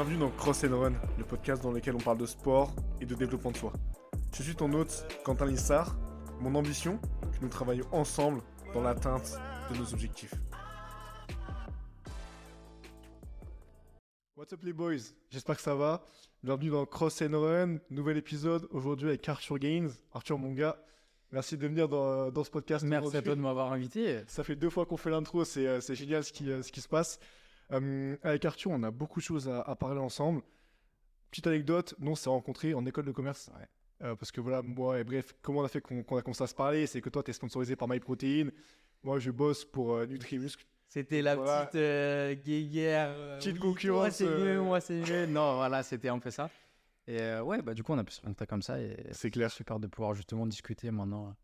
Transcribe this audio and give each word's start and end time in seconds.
Bienvenue 0.00 0.20
dans 0.20 0.30
Cross 0.30 0.64
and 0.64 0.80
Run, 0.80 0.92
le 1.18 1.24
podcast 1.24 1.62
dans 1.62 1.72
lequel 1.72 1.94
on 1.94 1.98
parle 1.98 2.16
de 2.16 2.24
sport 2.24 2.74
et 3.02 3.04
de 3.04 3.14
développement 3.14 3.50
de 3.50 3.58
soi. 3.58 3.70
Je 4.34 4.42
suis 4.42 4.54
ton 4.54 4.72
hôte, 4.72 5.06
Quentin 5.26 5.44
Lissard. 5.44 5.94
Mon 6.40 6.54
ambition, 6.54 6.98
que 7.34 7.42
nous 7.42 7.50
travaillions 7.50 7.86
ensemble 7.92 8.40
dans 8.72 8.80
l'atteinte 8.80 9.38
de 9.70 9.76
nos 9.76 9.92
objectifs. 9.92 10.32
What's 14.38 14.54
up 14.54 14.62
les 14.62 14.72
boys? 14.72 15.12
J'espère 15.28 15.56
que 15.56 15.62
ça 15.62 15.74
va. 15.74 16.02
Bienvenue 16.42 16.70
dans 16.70 16.86
Cross 16.86 17.20
and 17.20 17.38
Run, 17.38 17.76
nouvel 17.90 18.16
épisode 18.16 18.68
aujourd'hui 18.70 19.08
avec 19.08 19.28
Arthur 19.28 19.58
Gaines. 19.58 19.90
Arthur 20.14 20.38
mon 20.38 20.54
gars, 20.54 20.82
merci 21.30 21.58
de 21.58 21.66
venir 21.66 21.90
dans, 21.90 22.30
dans 22.30 22.42
ce 22.42 22.50
podcast. 22.50 22.86
Merci 22.86 23.18
à 23.18 23.20
toi 23.20 23.34
de 23.36 23.40
m'avoir 23.42 23.70
invité. 23.70 24.22
Ça 24.28 24.44
fait 24.44 24.56
deux 24.56 24.70
fois 24.70 24.86
qu'on 24.86 24.96
fait 24.96 25.10
l'intro, 25.10 25.44
c'est 25.44 25.66
euh, 25.66 25.82
c'est 25.82 25.94
génial 25.94 26.24
ce 26.24 26.32
qui, 26.32 26.50
euh, 26.50 26.62
ce 26.62 26.72
qui 26.72 26.80
se 26.80 26.88
passe. 26.88 27.20
Euh, 27.72 28.16
avec 28.22 28.44
Arthur, 28.44 28.70
on 28.72 28.82
a 28.82 28.90
beaucoup 28.90 29.20
de 29.20 29.24
choses 29.24 29.48
à, 29.48 29.60
à 29.62 29.76
parler 29.76 30.00
ensemble. 30.00 30.42
Petite 31.30 31.46
anecdote, 31.46 31.94
nous 31.98 32.12
on 32.12 32.14
s'est 32.16 32.28
rencontrés 32.30 32.74
en 32.74 32.84
école 32.86 33.04
de 33.04 33.12
commerce. 33.12 33.50
Euh, 34.02 34.16
parce 34.16 34.32
que 34.32 34.40
voilà, 34.40 34.62
moi, 34.62 34.98
et 34.98 35.04
bref, 35.04 35.34
comment 35.42 35.60
on 35.60 35.64
a 35.64 35.68
fait 35.68 35.80
qu'on 35.80 36.00
a 36.16 36.22
commencé 36.22 36.42
à 36.42 36.46
se 36.46 36.54
parler? 36.54 36.86
C'est 36.86 37.00
que 37.00 37.10
toi, 37.10 37.22
tu 37.22 37.30
es 37.30 37.34
sponsorisé 37.34 37.76
par 37.76 37.86
MyProtein. 37.86 38.48
Moi, 39.02 39.18
je 39.18 39.30
bosse 39.30 39.64
pour 39.64 39.94
euh, 39.94 40.06
Nutrimuscle. 40.06 40.64
C'était 40.88 41.22
la 41.22 41.36
Voilà. 41.36 41.66
petite 41.66 41.76
euh, 41.76 42.34
guéguerre. 42.34 43.36
Petite 43.38 43.54
oui, 43.54 43.60
concurrence, 43.60 44.00
Moi 44.00 44.10
c'est 44.10 44.24
mieux, 44.26 44.60
moi 44.60 44.80
c'est 44.80 45.00
mieux. 45.00 45.26
Non, 45.28 45.54
voilà, 45.56 45.82
c'était 45.84 46.08
un 46.08 46.18
peu 46.18 46.30
ça. 46.30 46.50
Et 47.06 47.38
ouais, 47.40 47.62
bah 47.62 47.74
du 47.74 47.82
coup, 47.82 47.92
on 47.92 47.98
a 47.98 48.04
pu 48.04 48.12
se 48.12 48.20
rencontrer 48.20 48.46
comme 48.46 48.62
ça. 48.62 48.76
C'est 49.12 49.30
clair. 49.30 49.50
super 49.50 49.78
de 49.78 49.86
pouvoir 49.86 50.14
justement 50.14 50.46
discuter 50.46 50.90
maintenant. 50.90 51.34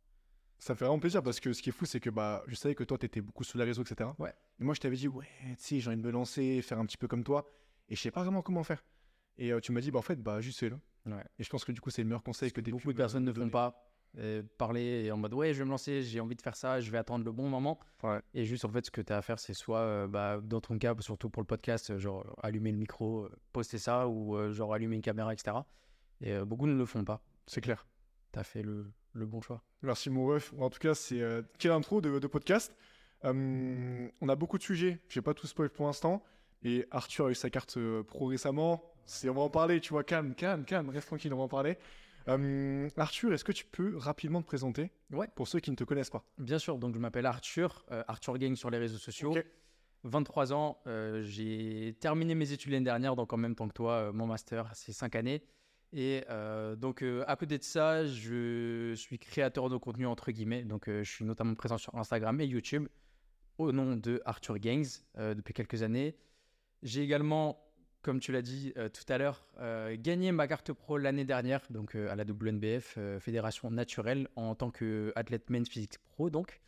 Ça 0.59 0.75
fait 0.75 0.85
vraiment 0.85 0.99
plaisir 0.99 1.23
parce 1.23 1.39
que 1.41 1.53
ce 1.53 1.61
qui 1.63 1.69
est 1.69 1.73
fou, 1.73 1.85
c'est 1.85 2.01
que 2.01 2.11
bah, 2.11 2.43
je 2.47 2.55
savais 2.55 2.75
que 2.75 2.83
toi, 2.85 2.97
tu 2.99 3.07
étais 3.07 3.21
beaucoup 3.21 3.45
sur 3.45 3.59
les 3.59 3.65
réseaux, 3.65 3.83
etc. 3.83 4.11
Ouais. 4.19 4.33
Et 4.61 4.65
moi, 4.65 4.75
je 4.75 4.81
t'avais 4.81 4.97
dit, 4.97 5.07
ouais, 5.09 5.27
tu 5.51 5.55
sais, 5.59 5.81
j'ai 5.81 5.89
envie 5.91 6.01
de 6.01 6.07
me 6.07 6.11
lancer, 6.11 6.63
faire 6.63 6.79
un 6.79 6.87
petit 6.87 6.97
peu 6.97 7.07
comme 7.09 7.25
toi. 7.25 7.49
Et 7.89 7.95
je 7.97 8.01
sais 8.01 8.11
pas 8.11 8.23
vraiment 8.23 8.43
comment 8.43 8.65
faire. 8.65 8.83
Et 9.39 9.53
euh, 9.53 9.61
tu 9.61 9.71
m'as 9.73 9.81
dit, 9.81 9.91
bah 9.91 9.99
en 9.99 10.03
fait, 10.03 10.17
bah 10.23 10.41
juste 10.41 10.59
fais-le. 10.61 10.79
Ouais. 11.07 11.23
Et 11.39 11.45
je 11.45 11.51
pense 11.51 11.65
que 11.65 11.73
du 11.73 11.81
coup, 11.81 11.91
c'est 11.91 12.03
le 12.03 12.09
meilleur 12.09 12.23
conseil 12.23 12.51
que 12.53 12.61
t'aies 12.61 12.71
Beaucoup 12.73 12.93
de 12.93 12.97
personnes 12.97 13.25
ne 13.25 13.33
font 13.33 13.49
pas. 13.51 13.83
euh, 14.19 14.43
parler 14.57 15.05
et 15.05 15.13
en 15.13 15.19
mode 15.19 15.35
ouais 15.35 15.53
je 15.53 15.59
vais 15.59 15.65
me 15.67 15.71
lancer 15.71 16.03
j'ai 16.03 16.21
envie 16.21 16.37
de 16.37 16.41
faire 16.41 16.57
ça 16.57 16.81
je 16.81 16.91
vais 16.91 16.97
attendre 16.97 17.23
le 17.23 17.33
bon 17.33 17.51
moment 17.51 17.79
Ouais. 18.03 18.21
et 18.33 18.47
juste 18.47 18.65
en 18.65 18.71
fait 18.71 18.87
ce 18.87 18.91
que 18.91 19.03
tu 19.03 19.13
as 19.13 19.19
à 19.19 19.21
faire 19.21 19.39
c'est 19.39 19.53
soit 19.53 19.81
euh, 19.81 20.07
bah, 20.09 20.41
dans 20.43 20.61
ton 20.63 20.79
cas 20.79 20.95
surtout 21.01 21.29
pour 21.29 21.43
le 21.43 21.47
podcast 21.47 21.99
genre 21.99 22.25
allumer 22.43 22.73
le 22.73 22.79
micro 22.79 23.29
poster 23.53 23.77
ça 23.77 24.09
ou 24.09 24.53
genre 24.55 24.73
allumer 24.73 24.97
une 24.97 25.03
caméra 25.03 25.35
etc 25.35 25.59
et 26.23 26.39
beaucoup 26.47 26.67
ne 26.67 26.75
le 26.75 26.87
font 26.87 27.05
pas 27.05 27.21
C'est 27.47 27.61
clair. 27.61 27.87
tu 28.33 28.39
as 28.39 28.45
fait 28.45 28.63
le, 28.63 28.91
le 29.17 29.27
bon 29.27 29.41
choix 29.41 29.63
Merci 29.83 30.11
mon 30.11 30.27
ref. 30.27 30.53
En 30.59 30.71
tout 30.71 30.79
cas, 30.79 30.95
c'est 30.95 31.21
euh, 31.21 31.43
quelle 31.59 31.73
intro 31.73 32.01
de, 32.01 32.19
de 32.19 32.27
podcast. 32.27 32.75
Euh, 33.25 34.09
on 34.21 34.29
a 34.29 34.37
beaucoup 34.37 34.59
de 34.59 34.63
sujets. 34.63 34.99
Je 35.09 35.19
vais 35.19 35.23
pas 35.25 35.35
tout 35.35 35.47
spoil 35.47 35.71
pour 35.71 35.87
l'instant. 35.87 36.23
Et 36.63 36.87
Arthur 36.91 37.27
a 37.27 37.31
eu 37.31 37.35
sa 37.35 37.51
carte 37.51 37.77
euh, 37.77 38.03
pro 38.03 38.27
récemment. 38.27 38.83
C'est, 39.05 39.29
on 39.29 39.35
va 39.35 39.43
en 39.43 39.51
parler. 39.51 39.81
Tu 39.81 39.91
vois, 39.91 40.05
calme, 40.05 40.35
calme, 40.35 40.65
calme. 40.65 40.89
Reste 40.91 41.07
tranquille, 41.09 41.33
on 41.33 41.39
va 41.39 41.45
en 41.45 41.49
parler. 41.49 41.79
Euh, 42.29 42.89
Arthur, 42.97 43.33
est-ce 43.33 43.45
que 43.45 43.53
tu 43.53 43.65
peux 43.65 43.97
rapidement 43.97 44.43
te 44.43 44.47
présenter 44.47 44.91
Ouais. 45.13 45.29
pour 45.37 45.47
ceux 45.47 45.61
qui 45.61 45.71
ne 45.71 45.77
te 45.77 45.85
connaissent 45.85 46.11
pas? 46.11 46.25
Bien 46.39 46.59
sûr, 46.59 46.77
donc 46.79 46.95
je 46.95 46.99
m'appelle 46.99 47.27
Arthur, 47.27 47.85
euh, 47.93 48.03
Arthur 48.09 48.37
Gang 48.39 48.57
sur 48.57 48.69
les 48.69 48.79
réseaux 48.79 48.99
sociaux. 48.99 49.31
Ok. 49.31 49.47
23 50.03 50.53
ans, 50.53 50.79
euh, 50.87 51.23
j'ai 51.23 51.97
terminé 52.01 52.35
mes 52.35 52.53
études 52.53 52.73
l'année 52.73 52.85
dernière, 52.85 53.17
donc 53.17 53.33
en 53.33 53.37
même 53.37 53.55
temps 53.55 53.67
que 53.69 53.73
toi, 53.73 54.13
mon 54.13 54.27
master, 54.27 54.69
c'est 54.75 54.93
5 54.93 55.15
années. 55.17 55.43
Et 55.93 56.25
euh, 56.31 56.77
donc 56.77 57.03
euh, 57.03 57.25
à 57.27 57.37
côté 57.37 57.59
de 57.59 57.63
ça, 57.63 58.07
je 58.07 58.95
suis 58.95 59.19
créateur 59.19 59.69
de 59.69 59.77
contenu 59.77 60.07
entre 60.07 60.31
guillemets, 60.31 60.63
donc 60.63 60.89
euh, 60.89 61.03
je 61.05 61.11
suis 61.11 61.25
notamment 61.25 61.55
présent 61.55 61.79
sur 61.79 61.95
Instagram 61.95 62.41
et 62.41 62.47
YouTube 62.47 62.89
au 63.59 63.73
nom 63.73 63.97
de 63.97 64.21
Arthur 64.27 64.59
Gangs 64.59 64.87
depuis 65.17 65.55
quelques 65.55 65.83
années. 65.83 66.15
J'ai 66.83 67.03
également, 67.03 67.59
comme 68.03 68.21
tu 68.21 68.31
l'as 68.31 68.43
dit 68.43 68.75
tout 68.75 69.11
à 69.11 69.17
l'heure, 69.17 69.47
gagné 69.95 70.31
ma 70.31 70.47
carte 70.47 70.75
pro 70.75 70.99
l'année 70.99 71.25
dernière, 71.25 71.63
donc 71.71 71.95
à 71.95 72.15
la 72.15 72.25
WNBF, 72.25 72.99
Fédération 73.19 73.71
Naturelle, 73.71 74.29
en 74.37 74.55
tant 74.55 74.71
qu'athlète 74.71 75.49
Men's 75.49 75.71
Physique 75.71 75.97
Pro, 76.11 76.29
donc. 76.29 76.61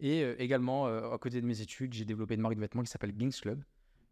Et 0.00 0.22
également, 0.42 0.86
à 0.86 1.18
côté 1.18 1.42
de 1.42 1.46
mes 1.46 1.60
études, 1.60 1.92
j'ai 1.92 2.06
développé 2.06 2.36
une 2.36 2.40
marque 2.40 2.54
de 2.54 2.60
vêtements 2.60 2.82
qui 2.82 2.90
s'appelle 2.90 3.14
Gangs 3.14 3.38
Club. 3.38 3.62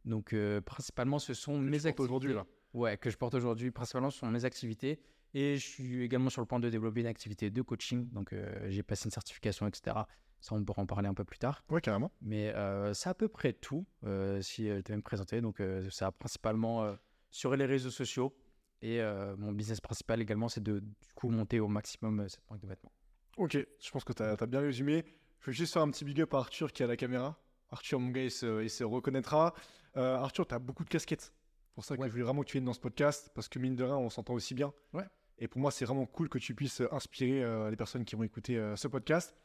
Donc, 0.05 0.34
principalement, 0.66 1.19
ce 1.19 1.32
sont 1.32 1.59
mes 1.59 1.87
activités. 1.87 2.03
aujourd'hui, 2.03 2.34
là? 2.34 2.44
Ouais, 2.75 2.97
que 2.97 3.11
je 3.11 3.17
porte 3.17 3.34
aujourd'hui. 3.34 3.71
Principalement, 3.71 4.11
sont 4.11 4.31
mes 4.31 4.45
activités. 4.45 5.01
Et 5.34 5.56
je 5.56 5.67
suis 5.67 6.03
également 6.03 6.31
sur 6.31 6.41
le 6.41 6.47
point 6.47 6.61
de 6.61 6.71
développer 6.71 7.01
une 7.01 7.06
activité 7.06 7.51
de 7.51 7.62
coaching. 7.62 8.09
Donc, 8.11 8.33
euh, 8.33 8.71
j'ai 8.71 8.83
passé 8.83 9.06
une 9.06 9.11
certification, 9.11 9.67
etc. 9.67 9.97
Ça, 10.41 10.55
on 10.55 10.65
pourra 10.65 10.83
en 10.83 10.87
parler 10.87 11.09
un 11.09 11.15
peu 11.15 11.25
plus 11.25 11.39
tard. 11.39 11.65
Ouais, 11.69 11.81
carrément. 11.81 12.12
Mais 12.23 12.55
euh, 12.55 12.95
c'est 12.95 13.09
à 13.09 13.15
peu 13.15 13.29
près 13.29 13.53
tout, 13.53 13.87
euh, 14.05 14.41
si 14.41 14.69
tu 14.84 14.93
veux 14.93 14.97
me 14.97 15.03
présenter. 15.03 15.41
Donc, 15.41 15.62
ça 15.91 16.12
principalement 16.12 16.97
sur 17.31 17.55
les 17.56 17.67
réseaux 17.67 17.91
sociaux. 17.91 18.34
Et 18.81 19.00
mon 19.37 19.53
business 19.53 19.81
principal 19.81 20.21
également, 20.21 20.49
c'est 20.49 20.62
de 20.62 20.79
du 20.79 21.12
coup 21.15 21.29
monter 21.29 21.61
au 21.61 21.69
maximum 21.69 22.29
cette 22.29 22.49
marque 22.49 22.62
de 22.62 22.69
vêtements. 22.69 22.93
Ok, 23.37 23.56
je 23.56 23.91
pense 23.91 24.05
que 24.05 24.12
tu 24.12 24.23
as, 24.23 24.47
bien 24.47 24.61
résumé. 24.61 25.05
Je 25.41 25.47
vais 25.47 25.53
juste 25.53 25.73
faire 25.73 25.83
un 25.83 25.91
petit 25.91 26.05
big 26.05 26.21
up 26.21 26.35
à 26.35 26.39
Arthur 26.39 26.73
qui 26.73 26.83
est 26.83 26.87
à 26.87 26.89
la 26.89 26.97
caméra. 26.97 27.39
Arthur, 27.71 28.00
mon 28.00 28.11
gars, 28.11 28.25
il 28.25 28.31
se, 28.31 28.62
il 28.62 28.71
se 28.71 28.85
reconnaîtra. 28.85 29.55
Arthur, 29.95 30.47
tu 30.47 30.55
as 30.55 30.59
beaucoup 30.61 30.85
de 30.85 30.89
casquettes. 30.89 31.33
C'est 31.78 31.83
pour 31.83 31.84
ça 31.84 31.97
que 31.97 32.00
Ouais. 32.03 32.09
je 32.09 32.12
voulais 32.12 32.25
vraiment 32.25 32.43
que 32.43 32.49
tu 32.49 32.55
viennes 32.55 32.65
dans 32.65 32.72
ce 32.72 32.81
podcast 32.81 33.31
parce 33.37 33.49
que 33.49 33.61
mine 33.61 33.77
de 33.77 33.84
rien, 33.84 33.97
on 33.97 34.11
s'entend 34.11 34.34
aussi 34.34 34.53
bien. 34.53 34.72
Ouais. 34.94 35.05
Et 35.39 35.47
pour 35.47 35.61
moi, 35.61 35.71
c'est 35.71 35.84
vraiment 35.84 36.06
cool 36.06 36.28
que 36.28 36.39
tu 36.39 36.53
puisses 36.53 36.81
euh, 36.81 36.93
inspirer 36.93 37.44
euh, 37.44 37.71
les 37.71 37.77
personnes 37.77 38.05
qui 38.05 38.16
vont 38.16 38.25
écouter 38.25 38.56
euh, 38.59 38.75
ce 38.75 38.89
podcast. 38.89 39.37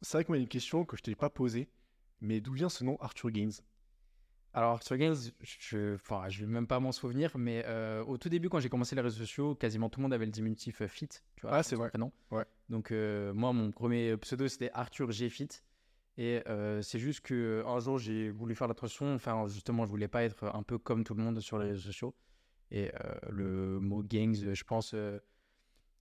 C'est 0.00 0.16
vrai 0.18 0.24
que 0.24 0.28
moi, 0.30 0.36
il 0.36 0.40
y 0.40 0.42
a 0.42 0.44
une 0.44 0.48
question 0.48 0.84
que 0.84 0.96
je 0.96 1.02
t'ai 1.02 1.16
pas 1.16 1.28
posée, 1.28 1.68
mais 2.20 2.40
d'où 2.40 2.52
vient 2.52 2.68
ce 2.68 2.84
nom 2.84 2.96
Arthur 3.00 3.32
Gaines? 3.32 3.50
Alors, 4.52 4.80
sur 4.84 4.96
Games, 4.96 5.16
je 5.40 5.94
enfin, 5.96 6.28
je 6.28 6.40
vais 6.44 6.46
même 6.46 6.68
pas 6.68 6.78
m'en 6.78 6.92
souvenir, 6.92 7.36
mais 7.36 7.64
euh, 7.66 8.04
au 8.04 8.16
tout 8.16 8.28
début, 8.28 8.48
quand 8.48 8.60
j'ai 8.60 8.68
commencé 8.68 8.94
les 8.94 9.02
réseaux 9.02 9.18
sociaux, 9.18 9.56
quasiment 9.56 9.88
tout 9.90 9.98
le 9.98 10.02
monde 10.04 10.12
avait 10.14 10.26
le 10.26 10.30
diminutif 10.32 10.84
Fit. 10.86 11.08
Tu 11.34 11.42
vois, 11.42 11.56
Ah, 11.56 11.62
c'est 11.64 11.74
vrai. 11.74 11.88
prénom. 11.88 12.12
Ouais. 12.30 12.44
Donc, 12.68 12.92
moi, 12.92 13.52
mon 13.52 13.72
premier 13.72 14.16
pseudo, 14.18 14.46
c'était 14.46 14.70
Arthur 14.72 15.10
G 15.10 15.28
Fit. 15.28 15.48
Et 16.16 16.42
euh, 16.48 16.82
c'est 16.82 16.98
juste 16.98 17.20
que 17.20 17.62
un 17.66 17.80
jour, 17.80 17.98
j'ai 17.98 18.30
voulu 18.30 18.54
faire 18.54 18.68
la 18.68 18.74
transition. 18.74 19.14
Enfin, 19.14 19.46
justement, 19.48 19.84
je 19.84 19.90
voulais 19.90 20.08
pas 20.08 20.22
être 20.24 20.44
un 20.54 20.62
peu 20.62 20.78
comme 20.78 21.04
tout 21.04 21.14
le 21.14 21.22
monde 21.22 21.40
sur 21.40 21.58
les 21.58 21.68
réseaux 21.70 21.80
sociaux. 21.80 22.14
Et 22.70 22.90
euh, 22.94 23.14
le 23.30 23.80
mot 23.80 24.02
gangs, 24.02 24.36
euh, 24.44 24.54
je 24.54 24.64
pense, 24.64 24.92
euh, 24.94 25.18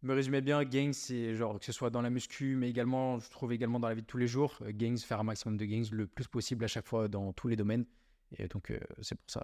me 0.02 0.14
résumait 0.14 0.42
bien. 0.42 0.64
Gangs, 0.64 0.94
c'est 0.94 1.36
genre 1.36 1.58
que 1.60 1.66
ce 1.66 1.72
soit 1.72 1.90
dans 1.90 2.02
la 2.02 2.10
muscu, 2.10 2.56
mais 2.56 2.70
également, 2.70 3.20
je 3.20 3.30
trouve 3.30 3.54
également 3.54 3.80
dans 3.80 3.88
la 3.88 3.96
vie 3.96 4.02
de 4.02 4.08
tous 4.08 4.18
les 4.18 4.28
jours. 4.28 4.58
euh, 4.62 4.72
gangs, 4.74 4.98
faire 4.98 5.20
un 5.20 5.24
maximum 5.24 5.58
de 5.58 5.66
gangs 5.66 5.90
le 5.92 6.08
plus 6.08 6.28
possible 6.28 6.64
à 6.66 6.68
chaque 6.68 6.88
fois 6.88 7.08
dans 7.08 7.34
tous 7.34 7.48
les 7.48 7.56
domaines. 7.56 7.86
Et 8.38 8.48
donc, 8.48 8.72
euh, 8.72 8.80
c'est 9.02 9.16
pour 9.16 9.30
ça. 9.30 9.44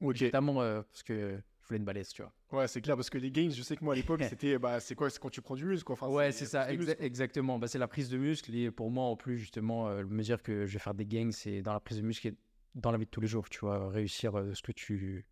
Ok. 0.00 0.20
Notamment 0.20 0.60
euh, 0.60 0.82
parce 0.82 1.02
que 1.02 1.40
voulais 1.68 1.78
une 1.78 1.84
balèze, 1.84 2.08
tu 2.10 2.22
vois. 2.22 2.32
Ouais, 2.60 2.68
c'est 2.68 2.80
clair 2.80 2.96
parce 2.96 3.10
que 3.10 3.18
les 3.18 3.30
Gaines, 3.30 3.50
je 3.52 3.62
sais 3.62 3.76
que 3.76 3.84
moi 3.84 3.94
à 3.94 3.96
l'époque, 3.96 4.20
c'était 4.28 4.58
bah, 4.58 4.80
c'est 4.80 4.94
quoi 4.94 5.10
C'est 5.10 5.18
quand 5.20 5.30
tu 5.30 5.40
prends 5.42 5.54
du 5.56 5.64
muscle 5.66 5.84
quoi. 5.84 5.92
Enfin, 5.94 6.08
ouais, 6.08 6.32
c'est 6.32 6.46
ça, 6.46 6.66
du 6.66 6.74
exa- 6.78 6.86
muscle. 6.86 6.96
exactement. 7.04 7.58
Bah, 7.58 7.68
c'est 7.68 7.78
la 7.78 7.88
prise 7.88 8.08
de 8.08 8.18
muscle. 8.18 8.54
Et 8.56 8.70
pour 8.70 8.90
moi, 8.90 9.04
en 9.04 9.16
plus, 9.16 9.38
justement, 9.38 9.88
euh, 9.88 10.04
me 10.04 10.22
dire 10.22 10.42
que 10.42 10.66
je 10.66 10.72
vais 10.72 10.78
faire 10.78 10.94
des 10.94 11.06
gangs, 11.06 11.30
c'est 11.32 11.62
dans 11.62 11.72
la 11.72 11.80
prise 11.80 11.98
de 11.98 12.02
muscle 12.06 12.28
et 12.28 12.34
dans 12.74 12.90
la 12.92 12.98
vie 12.98 13.04
de 13.06 13.10
tous 13.10 13.20
les 13.20 13.26
jours, 13.28 13.48
tu 13.48 13.58
vois, 13.60 13.88
réussir 13.90 14.36
euh, 14.38 14.52
ce 14.54 14.62
que 14.62 14.72
tu, 14.72 15.24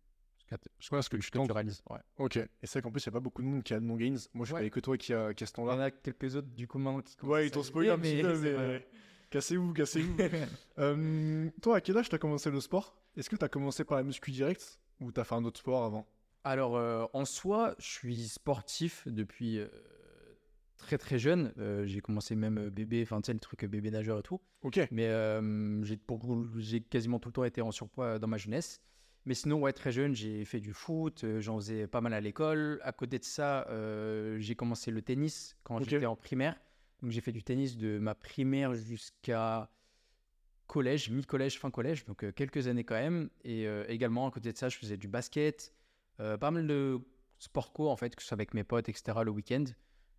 ce 0.79 0.89
que, 0.89 1.01
ce 1.01 1.09
que 1.09 1.17
tu 1.45 1.51
réalises. 1.51 1.81
Ouais. 1.89 1.99
Ok. 2.17 2.37
Et 2.37 2.47
c'est 2.63 2.73
vrai 2.73 2.81
qu'en 2.83 2.91
plus, 2.91 3.05
il 3.05 3.09
n'y 3.09 3.13
a 3.13 3.17
pas 3.17 3.19
beaucoup 3.19 3.41
de 3.41 3.47
monde 3.47 3.63
qui 3.63 3.73
a 3.73 3.77
le 3.79 3.85
nom 3.85 3.95
Gaines. 3.95 4.17
Moi, 4.33 4.45
je 4.45 4.53
Ouais. 4.53 4.59
savais 4.59 4.69
que 4.69 4.79
toi 4.79 4.97
qui 4.97 5.13
a, 5.13 5.33
qui 5.33 5.43
a 5.43 5.47
ce 5.47 5.53
Il 5.57 5.61
y 5.61 5.63
en 5.63 5.79
a 5.79 5.91
quelques 5.91 6.35
autres, 6.35 6.47
du 6.49 6.67
coup, 6.67 6.77
maintenant 6.77 7.01
qui 7.01 7.15
Ouais, 7.25 7.47
ils 7.47 7.51
t'ont 7.51 7.63
spoilé 7.63 7.89
un 7.89 7.93
arriver, 7.93 8.21
petit 8.21 8.41
peu, 8.41 8.57
mais. 8.57 8.87
Cassez-vous, 9.29 9.73
cassez-vous. 9.73 10.15
Euh, 10.79 11.49
toi, 11.61 11.77
à 11.77 11.81
quel 11.81 11.97
âge 11.97 12.07
t'as 12.09 12.17
commencé 12.17 12.49
le 12.49 12.61
sport? 12.61 12.95
Est-ce 13.17 13.29
que 13.29 13.35
t'as 13.35 13.49
commencé 13.49 13.83
par 13.83 13.97
la 13.97 14.03
muscu 14.03 14.31
direct 14.31 14.79
ou 15.01 15.11
t'as 15.11 15.23
fait 15.25 15.35
un 15.35 15.43
autre 15.43 15.59
sport 15.59 15.83
avant? 15.83 16.07
Alors, 16.43 16.77
euh, 16.77 17.05
en 17.13 17.25
soi, 17.25 17.75
je 17.77 17.85
suis 17.85 18.27
sportif 18.27 19.07
depuis 19.07 19.59
euh, 19.59 19.67
très 20.77 20.97
très 20.97 21.19
jeune. 21.19 21.53
Euh, 21.57 21.85
j'ai 21.85 21.99
commencé 21.99 22.35
même 22.35 22.69
bébé, 22.69 23.01
enfin, 23.03 23.21
tu 23.21 23.27
sais, 23.27 23.33
le 23.33 23.39
truc 23.39 23.65
bébé 23.65 23.91
nageur 23.91 24.19
et 24.19 24.23
tout. 24.23 24.39
Ok. 24.61 24.79
Mais 24.91 25.09
j'ai 25.83 25.97
pour- 25.97 26.45
j'ai 26.57 26.81
quasiment 26.81 27.19
tout 27.19 27.29
le 27.29 27.33
temps 27.33 27.43
été 27.43 27.61
en 27.61 27.71
surpoids 27.71 28.19
dans 28.19 28.27
ma 28.27 28.37
jeunesse. 28.37 28.81
Mais 29.25 29.33
sinon, 29.33 29.59
ouais, 29.59 29.73
très 29.73 29.91
jeune, 29.91 30.15
j'ai 30.15 30.45
fait 30.45 30.61
du 30.61 30.71
foot, 30.71 31.25
j'en 31.39 31.57
faisais 31.57 31.85
pas 31.85 31.99
mal 31.99 32.13
à 32.13 32.21
l'école. 32.21 32.79
À 32.81 32.93
côté 32.93 33.19
de 33.19 33.25
ça, 33.25 33.67
j'ai 34.37 34.55
commencé 34.55 34.89
le 34.89 35.01
tennis 35.01 35.57
quand 35.63 35.79
j'étais 35.83 36.05
en 36.05 36.15
primaire. 36.15 36.55
Donc 37.01 37.11
j'ai 37.11 37.21
fait 37.21 37.33
du 37.33 37.43
tennis 37.43 37.75
de 37.77 37.99
ma 37.99 38.15
primaire 38.15 38.73
jusqu'à 38.73 39.69
collège, 40.65 41.09
mi-collège, 41.09 41.59
fin 41.59 41.69
collège, 41.71 42.05
donc 42.05 42.33
quelques 42.33 42.67
années 42.67 42.83
quand 42.85 42.95
même. 42.95 43.29
Et 43.43 43.65
également, 43.89 44.27
à 44.27 44.31
côté 44.31 44.53
de 44.53 44.57
ça, 44.57 44.69
je 44.69 44.77
faisais 44.77 44.95
du 44.97 45.09
basket, 45.09 45.73
pas 46.17 46.51
mal 46.51 46.67
de 46.67 46.99
sport 47.39 47.73
co 47.73 47.89
en 47.89 47.95
fait, 47.95 48.15
que 48.15 48.21
ce 48.21 48.29
soit 48.29 48.35
avec 48.35 48.53
mes 48.53 48.63
potes, 48.63 48.89
etc. 48.89 49.19
le 49.23 49.31
week-end. 49.31 49.65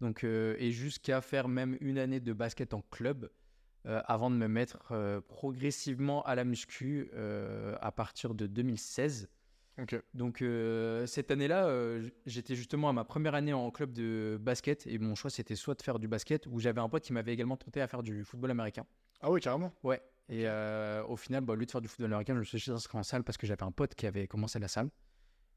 Donc, 0.01 0.25
euh, 0.25 0.55
et 0.59 0.71
jusqu'à 0.71 1.21
faire 1.21 1.49
même 1.49 1.77
une 1.81 1.99
année 1.99 2.21
de 2.21 2.33
basket 2.33 2.75
en 2.75 2.83
club 2.83 3.31
euh, 3.87 4.01
avant 4.07 4.31
de 4.31 4.37
me 4.37 4.47
mettre 4.47 4.79
euh, 4.93 5.21
progressivement 5.21 6.23
à 6.23 6.35
la 6.35 6.45
muscu 6.45 7.11
euh, 7.15 7.77
à 7.81 7.91
partir 7.91 8.35
de 8.35 8.47
2016. 8.47 9.29
Ok. 9.81 10.01
Donc 10.13 10.43
euh, 10.43 11.07
cette 11.07 11.31
année-là, 11.31 11.67
euh, 11.67 12.09
j'étais 12.27 12.57
justement 12.57 12.89
à 12.89 12.93
ma 12.93 13.05
première 13.05 13.35
année 13.35 13.53
en 13.53 13.71
club 13.71 13.93
de 13.93 14.37
basket 14.41 14.87
et 14.89 14.99
mon 14.99 15.15
choix 15.15 15.31
c'était 15.31 15.55
soit 15.55 15.77
de 15.77 15.83
faire 15.83 16.01
du 16.01 16.09
basket 16.09 16.47
ou 16.49 16.59
j'avais 16.59 16.81
un 16.81 16.89
pote 16.89 17.05
qui 17.05 17.13
m'avait 17.13 17.33
également 17.33 17.57
tenté 17.57 17.81
à 17.81 17.87
faire 17.87 18.03
du 18.03 18.25
football 18.25 18.51
américain. 18.51 18.85
Ah 19.21 19.31
ouais, 19.31 19.41
carrément. 19.41 19.73
Ouais. 19.85 20.01
Et 20.29 20.47
euh, 20.47 21.03
au 21.05 21.17
final, 21.17 21.43
bah, 21.45 21.55
au 21.55 21.57
lieu 21.57 21.65
de 21.65 21.71
faire 21.71 21.81
du 21.81 21.89
football 21.89 22.07
américain, 22.13 22.35
je 22.35 22.41
me 22.41 22.45
suis 22.45 22.71
inscrit 22.71 22.99
en 22.99 23.03
salle 23.03 23.25
parce 23.25 23.39
que 23.39 23.47
j'avais 23.47 23.63
un 23.63 23.73
pote 23.73 23.95
qui 23.95 24.07
avait 24.07 24.27
commencé 24.27 24.59
la 24.59 24.69
salle. 24.69 24.91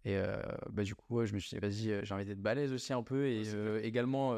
Et 0.04 0.16
euh, 0.18 0.42
bah, 0.70 0.84
du 0.84 0.96
coup, 0.96 1.24
je 1.26 1.34
me 1.34 1.40
suis 1.40 1.50
dit, 1.56 1.60
vas-y, 1.60 1.92
euh, 1.92 2.02
j'ai 2.04 2.14
envie 2.14 2.26
d'être 2.26 2.42
balèze 2.42 2.74
aussi 2.74 2.92
un 2.94 3.04
peu. 3.04 3.28
Et 3.28 3.44
euh, 3.54 3.80
également, 3.84 4.36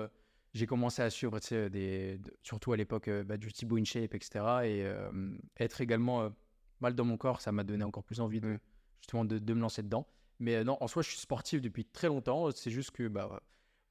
j'ai 0.54 0.65
commencé 0.68 1.01
à 1.01 1.10
suivre, 1.10 1.39
tu 1.39 1.48
sais, 1.48 1.69
des, 1.69 2.18
de- 2.18 2.33
surtout 2.44 2.74
à 2.74 2.77
l'époque, 2.77 3.10
bah, 3.25 3.38
du 3.38 3.51
Thibaut 3.51 3.77
InShape, 3.77 4.13
etc. 4.13 4.68
Et 4.68 4.86
être 5.60 5.81
également 5.81 6.30
mal 6.81 6.95
dans 6.95 7.06
mon 7.06 7.18
corps, 7.18 7.39
ça 7.42 7.51
m'a 7.51 7.63
donné 7.63 7.83
encore 7.83 8.04
plus 8.04 8.19
envie 8.19 8.42
de, 8.42 8.60
justement 9.01 9.24
de, 9.25 9.39
de 9.39 9.54
me 9.54 9.62
lancer 9.62 9.83
dedans. 9.83 10.06
Mais 10.39 10.63
non, 10.63 10.77
en 10.81 10.88
soi, 10.88 11.01
je 11.01 11.10
suis 11.10 11.19
sportif 11.19 11.62
depuis 11.62 11.86
très 11.86 12.07
longtemps. 12.07 12.51
C'est 12.51 12.71
juste 12.71 12.92
que 12.92 13.07
bah, 13.07 13.42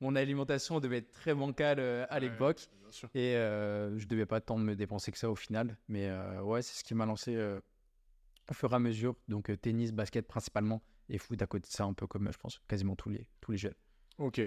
mon 0.00 0.14
alimentation 0.14 0.78
devait 0.80 0.98
être 0.98 1.10
très 1.12 1.34
bancale 1.34 1.80
à 2.10 2.20
l'époque. 2.20 2.68
Et 3.14 3.36
euh, 3.36 3.98
je 3.98 4.06
devais 4.06 4.26
pas 4.26 4.42
tant 4.42 4.58
me 4.58 4.74
dépenser 4.76 5.10
que 5.10 5.16
ça 5.18 5.30
au 5.30 5.34
final. 5.36 5.78
Mais 5.88 6.08
euh, 6.10 6.42
ouais, 6.42 6.60
c'est 6.60 6.78
ce 6.78 6.84
qui 6.84 6.94
m'a 6.94 7.06
lancé 7.06 7.34
euh, 7.34 7.58
au 8.50 8.52
fur 8.54 8.70
et 8.72 8.74
à 8.74 8.78
mesure. 8.78 9.16
Donc 9.28 9.50
tennis, 9.62 9.92
basket 9.92 10.26
principalement. 10.28 10.82
Et 11.08 11.18
foot 11.18 11.40
à 11.42 11.46
côté 11.46 11.66
de 11.68 11.72
ça, 11.72 11.84
un 11.84 11.92
peu 11.92 12.06
comme 12.06 12.30
je 12.32 12.38
pense 12.38 12.60
quasiment 12.68 12.96
tous 12.96 13.10
les, 13.10 13.28
tous 13.40 13.52
les 13.52 13.58
jeunes. 13.58 13.74
Ok. 14.18 14.38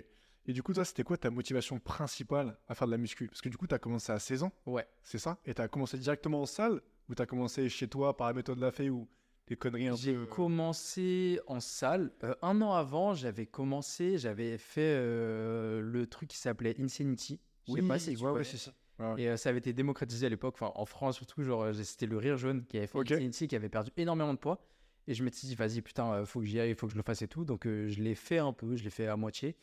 Et 0.48 0.54
du 0.54 0.62
coup, 0.62 0.74
toi, 0.74 0.86
c'était 0.86 1.04
quoi 1.04 1.18
ta 1.18 1.32
motivation 1.32 1.80
principale 1.80 2.58
à 2.68 2.76
faire 2.76 2.88
de 2.88 2.92
la 2.92 2.98
muscu? 2.98 3.28
Parce 3.28 3.42
que 3.42 3.50
du 3.50 3.58
coup, 3.58 3.66
tu 3.68 3.74
as 3.76 3.80
commencé 3.80 4.12
à 4.12 4.20
16 4.20 4.44
ans, 4.44 4.52
Ouais. 4.68 4.88
c'est 5.04 5.18
ça? 5.18 5.40
Et 5.46 5.54
tu 5.54 5.62
as 5.62 5.68
commencé 5.68 5.98
directement 5.98 6.42
en 6.42 6.46
salle? 6.46 6.82
Ou 7.10 7.16
tu 7.16 7.22
as 7.22 7.26
commencé 7.26 7.68
chez 7.70 7.88
toi 7.88 8.16
par 8.16 8.28
la 8.28 8.34
méthode 8.34 8.58
de 8.58 8.62
la 8.62 8.72
fée 8.72 8.90
ou 8.90 9.08
des 9.48 9.56
conneries 9.56 9.88
un 9.88 9.96
J'ai 9.96 10.14
peu. 10.14 10.22
euh, 10.22 10.26
commencé 10.26 11.40
en 11.48 11.60
salle. 11.60 12.12
Euh, 12.24 12.34
un 12.42 12.62
an 12.62 12.74
avant, 12.74 13.14
j'avais 13.14 13.46
commencé, 13.46 14.18
j'avais 14.18 14.58
fait 14.58 14.82
euh, 14.98 15.82
le 15.82 16.08
truc 16.08 16.30
qui 16.30 16.38
s'appelait 16.38 16.76
Insanity. 16.80 17.40
Je 17.68 17.74
sais 17.74 17.82
pas 17.82 18.00
si 18.00 18.16
ouais, 18.16 18.44
c'est 18.44 18.58
ça. 18.58 18.72
Ouais, 19.00 19.14
ouais. 19.14 19.22
Et 19.24 19.30
euh, 19.30 19.38
ça 19.38 19.50
avait 19.50 19.58
été 19.60 19.74
démocratisé 19.74 20.26
à 20.28 20.30
l'époque, 20.30 20.56
enfin 20.60 20.72
en 20.76 20.86
France 20.86 21.16
surtout, 21.18 21.44
genre 21.44 21.74
c'était 21.76 22.06
le 22.06 22.18
Rire 22.18 22.38
Jaune 22.38 22.66
qui 22.66 22.78
avait 22.78 22.88
fait. 22.88 22.98
Insanity, 23.00 23.48
qui 23.48 23.56
avait 23.56 23.70
perdu 23.70 23.92
énormément 23.98 24.34
de 24.34 24.40
poids. 24.40 24.66
Et 25.08 25.14
je 25.14 25.24
m'étais 25.24 25.46
dit, 25.46 25.56
vas-y, 25.56 25.82
putain, 25.82 26.12
euh, 26.14 26.26
faut 26.26 26.40
que 26.40 26.46
j'y 26.46 26.60
aille, 26.60 26.74
faut 26.74 26.88
que 26.88 26.94
je 26.94 26.98
le 26.98 27.04
fasse 27.04 27.22
et 27.22 27.28
tout. 27.28 27.46
Donc 27.46 27.68
euh, 27.68 27.88
je 27.90 28.02
l'ai 28.02 28.16
fait 28.16 28.40
un 28.40 28.54
peu, 28.54 28.76
je 28.76 28.84
l'ai 28.84 28.90
fait 28.90 29.08
à 29.08 29.16
moitié. 29.16 29.56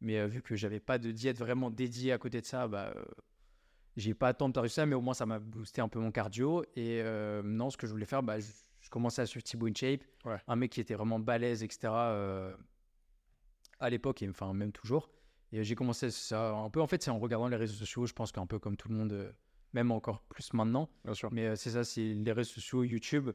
Mais 0.00 0.18
euh, 0.18 0.26
vu 0.26 0.42
que 0.42 0.56
j'avais 0.56 0.80
pas 0.80 0.98
de 0.98 1.10
diète 1.12 1.38
vraiment 1.38 1.70
dédiée 1.70 2.12
à 2.12 2.18
côté 2.18 2.40
de 2.40 2.46
ça, 2.46 2.66
bah, 2.68 2.92
euh, 2.96 3.04
j'ai 3.96 4.14
pas 4.14 4.34
tant 4.34 4.48
de 4.48 4.66
ça, 4.68 4.86
mais 4.86 4.94
au 4.94 5.00
moins 5.00 5.14
ça 5.14 5.26
m'a 5.26 5.38
boosté 5.38 5.80
un 5.80 5.88
peu 5.88 5.98
mon 6.00 6.10
cardio. 6.10 6.64
Et 6.76 7.02
non, 7.44 7.70
ce 7.70 7.76
que 7.76 7.86
je 7.86 7.92
voulais 7.92 8.06
faire, 8.06 8.22
bah, 8.22 8.38
je, 8.40 8.46
je 8.80 8.90
commençais 8.90 9.22
à 9.22 9.26
suivre 9.26 9.42
Thibaut 9.44 9.66
InShape, 9.68 10.02
Ouais. 10.24 10.38
un 10.46 10.56
mec 10.56 10.70
qui 10.72 10.80
était 10.80 10.94
vraiment 10.94 11.18
balèze, 11.18 11.62
etc. 11.62 11.88
à 13.80 13.90
l'époque, 13.90 14.22
et 14.22 14.28
enfin 14.28 14.52
même 14.52 14.72
toujours. 14.72 15.10
Et 15.52 15.64
j'ai 15.64 15.74
commencé 15.74 16.10
ça 16.10 16.50
un 16.52 16.70
peu, 16.70 16.80
en 16.80 16.86
fait, 16.86 17.02
c'est 17.02 17.10
en 17.10 17.18
regardant 17.18 17.48
les 17.48 17.56
réseaux 17.56 17.74
sociaux, 17.76 18.06
je 18.06 18.12
pense 18.12 18.32
qu'un 18.32 18.46
peu 18.46 18.58
comme 18.58 18.76
tout 18.76 18.88
le 18.88 18.94
monde, 18.96 19.34
même 19.72 19.90
encore 19.90 20.20
plus 20.22 20.52
maintenant. 20.52 20.88
Bien 21.04 21.14
sûr. 21.14 21.30
Mais 21.32 21.56
c'est 21.56 21.70
ça, 21.70 21.84
c'est 21.84 22.12
les 22.14 22.32
réseaux 22.32 22.52
sociaux, 22.54 22.84
YouTube. 22.84 23.30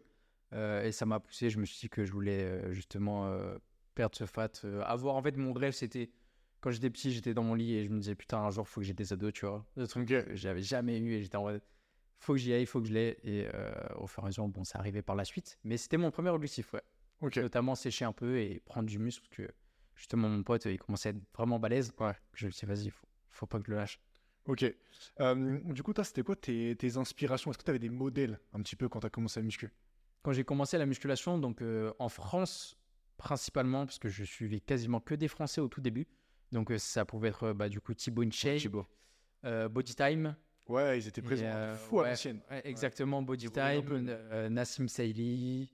Euh, 0.53 0.83
et 0.83 0.91
ça 0.91 1.05
m'a 1.05 1.19
poussé, 1.19 1.49
je 1.49 1.59
me 1.59 1.65
suis 1.65 1.79
dit 1.79 1.89
que 1.89 2.05
je 2.05 2.11
voulais 2.11 2.43
euh, 2.43 2.71
justement 2.73 3.27
euh, 3.27 3.57
perdre 3.95 4.15
ce 4.15 4.25
fat. 4.25 4.51
avoir, 4.85 5.15
en 5.15 5.21
fait, 5.21 5.35
mon 5.37 5.53
rêve, 5.53 5.73
c'était 5.73 6.11
quand 6.63 6.71
j'étais 6.71 6.89
petit, 6.89 7.11
j'étais 7.11 7.33
dans 7.33 7.43
mon 7.43 7.55
lit 7.55 7.75
et 7.75 7.83
je 7.83 7.89
me 7.89 7.99
disais, 7.99 8.15
putain, 8.15 8.37
un 8.39 8.49
jour, 8.49 8.67
faut 8.67 8.79
que 8.79 8.87
j'ai 8.87 8.93
des 8.93 9.11
ados, 9.11 9.33
tu 9.33 9.45
vois. 9.45 9.65
Le 9.75 9.85
truc 9.85 10.07
que 10.07 10.33
j'avais 10.33 10.61
jamais 10.61 10.97
eu 10.97 11.13
et 11.13 11.21
j'étais 11.21 11.35
en 11.35 11.43
mode, 11.43 11.61
faut 12.19 12.33
que 12.33 12.39
j'y 12.39 12.53
aille, 12.53 12.65
faut 12.65 12.79
que 12.81 12.87
je 12.87 12.93
l'ai. 12.93 13.19
Et 13.23 13.49
euh, 13.53 13.73
au 13.97 14.07
fur 14.07 14.23
et 14.23 14.25
à 14.25 14.27
mesure, 14.27 14.47
bon, 14.47 14.63
ça 14.63 14.79
arrivait 14.79 15.01
par 15.01 15.17
la 15.17 15.25
suite. 15.25 15.59
Mais 15.65 15.75
c'était 15.75 15.97
mon 15.97 16.09
premier 16.09 16.29
objectif, 16.29 16.73
ouais. 16.73 16.81
Ok. 17.19 17.35
Notamment 17.37 17.75
sécher 17.75 18.05
un 18.05 18.13
peu 18.13 18.39
et 18.39 18.61
prendre 18.65 18.87
du 18.87 18.97
muscle, 18.97 19.27
parce 19.27 19.49
que 19.49 19.53
justement, 19.95 20.29
mon 20.29 20.41
pote, 20.41 20.63
il 20.65 20.77
commençait 20.79 21.09
à 21.09 21.11
être 21.11 21.21
vraiment 21.35 21.59
balèze. 21.59 21.93
Ouais. 21.99 22.13
Je 22.33 22.45
me 22.45 22.51
suis 22.51 22.65
vas-y, 22.65 22.89
faut, 22.89 23.07
faut 23.29 23.45
pas 23.45 23.59
que 23.59 23.65
je 23.65 23.71
le 23.71 23.77
lâche. 23.77 23.99
Ok. 24.45 24.65
Euh, 25.19 25.59
du 25.65 25.83
coup, 25.83 25.93
toi, 25.93 26.05
c'était 26.05 26.23
quoi 26.23 26.37
tes, 26.37 26.75
tes 26.77 26.95
inspirations? 26.97 27.51
Est-ce 27.51 27.57
que 27.57 27.63
tu 27.63 27.69
avais 27.71 27.79
des 27.79 27.89
modèles 27.89 28.39
un 28.53 28.61
petit 28.61 28.77
peu 28.77 28.87
quand 28.87 29.01
tu 29.01 29.07
as 29.07 29.09
commencé 29.09 29.41
à 29.41 29.43
muscu? 29.43 29.69
Quand 30.23 30.31
j'ai 30.31 30.43
commencé 30.43 30.77
la 30.77 30.85
musculation, 30.85 31.37
donc 31.37 31.61
euh, 31.61 31.93
en 31.99 32.09
France 32.09 32.77
principalement, 33.17 33.85
parce 33.85 33.99
que 33.99 34.09
je 34.09 34.23
suivais 34.23 34.59
quasiment 34.59 34.99
que 34.99 35.15
des 35.15 35.27
Français 35.27 35.61
au 35.61 35.67
tout 35.67 35.81
début. 35.81 36.07
Donc 36.51 36.71
euh, 36.71 36.77
ça 36.77 37.05
pouvait 37.05 37.29
être 37.29 37.43
euh, 37.43 37.53
bah, 37.53 37.69
du 37.69 37.79
coup 37.79 37.93
Thibaut 37.93 38.25
euh, 39.45 39.69
Body 39.69 39.95
Time. 39.95 40.35
Ouais, 40.67 40.99
ils 40.99 41.07
étaient 41.07 41.21
présents. 41.21 41.75
fou 41.75 41.99
à 41.99 42.03
ouais, 42.03 42.13
ouais, 42.51 42.61
exactement, 42.63 43.21
Body 43.21 43.47
roulaient 43.47 43.61
un 43.61 43.81
Time, 43.81 44.47
Nassim 44.49 44.87
Saïli, 44.87 45.73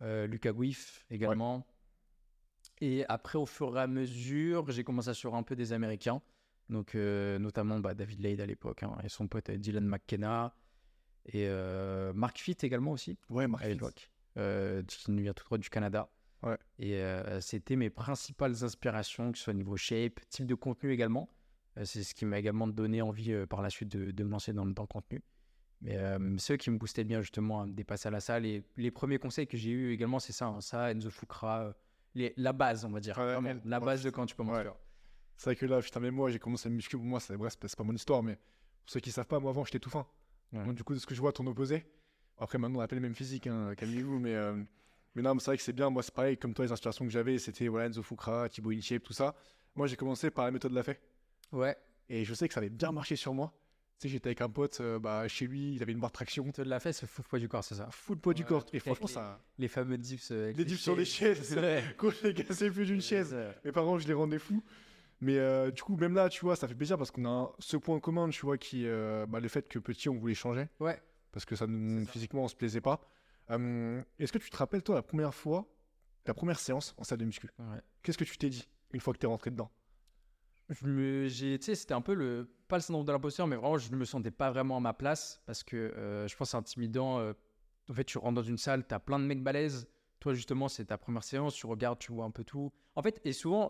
Lucas 0.00 0.52
Guif 0.52 1.04
également. 1.10 1.64
Et 2.80 3.04
après, 3.08 3.38
au 3.38 3.46
fur 3.46 3.76
et 3.76 3.80
à 3.80 3.86
mesure, 3.86 4.68
j'ai 4.70 4.82
commencé 4.82 5.08
à 5.08 5.14
suivre 5.14 5.36
un 5.36 5.44
peu 5.44 5.54
des 5.54 5.72
Américains. 5.72 6.20
Donc, 6.68 6.94
notamment 6.94 7.78
bah, 7.78 7.94
David 7.94 8.20
Lade 8.20 8.40
à 8.40 8.46
l'époque, 8.46 8.82
hein, 8.82 8.96
et 9.04 9.08
son 9.08 9.28
pote 9.28 9.48
Dylan 9.52 9.86
McKenna. 9.86 10.52
Et 11.26 11.46
euh, 11.48 12.12
Mark 12.12 12.38
Fitt 12.38 12.62
également 12.64 12.92
aussi 12.92 13.18
Ouais, 13.28 13.46
Mark 13.48 13.64
à 13.64 13.68
l'époque, 13.68 14.10
euh, 14.36 14.82
qui 14.84 15.10
nous 15.10 15.22
vient 15.22 15.32
tout 15.34 15.44
droit 15.44 15.58
du 15.58 15.68
Canada. 15.70 16.08
Ouais. 16.42 16.56
Et 16.78 16.96
euh, 16.96 17.40
c'était 17.40 17.76
mes 17.76 17.90
principales 17.90 18.62
inspirations, 18.62 19.32
que 19.32 19.38
ce 19.38 19.44
soit 19.44 19.52
au 19.52 19.56
niveau 19.56 19.76
shape, 19.76 20.20
type 20.28 20.46
de 20.46 20.54
contenu 20.54 20.92
également. 20.92 21.28
Euh, 21.78 21.84
c'est 21.84 22.02
ce 22.04 22.14
qui 22.14 22.24
m'a 22.26 22.38
également 22.38 22.68
donné 22.68 23.02
envie 23.02 23.32
euh, 23.32 23.46
par 23.46 23.60
la 23.62 23.70
suite 23.70 23.88
de, 23.90 24.10
de 24.12 24.24
me 24.24 24.30
lancer 24.30 24.52
dans, 24.52 24.64
dans 24.66 24.82
le 24.82 24.86
contenu. 24.86 25.22
Mais 25.82 25.96
euh, 25.96 26.38
ceux 26.38 26.56
qui 26.56 26.70
me 26.70 26.78
boostaient 26.78 27.04
bien 27.04 27.20
justement 27.20 27.62
à 27.62 27.66
me 27.66 27.72
dépasser 27.72 28.08
à 28.08 28.10
la 28.10 28.20
salle. 28.20 28.46
Et 28.46 28.64
les 28.76 28.90
premiers 28.90 29.18
conseils 29.18 29.46
que 29.46 29.56
j'ai 29.56 29.70
eu 29.70 29.92
également, 29.92 30.18
c'est 30.20 30.32
ça, 30.32 30.46
hein, 30.46 30.60
ça, 30.60 30.90
Enzo 30.92 31.10
Fukra, 31.10 31.64
euh, 31.64 31.72
les, 32.14 32.32
la 32.36 32.52
base, 32.52 32.84
on 32.84 32.90
va 32.90 33.00
dire. 33.00 33.16
Ouais, 33.18 33.24
Vraiment, 33.24 33.48
elle- 33.50 33.60
la 33.64 33.80
base 33.80 34.02
de 34.02 34.10
quand 34.10 34.24
tu 34.26 34.34
commences. 34.36 34.56
ouais. 34.58 34.70
C'est 35.36 35.50
vrai 35.50 35.56
que 35.56 35.66
là, 35.66 35.80
putain, 35.82 36.00
mais 36.00 36.10
moi, 36.10 36.30
j'ai 36.30 36.38
commencé 36.38 36.68
à 36.68 36.70
muscu. 36.70 36.96
Pour 36.96 37.04
moi, 37.04 37.20
c'est 37.20 37.36
bref, 37.36 37.56
c'est 37.60 37.76
pas 37.76 37.84
mon 37.84 37.94
histoire, 37.94 38.22
mais 38.22 38.36
pour 38.36 38.42
ceux 38.92 39.00
qui 39.00 39.10
savent 39.10 39.26
pas, 39.26 39.38
moi, 39.38 39.50
avant, 39.50 39.64
j'étais 39.64 39.78
tout 39.80 39.90
fin. 39.90 40.06
Ouais. 40.52 40.64
Donc, 40.64 40.74
du 40.74 40.84
coup, 40.84 40.94
de 40.94 40.98
ce 40.98 41.06
que 41.06 41.14
je 41.14 41.20
vois, 41.20 41.32
ton 41.32 41.46
opposé. 41.46 41.84
Après, 42.38 42.58
maintenant, 42.58 42.78
on 42.78 42.82
appelle 42.82 42.98
le 42.98 43.02
même 43.02 43.14
physique, 43.14 43.46
hein, 43.46 43.74
calmez-vous, 43.76 44.18
mais, 44.18 44.34
euh, 44.34 44.54
mais 45.14 45.22
non, 45.22 45.34
mais 45.34 45.40
c'est 45.40 45.46
vrai 45.46 45.56
que 45.56 45.62
c'est 45.62 45.72
bien. 45.72 45.90
Moi, 45.90 46.02
c'est 46.02 46.14
pareil, 46.14 46.36
comme 46.36 46.54
toi, 46.54 46.64
les 46.64 46.72
inspirations 46.72 47.04
que 47.04 47.10
j'avais, 47.10 47.38
c'était 47.38 47.68
voilà, 47.68 47.86
Enzo 47.86 48.02
Fukra, 48.02 48.48
Thibaut 48.48 48.70
InShape, 48.72 49.02
tout 49.02 49.12
ça. 49.12 49.34
Moi, 49.74 49.86
j'ai 49.86 49.96
commencé 49.96 50.30
par 50.30 50.44
la 50.44 50.50
méthode 50.50 50.70
de 50.72 50.76
la 50.76 50.82
fée. 50.82 50.98
Ouais, 51.52 51.76
Et 52.08 52.24
je 52.24 52.34
sais 52.34 52.46
que 52.48 52.54
ça 52.54 52.60
avait 52.60 52.70
bien 52.70 52.92
marché 52.92 53.16
sur 53.16 53.32
moi. 53.34 53.52
Tu 53.98 54.08
sais, 54.08 54.12
j'étais 54.12 54.28
avec 54.28 54.42
un 54.42 54.50
pote, 54.50 54.78
euh, 54.82 54.98
bah, 54.98 55.26
chez 55.26 55.46
lui, 55.46 55.74
il 55.74 55.82
avait 55.82 55.92
une 55.92 56.00
barre 56.00 56.10
de 56.10 56.14
traction. 56.14 56.50
te 56.52 56.60
l'a 56.60 56.78
fait, 56.80 56.92
ce 56.92 57.06
fou 57.06 57.22
poids 57.22 57.38
du 57.38 57.48
corps, 57.48 57.64
c'est 57.64 57.76
ça. 57.76 57.88
Full 57.90 58.18
poids 58.18 58.34
du 58.34 58.44
corps. 58.44 58.66
Et 58.74 58.78
franchement, 58.78 59.06
les- 59.06 59.12
ça. 59.14 59.40
Les 59.58 59.68
fameux 59.68 59.96
dips. 59.96 60.30
euh, 60.32 60.52
Les 60.52 60.64
dips 60.66 60.78
sur 60.78 60.94
les 60.94 61.06
chaises. 61.06 61.56
Quand 61.96 62.10
je 62.10 62.26
l'ai 62.28 62.34
cassé 62.34 62.70
plus 62.70 62.84
d'une 62.84 63.00
chaise. 63.00 63.30
C'est- 63.30 63.64
Mes 63.64 63.72
parents, 63.72 63.98
je 63.98 64.06
les 64.06 64.12
rendais 64.12 64.38
fous. 64.38 64.62
Mais 65.20 65.38
euh, 65.38 65.70
du 65.70 65.82
coup, 65.82 65.96
même 65.96 66.14
là, 66.14 66.28
tu 66.28 66.44
vois, 66.44 66.56
ça 66.56 66.68
fait 66.68 66.74
plaisir 66.74 66.98
parce 66.98 67.10
qu'on 67.10 67.24
a 67.24 67.28
un- 67.28 67.50
ce 67.58 67.76
point 67.76 67.98
commun, 68.00 68.28
tu 68.28 68.42
vois, 68.44 68.58
qui 68.58 68.86
euh, 68.86 69.24
bah, 69.26 69.40
le 69.40 69.48
fait 69.48 69.66
que 69.68 69.78
petit, 69.78 70.08
on 70.08 70.16
voulait 70.16 70.34
changer 70.34 70.68
Ouais. 70.78 71.00
parce 71.32 71.44
que 71.46 71.56
ça 71.56 71.66
nous, 71.66 72.04
ça. 72.04 72.10
physiquement, 72.12 72.44
on 72.44 72.48
se 72.48 72.56
plaisait 72.56 72.80
pas. 72.82 73.00
Euh, 73.50 74.02
Est-ce 74.18 74.32
que 74.32 74.38
tu 74.38 74.50
te 74.50 74.56
rappelles, 74.56 74.82
toi, 74.82 74.94
la 74.96 75.02
première 75.02 75.34
fois, 75.34 75.66
ta 76.24 76.34
première 76.34 76.58
séance 76.58 76.94
en 76.98 77.04
salle 77.04 77.18
de 77.18 77.24
muscu? 77.24 77.48
Ouais. 77.58 77.80
Qu'est-ce 78.02 78.18
que 78.18 78.24
tu 78.24 78.36
t'es 78.36 78.50
dit 78.50 78.68
une 78.92 79.00
fois 79.00 79.14
que 79.14 79.18
t'es 79.18 79.26
rentré 79.26 79.50
dedans? 79.50 79.70
J'ai, 80.68 81.58
tu 81.60 81.64
sais, 81.64 81.74
c'était 81.76 81.94
un 81.94 82.00
peu 82.00 82.12
le, 82.14 82.50
pas 82.66 82.76
le 82.76 82.82
syndrome 82.82 83.06
de 83.06 83.12
l'imposteur, 83.12 83.46
mais 83.46 83.54
vraiment, 83.56 83.78
je 83.78 83.90
ne 83.92 83.96
me 83.96 84.04
sentais 84.04 84.32
pas 84.32 84.50
vraiment 84.50 84.76
à 84.76 84.80
ma 84.80 84.92
place 84.92 85.40
parce 85.46 85.62
que 85.62 85.76
euh, 85.76 86.26
je 86.26 86.36
pense 86.36 86.48
que 86.48 86.50
c'est 86.52 86.56
intimidant. 86.56 87.20
en 87.88 87.92
fait, 87.94 88.04
tu 88.04 88.18
rentres 88.18 88.34
dans 88.34 88.42
une 88.42 88.58
salle, 88.58 88.84
tu 88.86 88.92
as 88.94 88.98
plein 89.00 89.18
de 89.20 89.24
mecs 89.24 89.42
balèzes. 89.42 89.86
Toi, 90.18 90.34
justement, 90.34 90.66
c'est 90.68 90.86
ta 90.86 90.98
première 90.98 91.22
séance, 91.22 91.54
tu 91.54 91.66
regardes, 91.66 92.00
tu 92.00 92.10
vois 92.12 92.24
un 92.24 92.30
peu 92.32 92.42
tout. 92.42 92.72
En 92.96 93.02
fait, 93.02 93.20
et 93.24 93.32
souvent, 93.32 93.68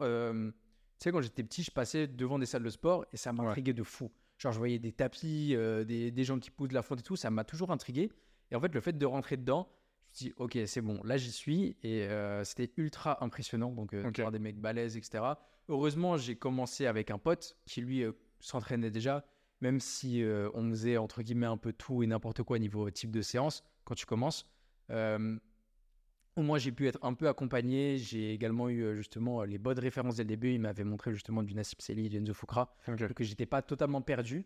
sais, 1.04 1.12
quand 1.12 1.20
j'étais 1.20 1.42
petit, 1.42 1.62
je 1.62 1.70
passais 1.70 2.06
devant 2.06 2.38
des 2.38 2.46
salles 2.46 2.62
de 2.62 2.70
sport 2.70 3.04
et 3.12 3.16
ça 3.16 3.32
m'intriguait 3.32 3.72
de 3.74 3.82
fou. 3.82 4.10
Genre, 4.38 4.52
je 4.52 4.58
voyais 4.58 4.78
des 4.78 4.92
tapis, 4.92 5.54
euh, 5.54 5.84
des, 5.84 6.10
des 6.10 6.24
gens 6.24 6.38
qui 6.38 6.50
poussent 6.50 6.68
de 6.68 6.74
la 6.74 6.82
fonte 6.82 7.00
et 7.00 7.02
tout, 7.02 7.16
ça 7.16 7.30
m'a 7.30 7.44
toujours 7.44 7.70
intrigué. 7.70 8.10
Et 8.50 8.56
en 8.56 8.60
fait, 8.60 8.74
le 8.74 8.80
fait 8.80 8.96
de 8.96 9.06
rentrer 9.06 9.36
dedans, 9.36 9.68
je 9.68 10.08
me 10.10 10.14
suis 10.16 10.26
dit, 10.26 10.34
ok, 10.36 10.58
c'est 10.66 10.80
bon, 10.82 11.00
là 11.04 11.16
j'y 11.16 11.32
suis. 11.32 11.76
Et 11.82 12.02
euh, 12.02 12.44
c'était 12.44 12.70
ultra 12.76 13.22
impressionnant. 13.24 13.72
Donc, 13.72 13.92
euh, 13.94 14.02
de 14.02 14.08
Ok. 14.08 14.18
voir 14.20 14.32
des 14.32 14.38
mecs 14.38 14.58
balèzes, 14.60 14.96
etc. 14.96 15.24
Heureusement, 15.68 16.16
j'ai 16.16 16.36
commencé 16.36 16.86
avec 16.86 17.10
un 17.10 17.18
pote 17.18 17.56
qui, 17.66 17.80
lui, 17.80 18.02
euh, 18.02 18.12
s'entraînait 18.40 18.90
déjà. 18.90 19.24
Même 19.62 19.80
si 19.80 20.22
on 20.52 20.68
faisait, 20.68 20.98
entre 20.98 21.22
guillemets, 21.22 21.46
un 21.46 21.56
peu 21.56 21.72
tout 21.72 22.02
et 22.02 22.06
n'importe 22.06 22.42
quoi 22.42 22.56
au 22.56 22.58
niveau 22.58 22.90
type 22.90 23.10
de 23.10 23.22
séance, 23.22 23.64
quand 23.84 23.94
tu 23.94 24.04
commences. 24.04 24.46
Moins, 26.42 26.58
j'ai 26.58 26.70
pu 26.70 26.86
être 26.86 26.98
un 27.02 27.14
peu 27.14 27.28
accompagné. 27.28 27.96
J'ai 27.96 28.32
également 28.32 28.68
eu, 28.68 28.82
euh, 28.82 28.94
justement, 28.94 29.42
les 29.44 29.56
bonnes 29.58 29.78
références 29.78 30.16
dès 30.16 30.24
le 30.24 30.28
début. 30.28 30.52
Il 30.52 30.60
m'avait 30.60 30.84
montré, 30.84 31.12
justement, 31.12 31.42
du 31.42 31.54
Nassib 31.54 31.80
Seli, 31.80 32.08
du 32.10 32.18
Enzo 32.18 32.34
Fukra 32.34 32.74
donc 32.86 33.22
j'étais 33.22 33.46
pas 33.46 33.62
totalement 33.62 34.02
perdu, 34.02 34.44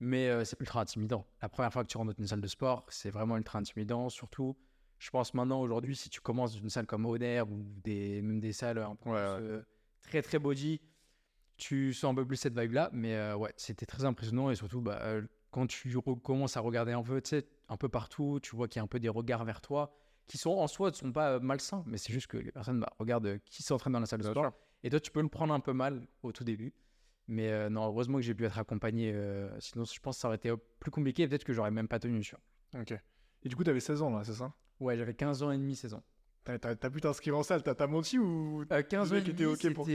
mais 0.00 0.28
euh, 0.28 0.44
c'est 0.44 0.58
ultra 0.58 0.80
intimidant. 0.80 1.24
La 1.40 1.48
première 1.48 1.72
fois 1.72 1.84
que 1.84 1.88
tu 1.88 1.96
rentres 1.96 2.14
dans 2.14 2.22
une 2.22 2.26
salle 2.26 2.40
de 2.40 2.48
sport, 2.48 2.84
c'est 2.88 3.10
vraiment 3.10 3.36
ultra 3.36 3.60
intimidant. 3.60 4.08
Surtout, 4.08 4.56
je 4.98 5.08
pense 5.10 5.32
maintenant, 5.34 5.60
aujourd'hui, 5.60 5.94
si 5.94 6.10
tu 6.10 6.20
commences 6.20 6.54
dans 6.54 6.60
une 6.60 6.70
salle 6.70 6.86
comme 6.86 7.06
Oder 7.06 7.42
ou 7.42 7.62
des, 7.84 8.22
même 8.22 8.40
des 8.40 8.52
salles 8.52 8.78
un 8.78 8.96
peu 8.96 9.10
Ouais, 9.10 9.36
plus, 9.36 9.62
très 10.02 10.22
très 10.22 10.38
body, 10.40 10.80
tu 11.56 11.92
sens 11.92 12.10
un 12.10 12.14
peu 12.14 12.26
plus 12.26 12.36
cette 12.36 12.58
vibe-là. 12.58 12.90
Mais 12.92 13.14
euh, 13.14 13.36
ouais, 13.36 13.52
c'était 13.56 13.86
très 13.86 14.04
impressionnant 14.04 14.50
et 14.50 14.56
surtout, 14.56 14.80
bah, 14.80 14.98
euh, 15.02 15.22
quand 15.52 15.66
tu 15.68 15.96
commences 16.22 16.56
à 16.56 16.60
regarder 16.60 16.92
un 16.92 17.02
peu, 17.02 17.20
tu 17.20 17.30
sais, 17.30 17.46
un 17.68 17.76
peu 17.76 17.88
partout, 17.88 18.40
tu 18.42 18.56
vois 18.56 18.66
qu'il 18.66 18.78
y 18.78 18.80
a 18.80 18.84
un 18.84 18.88
peu 18.88 18.98
des 18.98 19.08
regards 19.08 19.44
vers 19.44 19.60
toi 19.60 19.96
qui 20.30 20.38
sont 20.38 20.50
en 20.50 20.68
soi 20.68 20.90
ne 20.90 20.94
sont 20.94 21.12
pas 21.12 21.32
euh, 21.32 21.40
malsains, 21.40 21.82
mais 21.86 21.98
c'est 21.98 22.12
juste 22.12 22.28
que 22.28 22.36
les 22.36 22.52
personnes 22.52 22.78
bah, 22.80 22.92
regardent 23.00 23.26
euh, 23.26 23.38
qui 23.44 23.62
s'entraîne 23.64 23.92
dans 23.92 23.98
la 24.00 24.06
salle 24.06 24.20
de 24.20 24.24
Bien 24.24 24.30
sport. 24.32 24.44
sûr. 24.44 24.52
Et 24.84 24.90
toi, 24.90 25.00
tu 25.00 25.10
peux 25.10 25.20
le 25.20 25.28
prendre 25.28 25.52
un 25.52 25.58
peu 25.60 25.72
mal 25.72 26.06
au 26.22 26.30
tout 26.32 26.44
début. 26.44 26.72
Mais 27.26 27.50
euh, 27.50 27.68
non, 27.68 27.84
heureusement 27.86 28.18
que 28.18 28.22
j'ai 28.22 28.34
pu 28.34 28.44
être 28.44 28.58
accompagné. 28.58 29.12
sinon, 29.58 29.84
je 29.84 29.98
pense 30.00 30.16
que 30.16 30.20
ça 30.22 30.28
aurait 30.28 30.36
été 30.36 30.52
plus 30.78 30.90
compliqué. 30.90 31.26
Peut-être 31.28 31.44
que 31.44 31.52
j'aurais 31.52 31.70
même 31.72 31.88
pas 31.88 31.98
tenu. 31.98 32.20
Tu 32.22 32.34
vois. 32.72 32.80
Ok. 32.82 32.94
Et 33.42 33.48
du 33.48 33.56
coup, 33.56 33.64
t'avais 33.64 33.80
16 33.80 34.02
ans 34.02 34.10
là, 34.10 34.22
c'est 34.24 34.34
ça? 34.34 34.52
Ouais, 34.78 34.96
j'avais 34.96 35.14
15 35.14 35.42
ans 35.42 35.50
et 35.50 35.58
demi, 35.58 35.74
16 35.76 35.94
ans. 35.94 36.02
T'as, 36.44 36.58
t'as- 36.58 36.74
t'as 36.76 36.90
pu 36.90 37.00
t'inscrire 37.00 37.36
en 37.36 37.42
salle, 37.42 37.62
t'as, 37.62 37.74
t'as 37.74 37.86
menti 37.86 38.18
ou 38.18 38.64
Euh, 38.72 38.82
15 38.82 39.12
ans 39.12 39.16
et 39.16 39.20
demi, 39.20 39.44
ok 39.44 39.74
pour 39.74 39.86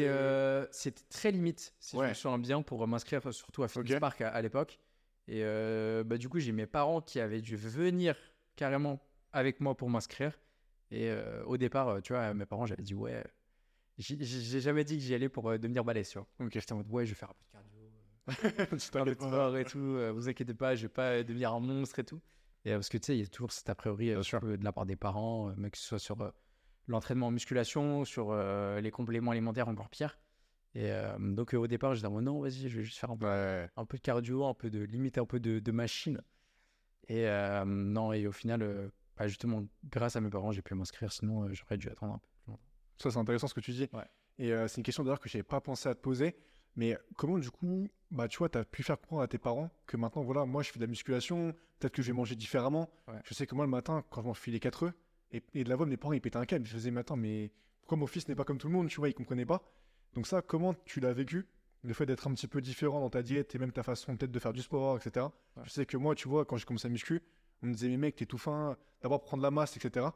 c'était, 0.71 1.01
très 1.09 1.31
limite, 1.31 1.73
si 1.79 1.97
je 1.97 2.01
me 2.03 2.13
souviens 2.13 2.37
bien, 2.37 2.61
pour 2.61 2.85
m'inscrire 2.87 3.33
surtout 3.33 3.63
à 3.63 3.67
Fitness. 3.67 3.99
Park 3.99 4.21
à, 4.21 4.29
à 4.29 4.41
l'époque. 4.41 4.79
Et 5.27 5.41
bah, 6.05 6.17
du 6.17 6.29
coup, 6.29 6.39
j'ai 6.39 6.51
mes 6.51 6.67
parents 6.67 7.01
qui 7.01 7.19
avaient 7.19 7.41
dû 7.41 7.55
venir 7.55 8.15
carrément 8.55 8.99
avec 9.35 9.59
moi 9.59 9.75
pour 9.75 9.89
m'inscrire. 9.89 10.39
Et 10.91 11.09
euh, 11.09 11.43
au 11.45 11.57
départ, 11.57 11.89
euh, 11.89 12.01
tu 12.01 12.13
vois, 12.13 12.33
mes 12.33 12.45
parents, 12.45 12.65
j'avais 12.65 12.83
dit 12.83 12.93
ouais. 12.93 13.23
J'ai, 13.97 14.59
jamais 14.59 14.83
dit 14.83 14.97
que 14.97 15.03
j'y 15.03 15.13
allais 15.13 15.29
pour 15.29 15.49
euh, 15.49 15.57
devenir 15.57 15.83
balèze, 15.83 16.09
tu 16.09 16.17
vois. 16.17 16.27
Donc 16.39 16.51
j'étais 16.51 16.73
en 16.73 16.77
mode 16.77 16.89
ouais, 16.89 17.05
je 17.05 17.11
vais 17.11 17.15
faire 17.15 17.29
un 17.29 17.33
peu 17.33 17.45
de 17.45 17.51
cardio, 17.51 18.77
faire 18.77 19.05
pas. 19.05 19.13
sport 19.13 19.57
et 19.57 19.65
tout. 19.65 19.97
vous 20.13 20.29
inquiétez 20.29 20.53
pas, 20.53 20.75
je 20.75 20.83
vais 20.83 20.89
pas 20.93 21.23
devenir 21.23 21.53
un 21.53 21.59
monstre 21.59 21.99
et 21.99 22.03
tout. 22.03 22.21
Et, 22.65 22.71
parce 22.71 22.89
que 22.89 22.97
tu 22.97 23.05
sais, 23.05 23.17
il 23.17 23.21
y 23.21 23.25
a 23.25 23.27
toujours 23.27 23.51
cet 23.51 23.69
a 23.69 23.75
priori 23.75 24.07
de 24.09 24.63
la 24.63 24.71
part 24.71 24.85
des 24.85 24.95
parents, 24.95 25.53
mais 25.55 25.69
que 25.69 25.77
ce 25.77 25.85
soit 25.85 25.99
sur 25.99 26.17
l'entraînement 26.87 27.27
en 27.27 27.31
musculation, 27.31 28.05
sur 28.05 28.31
euh, 28.31 28.81
les 28.81 28.91
compléments 28.91 29.31
alimentaires, 29.31 29.67
encore 29.67 29.89
pire. 29.89 30.17
Et 30.73 30.91
euh, 30.91 31.17
donc 31.17 31.53
euh, 31.53 31.57
au 31.57 31.67
départ, 31.67 31.95
j'étais 31.95 32.07
en 32.07 32.11
mode 32.11 32.25
non, 32.25 32.41
vas-y, 32.41 32.69
je 32.69 32.77
vais 32.77 32.83
juste 32.83 32.97
faire 32.97 33.11
un 33.11 33.17
peu, 33.17 33.25
Ouais. 33.27 33.69
un 33.75 33.85
peu 33.85 33.97
de 33.97 34.01
cardio, 34.01 34.45
un 34.45 34.53
peu 34.53 34.69
de 34.69 34.79
limite, 34.83 35.17
un 35.17 35.25
peu 35.25 35.39
de, 35.39 35.59
de 35.59 35.71
machine. 35.71 36.21
Et 37.07 37.27
non, 37.67 38.13
et 38.13 38.25
au 38.25 38.31
final, 38.31 38.91
bah, 39.17 39.27
justement, 39.27 39.63
grâce 39.85 40.15
à 40.15 40.21
mes 40.21 40.29
parents, 40.29 40.51
j'ai 40.51 40.61
pu 40.61 40.75
m'inscrire, 40.75 41.11
sinon 41.11 41.43
euh, 41.43 41.53
j'aurais 41.53 41.77
dû 41.77 41.89
attendre 41.89 42.13
un 42.15 42.17
peu 42.17 42.27
plus 42.27 42.51
longtemps. 42.51 42.63
Ça, 42.97 43.11
c'est 43.11 43.17
intéressant 43.17 43.47
ce 43.47 43.53
que 43.53 43.61
tu 43.61 43.71
dis. 43.71 43.89
Ouais. 43.93 44.05
Et 44.37 44.51
euh, 44.51 44.67
c'est 44.67 44.77
une 44.77 44.83
question 44.83 45.03
d'ailleurs 45.03 45.19
que 45.19 45.29
j'avais 45.29 45.43
pas 45.43 45.61
pensé 45.61 45.87
à 45.89 45.95
te 45.95 46.01
poser. 46.01 46.35
Mais 46.75 46.97
comment, 47.15 47.37
du 47.37 47.49
coup, 47.51 47.87
bah, 48.11 48.27
tu 48.27 48.37
vois, 48.37 48.49
tu 48.49 48.57
as 48.57 48.65
pu 48.65 48.83
faire 48.83 48.99
comprendre 48.99 49.21
à 49.21 49.27
tes 49.27 49.37
parents 49.37 49.69
que 49.85 49.95
maintenant, 49.95 50.23
voilà, 50.23 50.45
moi, 50.45 50.61
je 50.61 50.71
fais 50.71 50.79
de 50.79 50.83
la 50.83 50.89
musculation, 50.89 51.53
peut-être 51.79 51.93
que 51.93 52.01
je 52.01 52.07
vais 52.07 52.13
manger 52.13 52.35
différemment. 52.35 52.89
Ouais. 53.07 53.19
Je 53.23 53.33
sais 53.33 53.47
que 53.47 53.55
moi, 53.55 53.65
le 53.65 53.71
matin, 53.71 54.03
quand 54.09 54.21
je 54.21 54.27
m'en 54.27 54.33
filais 54.33 54.59
4 54.59 54.83
œufs, 54.83 54.93
et, 55.31 55.41
et 55.53 55.63
de 55.63 55.69
la 55.69 55.75
voix, 55.75 55.85
mes 55.85 55.97
parents, 55.97 56.13
ils 56.13 56.21
pétaient 56.21 56.37
un 56.37 56.45
câble. 56.45 56.65
Ils 56.65 56.71
faisaient, 56.71 56.91
mais 56.91 56.99
attends, 57.01 57.15
mais 57.15 57.51
pourquoi 57.81 57.97
mon 57.97 58.07
fils 58.07 58.27
n'est 58.27 58.35
pas 58.35 58.43
comme 58.43 58.57
tout 58.57 58.67
le 58.67 58.73
monde, 58.73 58.89
tu 58.89 58.97
vois, 58.97 59.07
ils 59.07 59.13
comprenaient 59.13 59.45
pas. 59.45 59.63
Donc, 60.13 60.27
ça, 60.27 60.41
comment 60.41 60.73
tu 60.85 60.99
l'as 60.99 61.13
vécu 61.13 61.47
Le 61.83 61.93
fait 61.93 62.05
d'être 62.05 62.27
un 62.27 62.33
petit 62.33 62.47
peu 62.47 62.59
différent 62.59 62.99
dans 62.99 63.09
ta 63.09 63.23
diète 63.23 63.55
et 63.55 63.57
même 63.57 63.71
ta 63.71 63.83
façon 63.83 64.17
peut-être 64.17 64.31
de 64.31 64.39
faire 64.39 64.53
du 64.53 64.61
sport, 64.61 64.97
etc. 64.97 65.27
Ouais. 65.55 65.63
Je 65.65 65.71
sais 65.71 65.85
que 65.85 65.95
moi, 65.95 66.13
tu 66.13 66.27
vois, 66.27 66.43
quand 66.45 66.57
j'ai 66.57 66.65
commencé 66.65 66.87
à 66.87 66.89
muscu, 66.89 67.21
on 67.63 67.67
me 67.67 67.73
disait, 67.73 67.89
mais 67.89 67.97
mec, 67.97 68.15
t'es 68.15 68.25
tout 68.25 68.37
fin, 68.37 68.77
d'abord 69.01 69.21
prendre 69.21 69.43
la 69.43 69.51
masse, 69.51 69.75
etc. 69.77 70.07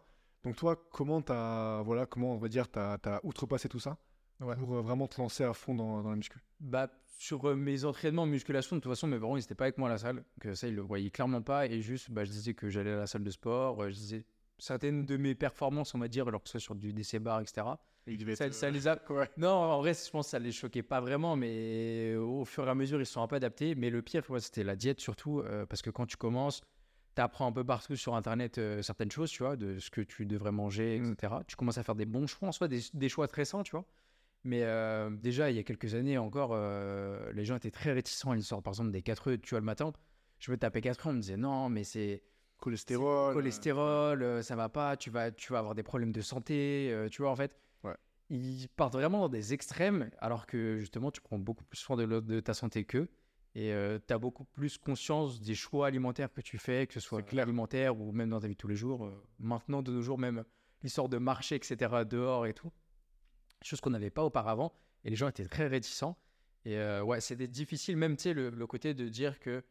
Donc, 0.43 0.55
toi, 0.55 0.75
comment 0.91 1.22
t'as, 1.22 1.81
voilà, 1.81 2.05
comment, 2.05 2.34
on 2.34 2.38
va 2.38 2.48
dire, 2.48 2.69
t'as, 2.69 3.19
outrepassé 3.24 3.67
tout 3.69 3.79
ça 3.79 3.98
Ouais. 4.39 4.55
pour 4.55 4.74
euh, 4.75 4.81
vraiment 4.81 5.05
te 5.08 5.19
lancer 5.19 5.43
à 5.43 5.53
fond 5.53 5.75
dans, 5.75 6.01
dans 6.01 6.10
la 6.12 6.15
muscu? 6.15 6.39
Bah, 6.62 6.89
sur 7.17 7.50
euh, 7.50 7.55
mes 7.55 7.84
entraînements 7.84 8.22
en 8.22 8.25
musculation, 8.27 8.77
de 8.77 8.81
toute 8.81 8.89
façon, 8.89 9.05
mes 9.08 9.19
parents, 9.19 9.36
ils 9.36 9.41
n'étaient 9.41 9.55
pas 9.55 9.65
avec 9.65 9.77
moi 9.77 9.89
à 9.89 9.91
la 9.91 9.98
salle. 9.98 10.24
Que 10.39 10.53
ça, 10.53 10.69
ils 10.69 10.75
le 10.75 10.81
voyaient 10.81 11.10
clairement 11.10 11.41
pas. 11.41 11.65
Et 11.67 11.81
juste, 11.81 12.10
bah, 12.10 12.24
je 12.24 12.31
disais 12.31 12.53
que 12.53 12.69
j'allais 12.69 12.93
à 12.93 12.98
la 13.00 13.08
salle 13.08 13.24
de 13.24 13.31
sport. 13.31 13.84
euh, 13.84 13.89
je 13.89 13.96
disais 13.96 14.25
certaines 14.58 15.05
de 15.05 15.17
mes 15.17 15.36
performances, 15.36 15.93
on 15.93 16.00
va 16.00 16.08
dire, 16.08 16.27
alors 16.27 16.41
que 16.41 16.48
ce 16.48 16.53
soit 16.53 16.60
sur 16.62 16.75
du 16.75 16.93
DC 16.93 17.17
bar, 17.19 17.41
etc. 17.41 17.65
Ça, 18.36 18.46
être, 18.46 18.53
ça 18.53 18.69
les 18.69 18.88
a. 18.88 19.00
ouais. 19.10 19.29
Non, 19.38 19.50
en 19.50 19.77
vrai, 19.79 19.93
je 19.93 20.10
pense 20.10 20.27
que 20.27 20.31
ça 20.31 20.39
les 20.39 20.51
choquait 20.51 20.84
pas 20.84 21.00
vraiment, 21.01 21.36
mais 21.36 22.15
au 22.15 22.46
fur 22.46 22.65
et 22.65 22.69
à 22.69 22.75
mesure, 22.75 23.00
ils 23.01 23.05
se 23.05 23.13
sont 23.13 23.22
un 23.22 23.27
peu 23.27 23.36
adaptés. 23.36 23.75
Mais 23.75 23.89
le 23.89 24.01
pire, 24.01 24.24
ouais, 24.29 24.39
c'était 24.39 24.63
la 24.63 24.75
diète 24.75 25.00
surtout, 25.00 25.39
euh, 25.41 25.65
parce 25.65 25.81
que 25.81 25.89
quand 25.89 26.05
tu 26.05 26.17
commences, 26.17 26.62
tu 27.19 27.23
apprends 27.23 27.47
un 27.47 27.51
peu 27.51 27.63
partout 27.65 27.95
sur 27.97 28.15
Internet 28.15 28.57
euh, 28.57 28.81
certaines 28.81 29.11
choses, 29.11 29.29
tu 29.29 29.43
vois, 29.43 29.55
de 29.57 29.77
ce 29.79 29.89
que 29.89 30.01
tu 30.01 30.25
devrais 30.25 30.51
manger, 30.53 30.99
Mm. 30.99 31.11
etc. 31.13 31.33
Tu 31.47 31.55
commences 31.57 31.77
à 31.77 31.83
faire 31.83 31.95
des 31.95 32.05
bons 32.05 32.27
choix, 32.27 32.47
en 32.47 32.51
soi, 32.51 32.67
des, 32.67 32.79
des 32.93 33.09
choix 33.09 33.27
très 33.27 33.45
sains, 33.45 33.63
tu 33.63 33.71
vois. 33.71 33.85
Mais 34.45 34.61
euh, 34.63 35.09
déjà, 35.09 35.51
il 35.51 35.57
y 35.57 35.59
a 35.59 35.63
quelques 35.63 35.95
années 35.95 36.17
encore, 36.17 36.51
euh, 36.53 37.29
les 37.33 37.43
gens 37.43 37.57
étaient 37.57 37.71
très 37.71 37.91
réticents 37.91 38.31
à 38.31 38.35
l'histoire, 38.35 38.61
par 38.63 38.71
exemple, 38.71 38.91
des 38.91 39.01
4 39.01 39.31
œufs, 39.31 39.41
tu 39.41 39.49
vois, 39.49 39.59
le 39.59 39.65
matin. 39.65 39.91
Je 40.39 40.49
me 40.51 40.57
tapais 40.57 40.79
4 40.79 41.07
œufs, 41.07 41.11
on 41.11 41.13
me 41.13 41.21
disait 41.21 41.35
non, 41.35 41.67
mais 41.67 41.83
c'est 41.83 42.23
cholestérol. 42.57 43.33
cholestérol, 43.33 44.41
ça 44.43 44.55
va 44.55 44.69
pas, 44.69 44.95
tu 44.95 45.09
vas, 45.09 45.31
tu 45.31 45.51
vas 45.51 45.59
avoir 45.59 45.75
des 45.75 45.83
problèmes 45.83 46.13
de 46.13 46.21
santé, 46.21 46.95
tu 47.11 47.21
vois, 47.21 47.31
en 47.31 47.35
fait. 47.35 47.51
Ouais. 47.83 47.95
Ils 48.29 48.67
partent 48.77 48.93
vraiment 48.93 49.19
dans 49.19 49.29
des 49.29 49.53
extrêmes, 49.53 50.09
alors 50.19 50.45
que 50.45 50.77
justement, 50.77 51.11
tu 51.11 51.19
prends 51.19 51.38
beaucoup 51.39 51.65
plus 51.65 51.79
soin 51.79 51.97
de, 51.97 52.05
de 52.05 52.39
ta 52.39 52.53
santé 52.53 52.85
qu'eux. 52.85 53.09
Et 53.55 53.73
tu 54.07 54.13
as 54.13 54.17
beaucoup 54.17 54.45
plus 54.45 54.77
conscience 54.77 55.41
des 55.41 55.55
choix 55.55 55.87
alimentaires 55.87 56.31
que 56.31 56.41
tu 56.41 56.57
fais, 56.57 56.85
que 56.87 56.93
ce 56.93 56.99
soit 56.99 57.23
clair. 57.23 57.43
alimentaire 57.43 57.99
ou 57.99 58.11
même 58.11 58.29
dans 58.29 58.39
ta 58.39 58.47
vie 58.47 58.53
de 58.53 58.57
tous 58.59 58.67
les 58.67 58.75
jours. 58.75 59.05
Euh, 59.05 59.23
maintenant, 59.39 59.81
de 59.81 59.91
nos 59.91 60.01
jours, 60.01 60.17
même 60.19 60.43
l'histoire 60.83 61.09
de 61.09 61.17
marché, 61.17 61.55
etc., 61.55 62.03
dehors 62.07 62.45
et 62.45 62.53
tout. 62.53 62.71
Chose 63.61 63.81
qu'on 63.81 63.89
n'avait 63.89 64.11
pas 64.11 64.23
auparavant. 64.23 64.71
Et 65.03 65.09
les 65.09 65.15
gens 65.15 65.27
étaient 65.27 65.45
très 65.47 65.67
réticents. 65.67 66.17
Et 66.65 66.77
euh, 66.77 67.01
ouais, 67.03 67.21
c'était 67.21 67.47
difficile, 67.47 67.97
même, 67.97 68.15
tu 68.17 68.23
sais, 68.23 68.33
le, 68.33 68.49
le 68.49 68.67
côté 68.67 68.93
de 68.93 69.07
dire 69.09 69.39
que 69.39 69.63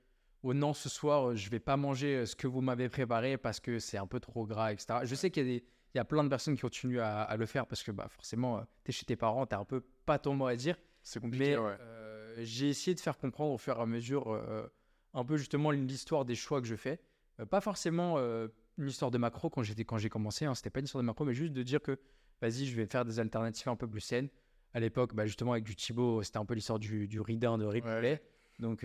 oh 0.43 0.55
non, 0.55 0.73
ce 0.75 0.89
soir, 0.89 1.29
euh, 1.31 1.35
je 1.37 1.49
vais 1.51 1.61
pas 1.61 1.77
manger 1.77 2.17
euh, 2.17 2.27
ce 2.27 2.35
que 2.35 2.47
vous 2.47 2.61
m'avez 2.61 2.89
préparé 2.89 3.37
parce 3.39 3.61
que 3.61 3.79
c'est 3.79 3.99
un 3.99 4.07
peu 4.07 4.21
trop 4.21 4.47
gras, 4.47 4.73
etc. 4.73 5.01
Je 5.05 5.15
sais 5.15 5.31
qu'il 5.31 5.47
y 5.47 5.51
a 5.51 5.59
des, 5.59 5.65
il 5.95 5.99
y 5.99 6.01
a 6.01 6.05
plein 6.05 6.25
de 6.25 6.29
personnes 6.29 6.55
qui 6.55 6.63
continuent 6.63 7.01
à, 7.01 7.23
à 7.23 7.37
le 7.37 7.47
faire 7.47 7.67
parce 7.67 7.83
que 7.83 7.93
bah, 7.93 8.09
forcément, 8.09 8.61
tu 8.85 8.91
es 8.91 8.93
chez 8.93 9.05
tes 9.07 9.17
parents, 9.17 9.47
tu 9.47 9.55
un 9.55 9.65
peu 9.65 9.83
pas 10.05 10.19
ton 10.19 10.35
mot 10.35 10.47
à 10.47 10.57
dire. 10.57 10.77
C'est 11.03 11.21
compliqué, 11.21 11.51
Mais 11.53 11.57
ouais. 11.57 11.77
euh, 11.81 12.18
j'ai 12.45 12.69
essayé 12.69 12.95
de 12.95 13.01
faire 13.01 13.19
comprendre 13.19 13.53
au 13.53 13.59
fur 13.59 13.77
et 13.79 13.81
à 13.83 13.87
mesure 13.87 14.33
euh, 14.33 14.67
un 15.15 15.25
peu 15.25 15.37
justement 15.37 15.71
l'histoire 15.71 16.25
des 16.25 16.35
choix 16.35 16.61
que 16.61 16.67
je 16.67 16.77
fais. 16.77 17.01
Euh, 17.41 17.47
pas 17.47 17.61
forcément 17.61 18.15
euh, 18.19 18.49
une 18.77 18.89
histoire 18.89 19.11
de 19.11 19.19
macro 19.19 19.51
quand 19.51 19.63
j'étais 19.63 19.85
quand 19.85 19.99
j'ai 19.99 20.09
commencé, 20.09 20.45
hein, 20.45 20.55
c'était 20.55 20.71
pas 20.71 20.81
une 20.81 20.87
histoire 20.87 21.03
de 21.03 21.07
macro, 21.07 21.25
mais 21.25 21.35
juste 21.35 21.53
de 21.53 21.63
dire 21.63 21.81
que 21.83 21.99
vas-y, 22.41 22.67
je 22.67 22.77
vais 22.77 22.87
faire 22.87 23.05
des 23.05 23.19
alternatives 23.21 23.69
un 23.69 23.77
peu 23.77 23.89
plus 23.89 24.01
saines. 24.01 24.29
À 24.75 24.81
l'époque, 24.81 25.15
bah, 25.15 25.27
justement 25.27 25.53
avec 25.53 25.65
du 25.65 25.75
Thibaut, 25.75 26.23
c'était 26.23 26.39
un 26.39 26.45
peu 26.45 26.55
l'histoire 26.55 26.79
du, 26.79 27.09
du 27.09 27.21
ridin 27.21 27.57
de 27.59 27.67
Ouais. 27.67 27.81
poulet. 27.81 28.23
Donc 28.59 28.85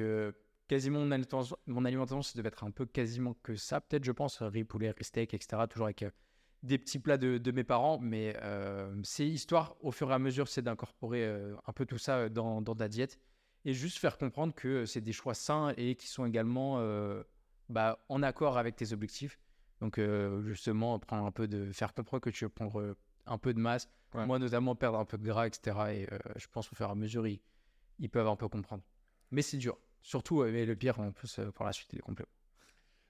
quasiment 0.67 0.99
mon 0.99 1.11
alimentation, 1.11 1.57
mon 1.67 1.85
alimentation, 1.85 2.21
ça 2.21 2.37
devait 2.37 2.47
être 2.47 2.63
un 2.63 2.71
peu 2.71 2.85
quasiment 2.85 3.35
que 3.43 3.55
ça, 3.55 3.81
peut-être 3.81 4.03
je 4.03 4.11
pense, 4.11 4.41
riz 4.41 4.63
poulet, 4.63 4.91
riz 4.91 5.03
steak, 5.03 5.33
etc. 5.33 5.63
Toujours 5.69 5.87
avec 5.87 6.03
euh, 6.03 6.09
des 6.63 6.77
petits 6.77 6.99
plats 6.99 7.17
de, 7.17 7.37
de 7.37 7.51
mes 7.51 7.63
parents, 7.63 7.99
mais 7.99 8.35
euh, 8.41 8.95
c'est 9.03 9.27
histoire 9.27 9.75
au 9.81 9.91
fur 9.91 10.09
et 10.09 10.13
à 10.13 10.19
mesure, 10.19 10.47
c'est 10.47 10.61
d'incorporer 10.61 11.25
euh, 11.25 11.55
un 11.67 11.73
peu 11.73 11.85
tout 11.85 11.97
ça 11.97 12.29
dans, 12.29 12.61
dans 12.61 12.75
ta 12.75 12.87
diète 12.87 13.19
et 13.65 13.73
juste 13.73 13.97
faire 13.97 14.17
comprendre 14.17 14.53
que 14.53 14.85
c'est 14.85 15.01
des 15.01 15.13
choix 15.13 15.33
sains 15.33 15.73
et 15.77 15.95
qui 15.95 16.07
sont 16.07 16.25
également 16.25 16.79
euh, 16.79 17.23
bah, 17.69 17.99
en 18.09 18.21
accord 18.23 18.57
avec 18.57 18.75
tes 18.75 18.91
objectifs. 18.93 19.39
Donc 19.81 19.97
euh, 19.97 20.41
justement, 20.43 20.97
prendre 20.99 21.25
un 21.25 21.31
peu 21.31 21.47
de 21.47 21.71
faire 21.71 21.93
comprendre 21.93 22.21
que 22.21 22.29
tu 22.29 22.45
veux 22.45 22.49
prendre 22.49 22.79
euh, 22.79 22.95
un 23.25 23.37
peu 23.37 23.53
de 23.53 23.59
masse, 23.59 23.89
Ouais. 24.13 24.27
moi 24.27 24.37
notamment 24.37 24.75
perdre 24.75 24.99
un 24.99 25.05
peu 25.05 25.17
de 25.17 25.23
gras, 25.23 25.47
etc. 25.47 25.75
Et 25.91 26.07
euh, 26.13 26.19
je 26.35 26.45
pense 26.47 26.71
au 26.71 26.75
fur 26.75 26.87
et 26.87 26.91
à 26.91 26.93
mesure, 26.95 27.25
ils, 27.25 27.41
ils 27.97 28.09
peuvent 28.09 28.27
un 28.27 28.35
peu 28.35 28.47
comprendre. 28.47 28.83
Mais 29.31 29.41
c'est 29.41 29.57
dur. 29.57 29.77
Surtout, 30.03 30.43
mais 30.43 30.65
le 30.67 30.75
pire, 30.75 30.99
en 30.99 31.11
plus, 31.11 31.39
pour 31.55 31.65
la 31.65 31.71
suite, 31.73 31.89
il 31.93 31.97
est 31.99 32.01
complet. 32.03 32.25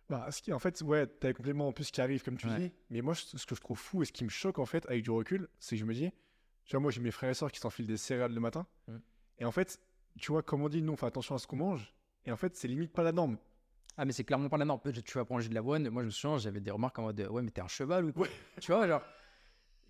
Bah, 0.10 0.32
ce 0.32 0.42
qui, 0.42 0.54
en 0.54 0.60
fait, 0.60 0.82
ouais, 0.82 1.08
t'as 1.08 1.30
les 1.30 1.34
compléments 1.34 1.68
en 1.68 1.72
plus 1.74 1.92
qui 1.92 2.00
arrivent, 2.00 2.24
comme 2.24 2.38
tu 2.38 2.48
Ouais. 2.48 2.58
dis. 2.58 2.72
Mais 2.90 3.02
moi, 3.02 3.16
ce 3.16 3.38
ce 3.38 3.46
que 3.46 3.56
je 3.56 3.60
trouve 3.62 3.78
fou 3.78 4.02
et 4.04 4.06
ce 4.06 4.12
qui 4.14 4.24
me 4.24 4.30
choque, 4.30 4.60
en 4.60 4.66
fait, 4.66 4.86
avec 4.86 5.04
du 5.04 5.10
recul, 5.12 5.50
c'est 5.60 5.76
que 5.76 5.80
je 5.82 5.86
me 5.86 5.94
dis, 5.94 6.10
tu 6.66 6.72
vois, 6.76 6.80
moi, 6.80 6.92
j'ai 6.92 7.02
mes 7.02 7.12
frères 7.12 7.32
et 7.32 7.34
sœurs 7.34 7.52
qui 7.52 7.60
s'enfilent 7.60 7.88
des 7.88 7.98
céréales 7.98 8.34
le 8.34 8.40
matin. 8.40 8.66
Mm. 8.88 8.98
Et 9.40 9.46
en 9.46 9.52
fait, 9.52 9.82
tu 10.20 10.32
vois, 10.32 10.44
comme 10.44 10.62
on 10.64 10.70
dit, 10.70 10.82
nous, 10.82 10.94
on 10.94 10.98
fait 10.98 11.06
attention 11.06 11.36
à 11.36 11.38
ce 11.40 11.48
qu'on 11.48 11.58
mange. 11.58 11.94
Et 12.26 12.32
en 12.32 12.38
fait, 12.38 12.56
c'est 12.56 12.68
limite 12.68 12.94
pas 12.94 13.04
la 13.04 13.12
norme. 13.12 13.38
Ah, 13.98 14.06
mais 14.06 14.12
c'est 14.12 14.24
clairement 14.24 14.50
pas 14.50 14.58
la 14.58 14.66
norme. 14.66 14.80
Tu 15.06 15.18
vas 15.18 15.26
manger 15.30 15.50
de 15.50 15.54
l'avoine. 15.54 15.88
Moi, 15.90 16.02
je 16.04 16.08
me 16.08 16.12
souviens, 16.12 16.38
j'avais 16.38 16.60
des 16.62 16.72
remarques 16.72 16.98
en 17.00 17.04
mode 17.04 17.28
Ouais, 17.30 17.42
mais 17.42 17.52
t'es 17.52 17.62
un 17.62 17.68
cheval 17.68 18.06
ou 18.06 18.14
quoi 18.14 18.28
Tu 18.60 18.72
vois, 18.72 18.88
genre. 18.88 19.02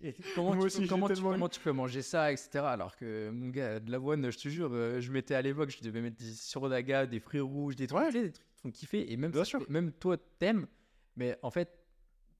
et 0.02 0.14
comment, 0.34 0.48
Moi 0.54 0.58
tu, 0.58 0.66
aussi, 0.66 0.82
peux- 0.82 0.88
comment, 0.88 1.08
tu, 1.08 1.22
comment 1.22 1.48
tu 1.48 1.60
peux 1.60 1.72
manger 1.72 2.02
ça, 2.02 2.30
etc. 2.32 2.50
Alors 2.66 2.96
que, 2.96 3.30
mon 3.30 3.48
gars, 3.48 3.80
de 3.80 3.90
l'avoine, 3.90 4.30
je 4.30 4.36
te 4.38 4.48
jure, 4.48 4.70
euh, 4.72 5.00
je 5.00 5.10
mettais 5.12 5.34
à 5.34 5.40
l'époque, 5.42 5.70
je 5.70 5.82
devais 5.82 6.00
mettre 6.02 6.16
des 6.18 6.32
sirop 6.32 6.68
des 6.68 7.20
fruits 7.20 7.40
rouges, 7.40 7.76
des 7.76 7.86
trucs, 7.86 7.98
Ouais. 8.00 8.12
des 8.12 8.32
trucs 8.32 8.46
qui 8.52 8.60
font 8.62 8.70
kiffer. 8.70 9.12
Et 9.12 9.16
même, 9.16 9.30
Bien 9.30 9.40
ça 9.40 9.44
sûr. 9.46 9.60
fait- 9.60 9.70
même 9.70 9.92
toi, 9.92 10.16
t'aimes. 10.38 10.66
Mais 11.16 11.38
en 11.42 11.50
fait, 11.50 11.70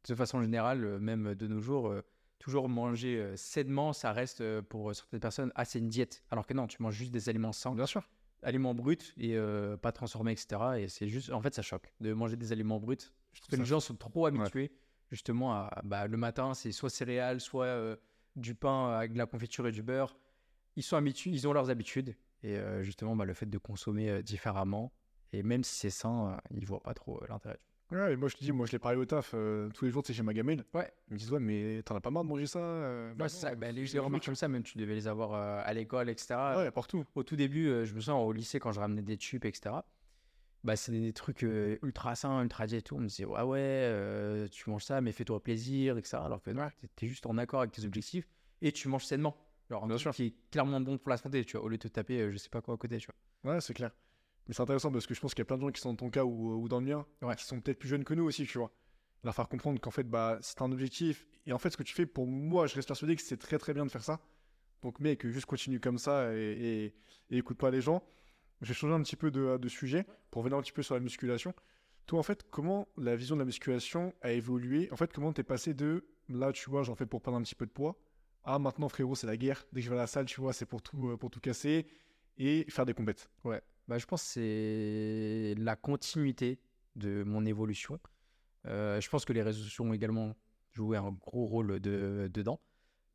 de 0.08 0.14
façon 0.14 0.42
générale, 0.42 0.84
euh, 0.84 0.98
même 0.98 1.34
de 1.34 1.46
nos 1.46 1.60
jours, 1.60 1.88
euh, 1.88 2.02
toujours 2.44 2.68
manger 2.68 3.16
euh, 3.16 3.36
sainement, 3.36 3.94
ça 3.94 4.12
reste 4.12 4.42
euh, 4.42 4.60
pour 4.60 4.94
certaines 4.94 5.20
personnes, 5.20 5.50
ah, 5.54 5.64
c'est 5.64 5.78
une 5.78 5.88
diète. 5.88 6.22
Alors 6.30 6.46
que 6.46 6.52
non, 6.52 6.66
tu 6.66 6.82
manges 6.82 6.94
juste 6.94 7.10
des 7.10 7.30
aliments 7.30 7.52
sains 7.52 7.74
Bien 7.74 7.86
sûr. 7.86 8.06
aliments 8.42 8.74
bruts 8.74 8.98
et 9.16 9.34
euh, 9.34 9.78
pas 9.78 9.92
transformés, 9.92 10.32
etc. 10.32 10.60
Et 10.76 10.88
c'est 10.88 11.08
juste, 11.08 11.32
en 11.32 11.40
fait, 11.40 11.54
ça 11.54 11.62
choque 11.62 11.90
de 12.00 12.12
manger 12.12 12.36
des 12.36 12.52
aliments 12.52 12.78
bruts. 12.78 12.98
Je 13.32 13.40
trouve 13.40 13.50
que 13.50 13.56
les 13.56 13.64
gens 13.64 13.80
sont 13.80 13.94
trop 13.94 14.26
habitués, 14.26 14.70
justement, 15.10 15.54
à 15.54 15.80
bah, 15.84 16.06
le 16.06 16.18
matin, 16.18 16.52
c'est 16.52 16.70
soit 16.70 16.90
céréales, 16.90 17.40
soit 17.40 17.96
du 18.36 18.54
pain 18.54 18.90
avec 18.90 19.14
de 19.14 19.18
la 19.18 19.26
confiture 19.26 19.66
et 19.66 19.72
du 19.72 19.82
beurre. 19.82 20.14
Ils 20.76 20.82
sont 20.82 20.96
habitués, 20.96 21.30
ils 21.30 21.48
ont 21.48 21.54
leurs 21.54 21.70
habitudes. 21.70 22.14
Et 22.42 22.58
justement, 22.82 23.16
bah, 23.16 23.24
le 23.24 23.32
fait 23.32 23.46
de 23.46 23.58
consommer 23.58 24.22
différemment, 24.22 24.92
et 25.32 25.42
même 25.42 25.64
si 25.64 25.74
c'est 25.76 25.90
sain, 25.90 26.38
ils 26.50 26.66
voient 26.66 26.82
pas 26.82 26.94
trop 26.94 27.20
l'intérêt. 27.26 27.58
Ouais, 27.92 28.12
et 28.14 28.16
moi, 28.16 28.28
je 28.28 28.34
te 28.36 28.40
dis, 28.42 28.50
moi, 28.50 28.66
je 28.66 28.72
l'ai 28.72 28.78
parlé 28.78 28.98
au 28.98 29.04
taf 29.04 29.32
euh, 29.34 29.68
tous 29.70 29.84
les 29.84 29.90
jours, 29.90 30.02
tu 30.02 30.08
sais, 30.08 30.16
chez 30.16 30.22
ma 30.22 30.32
gamelle. 30.32 30.64
Ouais. 30.74 30.90
Ils 31.08 31.14
me 31.14 31.18
disent, 31.18 31.30
ouais, 31.30 31.38
mais 31.38 31.82
t'en 31.84 31.94
as 31.94 32.00
pas 32.00 32.10
marre 32.10 32.24
de 32.24 32.28
manger 32.28 32.46
ça 32.46 32.58
euh 32.58 33.12
Bah 33.14 33.24
Ouais, 33.24 33.28
c'est 33.28 33.44
non, 33.46 33.50
ça. 33.50 33.54
Bah, 33.54 33.70
les, 33.70 33.86
c'est 33.86 33.92
les 33.92 33.98
le 33.98 34.04
remarques 34.04 34.22
truc. 34.22 34.32
comme 34.32 34.36
ça, 34.36 34.48
même 34.48 34.62
tu 34.62 34.78
devais 34.78 34.94
les 34.94 35.06
avoir 35.06 35.34
euh, 35.34 35.60
à 35.64 35.72
l'école, 35.74 36.08
etc. 36.08 36.34
Ouais, 36.56 36.70
partout. 36.70 37.04
au 37.14 37.22
tout 37.22 37.36
début, 37.36 37.68
euh, 37.68 37.84
je 37.84 37.94
me 37.94 38.00
souviens 38.00 38.16
au 38.18 38.32
lycée 38.32 38.58
quand 38.58 38.72
je 38.72 38.80
ramenais 38.80 39.02
des 39.02 39.16
tubes, 39.18 39.44
etc. 39.44 39.76
Bah, 40.64 40.76
c'est 40.76 40.92
des 40.92 41.12
trucs 41.12 41.44
euh, 41.44 41.76
ultra 41.82 42.14
sains, 42.16 42.42
ultra 42.42 42.66
diète 42.66 42.80
et 42.80 42.82
tout. 42.82 42.96
On 42.96 43.00
me 43.00 43.06
disait, 43.08 43.26
ouais, 43.26 43.42
ouais, 43.42 43.58
euh, 43.60 44.48
tu 44.48 44.70
manges 44.70 44.84
ça, 44.84 45.00
mais 45.02 45.12
fais-toi 45.12 45.42
plaisir, 45.42 45.98
etc. 45.98 46.16
Alors 46.24 46.40
que 46.42 46.50
non, 46.50 46.62
Ouais. 46.62 46.70
t'es- 46.96 47.06
juste 47.06 47.26
en 47.26 47.36
accord 47.36 47.60
avec 47.60 47.72
tes 47.72 47.84
objectifs 47.84 48.26
et 48.62 48.72
tu 48.72 48.88
manges 48.88 49.04
sainement. 49.04 49.36
Genre, 49.70 49.84
un 49.84 49.86
Bien 49.86 49.96
truc 49.96 50.02
sûr. 50.02 50.12
qui 50.14 50.24
est 50.26 50.34
clairement 50.50 50.80
bon 50.80 50.96
pour 50.98 51.10
la 51.10 51.18
santé, 51.18 51.44
tu 51.44 51.56
vois, 51.58 51.66
au 51.66 51.68
lieu 51.68 51.76
de 51.76 51.82
te 51.82 51.88
taper, 51.88 52.18
euh, 52.22 52.30
je 52.32 52.38
sais 52.38 52.48
pas 52.48 52.62
quoi 52.62 52.74
à 52.74 52.76
côté, 52.78 52.96
tu 52.98 53.08
vois. 53.42 53.52
Ouais, 53.54 53.60
c'est 53.60 53.74
clair. 53.74 53.90
Mais 54.46 54.54
c'est 54.54 54.62
intéressant 54.62 54.90
parce 54.92 55.06
que 55.06 55.14
je 55.14 55.20
pense 55.20 55.32
qu'il 55.34 55.40
y 55.40 55.42
a 55.42 55.46
plein 55.46 55.56
de 55.56 55.62
gens 55.62 55.70
qui 55.70 55.80
sont 55.80 55.90
dans 55.90 55.96
ton 55.96 56.10
cas 56.10 56.24
ou, 56.24 56.54
ou 56.62 56.68
dans 56.68 56.80
le 56.80 56.86
mien, 56.86 57.06
Ouais. 57.22 57.34
qui 57.36 57.44
sont 57.44 57.60
peut-être 57.60 57.78
plus 57.78 57.88
jeunes 57.88 58.04
que 58.04 58.14
nous 58.14 58.24
aussi, 58.24 58.46
tu 58.46 58.58
vois. 58.58 58.70
leur 59.22 59.34
faire 59.34 59.48
comprendre 59.48 59.80
qu'en 59.80 59.90
fait, 59.90 60.04
bah, 60.08 60.38
c'est 60.42 60.60
un 60.60 60.70
objectif. 60.70 61.26
Et 61.46 61.52
en 61.52 61.58
fait, 61.58 61.70
ce 61.70 61.76
que 61.78 61.82
tu 61.82 61.94
fais, 61.94 62.04
pour 62.06 62.26
moi, 62.26 62.66
je 62.66 62.74
reste 62.74 62.88
persuadé 62.88 63.16
que 63.16 63.22
c'est 63.22 63.38
très 63.38 63.58
très 63.58 63.72
bien 63.72 63.86
de 63.86 63.90
faire 63.90 64.04
ça. 64.04 64.20
Donc, 64.82 65.00
mec, 65.00 65.26
juste 65.26 65.46
continue 65.46 65.80
comme 65.80 65.96
ça 65.96 66.34
et, 66.34 66.92
et, 67.30 67.36
écoute 67.38 67.56
pas 67.56 67.70
les 67.70 67.80
gens. 67.80 68.02
Je 68.60 68.68
vais 68.68 68.74
changer 68.74 68.92
un 68.94 69.02
petit 69.02 69.16
peu 69.16 69.30
de, 69.30 69.56
de, 69.56 69.68
sujet 69.68 70.04
pour 70.30 70.42
revenir 70.42 70.58
un 70.58 70.62
petit 70.62 70.72
peu 70.72 70.82
sur 70.82 70.94
la 70.94 71.00
musculation. 71.00 71.54
Toi, 72.06 72.18
en 72.18 72.22
fait, 72.22 72.42
comment 72.50 72.86
la 72.98 73.16
vision 73.16 73.34
de 73.34 73.40
la 73.40 73.46
musculation 73.46 74.12
a 74.20 74.32
évolué? 74.32 74.90
En 74.92 74.96
fait, 74.96 75.10
comment 75.10 75.32
t'es 75.32 75.42
passé 75.42 75.72
de 75.72 76.04
là, 76.28 76.52
tu 76.52 76.68
vois, 76.68 76.82
j'en 76.82 76.94
fais 76.94 77.06
pour 77.06 77.22
prendre 77.22 77.38
un 77.38 77.42
petit 77.42 77.54
peu 77.54 77.64
de 77.64 77.70
poids, 77.70 77.98
à 78.44 78.58
maintenant, 78.58 78.90
frérot, 78.90 79.14
c'est 79.14 79.26
la 79.26 79.38
guerre. 79.38 79.66
Dès 79.72 79.80
que 79.80 79.86
je 79.86 79.90
vais 79.90 79.96
à 79.96 80.00
la 80.00 80.06
salle, 80.06 80.26
tu 80.26 80.40
vois, 80.40 80.52
c'est 80.52 80.66
pour 80.66 80.82
tout, 80.82 81.08
euh, 81.08 81.16
pour 81.16 81.30
tout 81.30 81.40
casser 81.40 81.86
et 82.36 82.66
faire 82.68 82.84
des 82.84 82.92
compètes. 82.94 83.30
Ouais, 83.44 83.62
bah, 83.88 83.98
je 83.98 84.06
pense 84.06 84.22
que 84.22 84.28
c'est 84.28 85.54
la 85.58 85.76
continuité 85.76 86.58
de 86.96 87.22
mon 87.24 87.44
évolution. 87.44 87.98
Euh, 88.66 89.00
je 89.00 89.08
pense 89.10 89.24
que 89.24 89.32
les 89.32 89.42
réseaux 89.42 89.62
sociaux 89.62 89.84
ont 89.84 89.92
également 89.92 90.34
joué 90.72 90.96
un 90.96 91.12
gros 91.12 91.46
rôle 91.46 91.80
de, 91.80 92.30
dedans. 92.32 92.60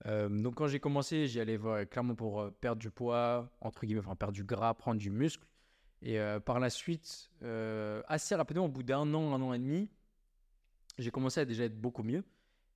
Euh, 0.06 0.30
donc 0.30 0.56
quand 0.56 0.68
j'ai 0.68 0.80
commencé, 0.80 1.28
j'y 1.28 1.40
allais 1.40 1.60
clairement 1.90 2.16
pour 2.16 2.42
euh, 2.42 2.52
perdre 2.52 2.80
du 2.80 2.90
poids, 2.90 3.50
entre 3.62 3.86
guillemets, 3.86 4.02
enfin 4.02 4.16
perdre 4.16 4.34
du 4.34 4.44
gras, 4.44 4.74
prendre 4.74 5.00
du 5.00 5.10
muscle. 5.10 5.46
Et 6.02 6.18
par 6.46 6.62
la 6.62 6.70
suite, 6.70 7.30
assez 8.08 8.34
rapidement, 8.34 8.64
au 8.64 8.70
bout 8.70 8.84
d'un 8.84 9.14
an, 9.14 9.34
un 9.34 9.42
an 9.42 9.52
et 9.52 9.60
demi, 9.60 9.90
j'ai 10.98 11.12
commencé 11.12 11.42
à 11.42 11.46
déjà 11.46 11.66
être 11.66 11.78
beaucoup 11.78 12.04
mieux. 12.04 12.24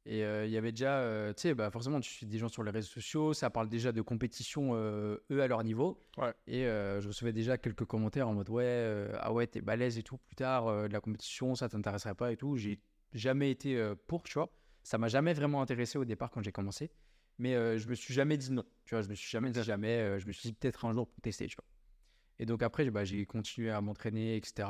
Et 0.06 0.20
il 0.20 0.50
y 0.50 0.58
avait 0.58 0.72
déjà, 0.72 1.34
tu 1.34 1.42
sais, 1.42 1.54
bah 1.54 1.72
forcément, 1.72 2.00
tu 2.00 2.12
suis 2.12 2.26
des 2.26 2.38
gens 2.38 2.50
sur 2.50 2.64
les 2.64 2.72
réseaux 2.72 2.90
sociaux, 2.90 3.34
ça 3.34 3.50
parle 3.50 3.70
déjà 3.70 3.92
de 3.92 4.02
compétition, 4.02 4.76
eux 4.76 5.42
à 5.42 5.48
leur 5.48 5.64
niveau. 5.64 5.98
Et 6.48 6.64
je 6.64 7.08
recevais 7.08 7.32
déjà 7.32 7.58
quelques 7.58 7.86
commentaires 7.86 8.28
en 8.28 8.34
mode 8.34 8.50
ouais, 8.50 9.08
ah 9.20 9.32
ouais, 9.32 9.48
t'es 9.48 9.62
balèze 9.62 9.98
et 9.98 10.04
tout, 10.04 10.18
plus 10.18 10.36
tard, 10.36 10.66
de 10.90 10.92
la 10.92 11.00
compétition, 11.00 11.56
ça 11.56 11.70
t'intéresserait 11.70 12.16
pas 12.16 12.32
et 12.32 12.38
tout. 12.38 12.58
J'ai 12.58 12.80
jamais 13.14 13.50
été 13.50 13.94
pour, 14.08 14.24
tu 14.24 14.34
vois. 14.34 14.52
Ça 14.84 14.98
m'a 14.98 15.08
jamais 15.08 15.34
vraiment 15.34 15.62
intéressé 15.62 15.98
au 15.98 16.04
départ 16.04 16.32
quand 16.32 16.44
j'ai 16.44 16.52
commencé. 16.52 16.92
Mais 17.38 17.78
je 17.78 17.88
me 17.88 17.96
suis 17.96 18.14
jamais 18.14 18.36
dit 18.36 18.52
non, 18.52 18.66
tu 18.84 18.96
vois. 18.96 19.04
Je 19.04 19.08
me 19.08 19.16
suis 19.16 19.30
jamais 19.30 19.52
dit 19.52 19.64
jamais, 19.64 20.20
je 20.20 20.28
me 20.28 20.34
suis 20.34 20.50
dit 20.50 20.54
peut-être 20.54 20.84
un 20.84 20.92
jour 20.92 21.08
pour 21.08 21.22
tester, 21.22 21.48
tu 21.48 21.56
vois. 21.56 21.66
Et 22.40 22.46
donc 22.46 22.62
après, 22.62 22.90
bah, 22.90 23.06
j'ai 23.06 23.26
continué 23.26 23.70
à 23.70 23.80
m'entraîner, 23.80 24.36
etc. 24.36 24.68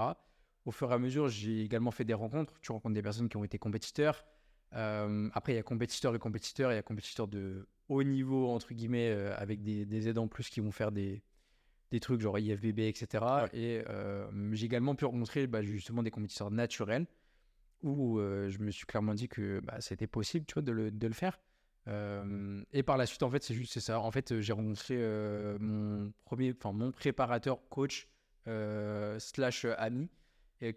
Au 0.65 0.71
fur 0.71 0.91
et 0.91 0.93
à 0.93 0.99
mesure, 0.99 1.27
j'ai 1.27 1.61
également 1.61 1.91
fait 1.91 2.05
des 2.05 2.13
rencontres. 2.13 2.53
Tu 2.61 2.71
rencontres 2.71 2.93
des 2.93 3.01
personnes 3.01 3.29
qui 3.29 3.37
ont 3.37 3.43
été 3.43 3.57
compétiteurs 3.57 4.23
euh, 4.75 5.29
après, 5.33 5.53
il 5.53 5.55
y 5.55 5.59
a 5.59 5.63
compétiteurs 5.63 6.15
et 6.15 6.19
compétiteurs, 6.19 6.71
il 6.71 6.75
y 6.75 6.79
a 6.79 6.83
compétiteurs 6.83 7.27
de 7.27 7.67
haut 7.89 8.03
niveau, 8.03 8.49
entre 8.49 8.73
guillemets, 8.73 9.11
euh, 9.11 9.35
avec 9.37 9.61
des, 9.61 9.85
des 9.85 10.07
aides 10.07 10.17
en 10.17 10.27
plus 10.27 10.49
qui 10.49 10.61
vont 10.61 10.71
faire 10.71 10.91
des, 10.91 11.21
des 11.91 11.99
trucs 11.99 12.21
genre 12.21 12.39
IFBB, 12.39 12.79
etc. 12.79 13.25
Et 13.53 13.83
euh, 13.89 14.27
j'ai 14.53 14.65
également 14.65 14.95
pu 14.95 15.05
rencontrer 15.05 15.47
bah, 15.47 15.61
justement 15.61 16.01
des 16.01 16.11
compétiteurs 16.11 16.51
naturels 16.51 17.05
où 17.83 18.17
je 18.17 18.57
me 18.59 18.71
suis 18.71 18.85
clairement 18.85 19.13
dit 19.13 19.27
que 19.27 19.59
bah, 19.59 19.81
c'était 19.81 20.07
possible 20.07 20.45
tu 20.45 20.53
vois, 20.53 20.63
de, 20.63 20.71
le, 20.71 20.89
de 20.89 21.05
le 21.05 21.13
faire. 21.13 21.37
et 22.71 22.81
par 22.81 22.95
la 22.95 23.05
suite, 23.05 23.23
en 23.23 23.29
fait, 23.29 23.43
c'est 23.43 23.53
juste 23.53 23.77
ça. 23.81 23.99
En 23.99 24.09
fait, 24.09 24.39
j'ai 24.39 24.53
rencontré 24.53 24.95
mon 25.59 26.13
premier, 26.23 26.55
enfin 26.57 26.71
mon 26.71 26.93
préparateur, 26.93 27.59
coach 27.67 28.07
slash 28.45 29.65
ami, 29.77 30.09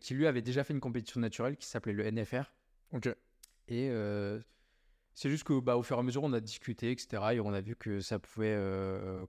qui 0.01 0.15
lui 0.15 0.27
avait 0.27 0.43
déjà 0.43 0.65
fait 0.65 0.75
une 0.75 0.81
compétition 0.81 1.21
naturelle 1.21 1.57
qui 1.57 1.69
s'appelait 1.69 1.93
le 1.93 2.11
NFR. 2.11 2.53
Ok. 2.93 3.09
Et 3.69 3.91
c'est 5.15 5.31
juste 5.31 5.45
que 5.45 5.59
bah, 5.61 5.77
au 5.77 5.83
fur 5.83 5.97
et 5.97 6.01
à 6.01 6.03
mesure, 6.03 6.25
on 6.25 6.33
a 6.33 6.41
discuté, 6.41 6.91
etc. 6.91 7.23
Et 7.33 7.41
on 7.41 7.53
a 7.53 7.61
vu 7.61 7.77
que 7.77 8.01
ça 8.01 8.19
pouvait 8.19 8.59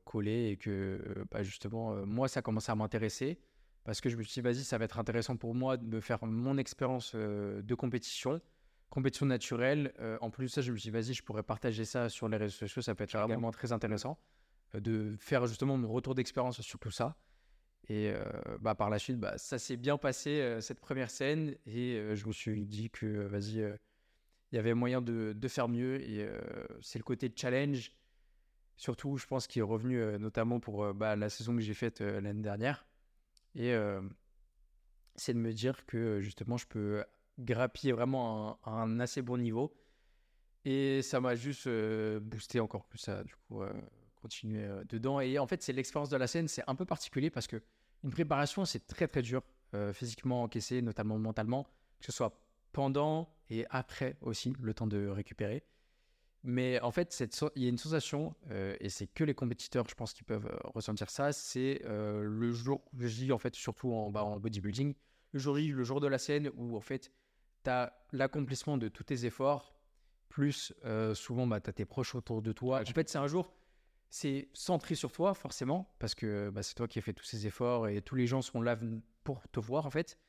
coller 0.05 0.49
et 0.49 0.57
que 0.57 1.25
bah, 1.31 1.43
justement, 1.43 2.05
moi, 2.05 2.27
ça 2.27 2.41
commençait 2.41 2.71
à 2.71 2.75
m'intéresser. 2.75 3.39
Parce 3.83 4.01
que 4.01 4.09
je 4.09 4.17
me 4.17 4.23
suis 4.23 4.33
dit, 4.33 4.41
vas-y, 4.41 4.63
ça 4.65 4.77
va 4.77 4.83
être 4.85 4.99
intéressant 4.99 5.37
pour 5.37 5.55
moi 5.55 5.77
de 5.77 5.85
me 5.85 6.01
faire 6.01 6.25
mon 6.25 6.57
expérience 6.57 7.15
de 7.15 7.75
compétition, 7.75 8.41
compétition 8.89 9.25
naturelle. 9.25 9.93
en 10.19 10.29
plus 10.29 10.47
de 10.47 10.51
ça, 10.51 10.61
je 10.61 10.71
me 10.71 10.77
suis 10.77 10.91
dit, 10.91 10.91
vas-y, 10.91 11.13
je 11.13 11.23
pourrais 11.23 11.43
partager 11.43 11.85
ça 11.85 12.09
sur 12.09 12.27
les 12.27 12.35
réseaux 12.35 12.57
sociaux, 12.57 12.81
ça 12.81 12.95
peut 12.95 13.05
être 13.05 13.17
vraiment 13.17 13.51
très 13.51 13.71
intéressant 13.71 14.19
de 14.73 15.15
faire 15.19 15.47
justement 15.47 15.77
mon 15.77 15.87
retour 15.87 16.15
d'expérience 16.15 16.59
sur 16.61 16.79
tout 16.79 16.91
ça. 16.91 17.15
Et 17.87 18.11
bah, 18.59 18.75
par 18.75 18.89
la 18.89 18.99
suite, 18.99 19.17
bah, 19.17 19.37
ça 19.37 19.57
s'est 19.57 19.77
bien 19.77 19.97
passé, 19.97 20.57
cette 20.59 20.81
première 20.81 21.09
scène. 21.09 21.55
Et 21.65 22.01
je 22.13 22.27
me 22.27 22.33
suis 22.33 22.65
dit 22.65 22.89
que, 22.89 23.25
vas-y, 23.27 23.63
il 24.51 24.55
y 24.55 24.59
avait 24.59 24.73
moyen 24.73 25.01
de, 25.01 25.47
faire 25.47 25.67
mieux. 25.67 26.01
Et 26.01 26.25
euh, 26.25 26.39
c'est 26.81 26.99
le 26.99 27.03
côté 27.03 27.31
challenge, 27.35 27.91
surtout, 28.77 29.17
je 29.17 29.25
pense, 29.25 29.47
qui 29.47 29.59
est 29.59 29.63
revenu 29.63 29.99
euh, 29.99 30.17
notamment 30.17 30.59
pour 30.59 30.83
euh, 30.83 30.93
bah, 30.93 31.15
la 31.15 31.29
saison 31.29 31.55
que 31.55 31.61
j'ai 31.61 31.73
faite 31.73 32.01
l'année 32.01 32.41
dernière. 32.41 32.85
Et 33.55 33.73
c'est 35.15 35.33
de 35.33 35.39
me 35.39 35.51
dire 35.51 35.83
que 35.87 36.19
justement, 36.21 36.57
je 36.57 36.67
peux 36.67 37.03
grappiller 37.39 37.91
vraiment 37.91 38.59
à 38.63 38.69
un, 38.69 38.99
assez 38.99 39.23
bon 39.23 39.37
niveau. 39.37 39.75
Et 40.63 41.01
ça 41.01 41.19
m'a 41.19 41.33
juste 41.33 41.67
boosté 42.19 42.59
encore 42.59 42.85
plus 42.85 42.99
ça, 42.99 43.23
du 43.23 43.33
coup, 43.35 43.63
continuer 44.21 44.69
dedans. 44.89 45.19
Et 45.19 45.39
en 45.39 45.47
fait, 45.47 45.63
c'est 45.63 45.73
l'expérience 45.73 46.09
de 46.09 46.17
la 46.17 46.27
scène, 46.27 46.47
c'est 46.47 46.61
un 46.67 46.75
peu 46.75 46.85
particulier 46.85 47.31
parce 47.31 47.47
que 47.47 47.59
une 48.03 48.11
préparation, 48.11 48.63
c'est 48.63 48.85
très 48.85 49.07
très 49.07 49.23
dur, 49.23 49.41
physiquement 49.91 50.43
encaissé, 50.43 50.83
notamment 50.83 51.17
mentalement, 51.17 51.63
que 51.99 52.05
ce 52.05 52.11
soit 52.11 52.39
pendant 52.77 53.27
et 53.49 53.65
après 53.71 54.17
aussi, 54.21 54.53
le 54.61 54.71
temps 54.71 54.85
de 54.85 55.07
récupérer. 55.07 55.63
Mais 56.43 56.79
en 56.81 56.91
fait, 56.91 57.23
il 57.55 57.63
y 57.63 57.65
a 57.65 57.69
une 57.69 57.79
sensation, 57.79 58.35
euh, 58.51 58.77
et 58.79 58.89
c'est 58.89 59.07
que 59.07 59.23
les 59.23 59.33
compétiteurs, 59.33 59.89
je 59.89 59.95
pense, 59.95 60.13
qui 60.13 60.21
peuvent 60.21 60.45
euh, 60.45 60.69
ressentir 60.75 61.09
ça, 61.09 61.33
c'est 61.33 61.81
euh, 61.85 62.21
le 62.21 62.51
jour, 62.51 62.83
je 62.99 63.07
dis 63.07 63.31
en 63.31 63.39
fait 63.39 63.55
surtout 63.55 63.91
en, 63.93 64.11
bah, 64.11 64.23
bodybuilding, 64.39 64.93
le 65.31 65.39
jour 65.39 65.55
le 65.55 65.83
jour 65.83 65.99
de 65.99 66.05
la 66.05 66.19
scène 66.19 66.51
où 66.55 66.77
en 66.77 66.79
fait, 66.79 67.11
tu 67.63 67.69
as 67.71 67.91
l'accomplissement 68.11 68.77
de 68.77 68.89
tous 68.89 69.05
tes 69.05 69.25
efforts, 69.25 69.73
plus 70.29 70.71
souvent, 71.15 71.47
bah, 71.47 71.59
tu 71.59 71.71
as 71.71 71.73
tes 71.73 71.85
proches 71.85 72.13
autour 72.13 72.43
de 72.43 72.51
toi. 72.51 72.81
En 72.81 72.93
fait, 72.93 73.09
c'est 73.09 73.17
un 73.17 73.27
jour, 73.27 73.55
c'est 74.11 74.49
centré 74.53 74.93
sur 74.93 75.11
toi, 75.11 75.33
forcément, 75.33 75.95
parce 75.97 76.13
que 76.13 76.51
bah, 76.51 76.61
c'est 76.61 76.75
toi 76.75 76.87
qui 76.87 76.99
as 76.99 77.01
fait 77.01 77.13
tous 77.13 77.25
ces 77.25 77.47
efforts 77.47 77.87
et 77.87 78.03
tous 78.03 78.13
les 78.13 78.27
gens 78.27 78.43
sont 78.43 78.61
là 78.61 78.77
pour 79.23 79.41
te 79.49 79.59
voir, 79.59 79.87
en 79.87 79.89
fait. 79.89 80.19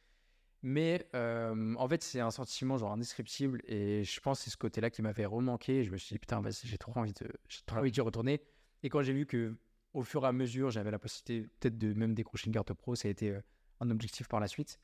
Mais 0.63 1.09
en 1.13 1.89
fait, 1.89 2.03
c'est 2.03 2.21
un 2.21 2.31
sentiment 2.31 2.79
genre 2.79 2.93
indescriptible 2.93 3.63
et 3.65 4.05
je 4.05 4.21
pense 4.21 4.39
que 4.39 4.45
c'est 4.45 4.51
ce 4.51 4.57
côté-là 4.57 4.91
qui 4.91 5.03
m'avait 5.03 5.27
remanqué. 5.27 5.85
Je 5.85 5.91
me 5.91 5.97
suis 5.97 6.15
dit, 6.15 6.19
putain, 6.19 6.43
j'ai 6.65 6.79
trop 6.79 6.93
envie 6.99 7.13
de, 7.13 7.29
trop 7.67 7.79
envie 7.79 7.93
d'y 7.93 8.01
retourner. 8.01 8.43
Et 8.83 8.89
quand 8.89 9.03
j'ai 9.03 9.13
vu 9.13 9.27
que 9.27 9.57
au 9.95 10.03
fur 10.03 10.25
et 10.25 10.29
à 10.29 10.33
mesure, 10.33 10.71
j'avais 10.71 10.91
la 10.91 10.99
possibilité 10.99 11.49
peut-être 11.61 11.79
de 11.79 11.95
même 11.95 12.15
décrocher 12.15 12.47
une 12.47 12.53
carte 12.53 12.73
pro, 12.73 12.95
ça 12.95 13.09
a 13.09 13.11
été 13.11 13.37
un 13.81 13.91
objectif 13.91 14.29
par 14.29 14.41
la 14.41 14.49
suite. 14.49 14.79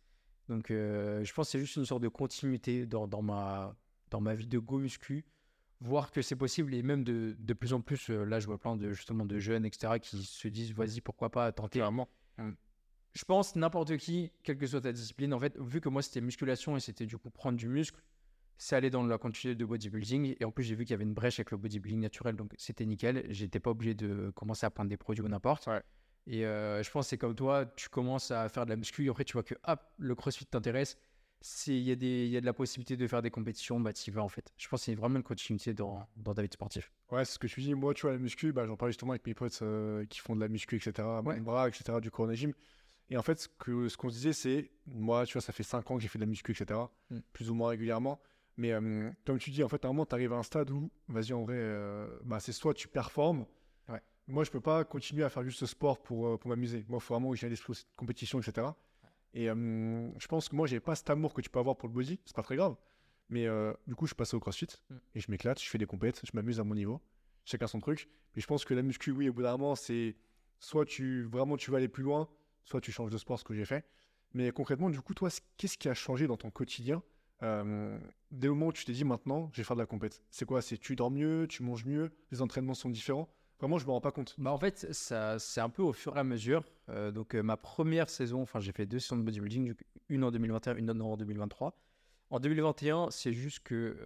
Donc, 0.49 0.67
je 0.69 1.33
pense 1.33 1.49
que 1.49 1.53
c'est 1.53 1.59
juste 1.59 1.77
une 1.77 1.85
sorte 1.85 2.03
de 2.03 2.09
continuité 2.09 2.87
dans, 2.87 3.07
dans, 3.07 3.23
ma, 3.23 3.77
dans 4.11 4.21
ma 4.21 4.35
vie 4.35 4.47
de 4.47 4.59
go 4.59 4.79
muscu, 4.79 5.25
voir 5.81 6.11
que 6.11 6.23
c'est 6.23 6.37
possible 6.37 6.75
et 6.75 6.83
même 6.83 7.05
de, 7.05 7.37
de 7.39 7.53
plus 7.53 7.73
en 7.73 7.81
plus, 7.81 8.09
là, 8.11 8.41
je 8.41 8.47
vois 8.47 8.59
plein 8.59 8.77
de, 8.77 8.93
justement, 8.93 9.25
de 9.25 9.39
jeunes, 9.39 9.65
etc., 9.65 9.95
qui 10.01 10.17
se 10.17 10.49
disent, 10.49 10.73
vas-y, 10.73 11.01
pourquoi 11.01 11.31
pas 11.31 11.53
tenter. 11.53 11.81
Clairement. 11.81 12.09
Je 13.15 13.25
pense 13.25 13.55
n'importe 13.55 13.97
qui, 13.97 14.33
quelle 14.43 14.59
que 14.59 14.67
soit 14.67 14.81
ta 14.81 14.93
discipline, 14.93 15.33
en 15.35 15.39
fait, 15.39 15.57
vu 15.59 15.81
que 15.81 15.89
moi 15.89 16.03
c'était 16.03 16.21
musculation 16.21 16.77
et 16.77 16.81
c'était 16.81 17.07
du 17.07 17.17
coup 17.17 17.31
prendre 17.31 17.57
du 17.57 17.69
muscle, 17.69 18.01
c'est 18.57 18.77
aller 18.77 18.91
dans 18.91 19.05
la 19.05 19.19
continuité 19.19 19.57
de 19.57 19.65
bodybuilding. 19.65 20.37
Et 20.39 20.45
en 20.45 20.51
plus, 20.51 20.65
j'ai 20.65 20.75
vu 20.75 20.85
qu'il 20.85 20.93
y 20.93 20.95
avait 20.95 21.05
une 21.05 21.15
brèche 21.15 21.39
avec 21.39 21.51
le 21.53 21.57
bodybuilding 21.57 22.01
naturel, 22.01 22.37
donc 22.37 22.53
c'était 22.59 22.85
nickel. 22.87 23.25
J'étais 23.31 23.61
pas 23.61 23.71
obligé 23.71 23.95
de 23.95 24.31
commencer 24.35 24.67
à 24.67 24.71
prendre 24.71 24.91
des 24.91 24.97
produits 24.97 25.23
ou 25.23 25.29
n'importe. 25.29 25.69
Et 26.27 26.47
euh, 26.47 26.83
je 26.83 26.91
pense 26.91 27.07
que 27.07 27.11
c'est 27.11 27.19
comme 27.19 27.35
toi, 27.35 27.67
tu 27.77 27.89
commences 27.89 28.31
à 28.31 28.49
faire 28.49 28.65
de 28.65 28.71
la 28.71 28.77
muscu, 28.77 29.05
et 29.05 29.09
après 29.11 29.25
tu 29.25 29.35
vois 29.35 29.43
que 29.43 29.55
hop, 29.67 29.81
le 29.99 30.15
crossfit 30.15 30.47
t'intéresse. 30.47 30.97
Il 31.67 31.75
y, 31.75 31.91
a 31.91 31.95
y 31.95 32.37
a 32.39 32.41
de 32.41 32.47
la 32.47 32.55
possibilité 32.55 32.97
de 32.97 33.07
faire 33.07 33.21
des 33.21 33.31
compétitions, 33.31 33.79
bah 33.79 33.93
tu 33.93 34.11
vas 34.11 34.23
en 34.23 34.31
fait. 34.31 34.51
Je 34.57 34.67
pense 34.67 34.81
que 34.81 34.85
c'est 34.87 34.95
vraiment 34.95 35.17
une 35.17 35.23
continuité 35.23 35.75
dans, 35.75 36.09
dans 36.17 36.33
ta 36.33 36.41
vie 36.41 36.49
de 36.49 36.55
sportif. 36.55 36.91
Ouais, 37.11 37.27
c'est 37.27 37.35
ce 37.35 37.39
que 37.39 37.47
je 37.47 37.61
dis. 37.61 37.75
Moi, 37.75 37.93
tu 37.93 38.03
vois, 38.03 38.13
la 38.13 38.19
muscu, 38.19 38.51
bah, 38.53 38.65
j'en 38.67 38.79
parle 38.79 38.93
justement 38.93 39.13
avec 39.13 39.27
mes 39.27 39.35
potes 39.35 39.59
euh, 39.61 40.07
qui 40.07 40.21
font 40.21 40.35
de 40.35 40.41
la 40.41 40.49
muscu, 40.49 40.77
etc. 40.77 41.07
Ouais. 41.23 41.39
bras, 41.41 41.69
etc. 41.69 42.01
Du 42.01 42.11
corps 42.11 42.33
gym. 42.33 42.55
Et 43.11 43.17
en 43.17 43.23
fait, 43.23 43.39
ce 43.39 43.49
qu'on 43.49 43.89
ce 43.89 43.97
qu'on 43.97 44.09
se 44.09 44.15
disait, 44.15 44.33
c'est, 44.33 44.71
moi, 44.87 45.27
tu 45.27 45.35
vois, 45.35 45.43
ça 45.43 45.53
fait 45.53 45.63
5 45.63 45.91
ans 45.91 45.97
que 45.97 46.03
j'ai 46.03 46.09
fait 46.09 46.19
de 46.19 46.25
la 46.25 46.29
muscu, 46.29 46.53
etc., 46.53 46.81
mm. 47.11 47.19
plus 47.33 47.51
ou 47.51 47.55
moins 47.55 47.71
régulièrement. 47.71 48.21
Mais 48.57 48.73
euh, 48.73 49.11
comme 49.27 49.39
tu 49.39 49.51
dis, 49.51 49.63
en 49.63 49.69
fait, 49.69 49.85
à 49.85 49.89
un 49.89 49.93
moment, 49.93 50.07
tu 50.07 50.15
arrives 50.15 50.33
à 50.33 50.37
un 50.37 50.43
stade 50.43 50.71
où, 50.71 50.91
vas-y, 51.09 51.33
en 51.33 51.43
vrai, 51.43 51.57
euh, 51.57 52.09
bah, 52.25 52.41
c'est 52.41 52.53
soit 52.53 52.73
tu 52.73 52.89
performes. 52.89 53.47
Ouais. 53.89 54.01
Moi, 54.29 54.45
je 54.45 54.51
peux 54.51 54.61
pas 54.61 54.85
continuer 54.85 55.25
à 55.25 55.29
faire 55.29 55.43
juste 55.43 55.59
ce 55.59 55.67
sport 55.67 56.03
pour, 56.03 56.27
euh, 56.27 56.39
pour 56.39 56.49
m'amuser. 56.49 56.85
Moi, 56.89 56.99
il 57.01 57.05
faut 57.05 57.15
vraiment 57.15 57.31
que 57.31 57.37
j'ai 57.37 57.49
l'esprit 57.49 57.75
de 57.75 57.97
compétition, 57.97 58.41
etc. 58.41 58.69
Et 59.37 59.47
je 59.47 60.27
pense 60.29 60.49
que 60.49 60.55
moi, 60.55 60.69
j'ai 60.69 60.79
pas 60.79 60.95
cet 60.95 61.11
amour 61.11 61.35
que 61.35 61.41
tu 61.41 61.51
peux 61.51 61.59
avoir 61.59 61.77
pour 61.77 61.89
le 61.89 61.95
body. 61.95 62.21
C'est 62.25 62.37
pas 62.37 62.45
très 62.45 62.55
grave. 62.55 62.77
Mais 63.29 63.49
du 63.85 63.97
coup, 63.97 64.07
je 64.07 64.15
passe 64.15 64.33
au 64.33 64.39
crossfit 64.39 64.69
mm. 64.91 64.97
et 65.17 65.21
je 65.21 65.29
m'éclate, 65.29 65.61
je 65.61 65.69
fais 65.69 65.77
des 65.77 65.87
compètes, 65.87 66.21
je 66.25 66.31
m'amuse 66.35 66.61
à 66.61 66.65
mon 66.65 66.77
niveau. 66.77 67.01
Chacun 67.45 67.67
son 67.67 67.81
truc. 67.81 68.09
Mais 68.37 68.43
je 68.43 68.47
pense 68.47 68.65
que 68.65 68.75
la 68.75 68.83
muscu, 68.83 69.11
oui, 69.11 69.29
au 69.29 69.33
bout 69.33 69.43
d'un 69.43 69.57
moment, 69.57 69.75
c'est 69.75 70.15
soit 70.61 70.85
tu 70.85 71.25
vraiment 71.25 71.57
tu 71.57 71.73
vas 71.73 71.79
aller 71.79 71.89
plus 71.89 72.05
loin, 72.05 72.29
soit 72.65 72.81
tu 72.81 72.93
changes 72.93 73.11
de 73.11 73.19
sport, 73.19 73.39
ce 73.39 73.45
que 73.45 73.55
j'ai 73.55 73.65
fait. 73.65 73.85
Mais 74.35 74.51
concrètement, 74.51 74.91
du 74.91 75.01
coup, 75.01 75.15
toi, 75.15 75.31
qu'est-ce 75.57 75.79
qui 75.79 75.89
a 75.89 75.95
changé 75.95 76.27
dans 76.27 76.37
ton 76.37 76.51
quotidien 76.51 77.03
euh, 77.43 77.99
dès 78.31 78.47
le 78.47 78.55
moment 78.55 78.69
où 78.69 78.73
tu 78.73 78.85
t'es 78.85 78.93
dit 78.93 79.05
maintenant, 79.05 79.51
je 79.53 79.59
vais 79.59 79.65
faire 79.65 79.77
de 79.77 79.83
la 79.83 79.87
compète? 79.87 80.23
C'est 80.31 80.45
quoi? 80.45 80.63
C'est 80.63 80.79
tu 80.79 80.97
dors 80.97 81.11
mieux, 81.11 81.47
tu 81.49 81.63
manges 81.63 81.85
mieux, 81.85 82.11
les 82.31 82.43
entraînements 82.43 82.75
sont 82.75 82.91
différents? 82.91 83.29
Vraiment, 83.61 83.79
je 83.79 83.87
me 83.87 83.93
rends 83.93 84.01
pas 84.01 84.13
compte. 84.13 84.35
Bah 84.39 84.51
en 84.51 84.59
fait, 84.59 84.87
c'est 84.93 85.61
un 85.61 85.69
peu 85.69 85.83
au 85.83 85.93
fur 85.93 86.17
et 86.17 86.21
à 86.21 86.25
mesure. 86.25 86.65
Euh, 86.89 87.13
donc, 87.13 87.35
euh, 87.35 87.43
ma 87.43 87.57
première 87.57 88.11
saison, 88.11 88.43
enfin, 88.43 88.61
j'ai 88.61 88.73
fait 88.73 88.87
deux 88.87 88.99
saisons 88.99 89.17
de 89.17 89.23
bodybuilding, 89.23 89.75
une 90.09 90.25
en 90.25 90.31
2021, 90.31 90.77
une 90.77 90.91
en 90.91 91.17
2023. 91.17 91.79
En 92.31 92.41
2021, 92.41 93.11
c'est 93.11 93.33
juste 93.33 93.61
que 93.61 93.97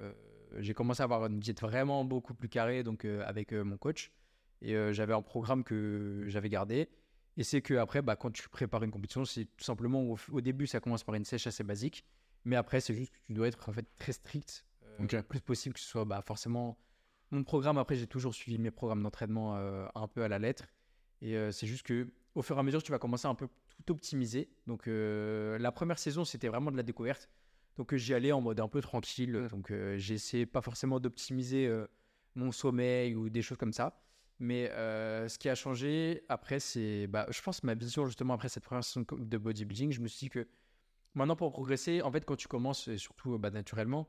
j'ai 0.58 0.74
commencé 0.74 1.00
à 1.00 1.04
avoir 1.04 1.26
une 1.26 1.38
diète 1.38 1.60
vraiment 1.60 2.04
beaucoup 2.04 2.34
plus 2.34 2.48
carrée 2.48 2.82
donc 2.82 3.04
avec 3.04 3.52
mon 3.52 3.78
coach. 3.78 4.12
Et 4.60 4.74
j'avais 4.92 5.14
un 5.14 5.22
programme 5.22 5.64
que 5.64 6.24
j'avais 6.26 6.50
gardé. 6.50 6.90
Et 7.38 7.44
c'est 7.44 7.62
que 7.62 7.74
après, 7.74 8.02
bah, 8.02 8.16
quand 8.16 8.30
tu 8.30 8.46
prépares 8.48 8.82
une 8.82 8.90
compétition, 8.90 9.24
c'est 9.24 9.44
tout 9.56 9.64
simplement 9.64 10.02
au, 10.02 10.18
au 10.32 10.40
début, 10.40 10.66
ça 10.66 10.80
commence 10.80 11.04
par 11.04 11.14
une 11.14 11.24
sèche 11.24 11.46
assez 11.46 11.64
basique. 11.64 12.04
Mais 12.44 12.56
après, 12.56 12.80
c'est 12.80 12.94
juste 12.94 13.12
que 13.12 13.18
tu 13.26 13.32
dois 13.32 13.48
être 13.48 13.68
en 13.68 13.72
fait 13.72 13.86
très 13.96 14.12
strict, 14.12 14.66
euh, 14.82 15.06
le 15.10 15.22
plus 15.22 15.40
possible 15.40 15.74
que 15.74 15.80
ce 15.80 15.86
soit 15.86 16.04
bah, 16.04 16.20
forcément 16.20 16.76
mon 17.30 17.44
programme. 17.44 17.78
Après, 17.78 17.94
j'ai 17.94 18.06
toujours 18.06 18.34
suivi 18.34 18.58
mes 18.58 18.70
programmes 18.70 19.02
d'entraînement 19.02 19.56
euh, 19.56 19.86
un 19.94 20.08
peu 20.08 20.22
à 20.22 20.28
la 20.28 20.38
lettre. 20.38 20.66
Et 21.20 21.36
euh, 21.36 21.50
c'est 21.52 21.66
juste 21.66 21.84
que 21.84 22.08
au 22.34 22.42
fur 22.42 22.56
et 22.56 22.60
à 22.60 22.62
mesure, 22.62 22.82
tu 22.82 22.92
vas 22.92 22.98
commencer 22.98 23.26
à 23.26 23.30
un 23.30 23.34
peu 23.34 23.48
tout 23.86 23.92
optimiser. 23.92 24.50
Donc, 24.66 24.86
euh, 24.88 25.58
la 25.58 25.72
première 25.72 25.98
saison, 25.98 26.24
c'était 26.24 26.48
vraiment 26.48 26.70
de 26.70 26.76
la 26.76 26.82
découverte. 26.82 27.28
Donc, 27.76 27.94
j'y 27.94 28.14
allais 28.14 28.32
en 28.32 28.40
mode 28.40 28.60
un 28.60 28.68
peu 28.68 28.80
tranquille. 28.80 29.48
Donc, 29.50 29.70
euh, 29.70 29.96
j'ai 29.98 30.14
essayé 30.14 30.46
pas 30.46 30.60
forcément 30.60 31.00
d'optimiser 31.00 31.72
mon 32.34 32.52
sommeil 32.52 33.14
ou 33.14 33.28
des 33.28 33.42
choses 33.42 33.58
comme 33.58 33.72
ça. 33.72 34.00
Mais 34.40 34.70
euh, 34.70 35.28
ce 35.28 35.38
qui 35.38 35.48
a 35.48 35.54
changé 35.54 36.24
après, 36.28 36.60
c'est, 36.60 37.06
bah, 37.08 37.26
je 37.30 37.42
pense, 37.42 37.62
ma 37.64 37.74
vision 37.74 38.06
justement 38.06 38.34
après 38.34 38.48
cette 38.48 38.64
première 38.64 38.84
saison 38.84 39.04
de 39.10 39.38
bodybuilding. 39.38 39.90
Je 39.92 40.00
me 40.00 40.06
suis 40.08 40.26
dit 40.26 40.30
que 40.30 40.46
maintenant, 41.14 41.34
pour 41.36 41.50
progresser, 41.50 42.02
en 42.02 42.12
fait, 42.12 42.24
quand 42.24 42.36
tu 42.36 42.46
commences, 42.48 42.86
et 42.88 42.98
surtout 42.98 43.36
bah, 43.38 43.50
naturellement, 43.50 44.08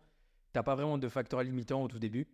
t'as 0.54 0.64
pas 0.64 0.76
vraiment 0.76 0.98
de 0.98 1.08
facteurs 1.08 1.42
limitants 1.44 1.84
au 1.84 1.88
tout 1.88 2.00
début. 2.00 2.28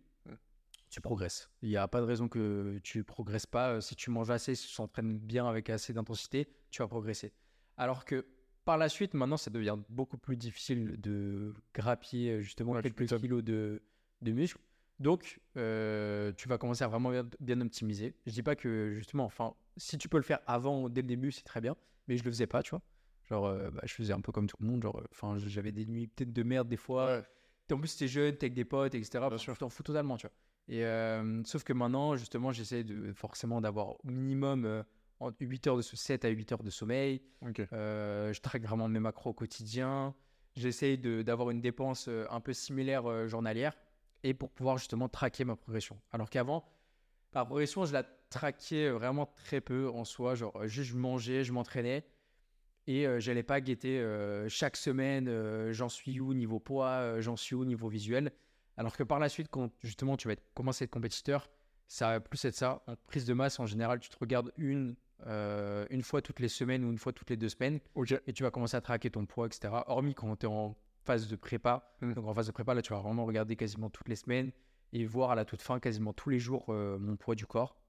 Tu 0.88 1.00
progresses. 1.00 1.50
Il 1.62 1.68
n'y 1.68 1.76
a 1.76 1.88
pas 1.88 2.00
de 2.00 2.06
raison 2.06 2.28
que 2.28 2.78
tu 2.82 3.02
progresses 3.02 3.46
pas. 3.46 3.72
Euh, 3.72 3.80
Si 3.80 3.96
tu 3.96 4.10
manges 4.10 4.30
assez, 4.30 4.54
si 4.54 4.68
tu 4.68 4.76
t'entraînes 4.76 5.18
bien 5.18 5.48
avec 5.48 5.68
assez 5.68 5.92
d'intensité, 5.92 6.48
tu 6.70 6.80
vas 6.80 6.86
progresser. 6.86 7.32
Alors 7.76 8.04
que 8.04 8.24
par 8.64 8.78
la 8.78 8.88
suite, 8.88 9.12
maintenant, 9.14 9.36
ça 9.36 9.50
devient 9.50 9.76
beaucoup 9.88 10.16
plus 10.16 10.36
difficile 10.36 11.00
de 11.00 11.54
grappiller 11.74 12.40
justement 12.40 12.72
Ouais, 12.72 12.82
quelques 12.82 13.06
kilos 13.18 13.42
de, 13.42 13.82
de 14.22 14.32
muscles. 14.32 14.60
Donc, 14.98 15.40
euh, 15.56 16.32
tu 16.36 16.48
vas 16.48 16.58
commencer 16.58 16.84
à 16.84 16.88
vraiment 16.88 17.10
bien, 17.10 17.28
bien 17.40 17.60
optimiser. 17.60 18.14
Je 18.26 18.32
dis 18.32 18.42
pas 18.42 18.56
que 18.56 18.94
justement, 18.94 19.24
enfin, 19.24 19.54
si 19.76 19.98
tu 19.98 20.08
peux 20.08 20.16
le 20.16 20.22
faire 20.22 20.40
avant, 20.46 20.88
dès 20.88 21.02
le 21.02 21.08
début, 21.08 21.32
c'est 21.32 21.44
très 21.44 21.60
bien. 21.60 21.76
Mais 22.08 22.16
je 22.16 22.24
le 22.24 22.30
faisais 22.30 22.46
pas, 22.46 22.62
tu 22.62 22.70
vois. 22.70 22.82
Genre, 23.28 23.46
euh, 23.46 23.70
bah, 23.70 23.82
je 23.84 23.92
faisais 23.92 24.12
un 24.12 24.20
peu 24.20 24.32
comme 24.32 24.46
tout 24.46 24.56
le 24.60 24.66
monde. 24.66 24.82
Genre, 24.82 24.98
euh, 24.98 25.04
enfin, 25.10 25.36
j'avais 25.38 25.72
des 25.72 25.86
nuits 25.86 26.06
peut-être 26.06 26.32
de 26.32 26.42
merde 26.42 26.68
des 26.68 26.76
fois. 26.76 27.06
Ouais. 27.06 27.24
En 27.72 27.78
plus, 27.78 27.96
t'es 27.96 28.08
jeune, 28.08 28.36
t'es 28.36 28.46
avec 28.46 28.54
des 28.54 28.64
potes, 28.64 28.94
etc. 28.94 29.24
Enfin, 29.24 29.38
sûr. 29.38 29.52
Tu 29.54 29.58
t'en 29.58 29.68
fous 29.68 29.82
totalement, 29.82 30.16
tu 30.16 30.26
vois. 30.26 30.34
Et 30.68 30.84
euh, 30.84 31.42
sauf 31.44 31.62
que 31.62 31.72
maintenant, 31.72 32.16
justement, 32.16 32.52
j'essaie 32.52 32.84
de 32.84 33.12
forcément 33.12 33.60
d'avoir 33.60 33.90
au 33.92 33.98
minimum 34.04 34.84
entre 35.20 35.36
8 35.40 35.66
heures 35.66 35.76
de 35.76 35.82
7 35.82 36.24
à 36.24 36.28
8 36.28 36.52
heures 36.52 36.62
de 36.62 36.70
sommeil. 36.70 37.22
Ok. 37.42 37.62
Euh, 37.72 38.32
je 38.32 38.40
traque 38.40 38.62
vraiment 38.62 38.88
mes 38.88 39.00
macros 39.00 39.30
au 39.30 39.34
quotidien. 39.34 40.14
J'essaie 40.54 40.96
d'avoir 40.96 41.50
une 41.50 41.60
dépense 41.60 42.08
un 42.08 42.40
peu 42.40 42.52
similaire 42.52 43.28
journalière 43.28 43.76
et 44.26 44.34
pour 44.34 44.50
pouvoir 44.50 44.78
justement 44.78 45.08
traquer 45.08 45.44
ma 45.44 45.56
progression. 45.56 45.98
Alors 46.12 46.30
qu'avant, 46.30 46.64
la 47.32 47.44
progression, 47.44 47.84
je 47.84 47.92
la 47.92 48.02
traquais 48.28 48.90
vraiment 48.90 49.26
très 49.26 49.60
peu 49.60 49.88
en 49.90 50.04
soi. 50.04 50.34
Genre, 50.34 50.54
euh, 50.56 50.66
juste 50.66 50.90
je 50.90 50.96
mangeais, 50.96 51.44
je 51.44 51.52
m'entraînais 51.52 52.04
et 52.86 53.06
euh, 53.06 53.20
j'allais 53.20 53.42
pas 53.42 53.60
guetter 53.60 53.98
euh, 53.98 54.48
chaque 54.48 54.76
semaine 54.76 55.28
euh, 55.28 55.72
j'en 55.72 55.88
suis 55.88 56.20
où 56.20 56.34
niveau 56.34 56.58
poids, 56.58 57.20
j'en 57.20 57.36
suis 57.36 57.54
où 57.54 57.64
niveau 57.64 57.88
visuel. 57.88 58.32
Alors 58.76 58.96
que 58.96 59.02
par 59.02 59.18
la 59.18 59.28
suite, 59.28 59.48
quand 59.50 59.70
justement 59.82 60.16
tu 60.16 60.28
vas 60.28 60.32
être, 60.32 60.44
commencer 60.54 60.82
à 60.82 60.86
être 60.86 60.90
compétiteur, 60.90 61.48
ça 61.88 62.10
va 62.10 62.20
plus 62.20 62.44
être 62.44 62.54
ça. 62.54 62.82
En 62.86 62.94
prise 63.06 63.24
de 63.24 63.32
masse, 63.32 63.58
en 63.58 63.66
général, 63.66 64.00
tu 64.00 64.08
te 64.08 64.16
regardes 64.18 64.52
une, 64.56 64.96
une 65.24 66.02
fois 66.02 66.20
toutes 66.20 66.40
les 66.40 66.48
semaines 66.48 66.84
ou 66.84 66.90
une 66.90 66.98
fois 66.98 67.12
toutes 67.12 67.30
les 67.30 67.38
deux 67.38 67.48
semaines 67.48 67.80
et 68.26 68.32
tu 68.32 68.42
vas 68.42 68.50
commencer 68.50 68.76
à 68.76 68.82
traquer 68.82 69.08
ton 69.08 69.24
poids, 69.24 69.46
etc. 69.46 69.72
Hormis 69.86 70.14
quand 70.14 70.36
tu 70.36 70.46
es 70.46 70.48
en 70.48 70.76
phase 71.06 71.28
de 71.28 71.36
prépa. 71.36 71.88
Mm. 72.02 72.12
Donc 72.14 72.26
en 72.26 72.34
phase 72.34 72.48
de 72.48 72.52
prépa, 72.52 72.74
là, 72.74 72.82
tu 72.82 72.92
vas 72.92 73.00
vraiment 73.00 73.24
regarder 73.24 73.56
quasiment 73.56 73.88
toutes 73.88 74.08
les 74.08 74.16
semaines 74.16 74.52
et 74.92 75.04
voir 75.04 75.30
à 75.30 75.34
la 75.34 75.44
toute 75.44 75.62
fin, 75.62 75.80
quasiment 75.80 76.12
tous 76.12 76.30
les 76.30 76.38
jours, 76.38 76.66
euh, 76.68 76.98
mon 76.98 77.16
poids 77.16 77.34
du 77.34 77.46
corps, 77.46 77.80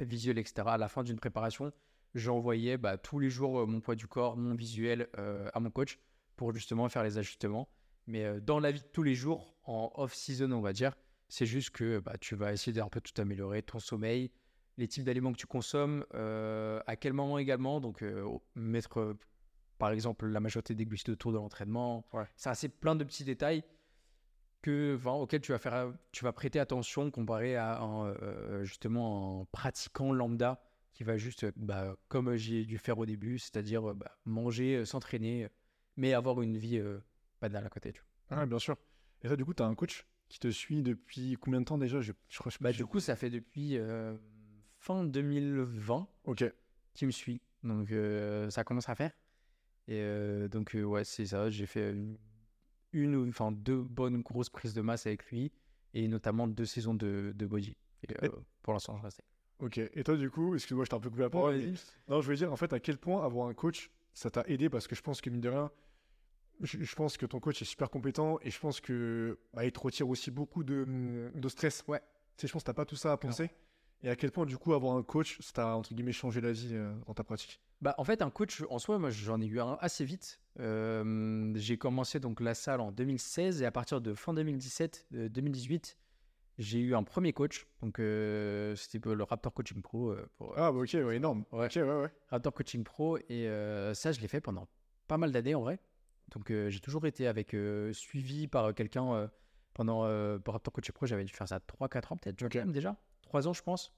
visuel, 0.00 0.38
etc. 0.38 0.66
À 0.66 0.78
la 0.78 0.88
fin 0.88 1.02
d'une 1.02 1.18
préparation, 1.18 1.72
j'envoyais 2.14 2.76
bah, 2.76 2.96
tous 2.98 3.18
les 3.18 3.30
jours 3.30 3.60
euh, 3.60 3.66
mon 3.66 3.80
poids 3.80 3.96
du 3.96 4.06
corps, 4.06 4.36
mon 4.36 4.54
visuel 4.54 5.08
euh, 5.18 5.48
à 5.54 5.60
mon 5.60 5.70
coach 5.70 5.98
pour 6.36 6.52
justement 6.54 6.88
faire 6.88 7.02
les 7.02 7.18
ajustements. 7.18 7.68
Mais 8.06 8.40
dans 8.40 8.60
la 8.60 8.70
vie 8.70 8.80
de 8.80 8.86
tous 8.92 9.02
les 9.02 9.16
jours, 9.16 9.56
en 9.64 9.90
off-season, 9.96 10.52
on 10.52 10.60
va 10.60 10.72
dire, 10.72 10.94
c'est 11.28 11.46
juste 11.46 11.70
que 11.70 11.98
bah, 11.98 12.16
tu 12.20 12.36
vas 12.36 12.52
essayer 12.52 12.72
d'un 12.72 12.88
peu 12.88 13.00
tout 13.00 13.20
améliorer, 13.20 13.62
ton 13.62 13.80
sommeil, 13.80 14.30
les 14.76 14.86
types 14.86 15.02
d'aliments 15.02 15.32
que 15.32 15.38
tu 15.38 15.48
consommes, 15.48 16.04
à 16.12 16.96
quel 17.00 17.14
moment 17.14 17.38
également. 17.38 17.80
Donc, 17.80 18.04
mettre 18.54 19.16
par 19.78 19.90
exemple 19.90 20.26
la 20.26 20.40
majorité 20.40 20.74
des 20.74 20.84
glucides 20.86 21.10
autour 21.10 21.32
de 21.32 21.36
l'entraînement. 21.38 22.06
Ouais. 22.12 22.24
C'est 22.36 22.50
assez 22.50 22.68
plein 22.68 22.94
de 22.96 23.04
petits 23.04 23.24
détails 23.24 23.62
que, 24.62 24.96
enfin, 24.96 25.12
auxquels 25.12 25.40
tu 25.40 25.52
vas, 25.52 25.58
faire, 25.58 25.92
tu 26.12 26.24
vas 26.24 26.32
prêter 26.32 26.58
attention 26.58 27.10
comparé 27.10 27.56
à 27.56 27.78
un, 27.80 28.06
euh, 28.08 28.64
justement 28.64 29.42
un 29.42 29.44
pratiquant 29.52 30.12
lambda 30.12 30.60
qui 30.92 31.04
va 31.04 31.16
juste, 31.16 31.44
euh, 31.44 31.52
bah, 31.56 31.96
comme 32.08 32.34
j'ai 32.36 32.64
dû 32.64 32.78
faire 32.78 32.98
au 32.98 33.06
début, 33.06 33.38
c'est-à-dire 33.38 33.90
euh, 33.90 33.94
bah, 33.94 34.16
manger, 34.24 34.76
euh, 34.76 34.84
s'entraîner, 34.84 35.44
euh, 35.44 35.48
mais 35.96 36.14
avoir 36.14 36.40
une 36.42 36.56
vie 36.56 36.78
euh, 36.78 36.98
banale 37.40 37.66
à 37.66 37.68
côté. 37.68 37.92
Tu 37.92 38.00
vois. 38.28 38.38
Ah, 38.38 38.46
bien 38.46 38.58
sûr. 38.58 38.76
Et 39.22 39.28
toi, 39.28 39.36
du 39.36 39.44
coup, 39.44 39.54
tu 39.54 39.62
as 39.62 39.66
un 39.66 39.74
coach 39.74 40.06
qui 40.28 40.40
te 40.40 40.48
suit 40.50 40.82
depuis 40.82 41.36
combien 41.40 41.60
de 41.60 41.66
temps 41.66 41.78
déjà? 41.78 42.00
Je, 42.00 42.12
je 42.28 42.38
crois 42.38 42.50
Bah, 42.60 42.72
du 42.72 42.84
coup, 42.86 42.98
ça 42.98 43.14
fait 43.14 43.30
depuis 43.30 43.76
euh, 43.76 44.16
fin 44.78 45.04
2020 45.04 46.08
Ok. 46.24 46.44
qui 46.94 47.06
me 47.06 47.10
suit. 47.12 47.40
Donc, 47.62 47.92
euh, 47.92 48.50
ça 48.50 48.64
commence 48.64 48.88
à 48.88 48.94
faire. 48.94 49.12
Et 49.88 50.00
euh, 50.00 50.48
donc, 50.48 50.74
euh, 50.74 50.82
ouais, 50.82 51.04
c'est 51.04 51.26
ça. 51.26 51.48
J'ai 51.50 51.66
fait 51.66 51.92
une, 51.92 52.16
une 52.92 53.14
ou 53.16 53.28
enfin 53.28 53.52
deux 53.52 53.82
bonnes 53.82 54.22
grosses 54.22 54.50
prises 54.50 54.74
de 54.74 54.80
masse 54.80 55.06
avec 55.06 55.24
lui 55.30 55.52
et 55.94 56.08
notamment 56.08 56.46
deux 56.48 56.64
saisons 56.66 56.94
de, 56.94 57.32
de 57.34 57.46
body. 57.46 57.76
Et, 58.08 58.14
pour 58.62 58.72
l'instant, 58.72 58.96
je 58.98 59.02
reste. 59.02 59.22
Ok. 59.60 59.78
Et 59.78 60.04
toi, 60.04 60.16
du 60.16 60.30
coup, 60.30 60.54
excuse-moi, 60.54 60.84
je 60.84 60.90
t'ai 60.90 60.96
un 60.96 61.00
peu 61.00 61.08
coupé 61.10 61.22
la 61.22 61.30
parole. 61.30 61.56
mais- 61.56 61.72
Non, 62.08 62.20
je 62.20 62.28
veux 62.28 62.36
dire, 62.36 62.52
en 62.52 62.56
fait, 62.56 62.72
à 62.72 62.80
quel 62.80 62.98
point 62.98 63.24
avoir 63.24 63.48
un 63.48 63.54
coach, 63.54 63.90
ça 64.12 64.30
t'a 64.30 64.42
aidé? 64.48 64.68
Parce 64.68 64.86
que 64.86 64.94
je 64.94 65.02
pense 65.02 65.20
que, 65.20 65.30
mine 65.30 65.40
de 65.40 65.48
rien, 65.48 65.70
je, 66.60 66.78
je 66.82 66.94
pense 66.94 67.16
que 67.16 67.26
ton 67.26 67.40
coach 67.40 67.62
est 67.62 67.66
super 67.66 67.90
compétent 67.90 68.38
et 68.42 68.50
je 68.50 68.58
pense 68.58 68.80
que 68.80 69.38
bah, 69.54 69.64
il 69.64 69.72
te 69.72 69.80
retire 69.80 70.08
aussi 70.08 70.30
beaucoup 70.30 70.62
de, 70.64 71.30
de 71.34 71.48
stress. 71.48 71.84
Ouais. 71.88 72.00
Tu 72.36 72.42
sais, 72.42 72.48
je 72.48 72.52
pense 72.52 72.62
que 72.62 72.66
t'as 72.66 72.74
pas 72.74 72.84
tout 72.84 72.96
ça 72.96 73.12
à 73.12 73.16
penser. 73.16 73.50
Et 74.02 74.08
à 74.10 74.16
quel 74.16 74.30
point, 74.30 74.46
du 74.46 74.56
coup, 74.58 74.72
avoir 74.74 74.96
un 74.96 75.02
coach, 75.02 75.38
ça 75.40 75.52
t'a, 75.54 75.76
entre 75.76 75.92
guillemets, 75.94 76.12
changé 76.12 76.40
la 76.40 76.52
vie 76.52 76.70
euh, 76.72 76.92
dans 77.06 77.14
ta 77.14 77.24
pratique? 77.24 77.60
Bah, 77.80 77.94
en 77.98 78.04
fait, 78.04 78.22
un 78.22 78.30
coach, 78.30 78.62
en 78.70 78.78
soi, 78.78 78.98
moi, 78.98 79.10
j'en 79.10 79.40
ai 79.40 79.46
eu 79.46 79.60
un 79.60 79.76
assez 79.80 80.04
vite. 80.04 80.38
Euh, 80.60 81.52
j'ai 81.56 81.76
commencé 81.78 82.20
donc 82.20 82.40
la 82.40 82.54
salle 82.54 82.80
en 82.80 82.92
2016 82.92 83.62
et 83.62 83.66
à 83.66 83.70
partir 83.70 84.00
de 84.00 84.14
fin 84.14 84.32
2017, 84.34 85.06
euh, 85.14 85.28
2018, 85.28 85.98
j'ai 86.58 86.78
eu 86.78 86.94
un 86.94 87.02
premier 87.02 87.32
coach. 87.32 87.66
Donc, 87.82 87.96
c'était 87.96 89.00
le 89.14 89.22
Raptor 89.22 89.52
Coaching 89.52 89.82
Pro. 89.82 90.14
pour, 90.36 90.54
Ah, 90.56 90.72
bah 90.72 90.78
ok, 90.78 90.90
ouais, 90.94 91.16
énorme. 91.16 91.44
Ouais. 91.52 91.68
Ouais, 91.76 91.82
ouais. 91.82 92.10
Raptor 92.28 92.52
Coaching 92.54 92.84
Pro. 92.84 93.18
Et 93.28 93.46
ça, 93.94 94.12
je 94.12 94.20
l'ai 94.20 94.28
fait 94.28 94.40
pendant 94.40 94.66
pas 95.08 95.18
mal 95.18 95.32
d'années 95.32 95.54
en 95.54 95.60
vrai. 95.62 95.78
Donc, 96.30 96.50
j'ai 96.50 96.80
toujours 96.80 97.04
été 97.06 97.26
avec, 97.26 97.54
suivi 97.92 98.48
par 98.48 98.74
quelqu'un 98.74 99.30
pendant. 99.74 100.00
pour 100.40 100.54
Raptor 100.54 100.72
Coaching 100.72 100.94
Pro, 100.94 101.04
j'avais 101.06 101.24
dû 101.24 101.32
faire 101.34 101.46
ça 101.48 101.58
3-4 101.60 102.12
ans, 102.12 102.16
peut-être 102.16 102.42
Ok. 102.42 102.54
même 102.54 102.72
déjà. 102.72 102.96
3 103.26 103.46
ans, 103.48 103.52
je 103.52 103.62
pense. 103.62 103.92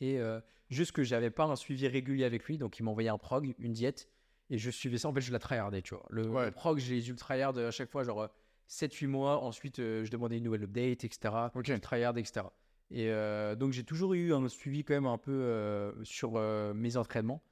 Et 0.00 0.18
euh, 0.18 0.40
juste 0.68 0.92
que 0.92 1.02
j'avais 1.02 1.30
pas 1.30 1.44
un 1.44 1.56
suivi 1.56 1.88
régulier 1.88 2.24
avec 2.24 2.44
lui. 2.44 2.58
Donc, 2.58 2.78
il 2.78 2.82
m'envoyait 2.82 3.08
un 3.08 3.18
prog, 3.18 3.54
une 3.58 3.72
diète. 3.72 4.10
Et 4.50 4.58
je 4.58 4.70
suivais 4.70 4.98
ça. 4.98 5.08
En 5.08 5.14
fait, 5.14 5.22
je 5.22 5.32
la 5.32 5.38
tryhardais, 5.38 5.82
tu 5.82 5.94
vois. 5.94 6.04
Le, 6.10 6.28
Ouais. 6.28 6.44
le 6.46 6.50
prog, 6.52 6.78
j'ai 6.78 7.00
les 7.00 7.14
tryhard 7.16 7.56
à 7.56 7.70
chaque 7.70 7.90
fois, 7.90 8.04
genre 8.04 8.28
7-8 8.68 9.06
mois. 9.06 9.42
Ensuite, 9.42 9.78
euh, 9.78 10.04
je 10.04 10.10
demandais 10.10 10.36
une 10.38 10.44
nouvelle 10.44 10.64
update, 10.64 11.04
etc. 11.04 11.34
Ok. 11.54 11.66
Je 11.66 11.74
tryhard, 11.74 12.16
etc. 12.18 12.46
Et 12.90 13.08
euh, 13.10 13.56
donc, 13.56 13.72
j'ai 13.72 13.82
toujours 13.84 14.14
eu 14.14 14.32
un 14.32 14.46
suivi 14.48 14.84
quand 14.84 14.94
même 14.94 15.06
un 15.06 15.18
peu 15.18 15.32
euh, 15.32 15.92
sur 16.04 16.34
euh, 16.36 16.74
mes 16.74 16.96
entraînements. 16.96 17.42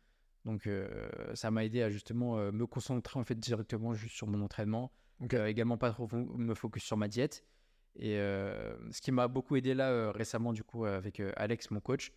Donc, 0.44 0.66
euh, 0.66 1.08
ça 1.34 1.50
m'a 1.50 1.64
aidé 1.64 1.82
à 1.82 1.88
justement 1.90 2.37
euh, 2.38 2.52
me 2.52 2.66
concentrer 2.66 3.18
en 3.18 3.24
fait 3.24 3.34
directement 3.38 3.94
juste 3.94 4.14
sur 4.14 4.26
mon 4.26 4.42
entraînement. 4.42 4.92
Ok. 5.20 5.34
Euh, 5.34 5.46
également, 5.46 5.78
pas 5.78 5.90
trop 5.90 6.06
me 6.12 6.54
focus 6.54 6.84
sur 6.84 6.96
ma 6.96 7.08
diète. 7.08 7.44
Et 7.96 8.18
euh, 8.18 8.74
ce 8.90 9.00
qui 9.00 9.12
m'a 9.12 9.28
beaucoup 9.28 9.57
aidé 9.57 9.74
là 9.74 9.90
euh, 9.90 10.11
récemment, 10.11 10.52
du 10.52 10.64
coup, 10.64 10.85
avec 10.85 11.20
euh, 11.20 11.33
Alex, 11.37 11.70
mon 11.70 11.80
coach, 11.80 12.12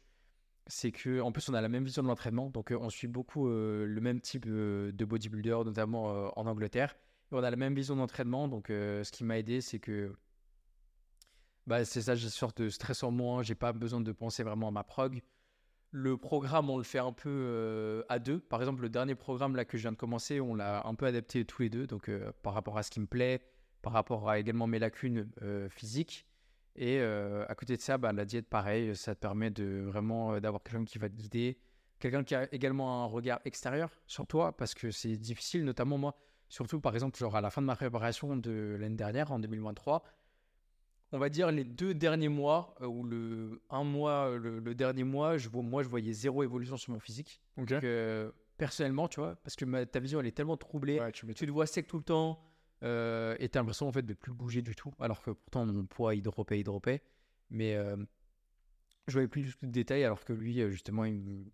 c'est 0.65 0.91
que 0.91 1.21
en 1.21 1.31
plus, 1.31 1.47
on 1.49 1.53
a 1.53 1.61
la 1.61 1.69
même 1.69 1.83
vision 1.83 2.03
de 2.03 2.07
l'entraînement. 2.07 2.49
Donc, 2.49 2.73
on 2.77 2.89
suit 2.89 3.07
beaucoup 3.07 3.47
le 3.47 3.99
même 4.01 4.19
type 4.19 4.45
de 4.45 5.05
bodybuilder, 5.05 5.59
notamment 5.65 6.37
en 6.37 6.45
Angleterre. 6.45 6.97
Et 7.31 7.35
on 7.35 7.43
a 7.43 7.49
la 7.49 7.55
même 7.55 7.73
vision 7.73 7.95
d'entraînement. 7.95 8.49
Donc, 8.49 8.65
ce 8.67 9.09
qui 9.11 9.23
m'a 9.23 9.37
aidé, 9.37 9.61
c'est 9.61 9.79
que 9.79 10.13
bah, 11.67 11.85
c'est 11.85 12.01
ça, 12.01 12.15
j'ai 12.15 12.27
sorte 12.29 12.61
de 12.61 12.69
stress 12.69 13.03
en 13.03 13.11
moins. 13.11 13.43
J'ai 13.43 13.55
pas 13.55 13.71
besoin 13.71 14.01
de 14.01 14.11
penser 14.11 14.43
vraiment 14.43 14.67
à 14.67 14.71
ma 14.71 14.83
prog. 14.83 15.21
Le 15.91 16.17
programme, 16.17 16.69
on 16.69 16.77
le 16.77 16.83
fait 16.83 16.99
un 16.99 17.13
peu 17.13 18.03
à 18.09 18.19
deux. 18.19 18.41
Par 18.41 18.59
exemple, 18.59 18.81
le 18.81 18.89
dernier 18.89 19.15
programme 19.15 19.55
là 19.55 19.63
que 19.63 19.77
je 19.77 19.83
viens 19.83 19.93
de 19.93 19.97
commencer, 19.97 20.41
on 20.41 20.53
l'a 20.53 20.85
un 20.85 20.95
peu 20.95 21.05
adapté 21.05 21.45
tous 21.45 21.61
les 21.61 21.69
deux. 21.69 21.87
Donc, 21.87 22.11
par 22.43 22.53
rapport 22.53 22.77
à 22.77 22.83
ce 22.83 22.91
qui 22.91 22.99
me 22.99 23.07
plaît, 23.07 23.41
par 23.81 23.93
rapport 23.93 24.29
à 24.29 24.39
également 24.39 24.67
mes 24.67 24.79
lacunes 24.79 25.29
euh, 25.41 25.69
physiques. 25.69 26.25
Et 26.75 26.99
euh, 26.99 27.45
à 27.47 27.55
côté 27.55 27.75
de 27.75 27.81
ça, 27.81 27.97
bah, 27.97 28.13
la 28.13 28.25
diète, 28.25 28.47
pareil, 28.47 28.95
ça 28.95 29.15
te 29.15 29.19
permet 29.19 29.49
de 29.49 29.81
vraiment 29.85 30.33
euh, 30.33 30.39
d'avoir 30.39 30.61
quelqu'un 30.61 30.85
qui 30.85 30.99
va 30.99 31.09
te 31.09 31.15
guider, 31.15 31.57
quelqu'un 31.99 32.23
qui 32.23 32.35
a 32.35 32.53
également 32.53 33.03
un 33.03 33.07
regard 33.07 33.39
extérieur 33.45 33.89
sur 34.05 34.27
toi, 34.27 34.55
parce 34.55 34.75
que 34.75 34.91
c'est 34.91 35.17
difficile, 35.17 35.63
notamment 35.65 35.97
moi, 35.97 36.15
Surtout, 36.49 36.79
par 36.79 36.93
exemple, 36.93 37.17
genre 37.19 37.35
à 37.35 37.41
la 37.41 37.49
fin 37.49 37.61
de 37.61 37.67
ma 37.67 37.75
préparation 37.75 38.37
de 38.37 38.77
l'année 38.79 38.95
dernière, 38.95 39.33
en 39.33 39.39
2023, 39.39 40.01
on 41.11 41.19
va 41.19 41.29
dire 41.29 41.51
les 41.51 41.63
deux 41.63 41.93
derniers 41.93 42.29
mois, 42.29 42.75
euh, 42.81 42.85
ou 42.85 43.03
le 43.03 43.61
un 43.69 43.83
mois, 43.83 44.37
le, 44.37 44.59
le 44.59 44.75
dernier 44.75 45.03
mois, 45.03 45.37
je 45.37 45.49
moi, 45.49 45.83
je 45.83 45.89
voyais 45.89 46.13
zéro 46.13 46.43
évolution 46.43 46.77
sur 46.77 46.93
mon 46.93 46.99
physique. 46.99 47.41
Donc, 47.57 47.71
euh, 47.71 48.31
personnellement, 48.57 49.07
tu 49.07 49.19
vois, 49.19 49.35
parce 49.43 49.55
que 49.55 49.65
ma- 49.65 49.85
ta 49.85 49.99
vision, 49.99 50.19
elle 50.19 50.27
est 50.27 50.31
tellement 50.31 50.57
troublée. 50.57 50.99
Ouais, 50.99 51.11
tu 51.11 51.25
m'étonnes. 51.25 51.39
Tu 51.39 51.47
te 51.47 51.51
vois 51.51 51.65
sec 51.65 51.87
tout 51.87 51.97
le 51.97 52.03
temps, 52.03 52.39
euh, 52.83 53.35
et 53.39 53.49
t'as 53.49 53.59
l'impression, 53.59 53.87
en 53.87 53.91
fait, 53.91 54.03
de 54.05 54.13
plus 54.13 54.33
bouger 54.33 54.61
du 54.61 54.75
tout. 54.75 54.93
Alors 54.99 55.21
que 55.21 55.31
pourtant, 55.31 55.65
mon 55.65 55.85
poids, 55.85 56.15
il 56.15 56.21
dropait, 56.21 56.59
il 56.59 56.63
dropait. 56.63 57.01
Mais 57.49 57.75
euh, 57.75 57.95
je 59.07 59.13
voyais 59.13 59.27
plus 59.27 59.41
du 59.41 59.51
tout 59.55 59.65
de 59.65 59.71
détails, 59.71 60.03
alors 60.03 60.23
que 60.23 60.33
lui, 60.33 60.61
euh, 60.61 60.69
justement, 60.69 61.05
il, 61.05 61.51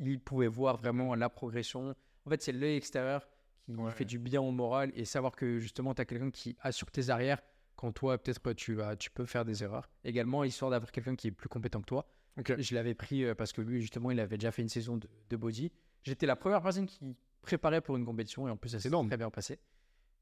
il 0.00 0.20
pouvait 0.20 0.46
voir 0.48 0.76
vraiment 0.76 1.14
la 1.14 1.28
progression. 1.28 1.94
En 2.26 2.30
fait, 2.30 2.42
c'est 2.42 2.52
l'œil 2.52 2.76
extérieur 2.76 3.26
qui 3.66 3.72
Ouais. 3.76 3.90
fait 3.92 4.04
du 4.04 4.18
bien 4.18 4.42
au 4.42 4.50
moral 4.50 4.92
et 4.94 5.06
savoir 5.06 5.34
que 5.34 5.58
justement, 5.58 5.94
tu 5.94 6.02
as 6.02 6.04
quelqu'un 6.04 6.30
qui 6.30 6.54
assure 6.60 6.90
tes 6.90 7.08
arrières 7.08 7.40
quand 7.76 7.92
toi, 7.92 8.18
peut-être, 8.18 8.52
tu, 8.52 8.82
as, 8.82 8.94
tu 8.94 9.10
peux 9.10 9.24
faire 9.24 9.44
des 9.46 9.62
erreurs. 9.62 9.88
Également, 10.04 10.44
histoire 10.44 10.70
d'avoir 10.70 10.92
quelqu'un 10.92 11.16
qui 11.16 11.28
est 11.28 11.32
plus 11.32 11.48
compétent 11.48 11.80
que 11.80 11.86
toi. 11.86 12.06
Ok. 12.38 12.54
Je 12.60 12.74
l'avais 12.74 12.94
pris 12.94 13.24
euh, 13.24 13.34
parce 13.34 13.52
que 13.54 13.62
lui, 13.62 13.80
justement, 13.80 14.10
il 14.10 14.20
avait 14.20 14.36
déjà 14.36 14.52
fait 14.52 14.60
une 14.62 14.68
saison 14.68 14.98
de, 14.98 15.08
de 15.30 15.36
body. 15.36 15.72
J'étais 16.02 16.26
la 16.26 16.36
première 16.36 16.60
personne 16.62 16.84
qui 16.86 17.16
préparait 17.40 17.80
pour 17.80 17.96
une 17.96 18.04
compétition 18.04 18.46
et 18.46 18.50
en 18.50 18.56
plus, 18.58 18.68
ça 18.70 18.80
s'est 18.80 18.90
très 18.90 19.16
bien 19.16 19.30
passé. 19.30 19.58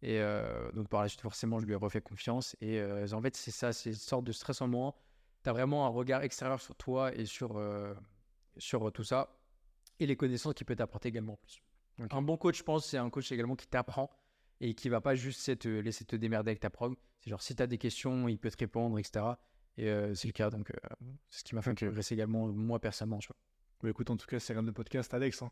Et 0.02 0.18
euh, 0.20 0.70
donc, 0.72 0.88
par 0.88 1.02
la 1.02 1.08
suite, 1.08 1.20
forcément, 1.20 1.60
je 1.60 1.66
lui 1.66 1.72
ai 1.72 1.76
refait 1.76 2.00
confiance. 2.00 2.56
Et 2.60 2.80
euh, 2.80 3.06
en 3.12 3.22
fait, 3.22 3.36
c'est 3.36 3.50
ça, 3.52 3.72
c'est 3.72 3.90
une 3.90 3.96
sorte 3.96 4.24
de 4.24 4.32
stress 4.32 4.60
en 4.60 4.68
moins. 4.68 4.94
Tu 5.44 5.50
as 5.50 5.52
vraiment 5.52 5.86
un 5.86 5.90
regard 5.90 6.22
extérieur 6.22 6.60
sur 6.60 6.74
toi 6.74 7.14
et 7.14 7.24
sur, 7.24 7.56
euh, 7.56 7.94
sur 8.56 8.90
tout 8.92 9.04
ça. 9.04 9.38
Et 10.00 10.06
les 10.06 10.16
connaissances 10.16 10.54
qu'il 10.54 10.66
peut 10.66 10.74
t'apporter 10.76 11.08
également 11.08 11.34
en 11.34 11.36
plus. 11.36 11.62
Ok. 12.00 12.08
Un 12.12 12.22
bon 12.22 12.36
coach, 12.36 12.58
je 12.58 12.62
pense, 12.64 12.86
c'est 12.86 12.98
un 12.98 13.10
coach 13.10 13.30
également 13.30 13.54
qui 13.54 13.68
t'apprend 13.68 14.10
et 14.60 14.74
qui 14.74 14.88
va 14.88 15.00
pas 15.00 15.14
juste 15.14 15.58
te 15.58 15.68
laisser 15.68 16.04
te 16.04 16.16
démerder 16.16 16.50
avec 16.50 16.60
ta 16.60 16.70
prog. 16.70 16.96
C'est 17.20 17.30
genre, 17.30 17.42
si 17.42 17.54
tu 17.54 17.62
as 17.62 17.66
des 17.68 17.78
questions, 17.78 18.26
il 18.28 18.38
peut 18.38 18.50
te 18.50 18.58
répondre, 18.58 18.98
etc. 18.98 19.24
Et 19.76 19.84
c'est 20.14 20.28
le 20.28 20.32
cas, 20.32 20.50
donc 20.50 20.72
c'est 21.28 21.40
ce 21.40 21.44
qui 21.44 21.54
m'a 21.54 21.62
fait 21.62 21.70
Ok. 21.70 21.84
progresser 21.84 22.14
également, 22.14 22.48
moi, 22.48 22.78
personnellement. 22.80 23.18
Tu 23.18 23.28
vois. 23.28 23.36
Bah, 23.82 23.90
écoute, 23.90 24.10
en 24.10 24.16
tout 24.16 24.26
cas, 24.26 24.38
c'est 24.40 24.52
rien 24.52 24.62
de 24.62 24.70
podcast, 24.70 25.12
Alex. 25.14 25.42
hein. 25.42 25.50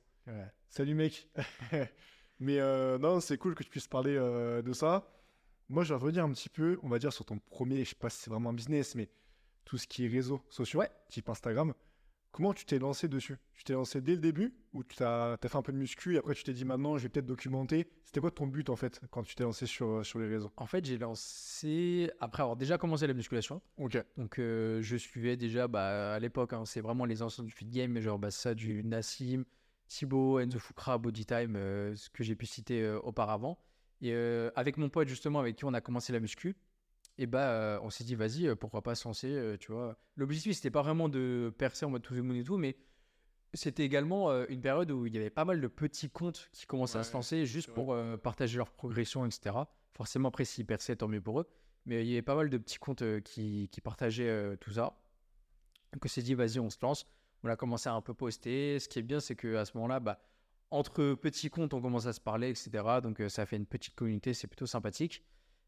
Salut, 0.69 0.95
mec. 0.95 1.29
Mais 2.41 2.59
euh, 2.59 2.99
non, 2.99 3.21
c'est 3.21 3.39
cool 3.39 3.55
que 3.55 3.63
tu 3.63 3.71
puisses 3.71 3.87
parler 3.89 4.17
euh, 4.17 4.63
de 4.63 4.73
ça. 4.73 5.07
Moi, 5.69 5.85
je 5.85 5.95
vais 5.95 6.01
revenir 6.01 6.25
un 6.25 6.33
petit 6.33 6.49
peu, 6.49 6.79
on 6.83 6.89
va 6.89 6.99
dire, 6.99 7.13
sur 7.13 7.25
ton 7.25 7.39
premier, 7.39 7.85
je 7.85 7.91
sais 7.91 7.95
pas 7.95 8.11
si 8.11 8.23
c'est 8.23 8.31
vraiment 8.31 8.51
un 8.51 8.55
business, 8.55 8.95
mais 8.95 9.09
tout 9.65 9.79
ce 9.79 9.87
qui 9.87 10.05
est 10.05 10.09
réseaux 10.09 10.41
sociaux, 10.49 10.81
Ouais. 10.81 10.91
type 11.09 11.29
Instagram. 11.29 11.75
Comment 12.33 12.55
tu 12.55 12.65
t'es 12.65 12.79
lancé 12.79 13.09
dessus? 13.09 13.37
Tu 13.55 13.65
t'es 13.65 13.73
lancé 13.73 14.01
dès 14.01 14.13
le 14.13 14.21
début 14.21 14.55
ou 14.73 14.85
tu 14.85 15.03
as, 15.03 15.37
fait 15.43 15.57
un 15.57 15.63
peu 15.63 15.73
de 15.73 15.77
muscu 15.77 16.15
et 16.15 16.19
après 16.19 16.35
tu 16.35 16.45
t'es 16.45 16.53
dit 16.53 16.65
maintenant 16.65 16.97
je 16.97 17.03
vais 17.03 17.09
peut-être 17.09 17.27
documenter? 17.27 17.89
C'était 18.05 18.21
quoi 18.21 18.31
ton 18.31 18.47
but 18.47 18.71
en 18.71 18.77
fait 18.77 19.01
quand 19.11 19.25
tu 19.25 19.35
t'es 19.35 19.43
lancé 19.43 19.67
sur, 19.67 19.89
euh, 19.89 20.03
sur 20.05 20.21
les 20.21 20.29
réseaux? 20.29 20.53
En 20.57 20.67
fait, 20.67 20.85
j'ai 20.85 20.97
lancé, 20.97 22.09
après 22.21 22.43
avoir 22.43 22.57
déjà 22.57 22.79
commencé 22.79 23.09
la 23.09 23.15
musculation, 23.15 23.61
Ok. 23.79 23.99
donc 24.17 24.39
euh, 24.39 24.81
je 24.81 24.97
suivais 24.97 25.37
déjà 25.37 25.67
bah, 25.67 26.15
à 26.15 26.19
l'époque, 26.21 26.53
hein, 26.53 26.65
c'est 26.67 26.81
vraiment 26.81 27.05
les 27.05 27.21
anciens 27.21 27.43
du 27.43 27.51
fit 27.51 27.67
game, 27.67 27.91
mais 27.91 28.01
genre 28.01 28.19
bah, 28.19 28.31
ça, 28.31 28.55
du 28.55 28.85
Nassim, 28.85 29.45
Thibaut, 29.91 30.39
Enzo 30.39 30.61
Fukra, 30.61 30.99
Bodytime, 30.99 31.57
euh, 31.57 31.97
ce 31.97 32.09
que 32.11 32.23
j'ai 32.23 32.37
pu 32.37 32.47
citer 32.47 32.81
euh, 32.81 33.01
auparavant. 33.01 33.59
Et 34.01 34.13
euh, 34.13 34.51
avec 34.55 34.77
mon 34.77 34.89
pote 34.89 35.09
justement, 35.09 35.41
avec 35.41 35.57
qui 35.57 35.65
on 35.65 35.75
a 35.75 35.81
commencé 35.81 36.13
la 36.13 36.21
muscu, 36.21 36.57
et 37.19 37.27
bah 37.27 37.51
euh, 37.51 37.81
on 37.83 37.91
s'est 37.91 38.05
dit 38.05 38.15
vas-y, 38.15 38.55
pourquoi 38.55 38.83
pas 38.83 38.95
se 38.95 39.07
lancer, 39.07 39.57
tu 39.59 39.73
vois. 39.73 39.99
L'objectif 40.17 40.55
c'était 40.55 40.71
pas 40.71 40.83
vraiment 40.83 41.09
de 41.09 41.53
percer 41.59 41.85
en 41.85 41.91
mode 41.91 42.03
tout 42.03 42.15
le 42.15 42.23
monde 42.23 42.37
et 42.37 42.45
tout, 42.45 42.57
mais 42.57 42.79
c'était 43.53 43.85
également 43.85 44.31
une 44.47 44.61
période 44.63 44.93
où 44.93 45.07
il 45.07 45.15
y 45.15 45.19
avait 45.19 45.29
pas 45.29 45.45
mal 45.45 45.61
de 45.61 45.67
petits 45.67 46.09
comptes 46.09 46.49
qui 46.53 46.67
commençaient 46.67 46.99
à 46.99 47.03
se 47.03 47.13
lancer 47.13 47.45
juste 47.45 47.75
pour 47.75 47.95
partager 48.23 48.57
leur 48.59 48.71
progression, 48.71 49.27
etc. 49.27 49.57
Forcément 49.93 50.29
après 50.29 50.45
s'ils 50.45 50.65
perçaient, 50.65 50.97
tant 50.97 51.09
mieux 51.09 51.21
pour 51.21 51.41
eux. 51.41 51.49
Mais 51.85 52.03
il 52.05 52.09
y 52.09 52.13
avait 52.13 52.23
pas 52.23 52.37
mal 52.37 52.49
de 52.49 52.57
petits 52.59 52.79
comptes 52.79 53.03
qui, 53.23 53.69
qui 53.71 53.81
partageaient 53.81 54.57
tout 54.59 54.71
ça. 54.71 54.97
Donc 55.93 56.05
on 56.05 56.09
s'est 56.09 56.23
dit 56.23 56.35
vas-y, 56.35 56.61
on 56.61 56.71
se 56.71 56.79
lance. 56.81 57.07
On 57.45 57.49
a 57.49 57.57
commencé 57.57 57.89
à 57.89 57.95
un 57.95 58.01
peu 58.03 58.15
poster. 58.15 58.79
Ce 58.79 58.89
qui 58.89 58.99
est 58.99 59.03
bien, 59.03 59.21
c'est 59.21 59.35
qu'à 59.37 59.65
ce 59.65 59.73
moment-là, 59.77 60.01
bah, 60.01 60.21
entre 60.71 61.15
petits 61.15 61.51
comptes, 61.51 61.75
on 61.75 61.81
commence 61.81 62.07
à 62.07 62.13
se 62.13 62.21
parler, 62.21 62.51
etc. 62.51 62.71
Donc 63.03 63.21
euh, 63.21 63.29
ça 63.29 63.47
fait 63.47 63.57
une 63.57 63.67
petite 63.67 63.95
communauté, 63.95 64.35
c'est 64.35 64.47
plutôt 64.47 64.67
sympathique. 64.67 65.25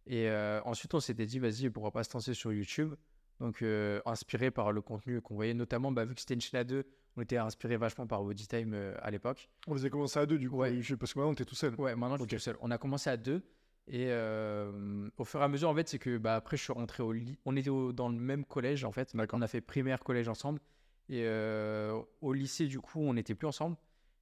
Et 0.07 0.29
euh, 0.29 0.61
ensuite, 0.65 0.93
on 0.95 1.01
s'était 1.01 1.27
dit, 1.27 1.39
vas-y, 1.39 1.71
pourquoi 1.71 1.93
pas 1.93 2.05
se 2.05 2.13
lancer 2.13 2.35
sur 2.35 2.53
YouTube 2.53 2.95
Donc, 3.41 3.63
euh, 3.63 4.01
inspiré 4.05 4.51
par 4.51 4.73
le 4.73 4.81
contenu 4.81 5.21
qu'on 5.21 5.35
voyait, 5.37 5.55
notamment, 5.55 5.93
bah, 5.93 6.05
vu 6.05 6.15
que 6.15 6.21
c'était 6.21 6.35
une 6.35 6.41
chaîne 6.41 6.61
à 6.61 6.65
deux, 6.65 6.85
on 7.17 7.23
était 7.23 7.37
inspiré 7.37 7.77
vachement 7.77 8.07
par 8.07 8.23
Bodytime 8.23 8.73
euh, 8.75 8.95
à 9.01 9.11
l'époque. 9.11 9.49
On 9.69 9.75
les 9.75 9.85
a 9.85 9.91
commencé 9.91 10.19
à 10.19 10.27
deux 10.27 10.39
du 10.39 10.49
coup, 10.51 10.57
Ouais. 10.57 10.73
parce 10.99 11.13
que 11.15 11.19
maintenant 11.19 11.35
t'es 11.35 11.45
tout 11.45 11.55
seul. 11.55 11.75
Ouais, 11.77 11.95
maintenant, 11.95 12.17
je 12.17 12.23
suis 12.23 12.29
tout 12.37 12.39
seul. 12.39 12.57
On 12.61 12.71
a 12.71 12.79
commencé 12.79 13.11
à 13.11 13.17
deux. 13.17 13.43
Et 13.89 14.07
euh, 14.11 15.09
au 15.19 15.25
fur 15.25 15.41
et 15.41 15.45
à 15.45 15.49
mesure, 15.49 15.69
en 15.69 15.75
fait, 15.75 15.89
c'est 15.89 15.99
que 15.99 16.17
bah, 16.19 16.37
après, 16.37 16.57
je 16.57 16.63
suis 16.63 16.73
rentré 16.73 17.03
au 17.03 17.13
lit. 17.13 17.39
On 17.45 17.57
était 17.57 17.71
au- 17.71 17.93
dans 17.93 18.09
le 18.09 18.17
même 18.17 18.45
collège, 18.45 18.85
en 18.85 18.93
fait. 18.93 19.13
On 19.33 19.43
a 19.43 19.47
fait 19.49 19.61
primaire, 19.61 20.01
collège 20.01 20.29
ensemble. 20.29 20.61
Et 21.09 21.25
euh, 21.25 22.01
au 22.21 22.33
lycée, 22.33 22.67
du 22.67 22.81
coup, 22.81 23.01
on 23.01 23.15
n'était 23.15 23.35
plus 23.35 23.47
ensemble. 23.47 23.77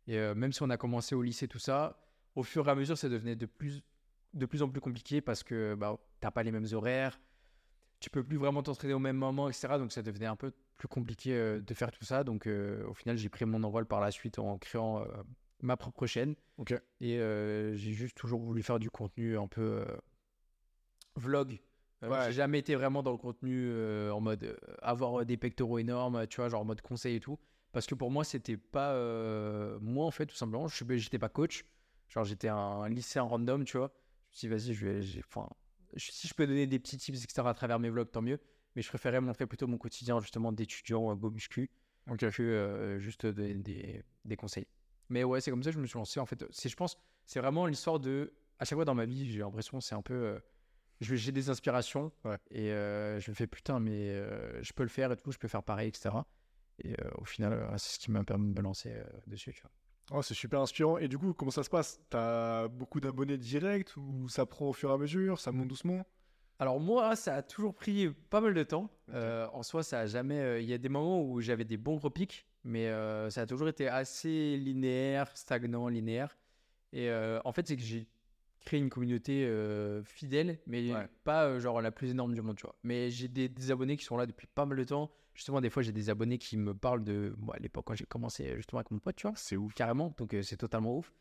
Et 0.06 0.18
euh, 0.18 0.34
même 0.34 0.52
si 0.52 0.62
on 0.62 0.70
a 0.70 0.76
commencé 0.76 1.14
au 1.14 1.22
lycée, 1.22 1.46
tout 1.46 1.58
ça, 1.58 2.00
au 2.34 2.42
fur 2.42 2.66
et 2.68 2.70
à 2.70 2.74
mesure, 2.74 2.96
ça 2.96 3.08
devenait 3.08 3.36
de 3.36 3.46
plus, 3.46 3.82
de 4.34 4.46
plus 4.46 4.62
en 4.62 4.68
plus 4.68 4.80
compliqué 4.80 5.20
parce 5.20 5.42
que 5.42 5.74
bah, 5.74 5.98
t'as 6.20 6.30
pas 6.30 6.42
les 6.42 6.52
mêmes 6.52 6.66
horaires. 6.72 7.20
Tu 8.00 8.10
peux 8.10 8.24
plus 8.24 8.38
vraiment 8.38 8.62
t'entraîner 8.62 8.94
au 8.94 8.98
même 8.98 9.16
moment, 9.16 9.48
etc. 9.48 9.68
Donc 9.78 9.92
ça 9.92 10.02
devenait 10.02 10.26
un 10.26 10.36
peu 10.36 10.52
plus 10.80 10.88
compliqué 10.88 11.34
euh, 11.34 11.60
de 11.60 11.74
faire 11.74 11.92
tout 11.92 12.04
ça. 12.04 12.24
Donc 12.24 12.46
euh, 12.46 12.84
au 12.88 12.94
final, 12.94 13.16
j'ai 13.16 13.28
pris 13.28 13.44
mon 13.44 13.62
envol 13.62 13.86
par 13.86 14.00
la 14.00 14.10
suite 14.10 14.38
en 14.38 14.58
créant 14.58 15.02
euh, 15.02 15.06
ma 15.62 15.76
propre 15.76 16.06
chaîne. 16.06 16.34
Ok. 16.56 16.72
Et 17.00 17.18
j'ai 17.76 17.92
juste 17.92 18.16
toujours 18.16 18.40
voulu 18.40 18.62
faire 18.62 18.78
du 18.78 18.90
contenu 18.90 19.38
un 19.38 19.46
peu 19.46 19.84
vlog. 21.16 21.60
Euh, 22.02 22.08
Ouais. 22.08 22.26
J'ai 22.26 22.32
jamais 22.32 22.58
été 22.58 22.74
vraiment 22.74 23.02
dans 23.02 23.12
le 23.12 23.18
contenu 23.18 23.68
euh, 23.70 24.10
en 24.12 24.20
mode 24.20 24.42
euh, 24.44 24.56
avoir 24.80 25.24
des 25.26 25.36
pectoraux 25.36 25.78
énormes, 25.78 26.26
tu 26.28 26.36
vois, 26.36 26.48
genre 26.48 26.62
en 26.62 26.64
mode 26.64 26.80
conseil 26.80 27.16
et 27.16 27.20
tout. 27.20 27.38
Parce 27.72 27.86
que 27.86 27.94
pour 27.94 28.10
moi, 28.10 28.24
c'était 28.24 28.56
pas 28.56 28.92
euh, 28.92 29.78
moi 29.80 30.06
en 30.06 30.10
fait, 30.10 30.26
tout 30.26 30.34
simplement. 30.36 30.66
Je 30.66 30.84
J'étais 30.96 31.18
pas 31.18 31.28
coach. 31.28 31.64
Genre, 32.08 32.24
j'étais 32.24 32.48
un 32.48 32.88
lycéen 32.88 33.22
random, 33.22 33.64
tu 33.64 33.76
vois. 33.76 33.92
Je 34.32 34.34
me 34.34 34.38
suis 34.38 34.48
dit, 34.48 34.54
vas-y, 34.72 34.74
je 34.74 34.86
vais. 34.86 35.02
j'ai- 35.02 35.20
Enfin, 35.28 35.48
je- 35.94 36.10
si 36.10 36.26
je 36.26 36.34
peux 36.34 36.46
donner 36.46 36.66
des 36.66 36.78
petits 36.78 36.96
tips, 36.96 37.22
etc. 37.22 37.48
à 37.50 37.54
travers 37.54 37.78
mes 37.78 37.90
vlogs, 37.90 38.10
tant 38.10 38.22
mieux. 38.22 38.40
Mais 38.74 38.82
je 38.82 38.88
préférais 38.88 39.20
montrer 39.20 39.46
plutôt 39.46 39.66
mon 39.66 39.78
quotidien, 39.78 40.18
justement, 40.20 40.52
d'étudiant 40.52 41.10
euh, 41.10 41.14
go 41.14 41.30
muscu 41.30 41.70
Ok. 42.08 42.18
que 42.30 42.42
euh, 42.42 42.98
juste 42.98 43.26
des, 43.26 43.54
des, 43.54 44.02
des 44.24 44.36
conseils. 44.36 44.66
Mais 45.08 45.22
ouais, 45.24 45.40
c'est 45.40 45.50
comme 45.50 45.62
ça 45.62 45.70
que 45.70 45.74
je 45.76 45.80
me 45.80 45.86
suis 45.86 45.98
lancé. 45.98 46.18
En 46.18 46.26
fait, 46.26 46.44
c'est, 46.50 46.68
je 46.68 46.76
pense, 46.76 46.96
c'est 47.26 47.40
vraiment 47.40 47.66
l'histoire 47.66 48.00
de. 48.00 48.32
À 48.58 48.64
chaque 48.64 48.76
fois 48.76 48.84
dans 48.84 48.94
ma 48.94 49.04
vie, 49.06 49.30
j'ai 49.30 49.40
l'impression, 49.40 49.80
c'est 49.80 49.94
un 49.94 50.02
peu. 50.02 50.14
euh, 50.14 50.38
j'ai 51.00 51.32
des 51.32 51.50
inspirations 51.50 52.12
Ouais. 52.24 52.36
et 52.50 52.70
euh, 52.72 53.18
je 53.20 53.30
me 53.30 53.34
fais 53.34 53.46
putain, 53.46 53.80
mais 53.80 54.10
euh, 54.10 54.62
je 54.62 54.72
peux 54.72 54.82
le 54.82 54.88
faire 54.88 55.10
et 55.12 55.16
tout, 55.16 55.32
je 55.32 55.38
peux 55.38 55.48
faire 55.48 55.62
pareil, 55.62 55.88
etc. 55.88 56.10
Et 56.82 56.92
euh, 56.92 57.10
au 57.18 57.24
final, 57.24 57.52
euh, 57.52 57.68
c'est 57.78 57.94
ce 57.94 57.98
qui 57.98 58.10
m'a 58.10 58.24
permis 58.24 58.52
de 58.52 58.58
me 58.58 58.62
lancer 58.62 58.92
euh, 58.92 59.04
dessus. 59.26 59.52
Tu 59.52 59.62
vois. 59.62 60.18
Oh, 60.18 60.22
c'est 60.22 60.34
super 60.34 60.60
inspirant. 60.60 60.98
Et 60.98 61.08
du 61.08 61.18
coup, 61.18 61.32
comment 61.34 61.50
ça 61.50 61.62
se 61.62 61.70
passe? 61.70 62.00
T'as 62.10 62.68
beaucoup 62.68 63.00
d'abonnés 63.00 63.36
directs 63.38 63.96
ou 63.96 64.28
ça 64.28 64.44
prend 64.46 64.66
au 64.68 64.72
fur 64.72 64.90
et 64.90 64.94
à 64.94 64.98
mesure? 64.98 65.38
Ça 65.38 65.52
monte 65.52 65.68
doucement? 65.68 66.04
Alors 66.58 66.80
moi, 66.80 67.16
ça 67.16 67.36
a 67.36 67.42
toujours 67.42 67.74
pris 67.74 68.10
pas 68.28 68.40
mal 68.40 68.52
de 68.54 68.62
temps. 68.62 68.90
Euh, 69.10 69.46
en 69.52 69.62
soi, 69.62 69.82
ça 69.82 70.00
a 70.00 70.06
jamais. 70.06 70.38
euh, 70.40 70.60
Il 70.60 70.68
y 70.68 70.74
a 70.74 70.78
des 70.78 70.88
moments 70.88 71.22
où 71.22 71.40
j'avais 71.40 71.64
des 71.64 71.76
bons 71.76 71.96
gros 71.96 72.10
pics, 72.10 72.46
mais 72.64 72.88
euh, 72.88 73.30
ça 73.30 73.42
a 73.42 73.46
toujours 73.46 73.68
été 73.68 73.88
assez 73.88 74.56
linéaire, 74.56 75.30
stagnant, 75.36 75.88
linéaire. 75.88 76.36
Et 76.92 77.08
euh, 77.08 77.40
en 77.44 77.52
fait, 77.52 77.66
c'est 77.68 77.76
que 77.76 77.82
j'ai 77.82 78.06
créé 78.60 78.78
une 78.80 78.90
communauté 78.90 79.44
euh, 79.46 80.02
fidèle, 80.04 80.58
mais 80.66 80.92
Ouais. 80.94 81.08
pas 81.24 81.46
euh, 81.46 81.60
genre 81.60 81.80
la 81.80 81.90
plus 81.90 82.10
énorme 82.10 82.34
du 82.34 82.42
monde, 82.42 82.56
tu 82.56 82.62
vois. 82.62 82.74
Mais 82.82 83.10
j'ai 83.10 83.28
des, 83.28 83.48
des 83.48 83.70
abonnés 83.70 83.96
qui 83.96 84.04
sont 84.04 84.16
là 84.16 84.26
depuis 84.26 84.46
pas 84.46 84.66
mal 84.66 84.76
de 84.78 84.84
temps. 84.84 85.10
Justement, 85.34 85.60
des 85.60 85.70
fois, 85.70 85.82
j'ai 85.82 85.92
des 85.92 86.10
abonnés 86.10 86.38
qui 86.38 86.56
me 86.56 86.74
parlent 86.74 87.04
de 87.04 87.34
moi 87.38 87.54
à 87.56 87.58
l'époque 87.58 87.84
quand 87.86 87.94
j'ai 87.94 88.04
commencé 88.04 88.54
justement 88.56 88.80
avec 88.80 88.90
mon 88.90 88.98
pote, 88.98 89.16
tu 89.16 89.26
vois 89.26 89.36
C'est 89.36 89.56
ouf. 89.56 89.72
carrément 89.74 90.14
donc 90.18 90.34
euh, 90.34 90.42
c'est 90.42 90.56
totalement 90.56 90.98
ouf 90.98 91.12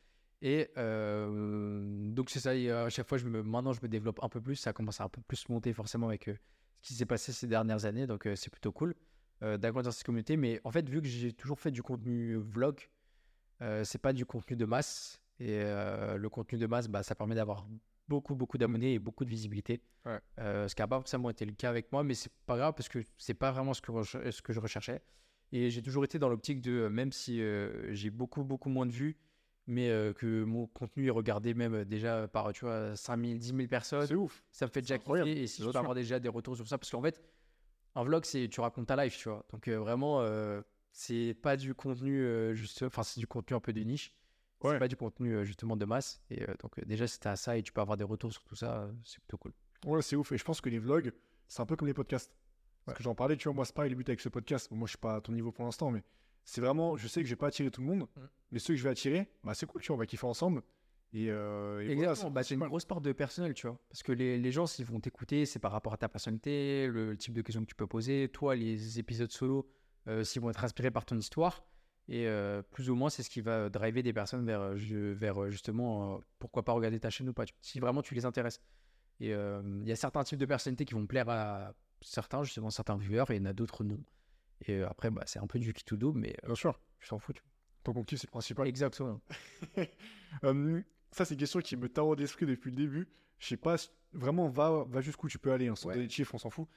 et 0.41 0.69
euh, 0.77 2.11
donc 2.11 2.29
c'est 2.29 2.39
ça 2.39 2.55
et, 2.55 2.69
euh, 2.69 2.85
à 2.85 2.89
chaque 2.89 3.07
fois 3.07 3.17
je 3.17 3.25
me 3.25 3.43
maintenant 3.43 3.73
je 3.73 3.81
me 3.81 3.87
développe 3.89 4.19
un 4.23 4.29
peu 4.29 4.41
plus 4.41 4.55
ça 4.55 4.73
commence 4.73 5.01
à 5.01 5.05
un 5.05 5.09
peu 5.09 5.21
plus 5.21 5.47
monter 5.49 5.73
forcément 5.73 6.07
avec 6.07 6.27
euh, 6.29 6.35
ce 6.81 6.87
qui 6.89 6.93
s'est 6.95 7.05
passé 7.05 7.31
ces 7.31 7.47
dernières 7.47 7.85
années 7.85 8.07
donc 8.07 8.25
euh, 8.25 8.35
c'est 8.35 8.49
plutôt 8.49 8.71
cool 8.71 8.95
euh, 9.43 9.57
d'agrandir 9.57 9.91
cette 9.93 10.05
communauté 10.05 10.37
mais 10.37 10.59
en 10.63 10.71
fait 10.71 10.87
vu 10.89 11.01
que 11.01 11.07
j'ai 11.07 11.33
toujours 11.33 11.59
fait 11.59 11.71
du 11.71 11.83
contenu 11.83 12.35
vlog 12.35 12.89
euh, 13.61 13.83
c'est 13.83 13.97
pas 13.99 14.13
du 14.13 14.25
contenu 14.25 14.55
de 14.55 14.65
masse 14.65 15.21
et 15.39 15.61
euh, 15.61 16.17
le 16.17 16.29
contenu 16.29 16.57
de 16.57 16.67
masse 16.67 16.87
bah, 16.87 17.03
ça 17.03 17.15
permet 17.15 17.35
d'avoir 17.35 17.67
beaucoup 18.07 18.35
beaucoup 18.35 18.57
d'abonnés 18.57 18.93
et 18.95 18.99
beaucoup 18.99 19.25
de 19.25 19.29
visibilité 19.29 19.81
Ouais. 20.05 20.19
Euh, 20.39 20.67
ce 20.67 20.75
qui 20.75 20.81
n'a 20.81 20.87
pas 20.87 20.97
forcément 20.97 21.29
été 21.29 21.45
le 21.45 21.51
cas 21.51 21.69
avec 21.69 21.91
moi 21.91 22.03
mais 22.03 22.13
c'est 22.13 22.31
pas 22.45 22.57
grave 22.57 22.73
parce 22.73 22.87
que 22.89 22.99
c'est 23.17 23.33
pas 23.33 23.51
vraiment 23.51 23.73
ce 23.73 23.81
que, 23.81 24.03
ce 24.03 24.41
que 24.41 24.53
je 24.53 24.59
recherchais 24.59 25.01
et 25.51 25.69
j'ai 25.69 25.81
toujours 25.81 26.03
été 26.03 26.19
dans 26.19 26.29
l'optique 26.29 26.61
de, 26.61 26.71
euh, 26.71 26.89
même 26.89 27.11
si 27.11 27.41
euh, 27.41 27.93
j'ai 27.93 28.09
beaucoup, 28.09 28.43
beaucoup 28.43 28.69
moins 28.69 28.85
de 28.85 28.91
vues, 28.91 29.17
mais 29.67 29.89
euh, 29.89 30.13
que 30.13 30.43
mon 30.43 30.67
contenu 30.67 31.07
est 31.07 31.11
regardé 31.11 31.53
même 31.53 31.85
déjà 31.85 32.27
par, 32.27 32.53
tu 32.53 32.65
vois, 32.65 32.95
5000, 32.95 33.39
10 33.39 33.47
000 33.55 33.67
personnes, 33.67 34.05
C'est 34.07 34.15
ouf. 34.15 34.43
ça 34.51 34.65
me 34.67 34.71
fait 34.71 34.81
déjà 34.81 34.97
kiffer. 34.97 35.27
Et 35.41 35.47
si 35.47 35.61
je 35.61 35.67
peux 35.67 35.71
sûr. 35.71 35.79
avoir 35.79 35.95
déjà 35.95 36.19
des 36.19 36.29
retours 36.29 36.55
sur 36.55 36.67
ça, 36.67 36.77
parce 36.77 36.91
qu'en 36.91 37.01
fait, 37.01 37.21
un 37.95 38.03
vlog, 38.03 38.25
c'est 38.25 38.47
tu 38.47 38.61
racontes 38.61 38.87
ta 38.87 39.03
life, 39.03 39.17
tu 39.17 39.29
vois. 39.29 39.45
Donc 39.51 39.67
vraiment, 39.67 40.23
c'est 40.91 41.33
pas 41.33 41.57
du 41.57 41.73
contenu 41.73 42.55
juste, 42.55 42.83
enfin, 42.83 43.03
c'est 43.03 43.19
du 43.19 43.27
contenu 43.27 43.55
un 43.55 43.59
peu 43.59 43.73
de 43.73 43.81
niche. 43.81 44.13
Ouais. 44.63 44.73
C'est 44.73 44.79
pas 44.79 44.87
du 44.87 44.95
contenu 44.95 45.33
euh, 45.35 45.43
justement 45.45 45.75
de 45.77 45.85
masse. 45.85 46.21
Et 46.29 46.43
euh, 46.43 46.53
donc, 46.61 46.77
euh, 46.79 46.83
déjà, 46.85 47.07
si 47.07 47.19
t'as 47.19 47.35
ça 47.35 47.57
et 47.57 47.63
tu 47.63 47.71
peux 47.71 47.81
avoir 47.81 47.97
des 47.97 48.03
retours 48.03 48.31
sur 48.31 48.43
tout 48.43 48.55
ça, 48.55 48.89
c'est 49.05 49.19
plutôt 49.19 49.37
cool. 49.37 49.53
Ouais, 49.85 50.01
c'est 50.01 50.15
ouf. 50.15 50.31
Et 50.31 50.37
je 50.37 50.43
pense 50.43 50.59
que 50.61 50.69
les 50.69 50.79
vlogs, 50.79 51.11
c'est 51.47 51.61
un 51.61 51.65
peu 51.65 51.75
comme 51.75 51.87
les 51.87 51.93
podcasts. 51.93 52.31
Parce 52.85 52.95
Ouais. 52.95 52.97
que 52.97 53.03
j'en 53.03 53.15
parlais, 53.15 53.37
tu 53.37 53.47
vois, 53.47 53.53
moi, 53.55 53.65
c'est 53.65 53.73
pareil 53.75 53.89
le 53.91 53.95
but 53.95 54.09
avec 54.09 54.19
ce 54.19 54.29
podcast. 54.29 54.69
Moi, 54.71 54.85
je 54.85 54.91
suis 54.91 54.97
pas 54.97 55.15
à 55.15 55.21
ton 55.21 55.31
niveau 55.31 55.51
pour 55.51 55.63
l'instant, 55.65 55.91
mais 55.91 56.03
c'est 56.43 56.59
vraiment, 56.61 56.97
je 56.97 57.07
sais 57.07 57.21
que 57.21 57.27
je 57.27 57.31
vais 57.33 57.37
pas 57.37 57.47
attirer 57.47 57.69
tout 57.71 57.81
le 57.81 57.87
monde, 57.87 58.01
Mm. 58.15 58.21
mais 58.51 58.59
ceux 58.59 58.73
que 58.73 58.77
je 58.77 58.83
vais 58.83 58.89
attirer, 58.89 59.29
bah, 59.43 59.53
c'est 59.53 59.65
cool, 59.65 59.81
tu 59.81 59.87
vois, 59.87 59.95
on 59.95 59.99
va 59.99 60.05
kiffer 60.05 60.25
ensemble. 60.27 60.61
Et, 61.13 61.29
euh, 61.31 61.79
et 61.81 61.85
voilà, 61.95 62.11
Exactement, 62.11 62.31
bah, 62.31 62.43
c'est 62.43 62.53
une 62.55 62.65
grosse 62.67 62.85
part 62.85 63.01
de 63.01 63.11
personnel, 63.13 63.53
tu 63.53 63.65
vois. 63.67 63.79
Parce 63.89 64.03
que 64.03 64.11
les, 64.11 64.37
les 64.37 64.51
gens, 64.51 64.67
s'ils 64.67 64.85
vont 64.85 64.99
t'écouter, 64.99 65.45
c'est 65.45 65.59
par 65.59 65.71
rapport 65.71 65.93
à 65.93 65.97
ta 65.97 66.07
personnalité, 66.09 66.87
le, 66.87 67.15
type 67.17 67.33
de 67.33 67.41
questions 67.41 67.61
que 67.61 67.67
tu 67.69 67.75
peux 67.75 67.87
poser. 67.87 68.29
Toi, 68.29 68.55
les 68.55 68.99
épisodes 68.99 69.31
solo, 69.31 69.67
euh, 70.07 70.23
s'ils 70.23 70.41
vont 70.41 70.49
être 70.49 70.63
inspirés 70.63 70.91
par 70.91 71.05
ton 71.05 71.17
histoire. 71.17 71.63
Et 72.11 72.27
euh, 72.27 72.61
plus 72.71 72.89
ou 72.89 72.95
moins, 72.95 73.09
c'est 73.11 73.21
ce 73.23 73.29
qui 73.29 73.39
va 73.39 73.69
driver 73.69 74.01
des 74.01 74.13
personnes 74.13 74.43
vers, 74.45 74.61
euh, 74.61 75.13
vers 75.15 75.43
euh, 75.43 75.49
justement, 75.51 76.15
euh, 76.15 76.19
pourquoi 76.39 76.63
pas 76.65 76.71
regarder 76.73 76.99
ta 76.99 77.09
chaîne 77.11 77.29
ou 77.29 77.33
pas. 77.33 77.45
Si 77.61 77.79
vraiment 77.79 78.01
tu 78.01 78.15
les 78.15 78.25
intéresses. 78.25 78.59
Et 79.19 79.33
euh, 79.33 79.61
il 79.83 79.87
y 79.87 79.91
a 79.91 79.95
certains 79.95 80.23
types 80.23 80.39
de 80.39 80.45
personnalités 80.45 80.85
qui 80.85 80.95
vont 80.95 81.05
plaire 81.05 81.29
à 81.29 81.73
certains, 82.01 82.43
justement, 82.43 82.69
certains 82.71 82.97
viewers, 82.97 83.25
et 83.29 83.35
il 83.35 83.37
y 83.37 83.41
en 83.41 83.45
a 83.45 83.53
d'autres 83.53 83.83
non. 83.83 83.99
Et 84.65 84.73
euh, 84.73 84.89
après, 84.89 85.11
bah, 85.11 85.23
c'est 85.27 85.39
un 85.39 85.45
peu 85.47 85.59
du 85.59 85.71
qui 85.73 85.83
tout 85.85 85.97
double, 85.97 86.19
mais 86.19 86.35
euh, 86.43 86.47
Bien 86.47 86.55
sûr. 86.55 86.79
je 86.99 87.09
t'en 87.09 87.19
fous. 87.19 87.33
Ton 87.83 87.93
qu'on 87.93 88.03
kiffe, 88.03 88.19
c'est 88.21 88.27
le 88.27 88.31
principal. 88.31 88.67
Exactement. 88.67 89.21
Euh, 90.43 90.81
ça, 91.11 91.25
c'est 91.25 91.33
une 91.35 91.39
question 91.39 91.59
qui 91.59 91.77
me 91.77 91.87
taraude 91.89 92.17
d'esprit 92.17 92.45
depuis 92.45 92.71
le 92.71 92.75
début. 92.77 93.07
Je 93.37 93.47
sais 93.47 93.57
pas, 93.57 93.75
vraiment, 94.13 94.47
va, 94.49 94.83
va 94.87 95.01
jusqu'où 95.01 95.27
tu 95.29 95.37
peux 95.37 95.51
aller, 95.51 95.67
hein, 95.67 95.75
sans 95.75 95.89
Ouais. 95.89 95.93
donner 95.95 96.07
de 96.07 96.11
chiffres, 96.11 96.33
on 96.33 96.39
s'en 96.39 96.49
fout. 96.49 96.67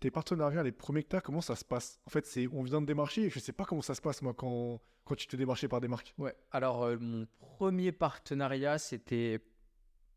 Tes 0.00 0.10
partenariats, 0.10 0.62
les 0.62 0.72
premiers 0.72 1.02
que 1.02 1.08
t'as, 1.08 1.20
comment 1.20 1.40
ça 1.40 1.56
se 1.56 1.64
passe? 1.64 2.00
En 2.06 2.10
fait, 2.10 2.26
c'est 2.26 2.46
on 2.52 2.62
vient 2.62 2.82
de 2.82 2.86
démarcher 2.86 3.24
et 3.24 3.30
je 3.30 3.38
sais 3.38 3.52
pas 3.52 3.64
comment 3.64 3.80
ça 3.80 3.94
se 3.94 4.02
passe, 4.02 4.20
moi, 4.20 4.34
quand, 4.34 4.80
quand 5.04 5.14
tu 5.14 5.26
te 5.26 5.36
démarchais 5.36 5.68
par 5.68 5.80
des 5.80 5.88
marques. 5.88 6.14
Ouais, 6.18 6.36
alors 6.50 6.84
euh, 6.84 6.98
mon 7.00 7.26
premier 7.38 7.92
partenariat, 7.92 8.76
c'était 8.76 9.40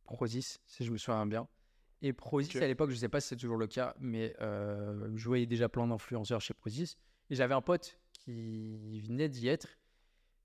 Prozis, 0.04 0.60
si 0.66 0.84
je 0.84 0.92
me 0.92 0.98
souviens 0.98 1.26
bien. 1.26 1.48
Et 2.02 2.12
Prozis, 2.12 2.58
à 2.58 2.68
l'époque, 2.68 2.90
je 2.90 2.96
sais 2.96 3.08
pas 3.08 3.22
si 3.22 3.30
c'est 3.30 3.38
toujours 3.38 3.58
le 3.58 3.68
cas, 3.68 3.96
mais 4.00 4.36
euh, 4.42 5.12
je 5.16 5.26
voyais 5.28 5.46
déjà 5.46 5.70
plein 5.70 5.88
d'influenceurs 5.88 6.42
chez 6.42 6.54
Prozis. 6.54 6.98
Et 7.30 7.36
j'avais 7.36 7.54
un 7.54 7.62
pote 7.62 8.00
qui 8.12 9.00
venait 9.02 9.30
d'y 9.30 9.48
être. 9.48 9.68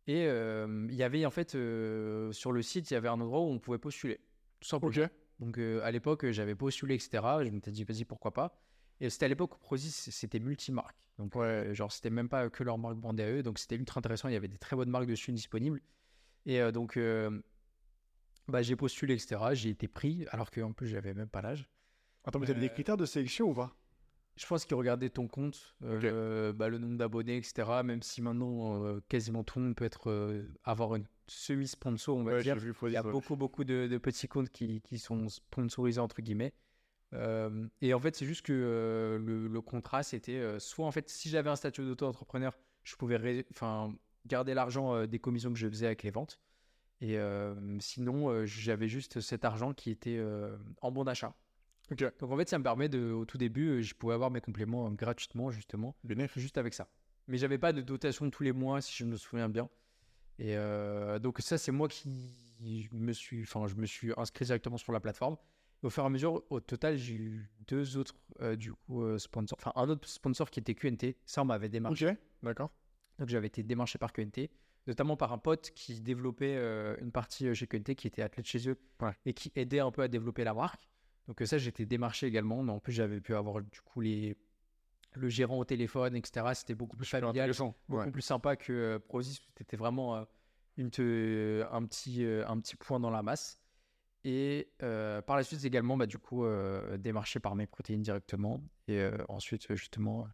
Et 0.06 0.26
euh, 0.26 0.86
il 0.90 0.94
y 0.94 1.02
avait 1.02 1.24
en 1.26 1.30
fait, 1.30 1.52
sur 1.52 2.52
le 2.52 2.62
site, 2.62 2.90
il 2.90 2.94
y 2.94 2.96
avait 2.96 3.08
un 3.08 3.20
endroit 3.20 3.40
où 3.40 3.48
on 3.48 3.58
pouvait 3.58 3.78
postuler. 3.78 4.20
Tout 4.60 4.68
simplement. 4.68 5.04
Ok. 5.04 5.10
Donc 5.40 5.58
à 5.58 5.90
l'époque, 5.90 6.30
j'avais 6.30 6.54
postulé, 6.54 6.94
etc. 6.94 7.22
Je 7.42 7.50
m'étais 7.50 7.72
dit, 7.72 7.82
vas-y, 7.84 8.04
pourquoi 8.04 8.32
pas. 8.32 8.60
Et 9.00 9.10
c'était 9.10 9.26
à 9.26 9.28
l'époque 9.28 9.54
où 9.56 9.58
Prozis, 9.58 9.90
c'était 9.90 10.38
multimarque. 10.38 10.96
Donc, 11.18 11.34
Ouais. 11.36 11.44
euh, 11.46 11.74
genre, 11.74 11.90
c'était 11.92 12.10
même 12.10 12.28
pas 12.28 12.48
que 12.50 12.62
leur 12.64 12.78
marque 12.78 12.96
brandée 12.96 13.22
à 13.22 13.30
eux. 13.30 13.42
Donc, 13.42 13.58
c'était 13.58 13.76
ultra 13.76 13.98
intéressant. 13.98 14.28
Il 14.28 14.32
y 14.34 14.36
avait 14.36 14.48
des 14.48 14.58
très 14.58 14.76
bonnes 14.76 14.90
marques 14.90 15.06
dessus 15.06 15.32
disponibles. 15.32 15.80
Et 16.46 16.60
euh, 16.60 16.70
donc, 16.72 16.96
euh, 16.96 17.40
bah, 18.48 18.62
j'ai 18.62 18.76
postulé, 18.76 19.14
etc. 19.14 19.40
J'ai 19.52 19.70
été 19.70 19.88
pris, 19.88 20.26
alors 20.30 20.50
qu'en 20.50 20.72
plus, 20.72 20.86
j'avais 20.88 21.14
même 21.14 21.28
pas 21.28 21.42
l'âge. 21.42 21.68
Attends, 22.24 22.38
mais 22.38 22.46
t'avais 22.46 22.60
des 22.60 22.68
critères 22.70 22.96
de 22.96 23.06
sélection 23.06 23.50
ou 23.50 23.54
pas? 23.54 23.74
Je 24.36 24.46
pense 24.46 24.64
qu'ils 24.64 24.74
regardaient 24.76 25.10
ton 25.10 25.28
compte, 25.28 25.76
euh, 25.84 26.52
bah, 26.52 26.68
le 26.68 26.78
nombre 26.78 26.96
d'abonnés, 26.96 27.36
etc. 27.36 27.82
Même 27.84 28.02
si 28.02 28.20
maintenant, 28.20 28.84
euh, 28.84 29.00
quasiment 29.08 29.44
tout 29.44 29.60
le 29.60 29.66
monde 29.66 29.76
peut 29.76 29.84
être, 29.84 30.10
euh, 30.10 30.48
avoir 30.64 30.96
une 30.96 31.04
semi-sponsor, 31.28 32.16
on 32.16 32.24
va 32.24 32.32
Ouais, 32.32 32.42
dire. 32.42 32.56
Il 32.82 32.92
y 32.92 32.96
a 32.96 33.02
beaucoup, 33.02 33.36
beaucoup 33.36 33.62
de, 33.64 33.86
de 33.86 33.98
petits 33.98 34.26
comptes 34.26 34.50
qui, 34.50 34.80
qui 34.80 34.98
sont 34.98 35.28
sponsorisés, 35.28 36.00
entre 36.00 36.20
guillemets. 36.20 36.52
Euh, 37.14 37.66
et 37.80 37.94
en 37.94 38.00
fait, 38.00 38.16
c'est 38.16 38.26
juste 38.26 38.44
que 38.44 38.52
euh, 38.52 39.18
le, 39.18 39.46
le 39.46 39.60
contrat, 39.60 40.02
c'était 40.02 40.32
euh, 40.32 40.58
soit, 40.58 40.86
en 40.86 40.90
fait, 40.90 41.08
si 41.08 41.28
j'avais 41.28 41.50
un 41.50 41.56
statut 41.56 41.82
d'auto-entrepreneur, 41.82 42.56
je 42.82 42.96
pouvais 42.96 43.46
garder 44.26 44.54
l'argent 44.54 45.06
des 45.06 45.18
commissions 45.18 45.52
que 45.52 45.58
je 45.58 45.68
faisais 45.68 45.86
avec 45.86 46.02
les 46.02 46.10
ventes. 46.10 46.38
Et 47.00 47.18
sinon, 47.80 48.44
j'avais 48.44 48.88
juste 48.88 49.20
cet 49.20 49.44
argent 49.44 49.72
qui 49.72 49.90
était 49.90 50.22
en 50.82 50.92
bon 50.92 51.04
d'achat. 51.04 51.34
Ok. 51.90 52.04
Donc 52.18 52.30
en 52.30 52.36
fait, 52.36 52.48
ça 52.48 52.58
me 52.58 52.62
permet 52.62 52.90
de, 52.90 53.10
au 53.10 53.24
tout 53.24 53.38
début, 53.38 53.82
je 53.82 53.94
pouvais 53.94 54.12
avoir 54.12 54.30
mes 54.30 54.42
compléments 54.42 54.90
gratuitement, 54.90 55.50
justement, 55.50 55.96
Bénéf. 56.04 56.38
juste 56.38 56.58
avec 56.58 56.74
ça. 56.74 56.88
Mais 57.26 57.38
j'avais 57.38 57.56
pas 57.56 57.72
de 57.72 57.80
dotation 57.80 58.28
tous 58.28 58.42
les 58.42 58.52
mois, 58.52 58.82
si 58.82 58.94
je 58.94 59.04
me 59.04 59.16
souviens 59.16 59.48
bien. 59.48 59.70
Et 60.38 60.56
donc 61.22 61.40
ça, 61.40 61.56
c'est 61.56 61.72
moi 61.72 61.88
qui 61.88 62.90
me 62.92 63.12
suis, 63.12 63.42
enfin, 63.44 63.66
je 63.66 63.76
me 63.76 63.86
suis 63.86 64.12
inscrit 64.18 64.44
directement 64.44 64.76
sur 64.76 64.92
la 64.92 65.00
plateforme. 65.00 65.38
Au 65.84 65.90
fur 65.90 66.02
et 66.02 66.06
à 66.06 66.10
mesure, 66.10 66.42
au 66.50 66.60
total, 66.60 66.96
j'ai 66.96 67.14
eu 67.14 67.50
deux 67.68 67.96
autres 67.98 68.14
euh, 68.40 68.56
du 68.56 68.72
coup 68.72 69.02
euh, 69.02 69.18
sponsors, 69.18 69.58
enfin 69.60 69.72
un 69.76 69.88
autre 69.88 70.08
sponsor 70.08 70.50
qui 70.50 70.58
était 70.60 70.74
QNT. 70.74 71.14
Ça, 71.26 71.42
on 71.42 71.44
m'avait 71.44 71.68
démarché. 71.68 72.08
Ok, 72.10 72.16
d'accord. 72.42 72.70
Donc 73.18 73.28
j'avais 73.28 73.46
été 73.48 73.62
démarché 73.62 73.98
par 73.98 74.12
QNT, 74.12 74.48
notamment 74.86 75.16
par 75.16 75.32
un 75.32 75.38
pote 75.38 75.70
qui 75.74 76.00
développait 76.00 76.56
euh, 76.56 76.96
une 77.00 77.12
partie 77.12 77.54
chez 77.54 77.66
QNT, 77.66 77.94
qui 77.96 78.06
était 78.06 78.22
athlète 78.22 78.46
chez 78.46 78.68
eux 78.68 78.78
Ouais. 79.02 79.12
et 79.26 79.34
qui 79.34 79.52
aidait 79.56 79.80
un 79.80 79.90
peu 79.90 80.02
à 80.02 80.08
développer 80.08 80.42
la 80.42 80.54
marque. 80.54 80.88
Donc 81.28 81.40
ça, 81.44 81.58
j'étais 81.58 81.84
démarché 81.86 82.26
également. 82.26 82.62
Mais 82.62 82.72
en 82.72 82.80
plus, 82.80 82.92
j'avais 82.92 83.20
pu 83.20 83.34
avoir 83.34 83.60
du 83.62 83.80
coup 83.82 84.00
les 84.00 84.36
le 85.16 85.28
gérant 85.28 85.58
au 85.58 85.64
téléphone, 85.64 86.16
etc. 86.16 86.46
C'était 86.54 86.74
beaucoup 86.74 86.96
plus 86.96 87.06
familial, 87.06 87.50
beaucoup 87.56 87.74
Ouais. 87.88 88.10
plus 88.10 88.22
sympa 88.22 88.56
que 88.56 88.96
Prozis. 89.06 89.40
C'était 89.56 89.76
vraiment 89.76 90.26
une 90.76 90.90
te- 90.90 91.64
un 91.70 91.84
petit 91.84 92.24
un 92.24 92.58
petit 92.58 92.74
point 92.74 92.98
dans 92.98 93.10
la 93.10 93.22
masse. 93.22 93.60
Et 94.24 94.68
euh, 94.82 95.20
par 95.20 95.36
la 95.36 95.42
suite 95.42 95.64
également, 95.64 95.96
bah, 95.96 96.06
du 96.06 96.18
coup, 96.18 96.44
euh, 96.44 96.96
démarché 96.96 97.40
par 97.40 97.54
mes 97.54 97.66
protéines 97.66 98.02
directement. 98.02 98.62
Et 98.88 98.98
euh, 98.98 99.16
ensuite, 99.28 99.66
justement, 99.74 100.26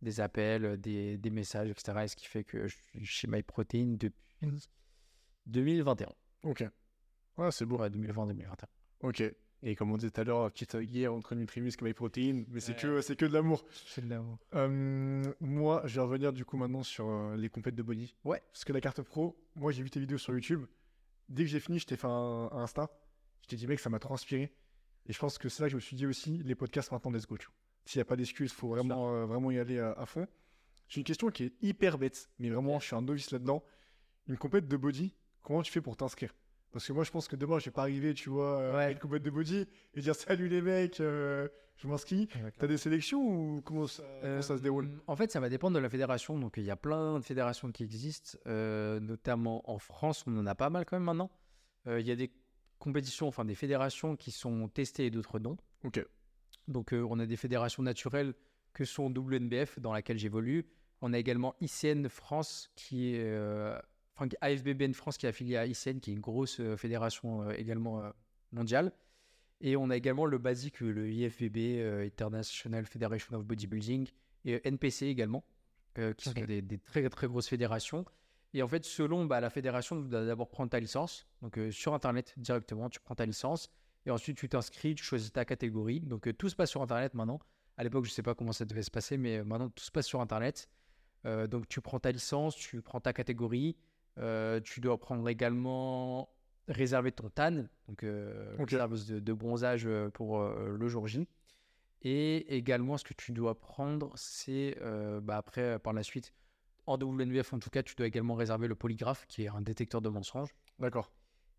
des 0.00 0.20
appels, 0.20 0.78
des, 0.80 1.18
des 1.18 1.30
messages, 1.30 1.70
etc. 1.70 1.98
Et 2.04 2.08
ce 2.08 2.16
qui 2.16 2.26
fait 2.26 2.44
que 2.44 2.66
je 2.66 2.74
suis 2.74 3.04
chez 3.04 3.28
MyProtein 3.28 3.96
depuis 3.98 4.24
2021. 5.46 6.06
Ok. 6.44 6.64
Ouais, 7.36 7.50
c'est 7.50 7.66
beau. 7.66 7.78
Ouais, 7.78 7.90
2020-2021. 7.90 8.46
Ok. 9.02 9.22
Et 9.62 9.74
comme 9.74 9.90
on 9.90 9.96
disait 9.96 10.10
tout 10.10 10.20
à 10.20 10.24
l'heure, 10.24 10.50
petite 10.52 10.76
guerre 10.76 11.12
entre 11.12 11.34
Nutrimusc 11.34 11.82
et 11.82 11.84
MyProtein, 11.84 12.44
mais 12.48 12.60
c'est 12.60 12.76
que, 12.76 13.00
c'est 13.00 13.16
que 13.16 13.26
de 13.26 13.32
l'amour. 13.32 13.64
C'est 13.86 14.04
de 14.04 14.10
l'amour. 14.10 14.38
Euh, 14.54 15.24
moi, 15.40 15.82
je 15.84 15.96
vais 15.96 16.00
revenir 16.00 16.32
du 16.32 16.44
coup 16.44 16.56
maintenant 16.56 16.84
sur 16.84 17.08
euh, 17.08 17.36
les 17.36 17.48
compètes 17.48 17.74
de 17.74 17.82
body. 17.82 18.14
Ouais. 18.24 18.40
Parce 18.52 18.64
que 18.64 18.72
la 18.72 18.80
carte 18.80 19.02
pro, 19.02 19.36
moi 19.56 19.72
j'ai 19.72 19.82
vu 19.82 19.90
tes 19.90 19.98
vidéos 19.98 20.18
sur 20.18 20.32
YouTube. 20.32 20.64
Dès 21.28 21.42
que 21.42 21.50
j'ai 21.50 21.58
fini, 21.58 21.80
je 21.80 21.86
t'ai 21.86 21.96
fait 21.96 22.06
un, 22.06 22.48
un 22.52 22.62
Insta. 22.62 22.88
Je 23.42 23.48
t'ai 23.48 23.56
dit, 23.56 23.66
mec, 23.66 23.80
ça 23.80 23.90
m'a 23.90 23.98
trop 23.98 24.14
inspiré. 24.14 24.52
Et 25.06 25.12
je 25.12 25.18
pense 25.18 25.38
que 25.38 25.48
c'est 25.48 25.62
là 25.62 25.68
que 25.68 25.72
je 25.72 25.76
me 25.76 25.80
suis 25.80 25.96
dit 25.96 26.06
aussi, 26.06 26.42
les 26.44 26.54
podcasts 26.54 26.92
maintenant, 26.92 27.10
let's 27.10 27.26
go. 27.26 27.36
S'il 27.84 27.98
n'y 27.98 28.02
a 28.02 28.04
pas 28.04 28.16
d'excuses, 28.16 28.50
il 28.50 28.54
faut 28.54 28.68
vraiment, 28.68 29.14
euh, 29.14 29.24
vraiment 29.26 29.50
y 29.50 29.58
aller 29.58 29.78
à, 29.78 29.92
à 29.92 30.04
fond. 30.06 30.26
J'ai 30.88 31.00
une 31.00 31.04
question 31.04 31.28
qui 31.30 31.44
est 31.44 31.52
hyper 31.62 31.96
bête, 31.98 32.28
mais 32.38 32.50
vraiment, 32.50 32.78
je 32.80 32.86
suis 32.86 32.96
un 32.96 33.02
novice 33.02 33.30
là-dedans. 33.30 33.62
Une 34.26 34.36
compète 34.36 34.68
de 34.68 34.76
body, 34.76 35.14
comment 35.42 35.62
tu 35.62 35.72
fais 35.72 35.80
pour 35.80 35.96
t'inscrire? 35.96 36.34
Parce 36.72 36.86
que 36.86 36.92
moi, 36.92 37.04
je 37.04 37.10
pense 37.10 37.28
que 37.28 37.36
demain, 37.36 37.58
je 37.58 37.66
vais 37.66 37.70
pas 37.70 37.82
arriver, 37.82 38.12
tu 38.12 38.28
vois, 38.28 38.58
euh, 38.60 38.72
à 38.72 38.76
Ouais. 38.76 38.92
une 38.92 38.98
compète 38.98 39.22
de 39.22 39.30
body 39.30 39.66
et 39.94 40.00
dire 40.02 40.14
salut 40.14 40.48
les 40.48 40.60
mecs, 40.60 41.00
euh, 41.00 41.48
je 41.76 41.88
m'inscris. 41.88 42.28
T'as 42.58 42.66
des 42.66 42.76
sélections 42.76 43.22
ou 43.26 43.62
comment 43.62 43.86
ça, 43.86 44.02
comment 44.20 44.42
ça 44.42 44.58
se 44.58 44.62
déroule? 44.62 44.84
Euh, 44.86 44.98
En 45.06 45.16
fait, 45.16 45.30
ça 45.32 45.40
va 45.40 45.48
dépendre 45.48 45.74
de 45.76 45.80
la 45.80 45.88
fédération. 45.88 46.38
Donc, 46.38 46.54
il 46.58 46.64
y 46.64 46.70
a 46.70 46.76
plein 46.76 47.18
de 47.18 47.24
fédérations 47.24 47.72
qui 47.72 47.84
existent, 47.84 48.36
euh, 48.46 49.00
notamment 49.00 49.62
en 49.70 49.78
France, 49.78 50.24
on 50.26 50.36
en 50.36 50.46
a 50.46 50.54
pas 50.54 50.68
mal 50.68 50.84
quand 50.84 50.96
même 50.96 51.04
maintenant. 51.04 51.30
Euh, 51.86 52.00
Il 52.00 52.06
y 52.06 52.10
a 52.10 52.16
des 52.16 52.30
compétitions, 52.78 53.26
enfin 53.28 53.44
des 53.44 53.54
fédérations 53.54 54.16
qui 54.16 54.30
sont 54.30 54.68
testées 54.68 55.06
et 55.06 55.10
d'autres 55.10 55.38
non. 55.38 55.56
Ok. 55.84 56.04
Donc, 56.66 56.92
euh, 56.92 57.06
on 57.08 57.18
a 57.18 57.26
des 57.26 57.36
fédérations 57.36 57.82
naturelles 57.82 58.34
que 58.72 58.84
sont 58.84 59.10
WNBF, 59.10 59.78
dans 59.80 59.92
laquelle 59.92 60.18
j'évolue. 60.18 60.66
On 61.00 61.12
a 61.12 61.18
également 61.18 61.54
ICN 61.60 62.08
France, 62.08 62.70
qui 62.74 63.14
est. 63.14 63.20
euh, 63.24 63.78
Enfin, 64.20 64.28
AFBBN 64.40 64.94
France, 64.94 65.16
qui 65.16 65.26
est 65.26 65.28
affiliée 65.28 65.56
à 65.56 65.64
ICN, 65.64 66.00
qui 66.00 66.10
est 66.10 66.14
une 66.14 66.20
grosse 66.20 66.58
euh, 66.58 66.76
fédération 66.76 67.48
également 67.52 68.02
mondiale. 68.50 68.92
Et 69.60 69.76
on 69.76 69.90
a 69.90 69.96
également 69.96 70.24
le 70.26 70.38
basique, 70.38 70.80
le 70.80 71.08
IFBB, 71.08 71.80
International 72.04 72.84
Federation 72.84 73.36
of 73.36 73.44
Bodybuilding, 73.44 74.08
et 74.44 74.60
NPC 74.66 75.06
également, 75.06 75.44
qui 76.16 76.28
sont 76.28 76.32
des, 76.32 76.62
des 76.62 76.78
très 76.78 77.08
très 77.08 77.28
grosses 77.28 77.48
fédérations. 77.48 78.04
Et 78.54 78.62
en 78.62 78.68
fait, 78.68 78.84
selon 78.84 79.26
bah, 79.26 79.40
la 79.40 79.50
fédération, 79.50 80.02
tu 80.02 80.08
dois 80.08 80.24
d'abord 80.24 80.48
prendre 80.48 80.70
ta 80.70 80.80
licence. 80.80 81.26
Donc 81.42 81.58
euh, 81.58 81.70
sur 81.70 81.92
Internet 81.94 82.34
directement, 82.36 82.88
tu 82.88 83.00
prends 83.00 83.14
ta 83.14 83.26
licence. 83.26 83.70
Et 84.06 84.10
ensuite, 84.10 84.38
tu 84.38 84.48
t'inscris, 84.48 84.94
tu 84.94 85.04
choisis 85.04 85.32
ta 85.32 85.44
catégorie. 85.44 86.00
Donc 86.00 86.26
euh, 86.28 86.32
tout 86.32 86.48
se 86.48 86.56
passe 86.56 86.70
sur 86.70 86.80
Internet 86.82 87.12
maintenant. 87.14 87.40
À 87.76 87.84
l'époque, 87.84 88.04
je 88.06 88.10
ne 88.10 88.14
sais 88.14 88.22
pas 88.22 88.34
comment 88.34 88.52
ça 88.52 88.64
devait 88.64 88.82
se 88.82 88.90
passer, 88.90 89.18
mais 89.18 89.38
euh, 89.38 89.44
maintenant, 89.44 89.68
tout 89.68 89.84
se 89.84 89.90
passe 89.90 90.06
sur 90.06 90.20
Internet. 90.20 90.68
Euh, 91.26 91.46
donc 91.46 91.68
tu 91.68 91.80
prends 91.80 92.00
ta 92.00 92.10
licence, 92.10 92.56
tu 92.56 92.80
prends 92.80 93.00
ta 93.00 93.12
catégorie. 93.12 93.76
tu 94.64 94.80
dois 94.80 94.98
prendre 94.98 95.28
également 95.28 96.30
réserver 96.68 97.12
ton 97.12 97.28
TAN, 97.30 97.66
donc 97.86 98.04
Ok. 98.58 98.70
réserve 98.70 99.06
de, 99.06 99.20
de 99.20 99.32
bronzage 99.32 99.88
pour 100.12 100.40
le 100.42 100.88
jour 100.88 101.06
J. 101.06 101.28
Et 102.02 102.56
également, 102.56 102.96
ce 102.98 103.04
que 103.04 103.14
tu 103.14 103.32
dois 103.32 103.58
prendre, 103.60 104.12
c'est 104.16 104.76
bah, 105.22 105.36
après, 105.36 105.78
par 105.78 105.92
la 105.92 106.02
suite, 106.02 106.32
en 106.88 106.96
WNBF 106.98 107.52
en 107.52 107.58
tout 107.58 107.70
cas, 107.70 107.82
tu 107.82 107.94
dois 107.94 108.06
également 108.06 108.34
réserver 108.34 108.66
le 108.68 108.74
polygraphe, 108.74 109.26
qui 109.26 109.44
est 109.44 109.48
un 109.48 109.60
détecteur 109.60 110.00
de 110.00 110.08
mensonges. 110.08 110.54
D'accord. 110.78 111.12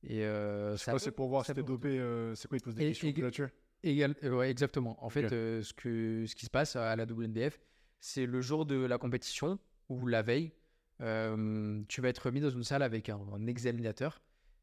Et 0.04 0.24
euh, 0.26 0.78
C'est 0.78 0.92
quoi, 0.92 1.00
c'est 1.00 1.12
pour 1.12 1.28
voir 1.30 1.46
ça 1.46 1.54
si 1.54 1.56
t'es 1.60 1.64
dopé, 1.64 2.00
euh, 2.00 2.34
c'est 2.36 2.48
quoi, 2.48 2.58
ils 2.58 2.62
te 2.62 2.66
posent 2.66 2.76
des 2.76 2.84
Et- 2.86 2.88
questions 2.90 3.08
et- 3.10 3.22
là-dessus 3.22 3.48
Égal- 3.84 4.16
euh, 4.24 4.36
ouais, 4.38 4.50
exactement. 4.52 5.02
En 5.04 5.10
fait, 5.10 5.30
ce, 5.30 5.74
que, 5.74 6.26
ce 6.28 6.36
qui 6.36 6.46
se 6.46 6.50
passe 6.50 6.76
à 6.76 6.96
la 6.98 7.06
WNBF, 7.06 7.60
c'est 8.02 8.26
le 8.26 8.42
jour 8.42 8.66
de 8.66 8.76
la 8.76 8.98
compétition 8.98 9.58
ou 9.88 10.06
la 10.08 10.22
veille. 10.22 10.52
tu 11.00 12.02
vas 12.02 12.10
être 12.10 12.32
mis 12.32 12.42
dans 12.42 12.50
une 12.50 12.64
salle 12.64 12.82
avec 12.84 13.10
un, 13.10 13.20
un 13.34 13.48
examinateur 13.48 14.22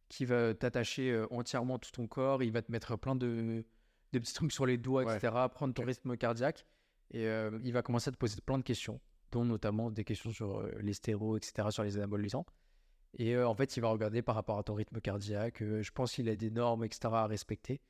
qui 0.08 0.24
va 0.24 0.54
t'attacher 0.54 1.24
entièrement 1.30 1.78
tout 1.78 1.90
ton 1.90 2.06
corps. 2.06 2.42
Il 2.42 2.52
va 2.52 2.62
te 2.62 2.70
mettre 2.70 2.96
plein 2.96 3.16
de, 3.16 3.64
de 4.12 4.18
petits 4.18 4.34
trucs 4.34 4.52
sur 4.52 4.66
les 4.66 4.76
doigts, 4.78 5.04
Ouais. 5.04 5.16
etc. 5.16 5.32
Prendre 5.52 5.74
ton 5.74 5.84
rythme 5.84 6.16
cardiaque. 6.16 6.66
Et 7.12 7.24
il 7.62 7.72
va 7.72 7.82
commencer 7.82 8.08
à 8.08 8.12
te 8.12 8.18
poser 8.18 8.36
plein 8.44 8.58
de 8.58 8.64
questions, 8.64 9.00
dont 9.32 9.44
notamment 9.44 9.90
des 9.90 10.04
questions 10.04 10.30
sur 10.30 10.60
euh, 10.60 10.70
les 10.80 10.94
stéros, 10.94 11.36
etc., 11.36 11.68
sur 11.70 11.82
les 11.82 11.96
anabolisants. 11.96 12.46
Et 13.18 13.34
euh, 13.34 13.48
en 13.48 13.54
fait, 13.54 13.76
il 13.76 13.80
va 13.80 13.88
regarder 13.88 14.22
par 14.22 14.34
rapport 14.34 14.58
à 14.58 14.62
ton 14.62 14.74
rythme 14.74 15.00
cardiaque. 15.00 15.62
euh, 15.62 15.82
je 15.82 15.90
pense 15.90 16.12
qu'il 16.12 16.28
a 16.28 16.36
des 16.36 16.50
normes, 16.50 16.84
etc., 16.84 17.08
à 17.12 17.26
respecter. 17.26 17.80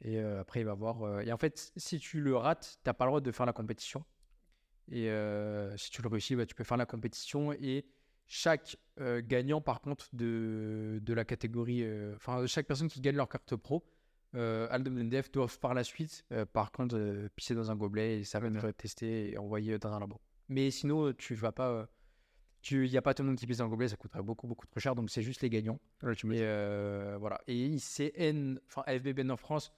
Et 0.00 0.18
euh, 0.18 0.40
après, 0.40 0.60
il 0.60 0.66
va 0.66 0.74
voir. 0.74 1.20
et 1.20 1.32
en 1.32 1.36
fait, 1.36 1.72
si 1.76 1.98
tu 2.00 2.20
le 2.20 2.36
rates, 2.36 2.78
tu 2.82 2.88
n'as 2.88 2.94
pas 2.94 3.04
le 3.04 3.10
droit 3.10 3.20
de 3.20 3.30
faire 3.30 3.46
la 3.46 3.52
compétition. 3.52 4.04
Et 4.90 5.08
si 5.76 5.90
tu 5.90 6.02
le 6.02 6.08
réussis, 6.08 6.34
bah, 6.34 6.44
tu 6.44 6.56
peux 6.56 6.64
faire 6.64 6.76
la 6.76 6.86
compétition. 6.86 7.52
Et 7.52 7.86
chaque 8.26 8.76
gagnant, 8.98 9.60
par 9.60 9.80
contre, 9.80 10.08
de, 10.12 10.98
de 11.00 11.14
la 11.14 11.24
catégorie. 11.24 11.86
Enfin, 12.16 12.44
chaque 12.46 12.66
personne 12.66 12.88
qui 12.88 13.00
gagne 13.00 13.14
leur 13.16 13.28
carte 13.28 13.54
pro 13.54 13.84
euh, 14.34 14.66
l'WNDF 14.78 15.30
doivent 15.30 15.58
par 15.60 15.74
la 15.74 15.84
suite, 15.84 16.24
par 16.52 16.72
contre, 16.72 17.28
pisser 17.36 17.54
dans 17.54 17.70
un 17.70 17.76
gobelet 17.76 18.20
et 18.20 18.24
ça 18.24 18.40
va 18.40 18.48
être 18.48 18.76
testé 18.76 19.32
et 19.32 19.38
envoyé 19.38 19.78
dans 19.78 19.92
un 19.92 20.00
labo. 20.00 20.20
Mais 20.48 20.70
sinon, 20.70 21.06
euh, 21.08 21.14
tu 21.14 21.34
vas 21.34 21.52
pas. 21.52 21.70
euh, 21.70 21.86
Il 22.70 22.90
n'y 22.90 22.96
a 22.96 23.02
pas 23.02 23.14
tout 23.14 23.22
le 23.22 23.28
monde 23.28 23.38
qui 23.38 23.46
pisse 23.46 23.58
dans 23.58 23.68
gobelet, 23.68 23.88
ça 23.88 23.96
coûterait 23.96 24.22
beaucoup, 24.22 24.46
beaucoup 24.46 24.66
trop 24.66 24.80
cher. 24.80 24.94
Donc, 24.94 25.10
c'est 25.10 25.22
juste 25.22 25.42
les 25.42 25.50
gagnants. 25.50 25.80
Ouais, 26.02 26.14
tu 26.14 26.26
Et 26.34 26.42
euh, 26.42 27.16
voilà. 27.18 27.40
Et 27.46 27.66
ICN, 27.66 28.58
enfin 28.68 28.82
FBBN 28.86 29.30
en 29.30 29.36
France, 29.36 29.72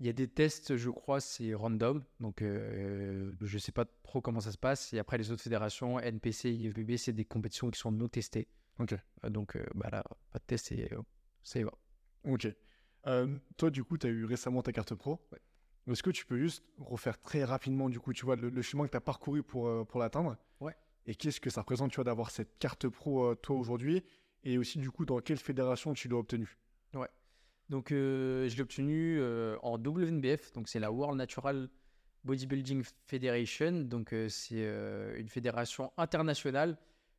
il 0.00 0.06
y 0.06 0.08
a 0.08 0.12
des 0.12 0.28
tests, 0.28 0.76
je 0.76 0.90
crois, 0.90 1.20
c'est 1.20 1.54
random. 1.54 2.04
Donc, 2.20 2.42
euh, 2.42 3.32
je 3.40 3.58
sais 3.58 3.72
pas 3.72 3.84
trop 4.04 4.20
comment 4.20 4.40
ça 4.40 4.52
se 4.52 4.58
passe. 4.58 4.92
Et 4.92 4.98
après, 4.98 5.18
les 5.18 5.32
autres 5.32 5.42
fédérations, 5.42 5.98
NPC, 5.98 6.52
IFBB, 6.52 6.96
c'est 6.96 7.12
des 7.12 7.24
compétitions 7.24 7.70
qui 7.70 7.80
sont 7.80 7.90
non 7.90 8.08
testées. 8.08 8.46
Ok. 8.78 8.94
Donc, 9.28 9.56
euh, 9.56 9.64
bah 9.74 9.88
là, 9.90 10.04
pas 10.30 10.38
de 10.38 10.44
test 10.44 10.70
et 10.70 10.88
ça 11.42 11.58
y 11.58 11.64
va. 11.64 11.72
Ok. 12.24 12.46
Toi, 13.56 13.70
du 13.70 13.82
coup, 13.82 13.98
tu 13.98 14.06
as 14.06 14.10
eu 14.10 14.24
récemment 14.24 14.62
ta 14.62 14.72
carte 14.72 14.94
pro. 14.94 15.18
Ouais. 15.32 15.38
Est-ce 15.92 16.02
que 16.02 16.10
tu 16.10 16.26
peux 16.26 16.38
juste 16.38 16.62
refaire 16.78 17.20
très 17.20 17.44
rapidement, 17.44 17.88
du 17.88 17.98
coup, 17.98 18.12
tu 18.12 18.24
vois, 18.24 18.36
le, 18.36 18.48
le 18.50 18.62
chemin 18.62 18.84
que 18.84 18.90
tu 18.90 18.96
as 18.96 19.00
parcouru 19.00 19.42
pour, 19.42 19.68
euh, 19.68 19.84
pour 19.84 20.00
l'atteindre 20.00 20.36
Ouais. 20.60 20.74
Et 21.06 21.14
qu'est-ce 21.14 21.40
que 21.40 21.48
ça 21.48 21.62
représente, 21.62 21.90
tu 21.90 21.96
vois, 21.96 22.04
d'avoir 22.04 22.30
cette 22.30 22.58
carte 22.58 22.86
pro, 22.86 23.30
euh, 23.30 23.34
toi, 23.34 23.56
aujourd'hui 23.56 24.04
Et 24.44 24.58
aussi, 24.58 24.78
du 24.78 24.90
coup, 24.90 25.06
dans 25.06 25.20
quelle 25.20 25.38
fédération 25.38 25.94
tu 25.94 26.08
l'as 26.08 26.16
obtenue? 26.16 26.56
Donc, 27.70 27.92
euh, 27.92 28.48
je 28.48 28.56
l'ai 28.56 28.62
obtenu 28.62 29.18
euh, 29.20 29.58
en 29.62 29.76
WNBF, 29.76 30.52
donc 30.52 30.70
c'est 30.70 30.78
la 30.78 30.90
World 30.90 31.18
Natural 31.18 31.68
Bodybuilding 32.24 32.82
Federation. 33.04 33.72
Donc, 33.82 34.14
c'est 34.28 34.66
une 35.18 35.28
fédération 35.28 35.92
internationale 35.98 36.78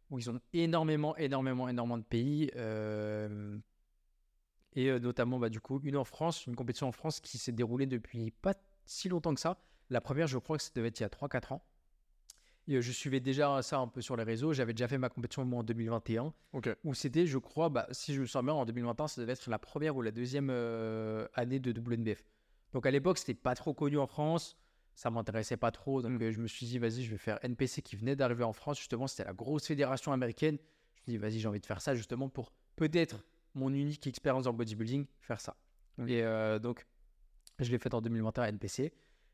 où 0.10 0.18
ils 0.18 0.28
ont 0.30 0.40
énormément, 0.54 1.16
énormément, 1.18 1.70
énormément 1.70 2.00
de 2.00 2.04
pays. 2.04 2.50
Et 4.76 4.90
euh, 4.90 5.00
notamment, 5.00 5.40
bah, 5.40 5.50
du 5.50 5.60
coup, 5.60 5.80
une 5.84 5.98
en 5.98 6.04
France, 6.04 6.46
une 6.46 6.56
compétition 6.56 6.88
en 6.88 6.92
France 6.92 7.20
qui 7.20 7.38
s'est 7.38 7.52
déroulée 7.52 7.86
depuis 7.88 8.32
pas 8.32 8.54
si 8.86 9.10
longtemps 9.10 9.34
que 9.34 9.42
ça. 9.42 9.58
La 9.90 10.02
première, 10.02 10.28
je 10.28 10.38
crois 10.38 10.58
que 10.58 10.64
ça 10.64 10.72
devait 10.76 10.90
être 10.90 11.00
il 11.00 11.04
y 11.04 11.06
a 11.06 11.10
3-4 11.10 11.54
ans. 11.54 11.64
Et 12.68 12.76
euh, 12.76 12.82
je 12.82 12.92
suivais 12.92 13.20
déjà 13.20 13.62
ça 13.64 13.80
un 13.80 13.88
peu 13.88 14.02
sur 14.02 14.16
les 14.16 14.24
réseaux. 14.24 14.54
J'avais 14.54 14.74
déjà 14.74 14.88
fait 14.88 15.00
ma 15.00 15.10
compétition 15.10 15.44
moi 15.44 15.60
en 15.60 15.64
2021 15.64 16.34
Ok. 16.54 16.70
où 16.84 16.94
c'était, 16.94 17.26
je 17.26 17.38
crois, 17.40 17.70
bah, 17.70 17.88
si 17.92 18.14
je 18.14 18.22
me 18.22 18.26
souviens 18.28 18.44
bien, 18.44 18.54
en 18.54 18.66
2021, 18.66 19.08
ça 19.08 19.22
devait 19.22 19.34
être 19.34 19.50
la 19.50 19.58
première 19.58 19.96
ou 19.96 20.02
la 20.04 20.12
deuxième 20.12 20.50
euh, 20.52 21.28
année 21.34 21.60
de 21.60 21.72
WNBF. 21.72 22.24
Donc 22.74 22.86
à 22.86 22.92
l'époque, 22.92 23.18
c'était 23.18 23.34
pas 23.34 23.56
trop 23.56 23.74
connu 23.74 23.98
en 23.98 24.06
France, 24.06 24.56
ça 24.94 25.10
m'intéressait 25.10 25.58
pas 25.58 25.72
trop, 25.72 26.04
donc 26.04 26.12
Mm. 26.22 26.30
je 26.30 26.40
me 26.40 26.48
suis 26.48 26.68
dit, 26.68 26.78
vas-y, 26.78 27.04
je 27.04 27.10
vais 27.10 27.18
faire 27.18 27.40
NPC 27.42 27.82
qui 27.82 27.96
venait 27.96 28.16
d'arriver 28.16 28.44
en 28.44 28.54
France, 28.54 28.78
justement, 28.78 29.08
c'était 29.08 29.24
la 29.24 29.34
grosse 29.34 29.66
fédération 29.66 30.12
américaine. 30.12 30.58
Je 30.58 31.00
me 31.00 31.04
suis 31.04 31.12
dit, 31.14 31.18
vas-y, 31.18 31.40
j'ai 31.40 31.48
envie 31.48 31.60
de 31.62 31.66
faire 31.66 31.82
ça, 31.82 31.96
justement, 31.96 32.30
pour 32.30 32.52
peut-être 32.76 33.24
mon 33.56 33.74
unique 33.74 34.06
expérience 34.08 34.44
le 34.52 34.58
bodybuilding, 34.58 35.06
faire 35.22 35.42
ça. 35.42 35.56
Et 36.08 36.24
euh, 36.24 36.60
donc, 36.60 36.86
je 37.60 37.70
l'ai 37.72 37.78
fait 37.78 37.94
en 37.94 38.02
2021 38.02 38.44
à 38.44 38.50
NPC, 38.50 38.94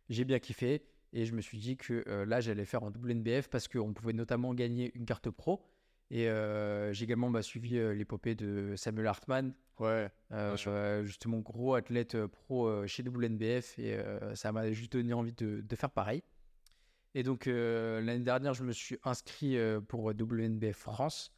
j'ai 0.10 0.26
bien 0.26 0.40
kiffé, 0.40 0.84
et 1.14 1.26
je 1.26 1.34
me 1.34 1.42
suis 1.42 1.58
dit 1.60 1.78
que 1.78 2.04
euh, 2.08 2.26
là, 2.26 2.42
j'allais 2.42 2.66
faire 2.66 2.84
en 2.84 2.90
WNBF 2.90 3.50
parce 3.50 3.68
qu'on 3.68 3.94
pouvait 3.94 4.14
notamment 4.14 4.54
gagner 4.54 4.92
une 4.96 5.06
carte 5.06 5.30
pro. 5.30 5.62
Et 6.12 6.30
euh, 6.30 6.94
j'ai 6.94 7.06
également 7.06 7.30
bah, 7.32 7.42
suivi 7.42 7.80
l'épopée 7.96 8.36
de 8.36 8.74
Samuel 8.76 9.08
Hartmann, 9.08 9.54
Ouais. 9.80 10.10
justement 11.04 11.40
gros 11.40 11.76
athlète 11.76 12.26
pro 12.28 12.88
chez 12.88 13.04
WNBF, 13.04 13.78
et 13.78 14.00
ça 14.34 14.52
m'a 14.52 14.72
juste 14.72 14.94
donné 14.94 15.14
envie 15.14 15.34
de, 15.34 15.62
de 15.62 15.76
faire 15.76 15.90
pareil. 15.90 16.24
Et 17.14 17.24
donc 17.24 17.46
l'année 17.48 18.20
dernière, 18.24 18.54
je 18.54 18.64
me 18.64 18.72
suis 18.72 18.98
inscrit 19.04 19.58
pour 19.88 20.06
WNBF 20.06 20.78
France, 20.78 21.35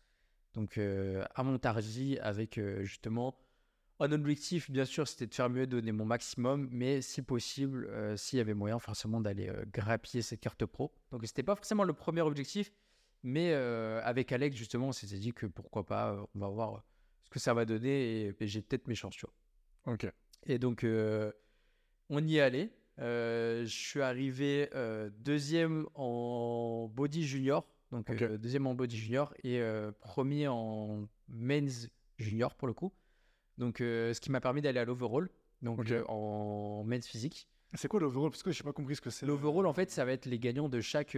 donc 0.58 0.78
euh, 0.78 1.24
à 1.36 1.44
Montargis, 1.44 2.18
avec 2.20 2.58
euh, 2.58 2.84
justement 2.84 3.38
un 4.00 4.12
objectif, 4.12 4.70
bien 4.70 4.86
sûr, 4.86 5.08
c'était 5.08 5.28
de 5.28 5.34
faire 5.34 5.50
mieux, 5.50 5.66
donner 5.66 5.92
mon 5.92 6.06
maximum, 6.06 6.68
mais 6.72 7.02
si 7.02 7.22
possible, 7.22 7.86
euh, 7.86 8.18
s'il 8.18 8.38
y 8.38 8.40
avait 8.40 8.54
moyen, 8.54 8.80
forcément, 8.80 9.22
d'aller 9.22 9.50
euh, 9.50 9.66
grappiller 9.72 10.22
cette 10.22 10.40
carte 10.40 10.66
pro. 10.66 10.92
Donc 11.12 11.22
c'était 11.26 11.44
pas 11.44 11.56
forcément 11.56 11.84
le 11.84 11.94
premier 11.94 12.22
objectif, 12.22 12.72
mais 13.22 13.52
euh, 13.54 14.02
avec 14.04 14.32
Alex, 14.32 14.56
justement, 14.56 14.90
on 14.90 14.92
s'était 14.92 15.18
dit 15.18 15.32
que 15.32 15.46
pourquoi 15.46 15.86
pas, 15.86 16.28
on 16.36 16.40
va 16.40 16.50
voir 16.50 16.84
ce 17.24 17.30
que 17.30 17.40
ça 17.40 17.54
va 17.54 17.66
donner 17.66 18.28
et, 18.28 18.36
et 18.40 18.48
j'ai 18.48 18.62
peut-être 18.62 18.88
mes 18.88 18.96
chances, 18.96 19.16
tu 19.16 19.26
vois. 19.26 19.94
Ok. 19.94 20.12
Et 20.48 20.60
donc, 20.60 20.86
on 22.10 22.28
y 22.28 22.38
est 22.38 22.42
allé. 22.42 22.72
Je 22.98 23.66
suis 23.66 24.02
arrivé 24.02 24.70
deuxième 25.20 25.88
en 25.96 26.90
body 26.94 27.26
junior, 27.26 27.68
donc 27.92 28.10
euh, 28.10 28.38
deuxième 28.38 28.68
en 28.68 28.76
body 28.76 28.98
junior 28.98 29.34
et 29.44 29.62
euh, 29.62 29.92
premier 30.00 30.48
en 30.48 31.08
men's 31.30 31.90
junior 32.18 32.56
pour 32.56 32.68
le 32.68 32.74
coup. 32.74 32.92
Donc, 33.58 33.82
euh, 33.82 34.14
ce 34.14 34.22
qui 34.22 34.32
m'a 34.32 34.42
permis 34.42 34.62
d'aller 34.62 34.80
à 34.80 34.86
l'overall, 34.86 35.30
donc 35.62 35.92
en 36.08 36.84
men's 36.84 37.08
physique. 37.08 37.50
C'est 37.74 37.88
quoi 37.88 38.00
l'overall? 38.00 38.30
Parce 38.30 38.44
que 38.44 38.52
j'ai 38.52 38.64
pas 38.64 38.74
compris 38.74 38.96
ce 38.96 39.02
que 39.02 39.10
c'est. 39.10 39.26
L'overall, 39.26 39.66
en 39.66 39.74
fait, 39.74 39.90
ça 39.90 40.06
va 40.06 40.12
être 40.12 40.26
les 40.26 40.40
gagnants 40.40 40.70
de 40.70 40.80
chaque 40.80 41.18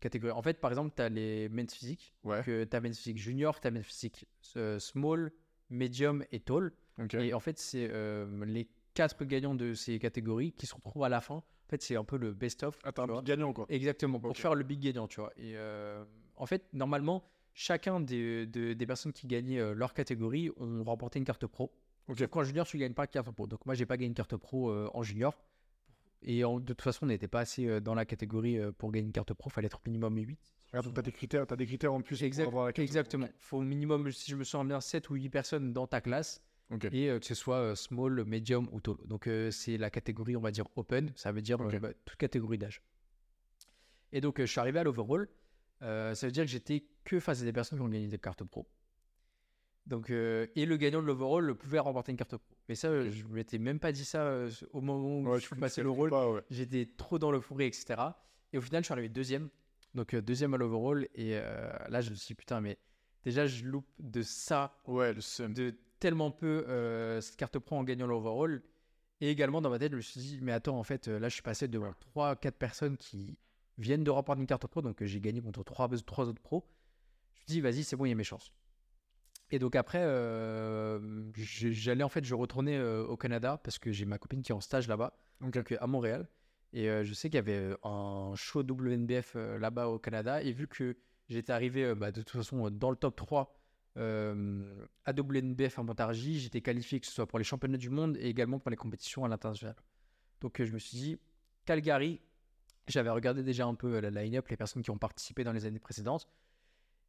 catégorie. 0.00 0.32
En 0.32 0.42
fait, 0.42 0.60
par 0.60 0.70
exemple, 0.70 0.92
tu 0.94 1.02
as 1.02 1.08
les 1.08 1.48
men's 1.48 1.72
physiques. 1.72 2.14
Ouais. 2.24 2.42
Tu 2.42 2.66
as 2.70 2.80
men's 2.80 2.98
physique 2.98 3.18
junior, 3.18 3.60
tu 3.60 3.68
as 3.68 3.70
men's 3.70 3.86
physique 3.86 4.26
small, 4.78 5.32
medium 5.70 6.24
et 6.32 6.40
tall. 6.40 6.72
Et 7.12 7.34
en 7.34 7.40
fait, 7.40 7.58
c'est 7.58 7.88
les 8.46 8.68
quatre 8.94 9.24
gagnants 9.24 9.54
de 9.54 9.74
ces 9.74 9.98
catégories 9.98 10.52
qui 10.52 10.66
se 10.66 10.74
retrouvent 10.74 11.04
à 11.04 11.08
la 11.08 11.20
fin. 11.20 11.42
Fait, 11.72 11.80
c'est 11.82 11.96
un 11.96 12.04
peu 12.04 12.18
le 12.18 12.34
best-of. 12.34 12.78
Ah, 12.84 12.92
tu 12.92 13.00
un 13.00 13.06
vois. 13.06 13.22
big 13.22 13.28
gagnant, 13.28 13.54
quoi. 13.54 13.64
Exactement, 13.70 14.20
pour 14.20 14.36
faire 14.36 14.54
le 14.54 14.62
big 14.62 14.78
gagnant, 14.78 15.08
tu 15.08 15.20
vois. 15.20 15.32
Et 15.38 15.56
euh, 15.56 16.04
en 16.36 16.44
fait, 16.44 16.66
normalement, 16.74 17.24
chacun 17.54 17.98
des, 17.98 18.46
de- 18.46 18.74
des 18.74 18.86
personnes 18.86 19.14
qui 19.14 19.26
gagnaient 19.26 19.58
euh, 19.58 19.72
leur 19.74 19.94
catégorie 19.94 20.50
ont 20.58 20.84
remporté 20.84 21.18
une 21.18 21.24
carte 21.24 21.46
pro. 21.46 21.72
Ok. 22.08 22.18
Sauf 22.18 22.28
qu'en 22.28 22.42
junior, 22.44 22.66
tu 22.66 22.76
gagnes 22.76 22.92
pas 22.92 23.06
de 23.06 23.10
carte 23.10 23.30
pro. 23.30 23.46
Donc 23.46 23.64
moi, 23.64 23.74
j'ai 23.74 23.86
pas 23.86 23.96
gagné 23.96 24.08
une 24.08 24.14
carte 24.14 24.36
pro 24.36 24.68
euh, 24.68 24.90
en 24.92 25.02
junior. 25.02 25.34
Et 26.20 26.44
en- 26.44 26.60
de 26.60 26.66
toute 26.66 26.82
façon, 26.82 27.06
on 27.06 27.08
n'était 27.08 27.26
pas 27.26 27.40
assez 27.40 27.80
dans 27.80 27.94
la 27.94 28.04
catégorie 28.04 28.58
pour 28.76 28.92
gagner 28.92 29.06
une 29.06 29.12
carte 29.12 29.32
pro. 29.32 29.48
Il 29.48 29.52
fallait 29.54 29.66
être 29.68 29.78
au 29.78 29.88
minimum 29.88 30.14
8. 30.18 30.38
Regarde, 30.72 30.84
donc 30.84 30.94
t'as 30.94 31.00
des 31.02 31.12
critères, 31.12 31.46
t'as 31.46 31.56
des 31.56 31.64
critères 31.66 31.94
en 31.94 32.02
plus 32.02 32.22
Exact- 32.22 32.44
pour 32.44 32.52
avoir 32.52 32.66
la 32.66 32.72
carte. 32.74 32.84
Exactement. 32.84 33.26
Il 33.26 33.32
faut 33.38 33.56
au 33.56 33.62
minimum, 33.62 34.12
si 34.12 34.30
je 34.30 34.36
me 34.36 34.44
souviens 34.44 34.66
bien, 34.66 34.80
7 34.82 35.08
ou 35.08 35.14
8 35.14 35.30
personnes 35.30 35.72
dans 35.72 35.86
ta 35.86 36.02
classe. 36.02 36.42
Et 36.92 37.08
euh, 37.10 37.18
que 37.18 37.26
ce 37.26 37.34
soit 37.34 37.56
euh, 37.58 37.74
small, 37.74 38.24
medium 38.24 38.68
ou 38.72 38.80
tall. 38.80 38.96
Donc 39.06 39.26
euh, 39.26 39.50
c'est 39.50 39.76
la 39.76 39.90
catégorie, 39.90 40.36
on 40.36 40.40
va 40.40 40.50
dire, 40.50 40.66
open. 40.76 41.12
Ça 41.16 41.32
veut 41.32 41.42
dire 41.42 41.58
bah, 41.58 41.92
toute 42.04 42.16
catégorie 42.18 42.58
d'âge. 42.58 42.82
Et 44.12 44.20
donc 44.20 44.40
je 44.40 44.46
suis 44.46 44.60
arrivé 44.60 44.78
à 44.78 44.84
l'overall. 44.84 45.28
Ça 45.80 46.14
veut 46.22 46.30
dire 46.30 46.44
que 46.44 46.50
j'étais 46.50 46.84
que 47.04 47.18
face 47.18 47.42
à 47.42 47.44
des 47.44 47.52
personnes 47.52 47.78
qui 47.78 47.84
ont 47.84 47.88
gagné 47.88 48.06
des 48.08 48.18
cartes 48.18 48.44
pro. 48.44 48.68
Donc, 49.84 50.10
euh, 50.10 50.46
et 50.54 50.64
le 50.64 50.76
gagnant 50.76 51.02
de 51.02 51.06
l'overall 51.06 51.56
pouvait 51.56 51.80
remporter 51.80 52.12
une 52.12 52.16
carte 52.16 52.36
pro. 52.36 52.56
Mais 52.68 52.76
ça, 52.76 52.86
euh, 52.88 53.10
je 53.10 53.24
ne 53.24 53.32
m'étais 53.32 53.58
même 53.58 53.80
pas 53.80 53.90
dit 53.90 54.04
ça 54.04 54.22
euh, 54.22 54.48
au 54.72 54.80
moment 54.80 55.18
où 55.18 55.26
Ouais, 55.28 55.38
je 55.38 55.40
tu 55.40 55.46
suis 55.48 55.56
passé 55.56 55.74
sais 55.76 55.82
le 55.82 55.90
rôle. 55.90 56.12
ouais. 56.14 56.40
J'étais 56.50 56.88
trop 56.96 57.18
dans 57.18 57.32
le 57.32 57.40
fourré, 57.40 57.66
etc. 57.66 58.00
Et 58.52 58.58
au 58.58 58.60
final, 58.60 58.82
je 58.82 58.86
suis 58.86 58.92
arrivé 58.92 59.08
deuxième. 59.08 59.48
Donc, 59.96 60.14
deuxième 60.14 60.54
à 60.54 60.56
l'overall. 60.56 61.08
Et 61.16 61.32
là, 61.88 62.00
je 62.00 62.10
me 62.10 62.14
suis 62.14 62.28
dit, 62.28 62.34
putain, 62.36 62.60
mais 62.60 62.78
déjà, 63.24 63.48
je 63.48 63.64
loupe 63.64 63.88
de 63.98 64.22
ça, 64.22 64.80
Ouais, 64.86 65.12
le 65.12 65.20
seum. 65.20 65.52
de 65.52 65.74
tellement 66.02 66.32
peu 66.32 66.66
euh, 66.68 67.20
cette 67.20 67.36
carte 67.36 67.58
pro 67.60 67.76
en 67.76 67.84
gagnant 67.84 68.08
l'overall. 68.08 68.60
Et 69.20 69.30
également, 69.30 69.60
dans 69.62 69.70
ma 69.70 69.78
tête, 69.78 69.92
je 69.92 69.96
me 69.96 70.00
suis 70.00 70.20
dit, 70.20 70.38
mais 70.42 70.50
attends, 70.50 70.76
en 70.76 70.82
fait, 70.82 71.06
euh, 71.06 71.20
là, 71.20 71.28
je 71.28 71.34
suis 71.34 71.42
passé 71.42 71.68
devant 71.68 71.94
3-4 72.16 72.50
personnes 72.52 72.96
qui 72.96 73.38
viennent 73.78 74.02
de 74.02 74.10
remporter 74.10 74.40
une 74.40 74.48
carte 74.48 74.66
pro. 74.66 74.82
Donc, 74.82 75.00
euh, 75.00 75.06
j'ai 75.06 75.20
gagné 75.20 75.40
contre 75.40 75.62
3, 75.62 75.88
trois 76.04 76.26
autres 76.26 76.42
pros. 76.42 76.66
Je 77.34 77.40
me 77.40 77.44
suis 77.46 77.54
dit, 77.54 77.60
vas-y, 77.60 77.84
c'est 77.84 77.94
bon, 77.94 78.04
il 78.04 78.08
y 78.08 78.12
a 78.12 78.16
mes 78.16 78.24
chances. 78.24 78.52
Et 79.52 79.58
donc 79.58 79.76
après, 79.76 80.00
euh, 80.00 81.30
j'allais 81.36 82.02
en 82.02 82.08
fait, 82.08 82.24
je 82.24 82.34
retournais 82.34 82.78
euh, 82.78 83.04
au 83.04 83.18
Canada 83.18 83.60
parce 83.62 83.78
que 83.78 83.92
j'ai 83.92 84.06
ma 84.06 84.16
copine 84.16 84.40
qui 84.40 84.50
est 84.50 84.54
en 84.54 84.62
stage 84.62 84.88
là-bas, 84.88 85.14
donc 85.42 85.58
à 85.78 85.86
Montréal. 85.86 86.26
Et 86.72 86.88
euh, 86.88 87.04
je 87.04 87.12
sais 87.12 87.28
qu'il 87.28 87.36
y 87.36 87.38
avait 87.38 87.76
un 87.82 88.32
show 88.34 88.62
WNBF 88.62 89.34
là-bas 89.34 89.88
au 89.88 89.98
Canada. 89.98 90.42
Et 90.42 90.52
vu 90.52 90.68
que 90.68 90.96
j'étais 91.28 91.52
arrivé 91.52 91.94
bah, 91.94 92.12
de 92.12 92.22
toute 92.22 92.30
façon 92.30 92.70
dans 92.70 92.90
le 92.90 92.96
top 92.96 93.14
3 93.14 93.54
euh, 93.98 94.86
à 95.04 95.12
WNBF 95.12 95.78
à 95.78 95.82
Montargis, 95.82 96.40
j'étais 96.40 96.60
qualifié 96.60 97.00
que 97.00 97.06
ce 97.06 97.12
soit 97.12 97.26
pour 97.26 97.38
les 97.38 97.44
championnats 97.44 97.78
du 97.78 97.90
monde 97.90 98.16
et 98.18 98.28
également 98.28 98.58
pour 98.58 98.70
les 98.70 98.76
compétitions 98.76 99.24
à 99.24 99.28
l'international. 99.28 99.76
Donc 100.40 100.60
euh, 100.60 100.64
je 100.64 100.72
me 100.72 100.78
suis 100.78 100.96
dit, 100.96 101.18
Calgary, 101.66 102.20
j'avais 102.88 103.10
regardé 103.10 103.42
déjà 103.42 103.66
un 103.66 103.74
peu 103.74 103.94
euh, 103.94 104.00
la 104.00 104.10
line-up, 104.10 104.48
les 104.48 104.56
personnes 104.56 104.82
qui 104.82 104.90
ont 104.90 104.98
participé 104.98 105.44
dans 105.44 105.52
les 105.52 105.66
années 105.66 105.78
précédentes. 105.78 106.28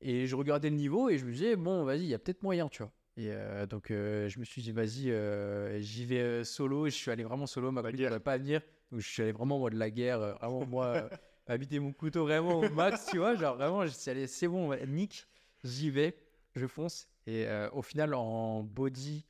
Et 0.02 0.28
je 0.28 0.36
regardais 0.36 0.70
le 0.70 0.76
niveau 0.76 1.10
et 1.10 1.18
je 1.18 1.26
me 1.26 1.32
disais, 1.32 1.56
bon, 1.56 1.84
vas-y, 1.84 2.02
il 2.02 2.08
y 2.08 2.14
a 2.14 2.20
peut-être 2.20 2.44
moyen, 2.44 2.68
tu 2.68 2.84
vois. 2.84 2.92
Et 3.16 3.28
euh, 3.32 3.66
donc, 3.66 3.90
euh, 3.90 4.28
je 4.28 4.40
me 4.40 4.44
suis 4.44 4.62
dit, 4.62 4.72
vas-y, 4.72 5.14
j'y 5.82 6.06
vais 6.06 6.44
solo. 6.44 6.88
Et 6.88 6.90
je 6.90 6.96
suis 6.96 7.10
allé 7.10 7.24
vraiment 7.24 7.48
solo. 7.48 7.72
Ma 7.72 7.82
copine 7.82 8.10
ne 8.10 8.18
pas 8.18 8.38
venir. 8.38 8.62
Donc, 8.92 9.00
je 9.00 9.08
suis 9.08 9.22
allé 9.22 9.32
vraiment 9.32 9.56
en 9.56 9.60
mode 9.60 9.74
la 9.74 9.90
guerre. 9.90 10.20
Vraiment, 10.20 10.66
moi, 10.66 11.10
habiter 11.48 11.80
mon 11.80 11.94
couteau 11.94 12.24
vraiment 12.24 12.60
au 12.60 12.70
max, 12.70 13.08
tu 13.12 13.18
vois. 13.20 13.36
Genre, 13.36 13.56
vraiment, 13.56 13.86
je 13.86 13.92
suis 13.92 14.12
allé, 14.12 14.28
c'est 14.28 14.48
bon, 14.48 14.76
nick, 14.88 15.26
j'y 15.64 15.90
vais, 15.90 16.16
je 16.56 16.68
fonce. 16.68 17.08
Et 17.28 17.46
euh, 17.48 17.70
au 17.72 17.82
final, 17.82 18.14
en 18.14 18.64
body, 18.64 19.26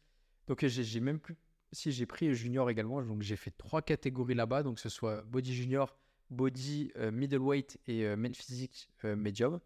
donc 0.47 0.65
j'ai 0.65 0.99
même 0.99 1.19
plus. 1.19 1.37
Si 1.71 1.91
j'ai 1.91 2.05
pris 2.05 2.33
junior 2.35 2.69
également, 2.69 3.01
donc 3.01 3.21
j'ai 3.23 3.35
fait 3.35 3.51
trois 3.51 3.81
catégories 3.81 4.35
là-bas, 4.35 4.61
donc 4.63 4.75
que 4.75 4.81
ce 4.81 4.89
soit 4.89 5.23
body 5.23 5.53
junior, 5.55 5.97
body 6.29 6.91
euh, 6.97 7.11
middleweight 7.11 7.79
et 7.87 8.05
euh, 8.05 8.15
main 8.15 8.33
physique 8.33 8.89
euh, 9.05 9.15
medium. 9.15 9.59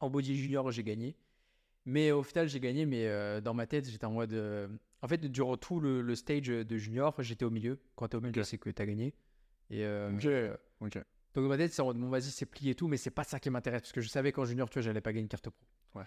En 0.00 0.10
body 0.10 0.36
junior, 0.36 0.70
j'ai 0.70 0.82
gagné. 0.82 1.16
Mais 1.86 2.10
au 2.12 2.22
final, 2.22 2.48
j'ai 2.48 2.60
gagné, 2.60 2.86
mais 2.86 3.40
dans 3.42 3.52
ma 3.52 3.66
tête, 3.66 3.88
j'étais 3.88 4.06
en 4.06 4.12
mode. 4.12 4.32
En 5.02 5.08
fait, 5.08 5.18
durant 5.18 5.58
tout 5.58 5.80
le, 5.80 6.00
le 6.00 6.14
stage 6.14 6.46
de 6.46 6.76
junior, 6.78 7.14
j'étais 7.22 7.44
au 7.44 7.50
milieu. 7.50 7.78
Quand 7.94 8.08
t'es 8.08 8.16
au 8.16 8.22
milieu, 8.22 8.42
c'est 8.42 8.56
que 8.56 8.70
t'as 8.70 8.86
gagné. 8.86 9.14
Et 9.70 9.86
Ok, 9.86 10.26
ok. 10.80 10.94
donc 11.34 11.44
dans 11.44 11.48
ma 11.48 11.58
tête, 11.58 11.72
c'est 11.74 11.82
en 11.82 11.86
mode, 11.86 11.98
bon, 11.98 12.08
vas-y, 12.08 12.30
c'est 12.30 12.46
plié 12.46 12.70
et 12.70 12.74
tout, 12.74 12.88
mais 12.88 12.96
c'est 12.96 13.10
pas 13.10 13.24
ça 13.24 13.38
qui 13.38 13.50
m'intéresse, 13.50 13.82
parce 13.82 13.92
que 13.92 14.00
je 14.00 14.08
savais 14.08 14.32
qu'en 14.32 14.46
junior, 14.46 14.68
tu 14.70 14.74
vois, 14.78 14.82
j'allais 14.82 15.02
pas 15.02 15.12
gagner 15.12 15.22
une 15.22 15.28
carte 15.28 15.50
pro. 15.50 15.66
Ouais. 15.94 16.06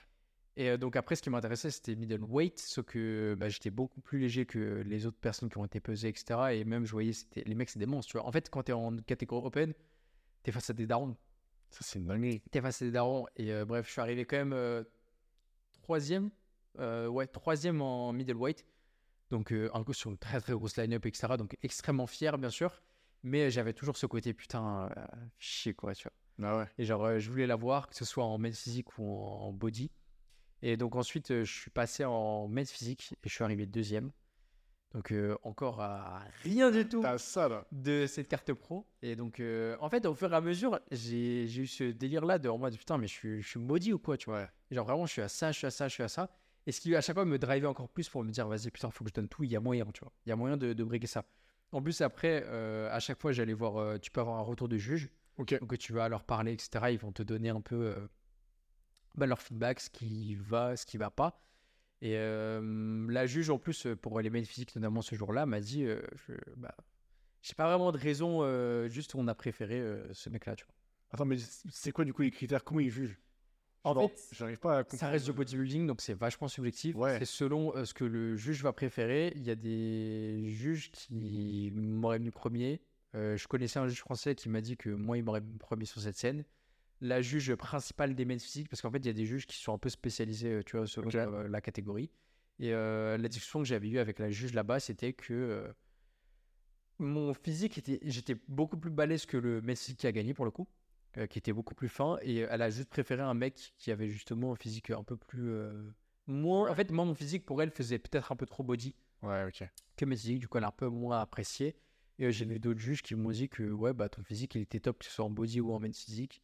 Et 0.58 0.72
euh, 0.72 0.78
donc 0.78 0.96
après, 0.96 1.16
ce 1.16 1.22
qui 1.22 1.30
m'intéressait, 1.30 1.70
c'était 1.70 1.96
middleweight, 1.96 2.60
sauf 2.60 2.84
que 2.84 3.36
bah, 3.40 3.48
j'étais 3.48 3.70
beaucoup 3.70 4.02
plus 4.02 4.18
léger 4.18 4.48
que 4.48 4.82
les 4.86 5.06
autres 5.06 5.20
personnes 5.20 5.50
qui 5.50 5.58
ont 5.60 5.66
été 5.66 5.80
pesées, 5.80 6.10
etc. 6.10 6.40
Et 6.54 6.66
même, 6.66 6.84
je 6.86 6.92
voyais, 6.92 7.14
c'était... 7.14 7.44
les 7.46 7.54
mecs, 7.54 7.70
c'est 7.70 7.80
des 7.80 7.86
monstres, 7.86 8.12
tu 8.12 8.18
vois. 8.18 8.28
En 8.28 8.32
fait, 8.32 8.50
quand 8.50 8.64
t'es 8.64 8.74
en 8.74 8.98
catégorie 8.98 9.46
open, 9.46 9.74
t'es 10.42 10.52
face 10.52 10.72
à 10.72 10.74
des 10.74 10.88
darons. 10.88 11.16
Ça, 11.70 11.82
c'est 11.84 12.00
une 12.00 12.08
dinguerie. 12.08 12.42
T'es 12.50 12.60
face 12.60 12.82
à 12.82 12.86
des 12.86 12.92
darons. 12.92 13.28
Et 13.36 13.54
euh, 13.54 13.66
bref, 13.66 13.86
je 13.86 13.92
suis 13.92 14.02
arrivé 14.02 14.26
quand 14.26 14.38
même 14.38 14.54
euh, 14.54 14.84
troisième, 15.84 16.32
euh, 16.80 17.08
ouais, 17.08 17.28
troisième 17.28 17.82
en 17.82 18.12
middleweight. 18.12 18.66
Donc 19.30 19.52
un 19.52 19.84
coup 19.84 19.92
sur 19.92 20.10
une 20.10 20.18
très 20.18 20.40
très 20.40 20.54
grosse 20.54 20.78
line-up, 20.78 21.06
etc. 21.06 21.34
Donc 21.38 21.58
extrêmement 21.62 22.08
fier, 22.08 22.38
bien 22.38 22.50
sûr. 22.50 22.82
Mais 23.24 23.52
j'avais 23.52 23.74
toujours 23.74 23.98
ce 23.98 24.06
côté, 24.06 24.34
putain, 24.34 24.90
chier 25.38 25.74
quoi, 25.74 25.94
tu 25.94 26.08
vois. 26.08 26.48
Ah 26.50 26.58
ouais. 26.60 26.70
Et 26.78 26.86
genre, 26.86 27.20
je 27.20 27.30
voulais 27.30 27.46
la 27.46 27.58
voir, 27.58 27.90
que 27.90 27.96
ce 27.96 28.06
soit 28.06 28.24
en 28.24 28.38
main 28.38 28.54
physique 28.54 28.98
ou 28.98 29.04
en, 29.04 29.48
en 29.48 29.52
body. 29.52 29.92
Et 30.62 30.78
donc 30.78 30.96
ensuite, 30.96 31.32
euh, 31.32 31.44
je 31.44 31.54
suis 31.54 31.72
passé 31.72 32.04
en 32.06 32.48
main 32.48 32.66
physique 32.66 33.14
et 33.24 33.30
je 33.30 33.34
suis 33.34 33.44
arrivé 33.44 33.66
deuxième. 33.66 34.12
Donc 34.94 35.12
euh, 35.12 35.38
encore 35.44 35.82
à 35.82 36.24
rien 36.44 36.72
du 36.72 36.88
tout 36.88 37.04
ça, 37.18 37.48
là. 37.50 37.66
de 37.72 38.06
cette 38.08 38.28
carte 38.28 38.54
pro. 38.54 38.88
Et 39.02 39.16
donc, 39.16 39.40
euh, 39.40 39.76
en 39.80 39.90
fait, 39.90 40.06
au 40.06 40.16
fur 40.16 40.32
et 40.32 40.36
à 40.36 40.42
mesure, 40.42 40.80
j'ai 40.92 41.44
eu 41.44 41.68
ce 41.68 41.84
délire-là 41.84 42.40
de 42.40 42.50
en 42.50 42.58
mode 42.58 42.76
putain, 42.78 42.98
mais 42.98 43.08
je 43.08 43.14
suis, 43.14 43.42
je 43.42 43.48
suis 43.48 43.60
maudit 43.60 43.94
ou 43.94 44.00
quoi, 44.00 44.18
tu 44.18 44.30
vois? 44.30 44.48
Genre 44.72 44.86
vraiment, 44.86 45.06
je 45.06 45.12
suis 45.12 45.22
à 45.22 45.28
ça, 45.28 45.52
je 45.52 45.58
suis 45.58 45.68
à 45.68 45.72
ça, 45.72 45.88
je 45.88 45.94
suis 45.94 46.04
à 46.04 46.08
ça. 46.08 46.30
Et 46.66 46.72
ce 46.72 46.82
qui 46.82 46.96
à 46.96 47.02
chaque 47.02 47.16
fois 47.16 47.26
me 47.26 47.38
drivait 47.38 47.68
encore 47.68 47.90
plus 47.90 48.10
pour 48.10 48.24
me 48.24 48.32
dire 48.32 48.48
vas-y, 48.48 48.72
putain, 48.72 48.90
faut 48.90 49.04
que 49.04 49.10
je 49.10 49.14
donne 49.14 49.28
tout, 49.30 49.44
il 49.44 49.52
y 49.52 49.56
a 49.56 49.60
moyen, 49.60 49.86
tu 49.94 50.02
vois? 50.02 50.12
Il 50.26 50.30
y 50.30 50.32
a 50.32 50.36
moyen 50.36 50.58
de, 50.58 50.74
de 50.74 50.84
briguer 50.84 51.08
ça. 51.08 51.26
En 51.74 51.82
plus, 51.82 52.02
après, 52.02 52.44
euh, 52.46 52.90
à 52.92 53.00
chaque 53.00 53.20
fois, 53.22 53.34
j'allais 53.34 53.54
voir, 53.54 54.00
tu 54.00 54.10
peux 54.10 54.22
avoir 54.22 54.38
un 54.38 54.42
retour 54.42 54.70
de 54.70 54.78
juge. 54.78 55.10
Ok. 55.38 55.60
Donc, 55.60 55.78
tu 55.78 55.94
vas 55.94 56.08
leur 56.10 56.24
parler, 56.24 56.54
etc. 56.54 56.86
Ils 56.92 56.98
vont 56.98 57.12
te 57.12 57.24
donner 57.24 57.50
un 57.50 57.62
peu 57.62 57.94
bah, 59.18 59.26
leur 59.26 59.42
feedback, 59.42 59.80
ce 59.80 59.90
qui 59.90 60.36
va, 60.36 60.78
ce 60.78 60.86
qui 60.86 60.98
va 60.98 61.10
pas. 61.10 61.42
Et 62.02 62.14
euh, 62.16 63.08
la 63.10 63.26
juge, 63.26 63.50
en 63.50 63.58
plus, 63.58 63.88
pour 64.02 64.22
les 64.22 64.30
mails 64.30 64.46
physiques, 64.46 64.76
notamment 64.76 65.02
ce 65.02 65.16
jour-là, 65.16 65.46
m'a 65.46 65.60
dit 65.60 65.84
euh, 65.84 66.02
je, 66.28 66.34
bah, 66.56 66.76
j'ai 67.42 67.56
pas 67.56 67.68
vraiment 67.68 67.92
de 67.92 67.98
raison, 67.98 68.40
euh, 68.42 68.88
juste 68.88 69.16
on 69.16 69.28
a 69.28 69.36
préféré 69.36 69.80
euh, 69.80 70.14
ce 70.14 70.30
mec-là, 70.30 70.56
tu 70.56 70.66
vois. 70.66 70.74
Attends, 71.12 71.26
mais 71.26 71.38
c'est 71.72 71.92
quoi, 71.92 72.06
du 72.06 72.14
coup, 72.14 72.22
les 72.22 72.32
critères? 72.32 72.64
Comment 72.64 72.82
ils 72.82 72.90
jugent? 72.90 73.18
En 73.84 73.94
Genre, 73.94 74.10
fait, 74.10 74.36
j'arrive 74.36 74.60
pas 74.60 74.80
à 74.80 74.84
comprendre. 74.84 75.00
Ça 75.00 75.08
reste 75.08 75.26
du 75.26 75.32
bodybuilding, 75.32 75.88
donc 75.88 76.02
c'est 76.02 76.14
vachement 76.14 76.50
subjectif. 76.50 76.96
Ouais. 76.96 77.18
C'est 77.20 77.26
selon 77.26 77.74
euh, 77.76 77.86
ce 77.86 77.94
que 77.94 78.04
le 78.04 78.36
juge 78.36 78.62
va 78.62 78.74
préférer. 78.74 79.32
Il 79.36 79.44
y 79.44 79.50
a 79.50 79.56
des 79.56 80.50
juges 80.50 80.92
qui 80.92 81.72
m'auraient 81.74 82.20
mis 82.20 82.32
premier. 82.32 82.82
Euh, 83.16 83.38
je 83.38 83.48
connaissais 83.48 83.80
un 83.80 83.88
juge 83.88 84.02
français 84.02 84.36
qui 84.36 84.50
m'a 84.50 84.60
dit 84.60 84.76
que 84.76 84.90
moi, 84.90 85.18
il 85.18 85.24
m'aurait 85.24 85.40
mis 85.40 85.58
premier 85.58 85.86
sur 85.86 86.02
cette 86.02 86.18
scène. 86.18 86.44
La 87.02 87.22
juge 87.22 87.54
principale 87.56 88.16
des 88.16 88.26
mains 88.26 88.40
physiques, 88.40 88.70
parce 88.70 88.82
qu'en 88.82 88.92
fait, 88.92 88.98
il 88.98 89.06
y 89.06 89.10
a 89.10 89.14
des 89.14 89.26
juges 89.26 89.46
qui 89.46 89.58
sont 89.58 89.74
un 89.74 89.78
peu 89.78 89.90
spécialisés, 89.90 90.52
euh, 90.52 90.64
tu 90.64 90.78
vois, 90.78 90.88
selon 90.88 91.10
euh, 91.14 91.48
la 91.48 91.62
catégorie. 91.62 92.10
Et 92.60 92.74
euh, 92.74 93.18
la 93.18 93.28
discussion 93.28 93.60
que 93.60 93.66
j'avais 93.66 93.88
eue 93.88 94.00
avec 94.00 94.18
la 94.18 94.32
juge 94.32 94.54
là-bas, 94.54 94.80
c'était 94.80 95.14
que 95.14 95.34
euh, 95.34 95.72
mon 97.00 97.34
physique 97.34 97.78
était, 97.78 98.00
j'étais 98.04 98.36
beaucoup 98.48 98.78
plus 98.78 98.90
balèze 98.90 99.26
que 99.28 99.38
le 99.38 99.62
physique 99.62 99.98
qui 100.00 100.08
a 100.08 100.12
gagné 100.12 100.34
pour 100.34 100.46
le 100.46 100.52
coup, 100.52 100.68
euh, 101.18 101.28
qui 101.28 101.38
était 101.38 101.54
beaucoup 101.54 101.76
plus 101.76 101.90
fin. 101.90 102.18
Et 102.24 102.38
elle 102.38 102.62
a 102.64 102.70
juste 102.72 102.90
préféré 102.90 103.22
un 103.22 103.36
mec 103.36 103.74
qui 103.78 103.92
avait 103.92 104.10
justement 104.10 104.54
un 104.54 104.56
physique 104.56 104.90
un 104.90 105.04
peu 105.04 105.18
plus 105.18 105.54
moins. 106.26 106.70
En 106.72 106.76
fait, 106.76 106.90
moi, 106.92 107.06
mon 107.06 107.14
physique 107.14 107.46
pour 107.46 107.62
elle 107.62 107.70
faisait 107.70 108.00
peut-être 108.00 108.32
un 108.32 108.36
peu 108.36 108.46
trop 108.48 108.64
body 108.64 108.96
Ouais, 109.22 109.46
ok. 109.48 109.68
que 109.96 110.06
mes 110.06 110.16
physiques, 110.16 110.40
du 110.40 110.48
coup, 110.48 110.58
elle 110.58 110.64
a 110.64 110.68
un 110.68 110.72
peu 110.72 110.88
moins 110.90 111.22
apprécié. 111.22 111.76
Et 112.20 112.32
j'ai 112.32 112.46
vu 112.46 112.60
d'autres 112.60 112.80
juges 112.80 113.04
qui 113.04 113.14
m'ont 113.14 113.30
dit 113.30 113.48
que 113.50 113.64
ouais, 113.72 113.94
bah, 113.94 114.10
ton 114.10 114.24
physique, 114.24 114.56
il 114.56 114.62
était 114.62 114.80
top, 114.80 114.98
que 115.00 115.06
ce 115.06 115.12
soit 115.12 115.26
en 115.26 115.30
body 115.30 115.62
ou 115.62 115.72
en 115.74 115.80
main 115.80 115.92
physique. 115.94 116.42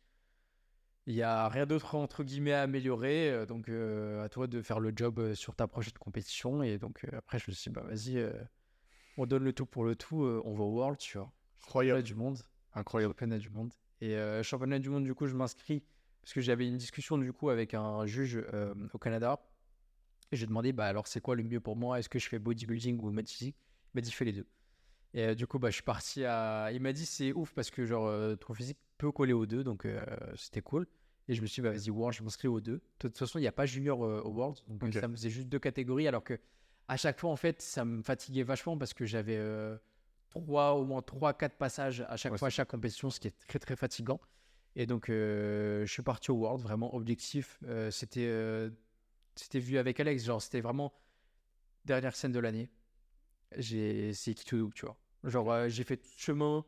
Il 1.06 1.16
n'y 1.16 1.22
a 1.22 1.50
rien 1.50 1.66
d'autre, 1.66 1.96
entre 1.96 2.24
guillemets, 2.24 2.54
à 2.54 2.62
améliorer. 2.62 3.30
euh, 3.30 3.46
donc, 3.46 3.68
euh, 3.68 4.24
à 4.24 4.30
toi 4.30 4.48
de 4.48 4.62
faire 4.62 4.80
le 4.80 4.94
job 4.96 5.20
euh, 5.20 5.36
sur 5.36 5.56
ta 5.56 5.68
prochaine 5.68 5.94
compétition. 6.00 6.64
Et 6.64 6.78
donc, 6.78 7.04
euh, 7.04 7.18
après, 7.18 7.40
je 7.40 7.46
me 7.50 7.54
suis 7.54 7.70
dit, 7.70 7.76
bah, 7.76 7.84
vas-y, 7.84 8.18
euh, 8.18 8.32
on 9.18 9.26
donne 9.26 9.44
le 9.44 9.52
tout 9.54 9.66
pour 9.66 9.84
le 9.84 9.96
tout. 9.96 10.24
on 10.24 10.54
va 10.54 10.64
au 10.64 10.72
World, 10.72 10.98
tu 10.98 11.18
vois. 11.18 11.32
Incroyable. 11.64 12.04
du 12.04 12.16
monde. 12.16 12.40
Incroyable. 12.74 13.14
Championnat 13.14 13.38
du 13.38 13.50
monde. 13.50 13.74
Et 14.02 14.18
championnat 14.44 14.80
du 14.80 14.90
monde, 14.90 15.04
du 15.04 15.14
coup, 15.14 15.28
je 15.28 15.36
m'inscris 15.36 15.84
parce 16.22 16.34
que 16.34 16.42
j'avais 16.42 16.68
une 16.68 16.78
discussion 16.78 17.18
du 17.18 17.32
coup 17.32 17.50
avec 17.50 17.74
un 17.74 18.06
juge 18.06 18.44
au 18.94 18.98
Canada. 18.98 19.40
Et 20.32 20.36
j'ai 20.36 20.46
demandé, 20.48 20.74
bah 20.74 20.86
alors 20.86 21.08
c'est 21.08 21.22
quoi 21.22 21.36
le 21.36 21.44
mieux 21.44 21.60
pour 21.62 21.76
moi? 21.78 22.00
Est-ce 22.00 22.10
que 22.10 22.20
je 22.20 22.28
fais 22.28 22.40
bodybuilding 22.40 23.00
ou 23.02 23.12
maths 23.12 23.30
physique? 23.30 23.56
Il 23.94 23.98
m'a 23.98 24.02
dit, 24.02 24.12
fais 24.12 24.26
les 24.26 24.34
deux. 24.34 24.48
Et 25.14 25.36
du 25.36 25.46
coup, 25.48 25.60
bah, 25.60 25.70
je 25.70 25.76
suis 25.76 25.84
parti 25.84 26.26
à. 26.26 26.70
Il 26.74 26.82
m'a 26.82 26.92
dit, 26.92 27.06
c'est 27.06 27.32
ouf 27.34 27.54
parce 27.54 27.70
que 27.70 27.86
genre 27.86 28.12
ton 28.40 28.54
physique 28.54 28.80
peut 28.98 29.12
coller 29.12 29.34
aux 29.34 29.46
deux, 29.46 29.64
donc 29.64 29.86
euh, 29.86 30.02
c'était 30.36 30.62
cool. 30.62 30.88
Et 31.30 31.36
je 31.36 31.42
me 31.42 31.48
suis 31.48 31.62
dit, 31.62 31.68
bah, 31.68 31.72
vas-y, 31.72 31.90
World, 31.90 32.18
je 32.18 32.24
m'inscris 32.24 32.48
aux 32.50 32.60
deux. 32.60 32.78
De 32.78 32.82
toute 33.00 33.18
façon, 33.18 33.40
il 33.40 33.44
n'y 33.44 33.48
a 33.48 33.52
pas 33.54 33.66
junior 33.66 34.04
euh, 34.04 34.22
au 34.24 34.30
World, 34.32 34.58
donc 34.68 34.94
ça 34.94 35.08
me 35.08 35.16
faisait 35.16 35.30
juste 35.30 35.48
deux 35.48 35.60
catégories, 35.60 36.08
alors 36.08 36.24
que 36.24 36.38
à 36.90 36.98
chaque 36.98 37.20
fois, 37.20 37.30
en 37.32 37.38
fait, 37.38 37.62
ça 37.62 37.86
me 37.86 38.02
fatiguait 38.04 38.44
vachement 38.44 38.78
parce 38.78 38.94
que 38.94 39.06
j'avais 39.06 39.38
euh, 39.38 39.78
trois, 40.30 40.74
au 40.74 40.84
moins 40.86 41.02
trois, 41.02 41.34
quatre 41.34 41.56
passages 41.58 42.02
à 42.10 42.18
chaque 42.18 42.34
Ouais, 42.34 42.38
fois, 42.38 42.48
à 42.48 42.52
chaque 42.52 42.70
compétition, 42.70 43.10
ce 43.10 43.20
qui 43.22 43.28
est 43.30 43.38
très, 43.48 43.58
très 43.60 43.76
fatigant. 43.78 44.20
Et 44.76 44.86
donc, 44.86 45.10
euh, 45.10 45.86
je 45.86 45.92
suis 45.92 46.02
parti 46.04 46.32
au 46.32 46.36
World, 46.36 46.62
vraiment 46.62 46.94
objectif. 46.94 47.60
euh, 47.66 47.90
c'était, 47.90 48.26
euh, 48.28 48.70
c'était 49.36 49.60
vu 49.60 49.78
avec 49.78 50.00
Alex, 50.00 50.26
genre, 50.26 50.42
c'était 50.42 50.62
vraiment 50.62 50.94
dernière 51.86 52.16
scène 52.16 52.32
de 52.34 52.40
l'année. 52.40 52.70
J'ai, 53.58 54.14
c'est 54.14 54.34
qui 54.34 54.46
tout, 54.46 54.72
tu 54.76 54.86
vois. 54.86 54.98
Genre, 55.24 55.70
j'ai 55.70 55.84
fait 55.84 55.98
tout 55.98 56.10
ce 56.18 56.22
chemin. 56.22 56.66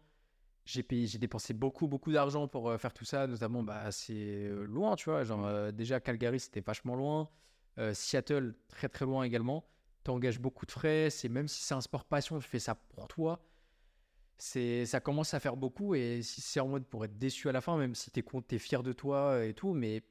J'ai 0.65 0.83
dépensé 1.19 1.53
beaucoup, 1.53 1.87
beaucoup 1.87 2.11
d'argent 2.11 2.47
pour 2.47 2.69
euh, 2.69 2.77
faire 2.77 2.93
tout 2.93 3.05
ça, 3.05 3.27
notamment, 3.27 3.61
bah, 3.61 3.91
c'est 3.91 4.13
euh, 4.15 4.65
loin, 4.65 4.95
tu 4.95 5.09
vois. 5.09 5.23
Genre, 5.23 5.45
euh, 5.45 5.71
déjà, 5.71 5.99
Calgary, 5.99 6.39
c'était 6.39 6.61
vachement 6.61 6.95
loin. 6.95 7.29
Euh, 7.77 7.93
Seattle, 7.93 8.55
très, 8.67 8.89
très 8.89 9.05
loin 9.05 9.23
également. 9.23 9.63
T'engages 10.03 10.39
beaucoup 10.39 10.65
de 10.65 10.71
frais. 10.71 11.09
C'est 11.11 11.29
même 11.29 11.47
si 11.47 11.63
c'est 11.63 11.75
un 11.75 11.81
sport 11.81 12.05
passion, 12.05 12.39
tu 12.39 12.47
fais 12.47 12.59
ça 12.59 12.75
pour 12.75 13.07
toi. 13.07 13.45
C'est, 14.37 14.85
ça 14.87 14.99
commence 14.99 15.33
à 15.35 15.39
faire 15.39 15.55
beaucoup. 15.55 15.93
Et 15.93 16.21
si 16.23 16.41
c'est 16.41 16.59
en 16.59 16.67
mode 16.67 16.85
pour 16.85 17.05
être 17.05 17.17
déçu 17.17 17.47
à 17.47 17.51
la 17.51 17.61
fin, 17.61 17.77
même 17.77 17.93
si 17.93 18.09
t'es 18.09 18.23
content, 18.23 18.45
t'es 18.47 18.59
fier 18.59 18.81
de 18.81 18.91
toi 18.91 19.45
et 19.45 19.53
tout, 19.53 19.73
mais 19.73 20.01
tu 20.01 20.05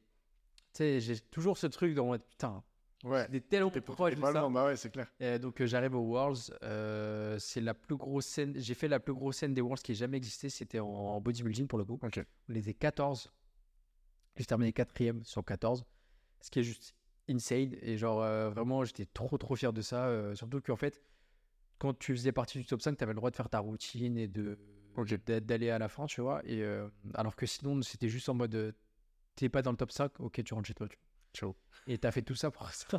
sais, 0.74 1.00
j'ai 1.00 1.18
toujours 1.18 1.59
ce 1.59 1.66
truc 1.66 1.94
dans 1.94 2.07
mode 2.07 2.24
putain, 2.24 2.62
Ouais. 3.05 3.26
j'étais 3.30 3.40
tellement 3.46 3.70
proche 3.70 4.14
de 4.14 4.20
ça. 4.20 4.48
bah 4.48 4.64
ouais, 4.66 4.76
c'est 4.76 4.90
clair. 4.90 5.07
Et 5.20 5.38
donc 5.38 5.61
euh, 5.61 5.66
j'arrive 5.66 5.94
aux 5.94 6.00
Worlds, 6.00 6.52
euh, 6.62 7.38
c'est 7.38 7.61
la 7.61 7.74
plus 7.74 7.96
grosse 7.96 8.26
scène, 8.26 8.55
j'ai 8.57 8.74
fait 8.74 8.88
la 8.88 8.98
plus 8.98 9.12
grosse 9.12 9.36
scène 9.36 9.52
des 9.55 9.61
Worlds 9.61 9.82
qui 9.82 9.92
ait 9.92 9.94
jamais 9.94 10.16
existé, 10.16 10.48
c'était 10.48 10.80
en, 10.80 10.86
en 10.88 11.20
bodybuilding 11.20 11.66
pour 11.66 11.78
le 11.78 11.84
coup. 11.84 12.00
Ok. 12.02 12.20
On 12.48 12.55
était 12.55 12.74
14, 12.74 13.30
j'ai 14.36 14.44
terminé 14.46 14.72
quatrième 14.72 15.22
sur 15.22 15.44
14, 15.44 15.84
ce 16.40 16.50
qui 16.50 16.61
est 16.61 16.64
juste 16.64 16.94
insane 17.28 17.74
et 17.82 17.96
genre 17.96 18.22
euh, 18.22 18.50
vraiment 18.50 18.84
j'étais 18.84 19.07
trop 19.07 19.36
trop 19.38 19.55
fier 19.57 19.72
de 19.72 19.82
ça, 19.82 20.07
euh, 20.07 20.34
surtout 20.34 20.61
qu'en 20.61 20.76
fait 20.76 21.00
quand 21.78 21.98
tu 21.98 22.12
faisais 22.14 22.32
partie 22.32 22.59
du 22.59 22.64
top 22.64 22.80
5, 22.80 22.96
tu 22.96 23.05
avais 23.05 23.12
le 23.12 23.16
droit 23.16 23.30
de 23.30 23.36
faire 23.36 23.48
ta 23.50 23.59
routine 23.59 24.16
et 24.16 24.28
de 24.28 24.59
d'aller 25.40 25.70
à 25.70 25.78
la 25.78 25.88
fin, 25.88 26.07
tu 26.07 26.20
vois, 26.20 26.40
et 26.44 26.62
euh, 26.62 26.88
alors 27.14 27.34
que 27.34 27.46
sinon 27.46 27.82
c'était 27.82 28.09
juste 28.09 28.28
en 28.28 28.34
mode 28.34 28.55
euh, 28.55 28.72
t'es 29.34 29.48
pas 29.48 29.61
dans 29.61 29.72
le 29.72 29.76
top 29.76 29.90
5, 29.90 30.20
ok 30.20 30.42
tu 30.44 30.55
rentres 30.55 30.68
chez 30.68 30.74
toi, 30.74 30.88
tu 30.88 30.96
vois. 30.96 31.02
Et 31.87 31.99
t'as 31.99 32.11
fait 32.11 32.22
tout 32.22 32.35
ça 32.35 32.51
pour 32.51 32.70
ça. 32.70 32.99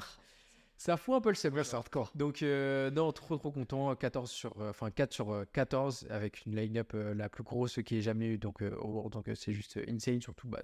ça 0.77 0.97
fout 0.97 1.15
un 1.15 1.21
peu 1.21 1.29
le 1.29 1.35
seum. 1.35 1.53
Ouais, 1.53 1.73
hardcore. 1.73 2.11
Donc, 2.15 2.43
euh, 2.43 2.91
non, 2.91 3.11
trop 3.11 3.37
trop 3.37 3.51
content. 3.51 3.95
14 3.95 4.29
sur, 4.29 4.59
euh, 4.61 4.69
enfin 4.69 4.91
4 4.91 5.13
sur 5.13 5.31
euh, 5.31 5.45
14 5.53 6.07
avec 6.09 6.45
une 6.45 6.55
line-up 6.55 6.91
euh, 6.93 7.13
la 7.13 7.29
plus 7.29 7.43
grosse 7.43 7.79
qui 7.83 7.97
ait 7.97 8.01
jamais 8.01 8.27
eu. 8.27 8.37
Donc, 8.37 8.61
euh, 8.61 8.75
donc 9.09 9.29
euh, 9.29 9.35
c'est 9.35 9.53
juste 9.53 9.77
euh, 9.77 9.85
insane, 9.89 10.21
surtout 10.21 10.47
bah, 10.47 10.61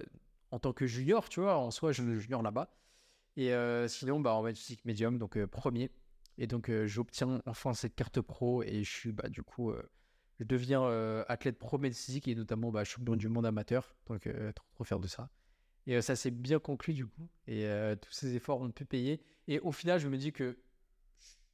en 0.50 0.58
tant 0.58 0.72
que 0.72 0.86
junior, 0.86 1.28
tu 1.28 1.40
vois. 1.40 1.56
En 1.58 1.70
soi, 1.70 1.92
je 1.92 2.02
suis 2.02 2.20
junior 2.20 2.42
là-bas. 2.42 2.70
Et 3.36 3.52
euh, 3.54 3.88
sinon, 3.88 4.20
bah, 4.20 4.34
en 4.34 4.44
physique 4.54 4.84
médium, 4.84 5.18
donc 5.18 5.36
euh, 5.36 5.46
premier. 5.46 5.90
Et 6.38 6.46
donc, 6.46 6.68
euh, 6.68 6.86
j'obtiens 6.86 7.42
enfin 7.46 7.74
cette 7.74 7.94
carte 7.94 8.20
pro 8.20 8.62
et 8.62 8.84
je 8.84 8.90
suis, 8.90 9.12
bah, 9.12 9.28
du 9.28 9.42
coup, 9.42 9.70
euh, 9.70 9.82
je 10.38 10.44
deviens 10.44 10.82
euh, 10.82 11.24
athlète 11.28 11.58
pro 11.58 11.78
physique 11.78 12.28
et 12.28 12.34
notamment 12.34 12.70
bah, 12.70 12.84
champion 12.84 13.16
du 13.16 13.28
monde 13.28 13.46
amateur. 13.46 13.94
Donc, 14.06 14.26
euh, 14.26 14.52
trop, 14.52 14.66
trop 14.74 14.84
fier 14.84 14.98
de 14.98 15.08
ça. 15.08 15.30
Et 15.86 15.96
euh, 15.96 16.00
ça 16.00 16.16
s'est 16.16 16.30
bien 16.30 16.58
conclu 16.58 16.94
du 16.94 17.06
coup. 17.06 17.28
Et 17.46 17.66
euh, 17.66 17.96
tous 17.96 18.12
ces 18.12 18.34
efforts 18.34 18.60
ont 18.60 18.70
pu 18.70 18.84
payer. 18.84 19.20
Et 19.48 19.60
au 19.60 19.72
final, 19.72 19.98
je 19.98 20.08
me 20.08 20.16
dis 20.16 20.32
que 20.32 20.58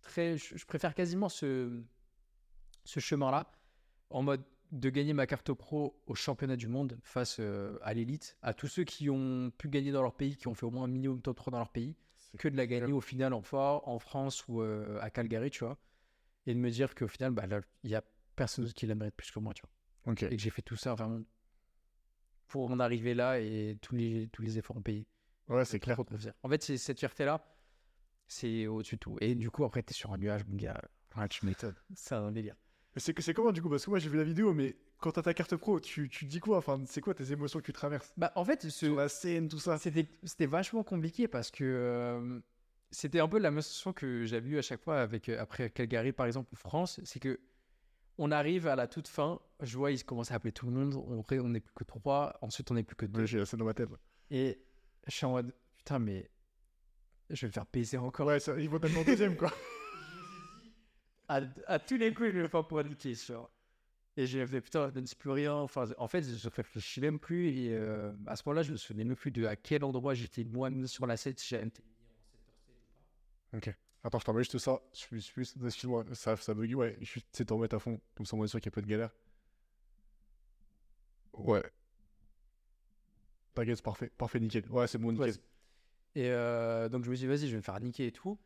très, 0.03 0.37
je, 0.37 0.65
préfère 0.67 0.95
quasiment 0.95 1.29
ce, 1.29 1.83
ce 2.85 3.01
chemin-là 3.01 3.51
en 4.11 4.23
mode 4.23 4.43
de 4.71 4.91
gagner 4.91 5.15
ma 5.15 5.27
carte 5.27 5.53
pro 5.53 5.99
au 6.07 6.15
championnat 6.15 6.57
du 6.57 6.69
monde 6.69 6.99
face 7.03 7.39
euh, 7.41 7.79
à 7.83 7.95
l'élite, 7.95 8.37
à 8.43 8.53
tous 8.53 8.67
ceux 8.67 8.85
qui 8.85 9.09
ont 9.09 9.51
pu 9.57 9.69
gagner 9.69 9.93
dans 9.93 10.03
leur 10.03 10.15
pays, 10.15 10.37
qui 10.37 10.47
ont 10.47 10.55
fait 10.55 10.67
au 10.67 10.71
moins 10.71 10.85
un 10.85 10.89
minimum 10.89 11.23
top 11.23 11.37
3 11.37 11.51
dans 11.53 11.59
leur 11.59 11.71
pays, 11.71 11.97
que 12.37 12.49
de 12.49 12.57
la 12.57 12.67
gagner 12.67 12.93
au 12.93 13.01
final 13.01 13.33
en, 13.33 13.41
fort, 13.41 13.89
en 13.89 13.99
France 13.99 14.47
ou 14.49 14.61
à 14.61 15.09
Calgary, 15.09 15.51
tu 15.51 15.65
vois. 15.65 15.79
Et 16.47 16.55
de 16.55 16.59
me 16.59 16.71
dire 16.71 16.95
qu'au 16.95 17.09
final, 17.09 17.33
bah, 17.33 17.47
il 17.83 17.91
y 17.91 17.95
a 17.95 18.05
personne 18.37 18.71
qui 18.73 18.87
la 18.87 18.95
mérite 18.95 19.15
plus 19.15 19.31
que 19.31 19.39
moi, 19.39 19.55
tu 19.55 19.63
vois. 19.63 20.13
Et 20.31 20.37
que 20.37 20.43
j'ai 20.43 20.51
fait 20.51 20.63
tout 20.63 20.77
ça 20.77 20.95
vraiment 20.95 21.23
pour 22.49 22.71
en 22.71 22.81
arriver 22.81 23.15
là 23.15 23.41
et 23.41 23.79
tous 23.81 23.95
les, 23.95 24.29
tous 24.33 24.43
les 24.43 24.59
efforts 24.59 24.77
ont 24.77 24.83
payé. 24.83 25.07
Ouais, 25.49 25.65
c'est 25.65 25.81
clair. 25.81 25.99
En 26.43 26.49
fait, 26.49 26.63
c'est 26.63 26.77
cette 26.77 26.99
fierté-là, 26.99 27.45
c'est 28.27 28.67
au-dessus 28.67 28.97
de 28.97 29.01
tout. 29.01 29.17
Et 29.21 29.35
du 29.35 29.51
coup, 29.51 29.65
après, 29.65 29.83
t'es 29.83 29.95
sur 29.95 30.13
un 30.13 30.19
nuage, 30.19 30.45
mon 30.47 30.57
gars. 30.57 30.81
Ouais, 31.17 31.29
tu 31.29 31.47
m'étonnes. 31.47 31.75
C'est 31.95 32.15
un 32.15 32.31
délire. 32.31 32.55
Mais 32.95 33.01
c'est 33.01 33.19
c'est 33.21 33.35
comment 33.35 33.53
du 33.53 33.63
coup? 33.63 33.69
Parce 33.69 33.85
que 33.85 33.91
moi 33.91 33.99
j'ai 33.99 34.09
vu 34.09 34.17
la 34.17 34.25
vidéo, 34.25 34.53
mais 34.55 34.77
quand 34.99 35.13
t'as 35.13 35.23
ta 35.23 35.35
carte 35.35 35.57
pro, 35.57 35.81
tu, 35.81 36.09
tu 36.09 36.27
te 36.27 36.31
dis 36.31 36.41
quoi? 36.41 36.59
Enfin, 36.59 36.83
c'est 36.87 37.01
quoi 37.01 37.15
tes 37.15 37.33
émotions 37.33 37.61
que 37.61 37.65
tu 37.65 37.73
traverses? 37.73 38.13
Bah, 38.17 38.33
en 38.35 38.45
fait, 38.45 38.63
ce, 38.63 38.71
Sur 38.71 38.97
la 38.97 39.09
scène, 39.09 39.49
tout 39.49 39.59
ça 39.59 39.79
C'était 39.79 40.09
c'était 40.25 40.47
vachement 40.47 40.83
compliqué 40.85 41.29
parce 41.29 41.51
que 41.51 41.65
euh, 41.65 42.41
c'était 42.91 43.21
un 43.21 43.29
peu 43.29 43.39
la 43.39 43.51
même 43.51 43.63
sensation 43.63 43.93
que 43.93 44.25
j'avais 44.25 44.51
eu 44.51 44.59
à 44.59 44.63
chaque 44.63 44.83
fois 44.83 45.01
avec 45.01 45.29
euh, 45.29 45.41
après 45.41 45.71
Calgary 45.71 46.13
par 46.13 46.27
exemple 46.27 46.49
ou 46.53 46.57
France, 46.57 47.01
c'est 47.05 47.21
que 47.21 47.41
on 48.19 48.31
arrive 48.33 48.67
à 48.67 48.77
la 48.77 48.87
toute 48.89 49.09
fin, 49.09 49.41
je 49.63 49.77
vois 49.79 49.93
ils 49.93 50.05
commencent 50.05 50.33
à 50.33 50.35
appeler 50.35 50.53
tout 50.53 50.67
le 50.67 50.73
monde, 50.73 50.95
on 50.95 51.25
on 51.31 51.49
n'est 51.49 51.61
plus 51.61 51.73
que 51.75 51.85
trois, 51.85 52.37
ensuite 52.43 52.71
on 52.71 52.75
n'est 52.75 52.83
plus 52.83 52.97
que 52.97 53.07
deux 53.07 53.25
J'ai 53.27 53.45
scène 53.45 53.61
dans 53.61 53.65
ma 53.65 53.75
tête. 53.75 53.89
et 54.31 54.61
je 55.07 55.13
suis 55.15 55.25
en 55.25 55.31
mode 55.33 55.55
putain 55.79 55.99
mais 55.99 56.29
je 57.31 57.43
vais 57.43 57.47
me 57.49 57.53
faire 57.53 57.67
baiser 57.73 57.97
encore 57.99 58.27
Ouais, 58.27 58.41
ça, 58.41 58.59
ils 58.59 58.69
vont 58.69 58.79
tellement 58.79 59.05
deuxième 59.05 59.37
quoi. 59.37 59.53
à, 61.29 61.41
à 61.67 61.79
tous 61.79 61.97
les 61.97 62.13
coups 62.13 62.31
je 62.31 62.37
vais 62.37 62.43
me 62.43 62.49
faire 62.49 62.67
pour 62.67 62.83
niquer 62.83 63.15
sûr. 63.15 63.49
Et 64.17 64.27
j'ai 64.27 64.45
fait 64.49 64.61
putain 64.61 64.91
je 64.93 64.99
ne 64.99 65.07
sais 65.07 65.15
plus 65.15 65.31
rien, 65.31 65.55
enfin 65.55 65.85
en 65.97 66.09
fait 66.09 66.23
je 66.25 66.49
réfléchis 66.49 67.01
même 67.01 67.21
plus 67.21 67.49
et 67.51 67.69
euh, 67.73 68.13
à 68.27 68.35
ce 68.35 68.43
moment-là 68.47 68.63
je 68.63 68.73
me 68.73 68.77
souvenais 68.77 69.05
même 69.05 69.17
plus 69.17 69.31
de 69.31 69.47
à 69.47 69.55
quel 69.55 69.85
endroit 69.85 70.15
j'étais 70.15 70.43
moi-même 70.45 70.89
sur 70.89 71.07
la 71.07 71.17
scène 71.17 71.35
si 71.37 71.49
j'avais 71.49 71.69
été 71.69 71.83
ok. 73.55 73.75
Attends, 74.09 74.21
je 74.21 74.25
t'envoie 74.25 74.41
juste 74.41 74.57
ça. 74.57 74.81
Je 74.95 75.19
suis, 75.19 75.35
excuse-moi, 75.63 76.03
ça, 76.15 76.35
ça 76.37 76.55
buggy, 76.55 76.75
ouais. 76.75 76.97
Je 77.03 77.21
c'est 77.31 77.45
t'en 77.45 77.57
remettre 77.57 77.77
à 77.77 77.79
fond. 77.79 78.01
Comme 78.15 78.25
ça, 78.25 78.37
on 78.37 78.45
est 78.45 78.49
sûr 78.49 78.59
qu'il 78.59 78.71
y 78.71 78.73
a 78.73 78.75
pas 78.75 78.81
de 78.81 78.87
galère. 78.87 79.11
Ouais. 81.35 81.63
T'inquiète, 83.55 83.83
parfait. 83.83 84.11
Parfait, 84.17 84.41
nickel. 84.41 84.65
Ouais, 84.71 84.87
c'est 84.87 84.97
bon, 84.97 85.13
nickel. 85.13 85.29
Ouais, 85.29 85.37
Et 86.15 86.31
euh, 86.31 86.89
donc 86.89 87.05
je 87.05 87.11
me 87.11 87.17
suis 87.17 87.27
dit, 87.27 87.29
vas-y, 87.29 87.49
je 87.49 87.51
vais 87.51 87.59
me 87.59 87.63
faire 87.63 87.79
niquer 87.81 88.07
et 88.07 88.13
tout. 88.13 88.39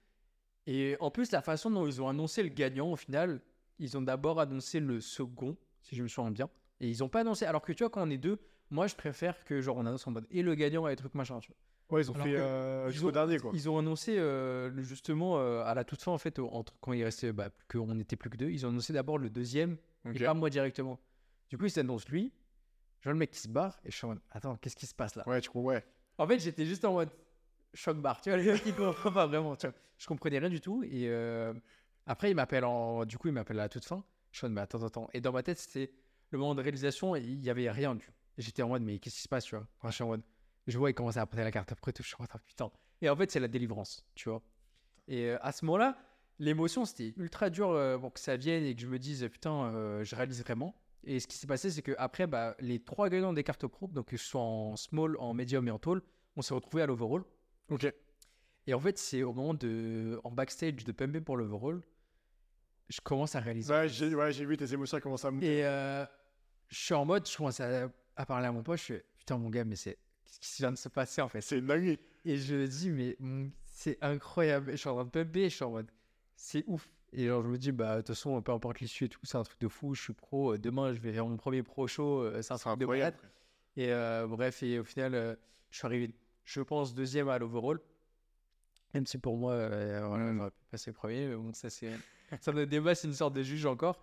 Et 0.66 0.96
en 0.98 1.12
plus, 1.12 1.30
la 1.30 1.42
façon 1.42 1.70
dont 1.70 1.86
ils 1.86 2.02
ont 2.02 2.08
annoncé 2.08 2.42
le 2.42 2.48
gagnant, 2.48 2.90
au 2.90 2.96
final, 2.96 3.40
ils 3.78 3.96
ont 3.96 4.02
d'abord 4.02 4.40
annoncé 4.40 4.80
le 4.80 5.00
second, 5.00 5.56
si 5.80 5.94
je 5.94 6.02
me 6.02 6.08
souviens 6.08 6.32
bien. 6.32 6.50
Et 6.80 6.88
ils 6.88 7.04
ont 7.04 7.08
pas 7.08 7.20
annoncé. 7.20 7.44
Alors 7.44 7.62
que 7.62 7.72
tu 7.72 7.84
vois, 7.84 7.90
quand 7.90 8.04
on 8.04 8.10
est 8.10 8.18
deux, 8.18 8.40
moi 8.70 8.88
je 8.88 8.96
préfère 8.96 9.44
que 9.44 9.60
genre 9.60 9.76
on 9.76 9.86
annonce 9.86 10.08
en 10.08 10.10
mode 10.10 10.26
et 10.32 10.42
le 10.42 10.56
gagnant 10.56 10.88
et 10.88 10.96
truc 10.96 11.14
machin. 11.14 11.38
Tu 11.38 11.52
vois. 11.52 11.56
Ouais, 11.92 12.00
ils 12.02 12.10
ont 12.10 12.14
Alors 12.14 12.26
fait 12.26 12.36
euh, 12.36 12.90
jusqu'au 12.90 13.12
dernier, 13.12 13.38
quoi. 13.38 13.50
Ils 13.54 13.68
ont 13.68 13.78
annoncé 13.78 14.18
euh, 14.18 14.72
justement 14.82 15.38
euh, 15.38 15.62
à 15.64 15.74
la 15.74 15.84
toute 15.84 16.00
fin, 16.02 16.10
en 16.10 16.18
fait, 16.18 16.38
entre, 16.38 16.72
quand 16.80 16.92
il 16.94 17.04
restait, 17.04 17.32
bah, 17.32 17.50
plus 17.50 17.66
que- 17.68 17.78
on 17.78 17.94
n'était 17.94 18.16
plus 18.16 18.30
que 18.30 18.36
deux, 18.38 18.48
ils 18.50 18.64
ont 18.66 18.70
annoncé 18.70 18.92
d'abord 18.92 19.18
le 19.18 19.28
deuxième 19.30 19.76
Ok. 20.06 20.16
et 20.20 20.24
pas 20.24 20.34
moi 20.34 20.48
directement. 20.50 20.98
Du 21.50 21.58
coup, 21.58 21.66
ils 21.66 21.78
annoncent 21.78 22.06
lui. 22.08 22.32
Je 23.00 23.04
vois 23.04 23.12
le 23.12 23.18
mec 23.18 23.30
qui 23.30 23.38
se 23.40 23.48
barre 23.48 23.78
et 23.84 23.90
je 23.90 23.96
suis 23.96 24.04
en 24.06 24.08
mode, 24.10 24.20
attends, 24.30 24.56
qu'est-ce 24.56 24.76
qui 24.76 24.86
se 24.86 24.94
passe 24.94 25.16
là? 25.16 25.28
Ouais, 25.28 25.40
tu 25.40 25.50
comprends, 25.50 25.68
ouais. 25.70 25.84
en 26.18 26.26
fait, 26.26 26.38
j'étais 26.38 26.64
juste 26.64 26.84
en 26.84 26.92
mode 26.94 27.10
choc 27.74 27.96
bar. 27.98 28.20
Tu 28.22 28.30
vois, 28.30 28.38
les 28.38 28.52
mecs, 28.52 28.62
ils 28.64 28.74
comprennent 28.74 29.12
pas 29.12 29.26
vraiment. 29.26 29.54
Tu 29.56 29.66
vois. 29.66 29.74
Je 29.98 30.06
comprenais 30.06 30.38
rien 30.38 30.48
du 30.50 30.60
tout. 30.60 30.82
Et 30.84 31.08
euh, 31.08 31.52
après, 32.06 32.30
il 32.30 32.34
m'appelle 32.36 32.64
en. 32.64 33.04
Du 33.04 33.18
coup, 33.18 33.28
il 33.28 33.34
m'appelle 33.34 33.58
à 33.58 33.64
la 33.64 33.68
toute 33.68 33.84
fin. 33.84 34.02
Je 34.30 34.38
suis 34.38 34.46
en 34.46 34.48
mode, 34.50 34.54
mais 34.54 34.60
attends, 34.62 34.82
attends. 34.82 35.08
Et 35.12 35.20
dans 35.20 35.32
ma 35.32 35.42
tête, 35.42 35.58
c'était 35.58 35.92
le 36.30 36.38
moment 36.38 36.54
de 36.54 36.62
réalisation 36.62 37.14
et 37.16 37.20
il 37.20 37.42
y 37.42 37.50
avait 37.50 37.70
rien. 37.70 37.94
Du... 37.96 38.04
Et 38.38 38.42
J'étais 38.42 38.62
en 38.62 38.68
mode, 38.68 38.82
mais 38.82 38.98
qu'est-ce 38.98 39.16
qui 39.16 39.22
se 39.22 39.28
passe, 39.28 39.44
tu 39.44 39.56
vois? 39.56 39.66
Enfin, 39.78 39.90
Je 39.90 39.94
suis 39.96 40.04
en 40.04 40.08
mode. 40.08 40.22
Je 40.66 40.78
vois, 40.78 40.90
il 40.90 40.94
commençait 40.94 41.18
à 41.18 41.26
prendre 41.26 41.44
la 41.44 41.50
carte 41.50 41.72
après 41.72 41.92
tout. 41.92 42.02
Je 42.02 42.08
suis 42.08 42.16
en 42.18 42.26
putain. 42.44 42.70
Et 43.00 43.08
en 43.08 43.16
fait, 43.16 43.30
c'est 43.30 43.40
la 43.40 43.48
délivrance, 43.48 44.04
tu 44.14 44.28
vois. 44.28 44.42
Et 45.08 45.30
euh, 45.30 45.38
à 45.40 45.52
ce 45.52 45.64
moment-là, 45.64 45.98
l'émotion, 46.38 46.84
c'était 46.84 47.12
ultra 47.16 47.50
dur 47.50 47.70
euh, 47.70 47.98
pour 47.98 48.12
que 48.12 48.20
ça 48.20 48.36
vienne 48.36 48.64
et 48.64 48.74
que 48.74 48.80
je 48.80 48.86
me 48.86 48.98
dise, 48.98 49.28
putain, 49.30 49.64
euh, 49.74 50.04
je 50.04 50.14
réalise 50.14 50.42
vraiment. 50.42 50.76
Et 51.04 51.18
ce 51.18 51.26
qui 51.26 51.36
s'est 51.36 51.48
passé, 51.48 51.70
c'est 51.70 51.82
que 51.82 51.92
après, 51.98 52.28
bah, 52.28 52.54
les 52.60 52.78
trois 52.78 53.08
gagnants 53.08 53.32
des 53.32 53.42
cartes 53.42 53.66
pro, 53.66 53.88
donc 53.88 54.06
que 54.06 54.16
ce 54.16 54.24
soit 54.24 54.40
en 54.40 54.76
small, 54.76 55.16
en 55.18 55.34
medium 55.34 55.66
et 55.66 55.72
en 55.72 55.80
tall, 55.80 56.00
on 56.36 56.42
s'est 56.42 56.54
retrouvés 56.54 56.82
à 56.82 56.86
l'overall. 56.86 57.24
Ok. 57.68 57.92
Et 58.68 58.74
en 58.74 58.80
fait, 58.80 58.96
c'est 58.98 59.24
au 59.24 59.32
moment 59.32 59.54
de. 59.54 60.20
En 60.22 60.30
backstage 60.30 60.84
de 60.84 60.92
PMB 60.92 61.18
pour 61.18 61.36
l'overall, 61.36 61.82
je 62.88 63.00
commence 63.00 63.34
à 63.34 63.40
réaliser. 63.40 63.72
Ouais, 63.72 63.88
j'ai 63.88 64.14
ouais, 64.14 64.30
vu 64.30 64.56
tes 64.56 64.72
émotions 64.72 65.00
commencer 65.00 65.26
à 65.26 65.32
monter. 65.32 65.58
Et 65.58 65.62
je 66.68 66.78
suis 66.78 66.94
en 66.94 67.04
mode, 67.04 67.28
je 67.28 67.36
commence 67.36 67.58
à, 67.58 67.90
à 68.14 68.26
parler 68.26 68.46
à 68.46 68.52
mon 68.52 68.62
pote, 68.62 68.78
je 68.78 68.84
fais 68.84 69.04
Putain, 69.18 69.38
mon 69.38 69.50
gars, 69.50 69.64
mais 69.64 69.76
c'est. 69.76 69.98
Qu'est-ce 70.40 70.56
qui 70.56 70.62
vient 70.62 70.72
de 70.72 70.76
se 70.78 70.88
passer 70.88 71.20
en 71.22 71.28
fait 71.28 71.40
C'est 71.40 71.58
une 71.58 71.66
dinguerie. 71.66 71.98
Et 72.24 72.36
je 72.36 72.54
me 72.54 72.66
dis, 72.66 72.90
mais 72.90 73.16
c'est 73.66 73.98
incroyable. 74.02 74.72
Je 74.72 74.76
suis 74.76 74.88
en 74.88 74.94
train 74.94 75.04
de 75.04 75.10
PMB, 75.10 75.36
je 75.44 75.48
suis 75.48 75.64
en 75.64 75.70
mode 75.70 75.90
C'est 76.36 76.64
ouf. 76.66 76.88
Et 77.12 77.26
genre, 77.26 77.42
je 77.42 77.48
me 77.48 77.58
dis, 77.58 77.72
bah, 77.72 77.96
de 77.96 78.00
toute 78.00 78.08
façon, 78.08 78.40
peu 78.40 78.52
importe 78.52 78.80
l'issue 78.80 79.04
et 79.04 79.08
tout, 79.10 79.20
c'est 79.24 79.36
un 79.36 79.42
truc 79.42 79.60
de 79.60 79.68
fou. 79.68 79.94
Je 79.94 80.00
suis 80.02 80.12
pro. 80.14 80.54
euh, 80.54 80.58
Demain, 80.58 80.94
je 80.94 81.00
vais 81.00 81.12
faire 81.12 81.26
mon 81.26 81.36
premier 81.36 81.62
pro 81.62 81.86
show. 81.86 82.22
euh, 82.22 82.40
C'est 82.40 82.54
un 82.54 82.56
truc 82.58 82.78
de 82.78 82.86
malade. 82.86 83.14
Et 83.76 83.92
euh, 83.92 84.26
bref, 84.26 84.62
et 84.62 84.78
au 84.78 84.84
final, 84.84 85.14
euh, 85.14 85.34
je 85.70 85.76
suis 85.78 85.86
arrivé, 85.86 86.14
je 86.44 86.60
pense, 86.62 86.94
deuxième 86.94 87.28
à 87.28 87.38
l'overall. 87.38 87.80
Même 88.94 89.06
si 89.06 89.18
pour 89.18 89.36
moi, 89.36 89.52
euh, 89.52 90.02
voilà, 90.06 90.32
j'aurais 90.34 90.50
pu 90.50 90.56
passer 90.70 90.92
premier. 90.92 91.26
mais 91.28 91.36
bon, 91.36 91.52
ça, 91.52 91.68
c'est. 91.70 91.90
ça 92.40 92.52
me 92.52 92.66
débat, 92.66 92.94
c'est 92.94 93.08
une 93.08 93.14
sorte 93.14 93.34
de 93.34 93.42
juge 93.42 93.66
encore. 93.66 93.98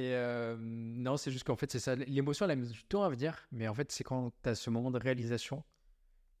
Et 0.00 0.14
euh, 0.14 0.56
non, 0.58 1.18
c'est 1.18 1.30
juste 1.30 1.44
qu'en 1.44 1.56
fait, 1.56 1.70
c'est 1.70 1.78
ça. 1.78 1.94
L'émotion, 1.94 2.46
elle 2.46 2.52
a 2.52 2.56
mis 2.56 2.68
du 2.68 2.82
temps 2.84 3.02
à 3.02 3.10
venir. 3.10 3.46
Mais 3.52 3.68
en 3.68 3.74
fait, 3.74 3.92
c'est 3.92 4.02
quand 4.02 4.32
tu 4.42 4.48
as 4.48 4.54
ce 4.54 4.70
moment 4.70 4.90
de 4.90 4.98
réalisation. 4.98 5.62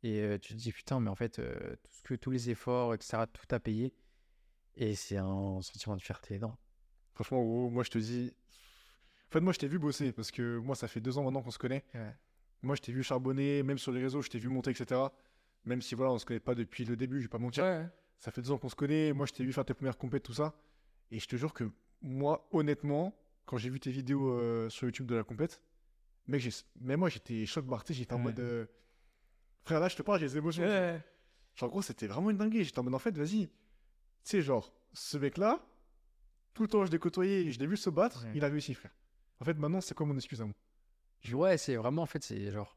Et 0.02 0.20
euh, 0.20 0.38
tu 0.38 0.54
te 0.54 0.58
dis, 0.58 0.72
putain, 0.72 0.98
mais 0.98 1.10
en 1.10 1.14
fait, 1.14 1.38
euh, 1.38 1.76
tout 1.82 1.92
ce 1.92 2.02
que, 2.02 2.14
tous 2.14 2.30
les 2.30 2.48
efforts, 2.48 2.94
etc., 2.94 3.24
tout 3.30 3.54
a 3.54 3.60
payé. 3.60 3.92
Et 4.76 4.94
c'est 4.94 5.18
un 5.18 5.60
sentiment 5.60 5.94
de 5.94 6.00
fierté 6.00 6.36
énorme. 6.36 6.56
Franchement, 7.12 7.42
gros, 7.42 7.68
moi 7.68 7.84
je 7.84 7.90
te 7.90 7.98
dis. 7.98 8.32
En 9.28 9.32
fait, 9.32 9.40
moi 9.40 9.52
je 9.52 9.58
t'ai 9.58 9.68
vu 9.68 9.78
bosser 9.78 10.12
parce 10.12 10.30
que 10.30 10.56
moi 10.56 10.74
ça 10.74 10.88
fait 10.88 11.00
deux 11.00 11.18
ans 11.18 11.24
maintenant 11.24 11.42
qu'on 11.42 11.50
se 11.50 11.58
connaît. 11.58 11.84
Ouais. 11.92 12.14
Moi 12.62 12.76
je 12.76 12.80
t'ai 12.80 12.92
vu 12.92 13.02
charbonner, 13.02 13.62
même 13.62 13.78
sur 13.78 13.92
les 13.92 14.00
réseaux, 14.00 14.22
je 14.22 14.30
t'ai 14.30 14.38
vu 14.38 14.48
monter, 14.48 14.70
etc. 14.70 14.98
Même 15.66 15.82
si 15.82 15.94
voilà, 15.94 16.12
on 16.12 16.18
se 16.18 16.24
connaît 16.24 16.40
pas 16.40 16.54
depuis 16.54 16.84
le 16.84 16.96
début, 16.96 17.18
je 17.18 17.24
vais 17.24 17.28
pas 17.28 17.38
mentir. 17.38 17.64
Ouais. 17.64 17.86
Ça 18.18 18.30
fait 18.30 18.40
deux 18.40 18.52
ans 18.52 18.58
qu'on 18.58 18.70
se 18.70 18.74
connaît. 18.74 19.12
Moi 19.12 19.26
je 19.26 19.32
t'ai 19.32 19.44
vu 19.44 19.52
faire 19.52 19.66
tes 19.66 19.74
premières 19.74 19.98
compètes, 19.98 20.22
tout 20.22 20.32
ça. 20.32 20.54
Et 21.10 21.18
je 21.18 21.26
te 21.26 21.36
jure 21.36 21.52
que 21.52 21.70
moi, 22.00 22.48
honnêtement, 22.52 23.14
quand 23.50 23.56
j'ai 23.58 23.68
vu 23.68 23.80
tes 23.80 23.90
vidéos 23.90 24.30
euh, 24.30 24.68
sur 24.70 24.86
YouTube 24.86 25.06
de 25.06 25.16
la 25.16 25.24
compète, 25.24 25.60
mec, 26.28 26.40
j'ai- 26.40 26.50
même 26.80 27.00
moi 27.00 27.08
j'étais 27.08 27.44
choc 27.46 27.66
sais, 27.66 27.94
j'étais 27.94 28.12
en 28.14 28.18
Ouais. 28.18 28.22
mode. 28.26 28.38
euh, 28.40 28.66
Frère, 29.64 29.80
là 29.80 29.88
je 29.88 29.96
te 29.96 30.02
parle, 30.02 30.20
j'ai 30.20 30.26
des 30.26 30.36
émotions. 30.38 30.62
Ouais. 30.62 31.00
Genre, 31.56 31.68
en 31.68 31.70
gros, 31.72 31.82
c'était 31.82 32.06
vraiment 32.06 32.30
une 32.30 32.36
dinguerie. 32.38 32.62
J'étais 32.64 32.78
en 32.78 32.84
mode, 32.84 32.94
en 32.94 32.98
fait, 33.00 33.10
vas-y. 33.18 33.48
Tu 33.48 33.52
sais, 34.22 34.40
genre, 34.40 34.72
ce 34.92 35.18
mec-là, 35.18 35.60
tout 36.54 36.62
le 36.62 36.68
temps, 36.68 36.84
je 36.86 36.90
l'ai 36.92 36.98
côtoyé, 37.00 37.50
je 37.50 37.58
l'ai 37.58 37.66
vu 37.66 37.76
se 37.76 37.90
battre, 37.90 38.24
Ouais. 38.24 38.32
il 38.36 38.44
a 38.44 38.48
réussi, 38.48 38.72
frère. 38.72 38.92
En 39.40 39.44
fait, 39.44 39.54
maintenant, 39.54 39.80
c'est 39.80 39.94
quoi 39.94 40.06
mon 40.06 40.14
excuse 40.16 40.40
à 40.40 40.44
moi 40.44 40.54
Je- 41.20 41.34
Ouais, 41.36 41.58
c'est 41.58 41.74
vraiment, 41.76 42.02
en 42.02 42.06
fait, 42.06 42.22
c'est 42.22 42.50
genre. 42.52 42.76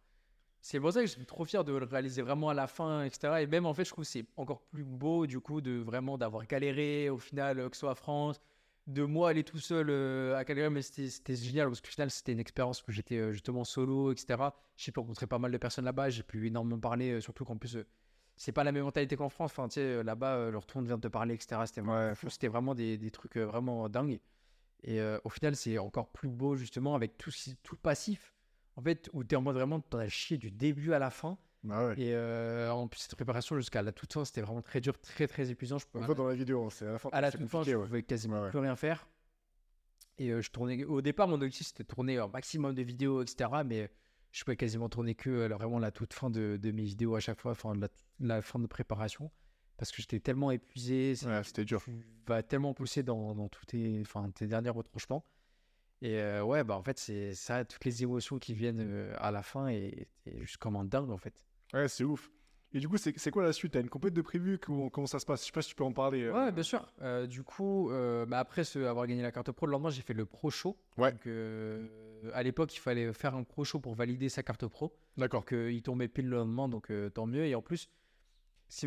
C'est 0.62 0.80
pour 0.80 0.92
ça 0.92 1.02
que 1.02 1.06
je 1.08 1.12
suis 1.12 1.26
trop 1.26 1.46
fier 1.46 1.64
de 1.64 1.74
le 1.74 1.86
réaliser 1.86 2.22
vraiment 2.24 2.50
à 2.50 2.54
la 2.54 2.68
fin, 2.68 3.04
etc. 3.04 3.42
Et 3.44 3.48
même, 3.48 3.66
en 3.66 3.74
fait, 3.74 3.86
je 3.86 3.92
trouve 3.92 4.04
que 4.06 4.10
c'est 4.10 4.26
encore 4.38 4.62
plus 4.64 4.84
beau, 4.84 5.28
du 5.28 5.40
coup, 5.40 5.62
de 5.62 5.78
vraiment 5.80 6.18
d'avoir 6.18 6.46
galéré 6.48 7.10
au 7.10 7.18
final, 7.20 7.60
euh, 7.60 7.70
que 7.70 7.76
ce 7.76 7.82
soit 7.82 7.92
à 7.92 7.96
France, 7.96 8.42
de 8.88 9.04
moi 9.04 9.30
aller 9.30 9.44
tout 9.44 9.60
seul 9.60 9.90
euh, 9.90 10.36
à 10.36 10.44
galérer, 10.44 10.70
mais 10.70 10.82
c'était 10.82 11.36
génial 11.36 11.68
parce 11.68 11.82
qu'au 11.82 11.88
final, 11.88 12.12
c'était 12.12 12.34
une 12.34 12.40
expérience 12.40 12.82
que 12.82 12.92
j'étais 12.92 13.18
euh, 13.18 13.32
justement 13.32 13.64
solo, 13.64 14.12
etc. 14.12 14.54
J'ai 14.76 14.92
pu 14.92 15.00
rencontrer 15.00 15.28
pas 15.28 15.40
mal 15.40 15.52
de 15.52 15.58
personnes 15.58 15.86
là-bas, 15.86 16.10
j'ai 16.10 16.24
pu 16.24 16.48
énormément 16.48 16.80
parler, 16.80 17.12
euh, 17.12 17.22
surtout 17.22 17.46
qu'en 17.46 17.58
plus, 17.58 17.78
c'est 18.36 18.52
pas 18.52 18.64
la 18.64 18.72
même 18.72 18.84
mentalité 18.84 19.16
qu'en 19.16 19.30
France. 19.30 19.52
Enfin, 19.52 19.68
tu 19.70 19.76
sais, 19.76 20.04
là-bas, 20.04 20.50
leur 20.52 20.66
tourne 20.66 20.86
vient 20.86 20.98
de 20.98 21.02
te 21.02 21.08
parler, 21.08 21.36
etc. 21.36 21.62
C'était 21.66 21.82
Ouais, 21.82 22.14
vraiment 22.50 22.76
des, 22.76 22.98
des 22.98 23.12
trucs 23.12 23.38
vraiment 23.38 23.88
dingues. 23.90 24.20
Et 24.84 25.00
au 25.24 25.30
final, 25.30 25.56
c'est 25.56 25.78
encore 25.78 26.10
plus 26.12 26.28
beau, 26.30 26.56
justement, 26.56 26.96
avec 26.96 27.18
tout, 27.18 27.32
tout 27.62 27.76
le 27.76 27.80
passif. 27.80 28.34
En 28.76 28.82
fait, 28.82 29.10
où 29.14 29.24
tu 29.24 29.36
es 29.36 29.38
en 29.38 29.42
mode 29.42 29.56
vraiment, 29.56 29.80
t'en 29.80 30.00
as 30.00 30.10
chié 30.10 30.38
du 30.38 30.52
début 30.52 30.94
à 30.94 31.00
la 31.00 31.10
fin. 31.12 31.38
Bah 31.64 31.88
ouais. 31.88 31.94
Et 32.00 32.14
euh, 32.14 32.70
en 32.72 32.88
plus, 32.88 33.00
cette 33.00 33.16
préparation 33.16 33.56
jusqu'à 33.56 33.82
la 33.82 33.92
toute 33.94 34.12
fin, 34.12 34.26
c'était 34.26 34.42
vraiment 34.42 34.62
très 34.62 34.82
dur, 34.82 35.00
très, 35.00 35.28
très 35.28 35.50
épuisant. 35.50 35.78
Je 35.78 35.86
On 35.94 36.00
peux 36.00 36.06
voit 36.06 36.16
dans 36.16 36.28
la 36.28 36.36
vidéo, 36.36 36.66
hein, 36.66 36.70
c'est 36.70 36.86
à 36.86 36.92
la 36.92 37.00
fin. 37.00 37.10
à 37.14 37.22
la 37.22 37.32
toute 37.32 37.48
fin, 37.48 37.64
je 37.64 37.72
ouais. 37.76 37.86
pouvais 37.86 38.04
quasiment 38.04 38.42
Ouais, 38.42 38.50
plus 38.50 38.60
rien 38.60 38.76
faire. 38.76 39.08
Et 40.18 40.30
euh, 40.32 40.42
je 40.42 40.52
tournais. 40.52 40.84
Au 40.84 41.02
départ, 41.02 41.28
mon 41.28 41.36
objectif 41.36 41.68
c'était 41.68 41.84
de 41.84 41.88
tourner 41.88 42.18
un 42.18 42.28
maximum 42.28 42.76
de 42.76 42.82
vidéos, 42.84 43.22
etc. 43.22 43.50
Mais 43.66 43.90
je 44.32 44.44
pouvais 44.44 44.58
quasiment 44.58 44.90
tourner 44.90 45.16
que 45.16 45.30
euh, 45.30 45.48
vraiment 45.48 45.80
la 45.80 45.92
toute 45.92 46.14
fin 46.14 46.30
de, 46.30 46.58
de 46.62 46.72
mes 46.72 46.84
vidéos 46.84 47.16
à 47.16 47.20
chaque 47.22 47.40
fois, 47.40 47.52
enfin 47.54 47.74
la, 47.76 47.88
la 48.20 48.42
fin 48.42 48.60
de 48.60 48.68
préparation, 48.68 49.32
parce 49.78 49.92
que 49.92 50.02
j'étais 50.02 50.20
tellement 50.20 50.52
épuisé. 50.52 51.16
c'était 51.16 51.64
dur. 51.66 51.82
Tu 51.86 51.94
vas 52.28 52.44
tellement 52.44 52.74
pousser 52.74 53.04
dans, 53.04 53.34
dans 53.36 53.48
tous 53.48 53.66
tes, 53.66 54.00
enfin, 54.02 54.30
tes 54.32 54.48
derniers 54.48 54.70
retranchements. 54.70 55.26
Et 56.02 56.20
euh, 56.20 56.44
ouais, 56.44 56.66
bah 56.66 56.76
en 56.76 56.84
fait, 56.84 57.00
c'est 57.00 57.34
ça, 57.34 57.64
toutes 57.64 57.86
les 57.86 58.04
émotions 58.04 58.38
qui 58.38 58.54
viennent 58.54 59.14
à 59.18 59.32
la 59.32 59.42
fin 59.42 59.70
et 59.70 60.10
t'es 60.26 60.38
juste 60.42 60.58
comme 60.58 60.76
un 60.76 60.84
dingue 60.84 61.10
en 61.10 61.18
fait. 61.18 61.34
Ouais, 61.74 61.88
c'est 61.88 62.04
ouf. 62.04 62.30
Et 62.76 62.80
du 62.80 62.90
coup, 62.90 62.98
c'est 62.98 63.30
quoi 63.32 63.44
la 63.44 63.54
suite? 63.54 63.74
T'as 63.74 63.82
une 63.82 63.90
compète 63.90 64.14
de 64.16 64.22
prévu? 64.24 64.58
Comment, 64.58 64.90
comment 64.90 65.06
ça 65.06 65.20
se 65.20 65.26
passe? 65.28 65.42
Je 65.42 65.46
sais 65.48 65.52
pas 65.52 65.62
si 65.62 65.70
tu 65.70 65.76
peux 65.76 65.84
en 65.84 65.94
parler. 65.94 66.24
euh. 66.24 66.34
Ouais, 66.34 66.52
bien 66.52 66.64
sûr. 66.64 66.92
Euh, 67.04 67.28
du 67.28 67.44
coup, 67.44 67.92
euh, 67.92 68.26
bah, 68.26 68.40
après 68.40 68.64
ce, 68.64 68.80
avoir 68.80 69.06
gagné 69.06 69.22
la 69.22 69.32
carte 69.32 69.52
pro, 69.52 69.68
le 69.68 69.72
lendemain, 69.74 69.92
j'ai 69.92 70.02
fait 70.02 70.16
le 70.16 70.26
pro 70.26 70.50
show. 70.50 70.76
Ouais. 70.98 71.12
Donc, 71.12 71.28
à 72.34 72.42
l'époque, 72.42 72.76
il 72.76 72.80
fallait 72.80 73.14
faire 73.14 73.36
un 73.36 73.44
pro 73.44 73.64
show 73.64 73.80
pour 73.80 73.94
valider 73.94 74.28
sa 74.28 74.42
carte 74.42 74.66
pro. 74.66 74.96
D'accord. 75.18 75.46
Euh, 75.52 75.72
il 75.72 75.84
tombait 75.84 76.08
pile 76.08 76.28
le 76.30 76.38
lendemain, 76.38 76.68
donc 76.68 76.92
tant 77.14 77.28
mieux. 77.28 77.46
Et 77.46 77.54
en 77.54 77.62
plus, 77.62 77.90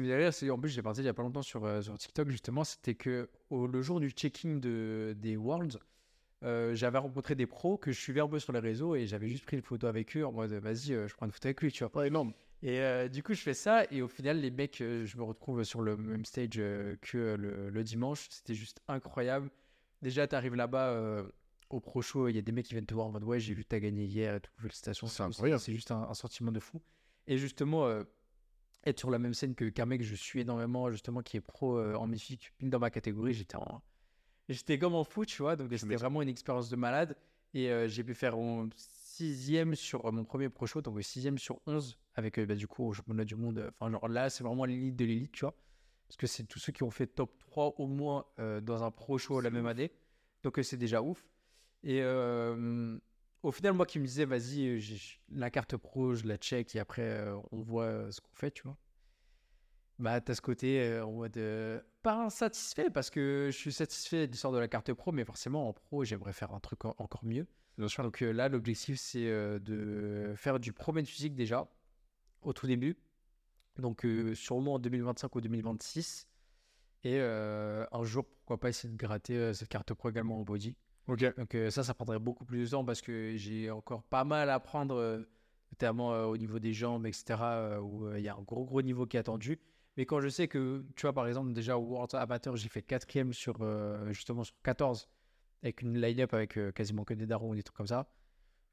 me 0.00 0.06
fait 0.06 0.16
rire, 0.16 0.34
c'est 0.34 0.50
en 0.50 0.58
plus, 0.58 0.70
j'ai 0.70 0.82
parti 0.82 1.00
il 1.02 1.04
y 1.06 1.08
a 1.08 1.14
pas 1.14 1.22
longtemps 1.22 1.42
sur, 1.42 1.82
sur 1.82 1.96
TikTok, 1.96 2.28
justement, 2.28 2.64
c'était 2.64 2.96
que 2.96 3.30
au- 3.50 3.68
le 3.68 3.82
jour 3.82 4.00
du 4.00 4.10
checking 4.10 4.58
de, 4.60 5.14
des 5.16 5.36
Worlds, 5.36 5.78
j'avais 6.42 6.98
rencontré 6.98 7.36
des 7.36 7.46
pros 7.46 7.76
que 7.78 7.92
je 7.92 8.20
un 8.20 8.28
peu 8.28 8.40
sur 8.40 8.52
les 8.52 8.58
réseaux 8.58 8.96
et 8.96 9.06
j'avais 9.06 9.28
juste 9.28 9.44
pris 9.44 9.56
une 9.56 9.62
photo 9.62 9.86
avec 9.86 10.16
eux 10.16 10.24
en 10.26 10.32
mode 10.32 10.52
vas-y, 10.54 10.88
je 11.08 11.14
prends 11.14 11.26
une 11.26 11.32
photo 11.32 11.46
avec 11.46 11.60
lui, 11.60 11.70
tu 11.70 11.84
vois. 11.84 11.96
Ouais, 12.00 12.08
énorme. 12.08 12.32
Et 12.66 12.80
euh, 12.80 13.06
du 13.08 13.22
coup, 13.22 13.32
je 13.32 13.40
fais 13.40 13.54
ça, 13.54 13.84
et 13.92 14.02
au 14.02 14.08
final, 14.08 14.40
les 14.40 14.50
mecs, 14.50 14.80
euh, 14.80 15.06
je 15.06 15.16
me 15.16 15.22
retrouve 15.22 15.62
sur 15.62 15.82
le 15.82 15.96
même 15.96 16.24
stage 16.24 16.48
euh, 16.58 16.96
que 17.00 17.36
le, 17.36 17.70
le 17.70 17.84
dimanche. 17.84 18.26
C'était 18.28 18.54
juste 18.56 18.80
incroyable. 18.88 19.50
Déjà, 20.02 20.26
tu 20.26 20.34
arrives 20.34 20.56
là-bas 20.56 20.88
euh, 20.90 21.22
au 21.70 21.78
pro 21.78 22.02
show, 22.02 22.26
il 22.26 22.34
y 22.34 22.38
a 22.40 22.42
des 22.42 22.50
mecs 22.50 22.66
qui 22.66 22.74
viennent 22.74 22.84
te 22.84 22.92
voir 22.92 23.06
en 23.06 23.12
mode 23.12 23.22
Ouais, 23.22 23.38
j'ai 23.38 23.54
vu 23.54 23.62
que 23.62 23.68
tu 23.68 23.76
as 23.76 23.78
gagné 23.80 24.04
hier 24.04 24.34
et 24.34 24.40
tout, 24.40 24.50
félicitations. 24.58 25.06
C'est 25.06 25.22
incroyable. 25.22 25.60
C'est 25.60 25.74
juste 25.74 25.92
un, 25.92 26.08
un 26.10 26.14
sentiment 26.14 26.50
de 26.50 26.58
fou. 26.58 26.82
Et 27.28 27.38
justement, 27.38 27.86
euh, 27.86 28.02
être 28.84 28.98
sur 28.98 29.12
la 29.12 29.20
même 29.20 29.32
scène 29.32 29.54
que- 29.54 29.66
qu'un 29.68 29.86
mec 29.86 30.02
je 30.02 30.16
suis 30.16 30.40
énormément, 30.40 30.90
justement, 30.90 31.22
qui 31.22 31.36
est 31.36 31.40
pro 31.40 31.80
en 31.80 32.08
mythique, 32.08 32.52
pile 32.58 32.70
dans 32.70 32.80
ma 32.80 32.90
catégorie, 32.90 33.32
j'étais 33.32 33.56
en. 33.56 33.80
J'étais 34.48 34.76
comme 34.76 34.96
en 34.96 35.04
fou, 35.04 35.24
tu 35.24 35.40
vois, 35.42 35.54
donc 35.54 35.72
c'était 35.72 35.94
vraiment 35.94 36.20
une 36.20 36.28
expérience 36.28 36.68
de 36.68 36.76
malade. 36.76 37.16
Et 37.54 37.70
j'ai 37.88 38.02
pu 38.02 38.14
faire 38.14 38.36
mon 38.36 38.68
sixième 38.76 39.76
sur 39.76 40.12
mon 40.12 40.24
premier 40.24 40.48
pro 40.48 40.66
show, 40.66 40.82
donc 40.82 41.00
sixième 41.04 41.38
sur 41.38 41.60
11 41.66 41.96
avec 42.16 42.38
euh, 42.38 42.46
bah, 42.46 42.54
du 42.56 42.66
coup 42.66 42.84
au 42.88 42.92
championnat 42.92 43.24
du 43.24 43.36
monde. 43.36 43.58
euh, 43.58 43.70
Enfin, 43.78 43.90
genre 43.90 44.08
là, 44.08 44.30
c'est 44.30 44.44
vraiment 44.44 44.64
l'élite 44.64 44.96
de 44.96 45.04
l'élite, 45.04 45.32
tu 45.32 45.42
vois. 45.44 45.54
Parce 46.08 46.16
que 46.16 46.26
c'est 46.26 46.44
tous 46.44 46.58
ceux 46.60 46.72
qui 46.72 46.82
ont 46.84 46.90
fait 46.90 47.06
top 47.06 47.38
3 47.38 47.74
au 47.78 47.86
moins 47.86 48.26
euh, 48.38 48.60
dans 48.60 48.82
un 48.84 48.90
pro 48.90 49.18
show 49.18 49.40
la 49.40 49.50
même 49.50 49.66
année. 49.66 49.92
Donc 50.42 50.58
euh, 50.58 50.62
c'est 50.62 50.76
déjà 50.76 51.02
ouf. 51.02 51.26
Et 51.82 52.00
euh, 52.02 52.98
au 53.42 53.52
final, 53.52 53.72
moi 53.74 53.86
qui 53.86 53.98
me 54.00 54.06
disais, 54.06 54.24
vas-y, 54.24 54.80
la 55.30 55.50
carte 55.50 55.76
pro, 55.76 56.14
je 56.14 56.26
la 56.26 56.36
check 56.36 56.74
et 56.76 56.80
après 56.80 57.24
on 57.52 57.62
voit 57.62 58.10
ce 58.12 58.20
qu'on 58.20 58.34
fait, 58.34 58.50
tu 58.52 58.62
vois. 58.64 58.76
Bah, 59.98 60.20
t'as 60.20 60.34
ce 60.34 60.42
côté 60.42 61.00
en 61.00 61.10
mode 61.12 61.40
pas 62.02 62.26
insatisfait 62.26 62.90
parce 62.90 63.08
que 63.08 63.48
je 63.50 63.56
suis 63.56 63.72
satisfait 63.72 64.26
de 64.26 64.32
l'histoire 64.32 64.52
de 64.52 64.58
la 64.58 64.68
carte 64.68 64.92
pro, 64.92 65.10
mais 65.10 65.24
forcément 65.24 65.68
en 65.68 65.72
pro, 65.72 66.04
j'aimerais 66.04 66.34
faire 66.34 66.52
un 66.52 66.60
truc 66.60 66.84
en- 66.84 66.94
encore 66.98 67.24
mieux. 67.24 67.46
Donc 67.78 68.20
là, 68.20 68.48
l'objectif, 68.48 68.98
c'est 68.98 69.24
de 69.26 70.34
faire 70.36 70.60
du 70.60 70.72
pro 70.72 70.92
physique 71.04 71.34
déjà, 71.34 71.66
au 72.46 72.52
tout 72.52 72.66
début. 72.66 72.96
Donc 73.78 74.04
euh, 74.04 74.34
sûrement 74.34 74.74
en 74.74 74.78
2025 74.78 75.34
ou 75.34 75.40
2026. 75.40 76.28
Et 77.04 77.18
euh, 77.20 77.84
un 77.92 78.04
jour, 78.04 78.24
pourquoi 78.24 78.58
pas 78.58 78.68
essayer 78.70 78.92
de 78.92 78.96
gratter 78.98 79.36
euh, 79.36 79.52
cette 79.52 79.68
carte 79.68 79.92
pro 79.94 80.08
également 80.10 80.40
en 80.40 80.42
body. 80.42 80.76
Ok. 81.08 81.36
Donc 81.36 81.56
ça, 81.70 81.84
ça 81.84 81.94
prendrait 81.94 82.18
beaucoup 82.18 82.44
plus 82.44 82.64
de 82.64 82.70
temps 82.70 82.84
parce 82.84 83.00
que 83.00 83.36
j'ai 83.36 83.70
encore 83.70 84.02
pas 84.02 84.24
mal 84.24 84.50
à 84.50 84.54
apprendre, 84.54 85.24
notamment 85.70 86.08
au 86.24 86.36
niveau 86.36 86.58
des 86.58 86.72
jambes, 86.72 87.06
etc., 87.06 87.36
où 87.80 88.10
il 88.16 88.22
y 88.22 88.28
a 88.28 88.34
un 88.34 88.42
gros, 88.42 88.64
gros 88.64 88.82
niveau 88.82 89.06
qui 89.06 89.16
est 89.16 89.20
attendu. 89.20 89.60
Mais 89.96 90.04
quand 90.04 90.20
je 90.20 90.28
sais 90.28 90.48
que, 90.48 90.84
tu 90.96 91.02
vois, 91.02 91.12
par 91.12 91.28
exemple, 91.28 91.52
déjà 91.52 91.78
au 91.78 91.82
World 91.82 92.12
Amateur, 92.16 92.56
j'ai 92.56 92.68
fait 92.68 92.82
quatrième 92.82 93.32
sur, 93.32 93.64
justement, 94.08 94.42
sur 94.42 94.56
14, 94.64 95.08
avec 95.62 95.82
une 95.82 95.96
line-up 95.96 96.34
avec 96.34 96.58
quasiment 96.74 97.04
que 97.04 97.14
des 97.14 97.26
darons 97.26 97.50
ou 97.50 97.54
des 97.54 97.62
trucs 97.62 97.76
comme 97.76 97.86
ça, 97.86 98.08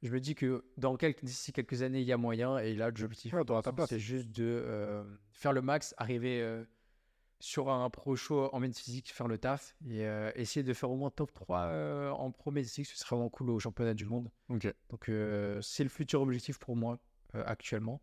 je 0.04 0.12
me 0.12 0.20
dis 0.20 0.36
que 0.36 0.66
dans 0.78 0.98
quelques, 0.98 1.24
d'ici 1.24 1.54
quelques 1.54 1.82
années, 1.82 2.02
il 2.02 2.08
y 2.08 2.12
a 2.12 2.18
moyen. 2.18 2.58
Et 2.58 2.76
là, 2.76 2.88
l'objectif, 2.88 3.34
Ouais, 3.34 3.44
c'est 3.88 4.00
juste 4.00 4.30
de 4.30 4.44
euh, 4.44 5.04
faire 5.32 5.54
le 5.54 5.62
max, 5.62 5.96
arriver 5.98 6.42
euh, 6.42 6.64
sur 7.40 7.70
un 7.70 7.90
pro 7.90 8.16
show 8.18 8.50
en 8.54 8.60
main 8.60 8.72
physique, 8.72 9.14
faire 9.14 9.30
le 9.30 9.38
taf 9.38 9.76
et 9.88 10.06
euh, 10.06 10.32
essayer 10.36 10.64
de 10.64 10.74
faire 10.74 10.92
au 10.92 10.98
moins 10.98 11.10
top 11.10 11.34
3 11.34 11.60
euh, 11.60 12.10
en 12.12 12.32
pro 12.32 12.52
main 12.52 12.64
physique, 12.64 12.88
ce 12.88 12.98
serait 12.98 13.16
vraiment 13.16 13.30
cool 13.30 13.50
au 13.50 13.60
championnat 13.60 13.94
du 13.94 14.06
monde. 14.06 14.30
Donc 14.90 15.12
c'est 15.62 15.84
le 15.84 15.90
futur 15.90 16.22
objectif 16.22 16.60
pour 16.60 16.76
moi 16.76 17.00
actuellement. 17.34 18.02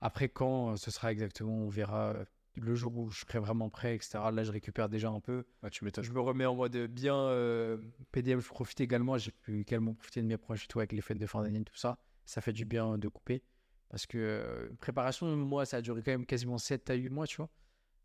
Après 0.00 0.28
quand 0.28 0.76
ce 0.76 0.90
sera 0.90 1.12
exactement, 1.12 1.52
on 1.52 1.68
verra 1.68 2.14
le 2.60 2.74
jour 2.74 2.96
où 2.96 3.10
je 3.10 3.20
serai 3.20 3.38
vraiment 3.38 3.70
prêt, 3.70 3.94
etc. 3.94 4.18
Là 4.32 4.44
je 4.44 4.52
récupère 4.52 4.88
déjà 4.88 5.08
un 5.08 5.20
peu. 5.20 5.44
Ah, 5.62 5.70
tu 5.70 5.84
m'étonnes. 5.84 6.04
Je 6.04 6.12
me 6.12 6.20
remets 6.20 6.46
en 6.46 6.54
mode 6.54 6.76
bien 6.76 7.16
euh, 7.16 7.78
PDM, 8.12 8.40
je 8.40 8.48
profite 8.48 8.80
également. 8.80 9.18
J'ai 9.18 9.32
pu 9.32 9.60
également 9.60 9.94
profiter 9.94 10.22
de 10.22 10.26
mes 10.26 10.36
proches 10.36 10.64
et 10.64 10.68
tout 10.68 10.78
avec 10.78 10.92
les 10.92 11.00
fêtes 11.00 11.18
de 11.18 11.26
fin 11.26 11.42
d'année, 11.42 11.62
tout 11.64 11.76
ça. 11.76 11.98
Ça 12.24 12.40
fait 12.40 12.52
du 12.52 12.64
bien 12.64 12.98
de 12.98 13.08
couper. 13.08 13.42
Parce 13.90 14.06
que 14.06 14.18
euh, 14.18 14.68
préparation, 14.80 15.36
moi, 15.36 15.66
ça 15.66 15.78
a 15.78 15.82
duré 15.82 16.00
quand 16.02 16.12
même 16.12 16.24
quasiment 16.24 16.58
7 16.58 16.88
à 16.90 16.94
8 16.94 17.10
mois, 17.10 17.26
tu 17.26 17.36
vois. 17.38 17.50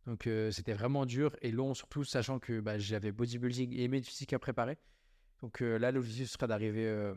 Donc 0.08 0.28
euh, 0.28 0.51
c'était 0.51 0.74
vraiment 0.74 1.06
dur 1.06 1.36
et 1.41 1.51
long, 1.51 1.74
surtout 1.74 2.03
sachant 2.03 2.39
que 2.39 2.60
bah, 2.60 2.78
j'avais 2.78 3.12
bodybuilding 3.12 3.74
et 3.74 3.88
mes 3.88 4.01
physique 4.01 4.34
à 4.34 4.39
préparer. 4.39 4.78
Donc 5.41 5.62
euh, 5.62 5.78
là, 5.78 5.91
l'objectif 5.91 6.30
serait 6.30 6.47
d'arriver 6.47 7.14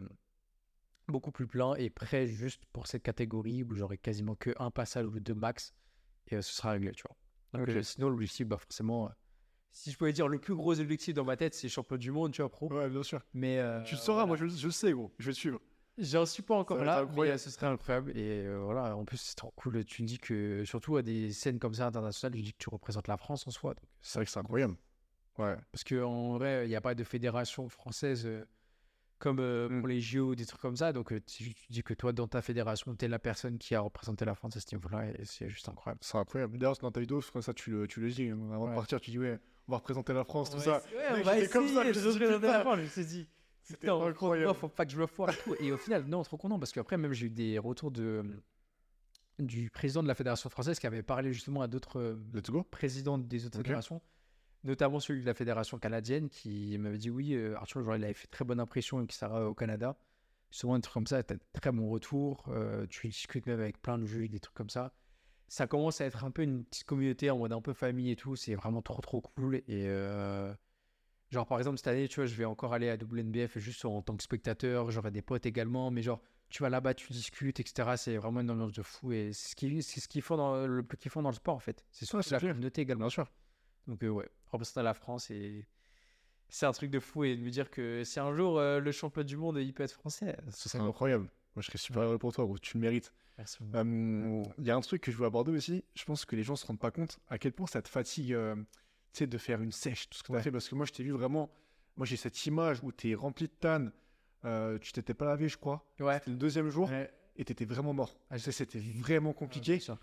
beaucoup 1.09 1.33
plus 1.33 1.47
plein 1.47 1.75
et 1.77 1.89
prêt 1.89 2.27
juste 2.27 2.65
pour 2.73 2.87
cette 2.87 3.03
catégorie 3.03 3.63
où 3.63 3.75
j'aurai 3.75 3.97
quasiment 3.97 4.35
que 4.35 4.55
un 4.59 4.71
passage 4.71 5.07
ou 5.07 5.19
deux 5.19 5.35
max 5.35 5.75
et 6.29 6.37
ce 6.43 6.55
sera 6.55 6.73
réglé, 6.73 6.93
tu 6.93 7.05
vois. 7.09 7.17
Donc 7.55 7.69
euh, 7.69 7.83
sinon, 7.83 8.09
l'objectif, 8.11 8.47
bah, 8.47 8.59
forcément, 8.59 9.07
euh, 9.07 9.11
si 9.73 9.91
je 9.91 9.99
pouvais 9.99 10.13
dire 10.13 10.29
le 10.29 10.39
plus 10.39 10.55
gros 10.55 10.79
objectif 10.81 11.15
dans 11.15 11.25
ma 11.25 11.37
tête, 11.37 11.55
c'est 11.55 11.69
champion 11.69 11.97
du 11.97 12.11
monde, 12.11 12.33
tu 12.33 12.43
vois, 12.43 12.51
pro. 12.51 12.73
Ouais, 12.73 12.89
bien 12.89 13.03
sûr. 13.03 13.21
Mais 13.35 13.59
euh, 13.59 13.83
tu 13.83 13.95
le 13.95 14.01
sauras, 14.01 14.25
voilà. 14.25 14.43
moi 14.43 14.49
je, 14.49 14.57
je 14.57 14.67
le 14.67 14.73
sais, 14.73 14.93
gros. 14.93 15.13
Je 15.19 15.27
vais 15.27 15.33
te 15.33 15.39
suivre. 15.39 15.61
J'en 15.99 16.27
suis 16.27 16.45
pas 16.45 16.55
encore 16.55 16.85
là, 16.85 17.05
mais 17.17 17.39
ce 17.39 17.51
serait 17.51 17.67
incroyable. 17.67 18.17
Et 18.17 18.47
euh, 18.47 18.61
voilà, 18.63 18.97
en 18.97 19.05
plus, 19.05 19.17
c'est 19.17 19.35
trop 19.35 19.53
cool. 19.57 19.85
Tu 19.85 20.03
dis 20.03 20.19
que, 20.19 20.65
surtout 20.65 20.97
à 20.97 21.03
des 21.03 21.33
scènes 21.33 21.59
comme 21.59 21.75
ça 21.75 21.87
internationales, 21.87 22.37
tu 22.37 22.43
dis 22.43 22.53
que 22.53 22.59
tu 22.59 22.69
représentes 22.69 23.09
la 23.09 23.17
France 23.17 23.49
en 23.49 23.51
soi. 23.51 23.75
C'est 24.01 24.19
vrai 24.21 24.25
que 24.25 24.31
c'est 24.31 24.39
incroyable. 24.39 24.77
Ouais. 25.39 25.57
Parce 25.73 25.83
qu'en 25.85 26.35
vrai, 26.39 26.67
il 26.67 26.69
n'y 26.69 26.77
a 26.77 26.81
pas 26.81 26.95
de 26.95 27.03
fédération 27.03 27.69
française 27.69 28.27
euh, 28.27 28.45
comme 29.19 29.39
euh, 29.41 29.69
Mm. 29.69 29.79
pour 29.81 29.89
les 29.89 30.01
JO 30.01 30.35
des 30.35 30.47
trucs 30.47 30.61
comme 30.61 30.77
ça. 30.77 30.93
Donc, 30.93 31.13
euh, 31.13 31.21
tu, 31.21 31.55
tu 31.55 31.67
dis 31.73 31.83
que 31.83 31.95
toi, 31.95 32.13
dans 32.13 32.29
ta 32.29 32.41
fédération, 32.43 32.95
tu 32.95 33.05
es 33.05 33.09
la 33.09 33.19
personne 33.19 33.59
qui 33.59 33.75
a 33.75 33.81
représenté 33.81 34.25
la 34.25 34.35
France 34.35 34.57
à 34.57 34.61
ce 34.61 34.75
niveau-là. 34.75 35.07
Et 35.19 35.25
c'est 35.25 35.49
juste 35.49 35.69
incroyable. 35.69 36.01
C'est 36.03 36.17
incroyable. 36.19 36.57
D'ailleurs, 36.59 36.77
dans 36.81 36.91
ta 36.91 37.01
vidéo, 37.01 37.21
je 37.21 37.29
crois 37.29 37.41
que 37.41 37.45
ça, 37.45 37.55
tu 37.55 37.71
le, 37.71 37.87
tu 37.87 38.01
le 38.01 38.11
dis. 38.11 38.29
hein. 38.29 38.39
Avant 38.53 38.69
de 38.71 38.75
partir, 38.75 39.01
tu 39.01 39.11
dis, 39.11 39.19
ouais, 39.19 39.39
on 39.67 39.73
va 39.73 39.79
représenter 39.79 40.13
la 40.13 40.25
France, 40.25 40.51
tout 40.51 40.57
Ouais, 40.59 40.63
ça. 40.65 40.81
c'est- 40.89 40.97
ouais, 40.97 41.03
on 41.11 41.23
va 41.23 41.47
comme 41.49 41.69
ça, 41.69 41.85
essayer 41.89 42.03
je 42.03 42.09
représenter 42.09 42.47
la. 42.47 42.61
France, 42.61 42.77
je 42.77 42.83
me 42.83 42.87
suis 42.89 43.07
dit. 43.07 43.29
C'était 43.63 43.89
incroyable. 43.91 44.49
Non, 44.49 44.55
faut 44.55 44.69
pas 44.69 44.87
que 44.87 44.93
je 44.93 44.99
le 44.99 45.07
foire 45.07 45.31
et 45.31 45.37
tout. 45.37 45.55
Et 45.61 45.73
au 45.73 45.77
final, 45.77 46.05
non, 46.07 46.23
trop 46.23 46.37
content 46.39 46.59
parce 46.59 46.73
qu'après, 46.73 46.97
même, 46.97 47.13
j'ai 47.13 47.27
eu 47.27 47.31
des 47.31 47.59
retours 47.59 47.91
de, 47.91 48.25
du 49.39 49.69
président 49.71 50.03
de 50.03 50.09
la 50.09 50.15
Fédération 50.15 50.49
française 50.51 50.79
qui 50.79 50.87
avait 50.87 51.03
parlé 51.03 51.33
justement 51.33 51.61
à 51.63 51.67
d'autres 51.69 52.01
euh, 52.01 52.63
présidents 52.71 53.19
des 53.19 53.47
autres 53.47 53.59
fédérations, 53.59 54.01
notamment 54.65 55.01
celui 55.01 55.21
de 55.23 55.27
la 55.27 55.35
Fédération 55.35 55.79
canadienne 55.79 56.29
qui 56.29 56.77
m'avait 56.79 56.99
dit 56.99 57.11
oui, 57.11 57.35
euh, 57.35 57.57
Arthur, 57.57 57.83
genre, 57.83 57.97
il 57.97 58.05
avait 58.05 58.15
fait 58.15 58.27
très 58.29 58.45
bonne 58.45 58.61
impression 58.61 59.03
et 59.03 59.07
qu'il 59.07 59.17
sera 59.17 59.49
au 59.49 59.55
Canada. 59.55 59.97
Souvent, 60.51 60.75
un 60.75 60.81
truc 60.81 60.95
comme 60.95 61.07
ça, 61.07 61.23
tu 61.23 61.35
as 61.35 61.37
très 61.53 61.73
bon 61.73 61.89
retour. 61.91 62.45
euh, 62.49 62.87
tu 62.89 63.09
discutes 63.09 63.47
même 63.47 63.61
avec 63.61 63.81
plein 63.83 63.99
de 63.99 64.07
juges, 64.07 64.31
des 64.31 64.41
trucs 64.41 64.55
comme 64.55 64.71
ça. 64.71 64.93
Ça 65.49 65.67
commence 65.67 66.01
à 66.01 66.07
être 66.07 66.25
un 66.25 66.31
peu 66.31 66.43
une 66.43 66.65
petite 66.65 66.85
communauté 66.85 67.31
en 67.31 67.39
mode 67.39 67.53
un 67.53 67.61
peu 67.61 67.73
famille 67.73 68.11
et 68.11 68.17
tout. 68.17 68.37
C'est 68.37 68.55
vraiment 68.55 68.83
trop, 68.83 69.01
trop 69.01 69.21
cool. 69.21 69.57
Et 69.57 69.87
euh, 69.89 70.53
genre, 71.31 71.47
par 71.47 71.59
exemple, 71.59 71.79
cette 71.79 71.89
année, 71.89 72.09
tu 72.09 72.17
vois, 72.17 72.27
je 72.27 72.35
vais 72.35 72.45
encore 72.45 72.75
aller 72.75 72.89
à 72.91 72.95
WNBF 72.97 73.59
juste 73.59 73.85
en 73.85 74.03
tant 74.03 74.17
que 74.17 74.23
spectateur. 74.23 74.91
J'aurai 74.91 75.11
des 75.11 75.23
potes 75.23 75.47
également. 75.47 75.91
Mais 75.91 76.03
genre, 76.03 76.21
tu 76.51 76.63
vas 76.63 76.71
là-bas, 76.71 76.95
tu 76.95 77.13
discutes, 77.13 77.61
etc. 77.61 77.97
C'est 77.97 78.17
vraiment 78.17 78.41
une 78.41 78.51
ambiance 78.51 78.73
de 78.73 78.83
fou. 78.83 79.13
Et 79.13 79.33
c'est 79.33 80.01
ce 80.01 80.09
qu'ils 80.09 80.23
font 80.23 80.37
dans 80.37 80.67
le 80.67 80.83
plus 80.83 80.99
kiffant 80.99 81.23
dans 81.23 81.31
le 81.31 81.35
sport, 81.35 81.55
en 81.55 81.61
fait. 81.61 81.85
C'est 81.91 82.05
surtout 82.07 82.23
c'est 82.23 82.35
la 82.35 82.41
communauté 82.41 82.83
également. 82.83 83.07
Bien 83.07 83.11
sûr. 83.11 83.31
Donc, 83.89 84.03
euh, 84.05 84.09
ouais, 84.09 84.29
représenter 84.47 84.83
la 84.85 84.95
France 84.95 85.31
et. 85.31 85.67
C'est 86.51 86.65
un 86.65 86.73
truc 86.73 86.91
de 86.91 86.99
fou 86.99 87.25
et 87.25 87.37
de 87.37 87.43
me 87.43 87.51
dire 87.51 87.71
que 87.71 88.05
si 88.05 88.19
un 88.21 88.35
jour 88.35 88.59
euh, 88.59 88.81
le 88.81 88.91
champion 88.91 89.23
du 89.23 89.37
monde 89.37 89.59
il 89.59 89.75
peut 89.75 89.83
être 89.83 89.93
français, 89.93 90.35
ce 90.51 90.71
serait 90.71 90.83
incroyable. 90.83 91.25
Moi, 91.55 91.61
je 91.63 91.67
serais 91.67 91.77
super 91.77 92.01
heureux 92.03 92.17
pour 92.19 92.33
toi, 92.33 92.47
gros. 92.47 92.57
Tu 92.59 92.79
le 92.79 92.81
mérites. 92.81 93.13
Merci. 93.37 93.59
Euh, 93.75 94.43
Il 94.59 94.65
y 94.67 94.71
a 94.71 94.77
un 94.77 94.81
truc 94.81 95.03
que 95.03 95.13
je 95.13 95.17
veux 95.19 95.27
aborder 95.27 95.53
aussi. 95.53 95.85
Je 95.95 96.05
pense 96.07 96.25
que 96.25 96.37
les 96.37 96.43
gens 96.43 96.57
se 96.57 96.65
rendent 96.65 96.79
pas 96.79 96.91
compte 96.91 97.19
à 97.29 97.37
quel 97.37 97.53
point 97.53 97.67
ça 97.67 97.83
te 97.83 97.89
fatigue 97.91 98.33
euh, 98.33 98.55
tu 99.13 99.19
sais, 99.19 99.27
de 99.27 99.37
faire 99.37 99.61
une 99.61 99.73
sèche, 99.73 100.09
tout 100.09 100.17
ce 100.19 100.23
tu 100.23 100.33
Ouais. 100.33 100.41
fait. 100.43 100.51
Parce 100.51 100.69
que 100.71 100.75
moi, 100.75 100.87
je 100.87 100.93
t'ai 100.93 101.03
vu 101.03 101.11
vraiment. 101.11 101.51
Moi, 101.99 102.07
j'ai 102.07 102.17
cette 102.17 102.47
image 102.47 102.79
où 102.83 102.93
tu 102.93 103.11
es 103.11 103.15
rempli 103.15 103.47
de 103.47 103.53
tannes. 103.53 103.93
euh, 104.47 104.79
tu 104.79 104.93
t'étais 104.93 105.13
pas 105.15 105.27
lavé, 105.27 105.49
je 105.51 105.59
crois. 105.59 105.85
Ouais. 106.01 106.15
C'était 106.21 106.31
le 106.31 106.37
deuxième 106.39 106.71
jour 106.71 106.89
Ouais. 106.89 107.13
et 107.37 107.45
tu 107.45 107.53
étais 107.53 107.67
vraiment 107.67 107.93
mort. 107.93 108.17
Ah, 108.31 108.39
C'était 108.39 108.79
vraiment 108.79 109.35
compliqué. 109.35 109.75
Ouais. 109.87 109.95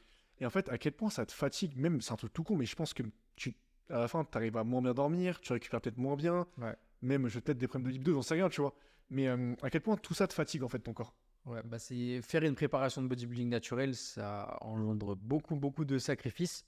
Et 0.41 0.45
en 0.45 0.49
fait, 0.51 0.69
à 0.69 0.77
quel 0.77 0.91
point 0.91 1.09
ça 1.09 1.25
te 1.25 1.31
fatigue, 1.31 1.75
même, 1.77 2.01
c'est 2.01 2.11
un 2.11 2.17
truc 2.17 2.33
tout 2.33 2.43
con, 2.43 2.55
mais 2.55 2.65
je 2.67 2.75
pense 2.75 2.93
que 2.93 3.01
tu, 3.35 3.55
à 3.89 3.99
la 3.99 4.07
fin, 4.07 4.23
tu 4.25 4.37
arrives 4.37 4.57
à 4.57 4.63
moins 4.63 4.81
bien 4.81 4.93
dormir, 4.93 5.39
tu 5.41 5.53
récupères 5.53 5.81
peut-être 5.81 5.97
moins 5.97 6.15
bien. 6.15 6.47
Ouais. 6.57 6.75
Même, 7.01 7.27
je 7.27 7.39
peut-être 7.39 7.57
des 7.57 7.67
problèmes 7.67 7.87
de 7.89 7.93
type 7.93 8.03
2, 8.03 8.13
j'en 8.13 8.21
sais 8.21 8.33
rien, 8.35 8.49
tu 8.49 8.61
vois. 8.61 8.73
Mais 9.09 9.27
euh, 9.27 9.53
à 9.61 9.69
quel 9.69 9.81
point 9.81 9.95
tout 9.97 10.13
ça 10.13 10.27
te 10.27 10.33
fatigue, 10.33 10.63
en 10.63 10.69
fait, 10.69 10.79
ton 10.79 10.93
corps? 10.93 11.15
Ouais, 11.45 11.61
bah 11.63 11.77
c'est 11.77 12.21
faire 12.23 12.41
une 12.43 12.55
préparation 12.55 13.03
de 13.03 13.07
bodybuilding 13.07 13.49
naturel, 13.49 13.93
ça 13.95 14.57
engendre 14.61 15.15
beaucoup, 15.15 15.55
beaucoup 15.55 15.85
de 15.85 15.99
sacrifices 15.99 16.65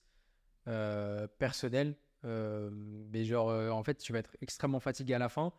euh, 0.67 1.27
personnels. 1.39 1.95
euh, 2.25 2.69
mais 2.73 3.23
genre, 3.25 3.49
euh, 3.49 3.69
en 3.69 3.83
fait, 3.83 3.95
tu 3.95 4.13
vas 4.13 4.19
être 4.19 4.35
extrêmement 4.41 4.79
fatigué 4.79 5.13
à 5.13 5.19
la 5.19 5.29
fin. 5.29 5.53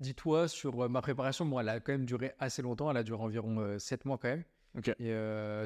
Dis-toi, 0.00 0.48
sur 0.48 0.88
ma 0.90 1.02
préparation, 1.02 1.44
moi, 1.44 1.62
elle 1.62 1.68
a 1.68 1.80
quand 1.80 1.92
même 1.92 2.06
duré 2.06 2.32
assez 2.38 2.62
longtemps. 2.62 2.90
Elle 2.90 2.96
a 2.98 3.02
duré 3.02 3.22
environ 3.22 3.78
7 3.78 4.04
mois 4.04 4.18
quand 4.18 4.28
même. 4.28 4.44
Ok. 4.76 4.88
Et 4.98 5.12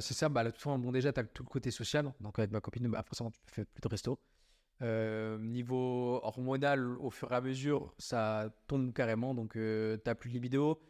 c'est 0.00 0.14
ça, 0.14 0.28
bah, 0.28 0.42
là, 0.42 0.52
tout- 0.52 0.76
bon, 0.78 0.92
déjà, 0.92 1.12
tu 1.12 1.20
as 1.20 1.24
tout 1.24 1.42
le 1.44 1.48
côté 1.48 1.70
social. 1.70 2.12
Donc, 2.20 2.38
avec 2.38 2.50
ma 2.50 2.60
copine, 2.60 2.88
bah, 2.88 3.02
forcément, 3.06 3.30
tu 3.30 3.38
fais 3.46 3.64
plus 3.64 3.80
de 3.80 3.88
resto. 3.88 4.18
Euh, 4.80 5.38
niveau 5.38 6.20
hormonal, 6.22 6.96
au 7.00 7.10
fur 7.10 7.32
et 7.32 7.34
à 7.34 7.40
mesure, 7.40 7.92
ça 7.98 8.48
tombe 8.68 8.92
carrément. 8.92 9.34
Donc, 9.34 9.52
tu 9.52 9.58
n'as 10.06 10.14
plus 10.14 10.28
de 10.30 10.34
libido. 10.34 10.80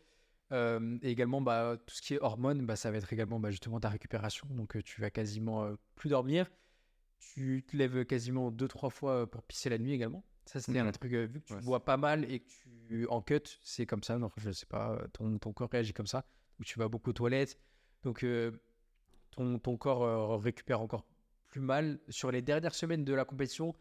Euh, 0.52 0.98
et 1.02 1.10
également, 1.10 1.40
bah, 1.42 1.76
tout 1.86 1.94
ce 1.94 2.00
qui 2.02 2.14
est 2.14 2.20
hormones, 2.20 2.64
bah, 2.66 2.76
ça 2.76 2.90
va 2.90 2.96
être 2.98 3.12
également 3.12 3.38
bah, 3.40 3.50
justement 3.50 3.80
ta 3.80 3.88
récupération. 3.88 4.46
Donc, 4.50 4.76
euh, 4.76 4.82
tu 4.82 5.00
vas 5.00 5.10
quasiment 5.10 5.64
euh, 5.64 5.74
plus 5.94 6.08
dormir. 6.10 6.50
Tu 7.18 7.64
te 7.66 7.76
lèves 7.76 8.04
quasiment 8.06 8.50
deux, 8.50 8.68
trois 8.68 8.90
fois 8.90 9.12
euh, 9.12 9.26
pour 9.26 9.42
pisser 9.42 9.68
la 9.70 9.78
nuit 9.78 9.92
également. 9.92 10.24
Ça, 10.46 10.60
c'était 10.60 10.80
Mhm. 10.80 10.88
un 10.88 10.92
truc, 10.92 11.12
euh, 11.12 11.26
vu 11.26 11.40
que 11.40 11.46
tu 11.46 11.54
Ouais, 11.54 11.60
bois 11.60 11.84
pas 11.84 11.98
mal 11.98 12.24
et 12.30 12.40
que 12.40 12.48
tu 12.48 13.06
en 13.08 13.20
cut, 13.20 13.42
c'est 13.62 13.84
comme 13.84 14.02
ça. 14.02 14.18
Donc, 14.18 14.32
je 14.38 14.50
sais 14.50 14.64
pas, 14.66 14.92
euh, 14.92 15.06
ton, 15.12 15.38
ton 15.38 15.52
corps 15.52 15.68
réagit 15.70 15.92
comme 15.92 16.06
ça. 16.06 16.24
Donc, 16.58 16.66
tu 16.66 16.78
vas 16.78 16.88
beaucoup 16.88 17.10
aux 17.10 17.14
toilettes. 17.14 17.58
Donc, 18.02 18.22
euh, 18.24 18.52
ton, 19.32 19.58
ton 19.58 19.76
corps 19.76 20.02
euh, 20.02 20.36
récupère 20.36 20.80
encore 20.80 21.04
plus 21.58 21.64
mal. 21.66 21.98
Sur 22.08 22.30
les 22.30 22.42
dernières 22.42 22.74
semaines 22.74 23.04
de 23.04 23.14
la 23.14 23.24
compétition, 23.24 23.74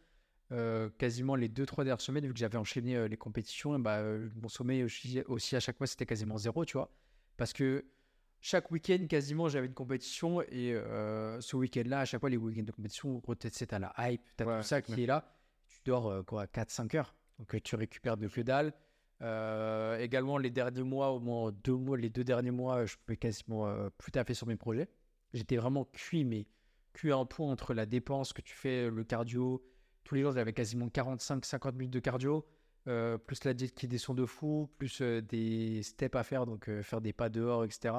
euh, 0.52 0.88
quasiment 0.98 1.34
les 1.36 1.48
deux, 1.48 1.66
trois 1.66 1.84
dernières 1.84 2.00
semaines, 2.00 2.26
vu 2.26 2.32
que 2.32 2.38
j'avais 2.38 2.58
enchaîné 2.58 2.96
euh, 2.96 3.08
les 3.08 3.16
compétitions, 3.16 3.76
et 3.76 3.78
bah, 3.80 3.98
euh, 3.98 4.28
mon 4.40 4.48
sommeil 4.48 4.82
aussi, 4.84 5.56
à 5.56 5.60
chaque 5.60 5.76
fois, 5.78 5.86
c'était 5.86 6.06
quasiment 6.06 6.38
zéro, 6.38 6.64
tu 6.64 6.74
vois. 6.76 6.90
Parce 7.36 7.52
que 7.52 7.84
chaque 8.40 8.70
week-end, 8.70 9.06
quasiment, 9.08 9.48
j'avais 9.48 9.66
une 9.66 9.74
compétition. 9.74 10.42
Et 10.42 10.74
ce 11.40 11.56
week-end-là, 11.56 12.00
à 12.00 12.04
chaque 12.04 12.20
fois, 12.20 12.30
les 12.30 12.36
week-ends 12.36 12.62
de 12.64 12.72
compétition, 12.72 13.20
t'es- 13.38 13.50
t'as 13.50 13.78
la 13.78 13.92
hype, 13.98 14.22
t'as 14.36 14.44
Ouais, 14.44 14.56
tout 14.60 14.62
ça 14.66 14.76
c'est 14.76 14.82
qui 14.94 15.02
est 15.02 15.06
là. 15.06 15.34
Tu 15.66 15.78
dors 15.84 16.24
quoi, 16.24 16.46
4-5 16.46 16.94
heures. 16.96 17.14
Donc 17.38 17.62
tu 17.62 17.76
récupères 17.76 18.16
de 18.16 18.26
que 18.28 18.40
dalle. 18.40 18.72
Également, 20.00 20.38
les 20.38 20.50
derniers 20.50 20.82
mois, 20.82 21.10
au 21.10 21.20
moins 21.20 21.52
deux 21.64 21.74
mois, 21.76 21.96
les 21.96 22.10
deux 22.10 22.24
derniers 22.24 22.50
mois, 22.52 22.86
je 22.86 22.96
pouvais 22.96 23.16
quasiment 23.16 23.72
plus 23.98 24.12
taffer 24.12 24.34
sur 24.34 24.46
mes 24.46 24.56
projets. 24.56 24.88
J'étais 25.32 25.56
vraiment 25.56 25.84
cuit, 25.84 26.24
mais 26.24 26.46
à 27.06 27.16
un 27.16 27.24
point 27.24 27.50
entre 27.50 27.74
la 27.74 27.86
dépense 27.86 28.32
que 28.32 28.42
tu 28.42 28.54
fais, 28.54 28.90
le 28.90 29.04
cardio. 29.04 29.64
Tous 30.04 30.14
les 30.14 30.22
jours, 30.22 30.32
j'avais 30.32 30.52
quasiment 30.52 30.88
45-50 30.88 31.72
minutes 31.74 31.92
de 31.92 32.00
cardio, 32.00 32.46
euh, 32.86 33.18
plus 33.18 33.44
la 33.44 33.54
diète 33.54 33.74
qui 33.74 33.88
descend 33.88 34.16
de 34.16 34.26
fou, 34.26 34.70
plus 34.78 35.00
euh, 35.00 35.20
des 35.20 35.82
steps 35.82 36.16
à 36.16 36.22
faire, 36.22 36.46
donc 36.46 36.68
euh, 36.68 36.82
faire 36.82 37.00
des 37.00 37.12
pas 37.12 37.28
dehors, 37.28 37.64
etc. 37.64 37.94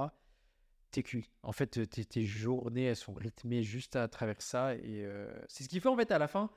T'es 0.92 1.04
cuit. 1.04 1.30
En 1.44 1.52
fait, 1.52 1.78
euh, 1.78 1.86
tes, 1.86 2.24
journées, 2.24 2.86
elles 2.86 2.96
sont 2.96 3.14
rythmées 3.14 3.62
juste 3.62 3.96
à 3.96 4.08
travers 4.08 4.42
ça. 4.42 4.76
Et 4.76 5.06
euh, 5.06 5.32
c'est 5.48 5.64
ce 5.64 5.70
qui 5.70 5.80
fait, 5.80 5.90
en 5.90 5.96
fait, 5.96 6.12
à 6.12 6.18
la 6.18 6.28
fin, 6.28 6.50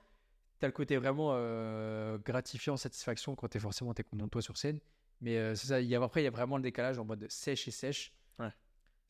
tu 0.59 0.65
as 0.65 0.69
le 0.69 0.73
côté 0.73 0.97
vraiment 0.97 1.33
euh, 1.35 2.19
gratifiant, 2.19 2.77
satisfaction 2.77 3.35
quand 3.35 3.49
tu 3.49 3.59
es 3.59 3.61
forcément 3.61 3.93
t'es 3.93 4.05
content 4.05 4.25
de 4.25 4.31
toi 4.31 4.41
sur 4.41 4.57
scène. 4.57 4.81
Mais 5.21 5.37
euh, 5.37 5.55
c'est 5.55 5.67
ça, 5.67 5.81
y 5.81 5.95
a, 5.95 6.03
après, 6.03 6.23
il 6.23 6.25
y 6.25 6.29
a 6.29 6.31
vraiment 6.31 6.57
le 6.57 6.63
décalage 6.63 6.99
en 6.99 7.05
mode 7.05 7.31
sèche 7.31 7.69
et 7.69 7.71
sèche. 7.71 8.15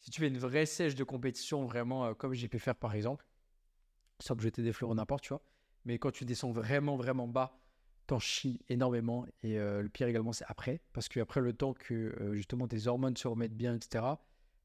Si 0.02 0.10
tu 0.10 0.20
fais 0.20 0.26
une 0.26 0.38
vraie 0.38 0.66
sèche 0.66 0.96
de 0.96 1.04
compétition, 1.04 1.64
vraiment 1.64 2.06
euh, 2.06 2.14
comme 2.14 2.34
j'ai 2.34 2.48
pu 2.48 2.58
faire 2.58 2.74
par 2.74 2.94
exemple, 2.94 3.24
sans 4.18 4.34
te 4.34 4.42
jeter 4.42 4.60
des 4.62 4.72
fleurs 4.72 4.90
ou 4.90 4.94
n'importe, 4.94 5.22
tu 5.22 5.28
vois. 5.28 5.42
Mais 5.84 5.98
quand 5.98 6.10
tu 6.10 6.24
descends 6.24 6.50
vraiment, 6.50 6.96
vraiment 6.96 7.28
bas, 7.28 7.56
t'en 8.08 8.18
chies 8.18 8.60
énormément. 8.68 9.26
Et 9.44 9.60
euh, 9.60 9.80
le 9.80 9.88
pire 9.88 10.08
également, 10.08 10.32
c'est 10.32 10.44
après. 10.48 10.80
Parce 10.92 11.08
que 11.08 11.20
après 11.20 11.40
le 11.40 11.52
temps 11.52 11.72
que 11.72 11.94
euh, 12.20 12.34
justement 12.34 12.66
tes 12.66 12.88
hormones 12.88 13.16
se 13.16 13.28
remettent 13.28 13.56
bien, 13.56 13.76
etc., 13.76 14.04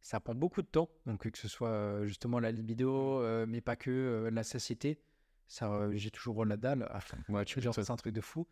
ça 0.02 0.20
prend 0.20 0.34
beaucoup 0.34 0.64
de 0.64 0.68
temps. 0.68 0.90
Donc 1.06 1.30
que 1.30 1.38
ce 1.38 1.48
soit 1.48 2.04
justement 2.06 2.40
la 2.40 2.52
libido, 2.52 3.22
mais 3.46 3.62
pas 3.62 3.76
que, 3.76 4.30
la 4.32 4.44
satiété. 4.44 5.00
Ça, 5.48 5.90
j'ai 5.94 6.12
toujours 6.12 6.46
la 6.46 6.58
dalle. 6.58 6.90
Enfin, 6.94 7.18
Ouais, 7.30 7.46
tu 7.46 7.62
genre, 7.62 7.74
c'est 7.76 7.90
un 7.90 7.96
truc 7.96 8.14
de 8.14 8.22
fou. 8.22 8.48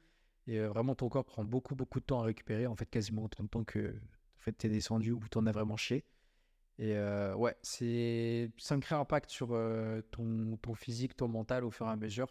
Et 0.47 0.59
vraiment, 0.59 0.95
ton 0.95 1.09
corps 1.09 1.25
prend 1.25 1.43
beaucoup, 1.43 1.75
beaucoup 1.75 1.99
de 1.99 2.05
temps 2.05 2.21
à 2.21 2.25
récupérer. 2.25 2.67
En 2.67 2.75
fait, 2.75 2.85
quasiment 2.85 3.23
autant 3.23 3.43
de 3.43 3.49
temps 3.49 3.63
que 3.63 3.89
en 3.89 4.39
fait, 4.39 4.51
t'es 4.53 4.69
descendu 4.69 5.11
ou 5.11 5.21
t'en 5.29 5.45
as 5.45 5.51
vraiment 5.51 5.77
chié. 5.77 6.03
Et 6.77 6.95
euh, 6.97 7.33
ouais, 7.35 7.55
c'est 7.61 8.51
c'est 8.57 8.73
un 8.73 8.79
vrai 8.79 8.95
impact 8.95 9.29
sur 9.29 9.49
euh, 9.51 10.01
ton, 10.11 10.57
ton 10.61 10.73
physique, 10.75 11.15
ton 11.15 11.27
mental 11.29 11.63
au 11.63 11.71
fur 11.71 11.85
et 11.87 11.89
à 11.89 11.95
mesure. 11.95 12.27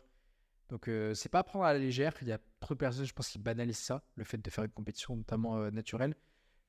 Donc, 0.68 0.88
euh, 0.88 1.14
c'est 1.14 1.28
pas 1.30 1.40
à 1.40 1.44
prendre 1.44 1.64
à 1.64 1.72
la 1.72 1.78
légère. 1.78 2.14
Il 2.22 2.28
y 2.28 2.32
a 2.32 2.38
trop 2.60 2.74
de 2.74 2.78
personnes, 2.78 3.04
je 3.06 3.12
pense, 3.12 3.28
qui 3.28 3.38
banalisent 3.38 3.78
ça, 3.78 4.02
le 4.16 4.24
fait 4.24 4.38
de 4.38 4.50
faire 4.50 4.64
une 4.64 4.70
compétition, 4.70 5.16
notamment 5.16 5.58
euh, 5.58 5.70
naturelle. 5.70 6.14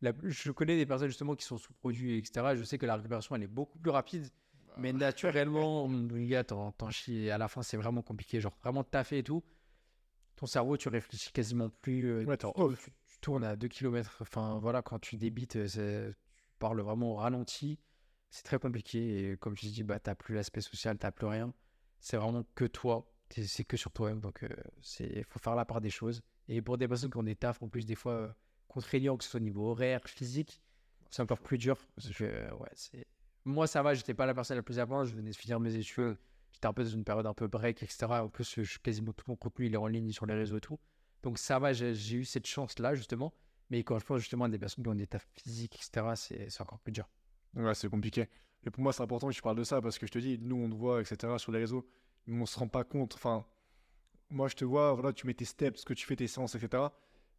La- 0.01 0.11
je 0.23 0.51
connais 0.51 0.75
des 0.77 0.85
personnes 0.85 1.07
justement 1.07 1.35
qui 1.35 1.45
sont 1.45 1.57
sous-produits, 1.57 2.17
etc. 2.17 2.55
Je 2.55 2.63
sais 2.63 2.77
que 2.77 2.85
la 2.85 2.95
récupération, 2.95 3.35
elle 3.35 3.43
est 3.43 3.47
beaucoup 3.47 3.77
plus 3.79 3.91
rapide. 3.91 4.27
Mais 4.77 4.91
naturellement, 4.93 5.87
les 6.13 6.27
gars, 6.27 6.43
t'en 6.43 6.71
t'en 6.73 6.89
chies. 6.91 7.29
À 7.29 7.37
la 7.37 7.47
fin, 7.47 7.61
c'est 7.61 7.77
vraiment 7.77 8.01
compliqué. 8.01 8.39
Genre, 8.41 8.55
vraiment 8.61 8.83
taffer 8.83 9.19
et 9.19 9.23
tout. 9.23 9.43
Ton 10.35 10.45
cerveau, 10.45 10.75
tu 10.77 10.89
réfléchis 10.89 11.31
quasiment 11.31 11.69
plus. 11.69 12.25
Ouais, 12.25 12.37
tu, 12.37 12.45
tu- 12.55 12.91
tu 13.07 13.19
tournes 13.21 13.45
à 13.45 13.55
2 13.55 13.69
km. 13.69 14.17
Enfin, 14.21 14.59
voilà, 14.61 14.81
quand 14.81 14.99
tu 14.99 15.15
débites, 15.15 15.67
c'est- 15.67 16.13
parles 16.57 16.81
vraiment 16.81 17.11
au 17.11 17.15
ralenti. 17.15 17.79
C'est 18.29 18.43
très 18.43 18.59
compliqué. 18.59 19.31
Et 19.31 19.37
comme 19.37 19.55
je 19.57 19.67
dis, 19.67 19.83
bah, 19.83 19.99
t'as 19.99 20.15
plus 20.15 20.35
l'aspect 20.35 20.61
social, 20.61 20.97
t'as 20.97 21.11
plus 21.11 21.27
rien. 21.27 21.53
C'est 21.99 22.17
vraiment 22.17 22.43
que 22.55 22.65
toi. 22.65 23.11
C'est 23.29 23.63
que 23.63 23.77
sur 23.77 23.91
toi-même. 23.91 24.19
Donc, 24.19 24.43
euh, 24.43 24.49
faut 25.27 25.39
faire 25.39 25.55
la 25.55 25.65
part 25.65 25.81
des 25.81 25.89
choses. 25.89 26.21
Et 26.47 26.61
pour 26.61 26.77
des 26.77 26.87
personnes 26.87 27.09
qui 27.09 27.17
ont 27.17 27.23
des 27.23 27.35
tafs, 27.35 27.61
en 27.63 27.67
plus, 27.67 27.85
des 27.85 27.95
fois, 27.95 28.13
euh, 28.13 28.29
contraignants, 28.67 29.17
que 29.17 29.23
ce 29.23 29.31
soit 29.31 29.39
au 29.39 29.43
niveau 29.43 29.71
horaire, 29.71 30.01
physique, 30.05 30.61
c'est 31.09 31.21
encore 31.21 31.39
plus 31.39 31.57
dur. 31.57 31.77
Parce 31.95 32.09
que, 32.09 32.23
euh, 32.23 32.49
moi, 33.45 33.67
ça 33.67 33.81
va, 33.81 33.93
j'étais 33.93 34.13
pas 34.13 34.25
la 34.25 34.33
personne 34.33 34.57
la 34.57 34.63
plus 34.63 34.79
importante, 34.79 35.07
je 35.07 35.15
venais 35.15 35.31
de 35.31 35.35
finir 35.35 35.59
mes 35.59 35.75
études, 35.75 36.17
j'étais 36.51 36.67
un 36.67 36.73
peu 36.73 36.83
dans 36.83 36.89
une 36.89 37.03
période 37.03 37.25
un 37.25 37.33
peu 37.33 37.47
break, 37.47 37.83
etc. 37.83 38.05
En 38.09 38.29
plus, 38.29 38.61
je, 38.61 38.79
quasiment 38.79 39.13
tout 39.13 39.25
mon 39.27 39.35
contenu, 39.35 39.67
il 39.67 39.73
est 39.73 39.77
en 39.77 39.87
ligne 39.87 40.11
sur 40.11 40.25
les 40.25 40.33
réseaux 40.33 40.57
et 40.57 40.61
tout. 40.61 40.79
Donc 41.23 41.39
ça 41.39 41.57
va, 41.57 41.73
j'ai 41.73 42.15
eu 42.15 42.25
cette 42.25 42.45
chance-là, 42.45 42.95
justement. 42.95 43.33
Mais 43.69 43.83
quand 43.83 43.97
je 43.99 44.05
pense 44.05 44.19
justement 44.19 44.45
à 44.45 44.49
des 44.49 44.59
personnes 44.59 44.83
qui 44.83 44.89
ont 44.89 44.95
des 44.95 45.07
tafs 45.07 45.27
physiques, 45.33 45.75
etc., 45.75 46.47
c'est 46.49 46.61
encore 46.61 46.79
plus 46.79 46.91
dur. 46.91 47.09
Ouais, 47.55 47.73
c'est 47.73 47.89
compliqué. 47.89 48.29
Et 48.63 48.69
pour 48.69 48.81
moi, 48.83 48.93
c'est 48.93 49.01
important 49.03 49.27
que 49.27 49.33
je 49.33 49.41
parle 49.41 49.57
de 49.57 49.63
ça 49.63 49.81
parce 49.81 49.97
que 49.97 50.05
je 50.07 50.11
te 50.11 50.19
dis, 50.19 50.37
nous, 50.39 50.55
on 50.57 50.69
te 50.69 50.75
voit, 50.75 51.01
etc., 51.01 51.33
sur 51.37 51.51
les 51.51 51.59
réseaux, 51.59 51.87
mais 52.27 52.41
on 52.41 52.45
se 52.45 52.57
rend 52.59 52.67
pas 52.67 52.83
compte. 52.83 53.13
Enfin, 53.15 53.45
moi, 54.29 54.47
je 54.47 54.55
te 54.55 54.65
vois, 54.65 54.93
voilà, 54.93 55.13
tu 55.13 55.27
mets 55.27 55.33
tes 55.33 55.45
steps, 55.45 55.79
ce 55.81 55.85
que 55.85 55.93
tu 55.93 56.05
fais, 56.05 56.15
tes 56.15 56.27
séances, 56.27 56.55
etc., 56.55 56.83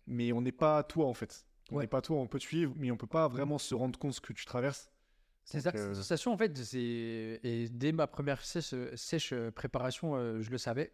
mais 0.06 0.32
on 0.32 0.40
n'est 0.40 0.52
pas 0.52 0.82
toi, 0.84 1.06
en 1.06 1.14
fait. 1.14 1.46
On 1.70 1.76
Ouais. 1.76 1.82
n'est 1.82 1.88
pas 1.88 2.00
toi, 2.00 2.16
on 2.18 2.28
peut 2.28 2.38
te 2.38 2.44
suivre, 2.44 2.72
mais 2.76 2.92
on 2.92 2.96
peut 2.96 3.08
pas 3.08 3.26
vraiment 3.26 3.58
se 3.58 3.74
rendre 3.74 3.98
compte 3.98 4.12
ce 4.14 4.20
que 4.20 4.32
tu 4.32 4.44
traverses. 4.46 4.88
C'est 5.44 5.60
ça, 5.60 5.70
euh, 5.70 5.72
cette 5.72 5.94
sensation, 5.96 6.32
en 6.32 6.38
fait. 6.38 6.52
Et 6.74 7.68
dès 7.70 7.90
ma 7.92 8.06
première 8.06 8.44
sèche, 8.44 8.74
sèche 8.94 9.32
euh, 9.32 9.50
préparation, 9.50 10.14
euh, 10.16 10.40
je 10.42 10.50
le 10.50 10.58
savais. 10.58 10.92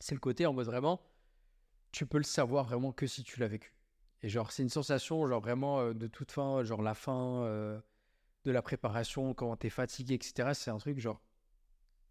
C'est 0.00 0.14
le 0.14 0.20
côté 0.20 0.46
en 0.46 0.52
mode 0.52 0.66
vraiment, 0.66 1.00
tu 1.92 2.06
peux 2.06 2.18
le 2.18 2.24
savoir 2.24 2.64
vraiment 2.64 2.92
que 2.92 3.06
si 3.06 3.22
tu 3.22 3.38
l'as 3.38 3.48
vécu. 3.48 3.72
Et 4.22 4.28
genre, 4.28 4.52
c'est 4.52 4.62
une 4.62 4.68
sensation, 4.68 5.26
genre 5.26 5.40
vraiment 5.40 5.80
euh, 5.80 5.94
de 5.94 6.06
toute 6.06 6.30
fin, 6.32 6.62
genre 6.62 6.82
la 6.82 6.94
fin 6.94 7.42
euh, 7.44 7.80
de 8.44 8.50
la 8.50 8.62
préparation, 8.62 9.32
quand 9.34 9.56
t'es 9.56 9.70
fatigué, 9.70 10.14
etc. 10.14 10.50
C'est 10.54 10.70
un 10.70 10.78
truc, 10.78 10.98
genre. 10.98 11.20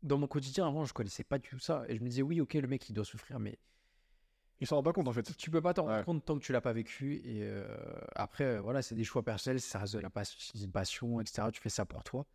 Dans 0.01 0.17
mon 0.17 0.27
quotidien, 0.27 0.65
avant, 0.65 0.85
je 0.85 0.93
connaissais 0.93 1.23
pas 1.25 1.37
du 1.39 1.49
tout 1.49 1.59
ça. 1.59 1.83
Et 1.89 1.95
je 1.97 2.01
me 2.01 2.07
disais, 2.07 2.21
oui, 2.21 2.39
ok, 2.41 2.53
le 2.53 2.67
mec, 2.67 2.87
il 2.89 2.93
doit 2.93 3.03
souffrir, 3.05 3.37
mais 3.39 3.59
Ils 4.61 4.67
s'en 4.67 4.75
rendent 4.77 4.85
pas 4.85 4.93
compte, 4.93 5.07
en 5.07 5.13
fait. 5.13 5.35
tu 5.37 5.51
peux 5.51 5.61
pas 5.61 5.73
t'en 5.73 5.83
rendre 5.83 5.97
Ouais. 5.97 6.03
compte 6.03 6.25
tant 6.25 6.37
que 6.37 6.43
tu 6.43 6.51
l'as 6.53 6.61
pas 6.61 6.73
vécu. 6.73 7.15
Et 7.25 7.43
euh, 7.43 7.65
après, 8.15 8.43
euh, 8.45 8.61
voilà, 8.61 8.81
c'est 8.81 8.95
des 8.95 9.03
choix 9.05 9.23
personnels, 9.23 9.61
ça 9.61 9.79
reste 9.79 9.93
de 9.95 9.99
la 9.99 10.09
passion, 10.09 11.21
etc. 11.21 11.47
Tu 11.53 11.61
fais 11.61 11.69
ça 11.69 11.85
pour 11.85 12.03
toi. 12.03 12.25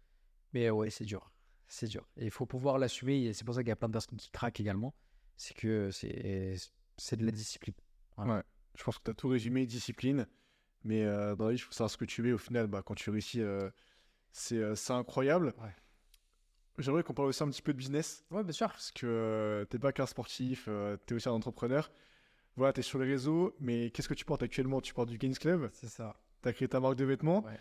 Mais 0.52 0.66
euh, 0.66 0.72
ouais, 0.72 0.90
c'est 0.90 1.04
dur. 1.04 1.30
C'est 1.66 1.86
dur. 1.88 2.06
Et 2.16 2.24
il 2.26 2.30
faut 2.30 2.46
pouvoir 2.46 2.78
l'assumer. 2.78 3.32
C'est 3.32 3.44
pour 3.44 3.54
ça 3.54 3.62
qu'il 3.62 3.68
y 3.68 3.72
a 3.72 3.76
plein 3.76 3.88
de 3.88 3.92
personnes 3.92 4.18
qui 4.18 4.30
craquent 4.30 4.60
également. 4.60 4.94
C'est 5.36 5.54
que 5.54 5.90
c'est 5.90 6.54
c'est 6.96 7.16
de 7.16 7.24
la 7.26 7.32
discipline. 7.32 7.74
Voilà. 8.16 8.36
Ouais. 8.36 8.42
Je 8.74 8.82
pense 8.84 8.98
que 8.98 9.04
tu 9.04 9.10
as 9.10 9.14
tout 9.14 9.28
résumé, 9.28 9.66
discipline. 9.66 10.26
Mais 10.84 11.04
euh, 11.04 11.34
dans 11.34 11.46
la 11.46 11.52
vie, 11.52 11.56
il 11.56 11.60
faut 11.60 11.72
savoir 11.72 11.90
ce 11.90 11.96
que 11.96 12.04
tu 12.04 12.28
es. 12.28 12.32
Au 12.32 12.38
final, 12.38 12.66
bah, 12.66 12.82
quand 12.84 12.94
tu 12.94 13.08
réussis, 13.10 13.40
euh, 13.40 13.70
c'est 14.32 14.58
euh, 14.58 14.74
incroyable. 14.90 15.54
Ouais. 15.62 15.74
J'aimerais 16.78 17.02
qu'on 17.04 17.14
parle 17.14 17.28
aussi 17.28 17.42
un 17.42 17.48
petit 17.48 17.62
peu 17.62 17.72
de 17.72 17.78
business. 17.78 18.24
Ouais, 18.30 18.42
bien 18.42 18.52
sûr. 18.52 18.66
Parce 18.68 18.90
que 18.90 19.06
euh, 19.06 19.64
t'es 19.64 19.78
pas 19.78 19.92
qu'un 19.92 20.06
sportif, 20.06 20.64
euh, 20.68 20.96
t'es 21.06 21.14
aussi 21.14 21.28
un 21.28 21.32
entrepreneur. 21.32 21.90
Voilà, 22.56 22.72
t'es 22.72 22.82
sur 22.82 22.98
les 22.98 23.06
réseaux, 23.06 23.54
mais 23.60 23.90
qu'est-ce 23.90 24.08
que 24.08 24.14
tu 24.14 24.24
portes 24.24 24.42
actuellement? 24.42 24.80
Tu 24.80 24.92
portes 24.94 25.08
du 25.08 25.18
Gains 25.18 25.32
Club, 25.32 25.70
C'est 25.72 25.88
ça. 25.88 26.16
t'as 26.42 26.52
créé 26.52 26.68
ta 26.68 26.80
marque 26.80 26.96
de 26.96 27.04
vêtements? 27.04 27.44
Ouais. 27.44 27.58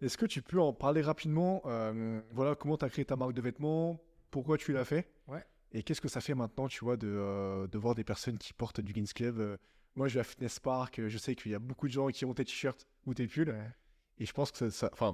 Est-ce 0.00 0.16
que 0.18 0.26
tu 0.26 0.42
peux 0.42 0.60
en 0.60 0.72
parler 0.72 1.00
rapidement 1.02 1.62
Voilà, 2.32 2.54
comment 2.54 2.76
t'as 2.76 2.88
créé 2.88 3.04
ta 3.04 3.16
marque 3.16 3.32
de 3.32 3.40
vêtements? 3.40 4.00
Pourquoi 4.30 4.56
tu 4.58 4.72
l'as 4.72 4.84
fait? 4.84 5.10
Ouais. 5.26 5.44
Et 5.72 5.82
qu'est-ce 5.82 6.00
que 6.00 6.08
ça 6.08 6.20
fait 6.20 6.34
maintenant, 6.34 6.68
tu 6.68 6.84
vois, 6.84 6.96
de, 6.96 7.66
de 7.66 7.78
voir 7.78 7.94
des 7.96 8.04
personnes 8.04 8.38
qui 8.38 8.52
portent 8.52 8.80
du 8.80 8.92
Gains 8.92 9.04
Club 9.12 9.58
Moi, 9.98 10.06
je 10.08 10.14
vais 10.14 10.20
à 10.20 10.24
Fitness 10.24 10.60
Park, 10.60 11.00
euh, 11.00 11.08
je 11.08 11.18
sais 11.18 11.34
qu'il 11.34 11.50
y 11.50 11.54
a 11.56 11.58
beaucoup 11.58 11.88
de 11.88 11.92
gens 11.92 12.06
qui 12.08 12.24
ont 12.24 12.32
tes 12.32 12.44
t-shirts 12.44 12.86
ou 13.04 13.14
tes 13.14 13.26
pulls. 13.26 13.52
Et 14.18 14.24
je 14.26 14.32
pense 14.32 14.52
que 14.52 14.58
ça, 14.58 14.70
ça, 14.70 14.90
ça 14.96 15.12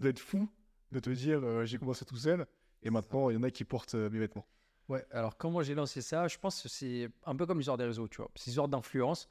doit 0.00 0.10
être 0.10 0.18
fou 0.18 0.46
de 0.92 1.00
te 1.00 1.08
dire, 1.08 1.40
euh, 1.42 1.64
j'ai 1.64 1.78
commencé 1.78 2.04
tout 2.04 2.16
seul, 2.18 2.46
et 2.82 2.90
maintenant, 2.90 3.30
il 3.30 3.34
y 3.34 3.36
en 3.38 3.42
a 3.42 3.50
qui 3.50 3.64
portent 3.64 3.94
euh, 3.94 4.10
mes 4.10 4.18
vêtements. 4.18 4.46
Ouais, 4.90 5.04
alors 5.10 5.38
comment 5.38 5.62
j'ai 5.62 5.74
lancé 5.74 6.02
ça 6.02 6.28
Je 6.28 6.36
pense 6.38 6.62
que 6.62 6.68
c'est 6.68 7.08
un 7.24 7.34
peu 7.34 7.46
comme 7.46 7.56
l'histoire 7.58 7.78
des 7.78 7.86
réseaux, 7.86 8.08
tu 8.08 8.18
vois. 8.18 8.30
C'est 8.34 8.50
une 8.50 8.54
sorte 8.54 8.70
d'influence. 8.70 9.28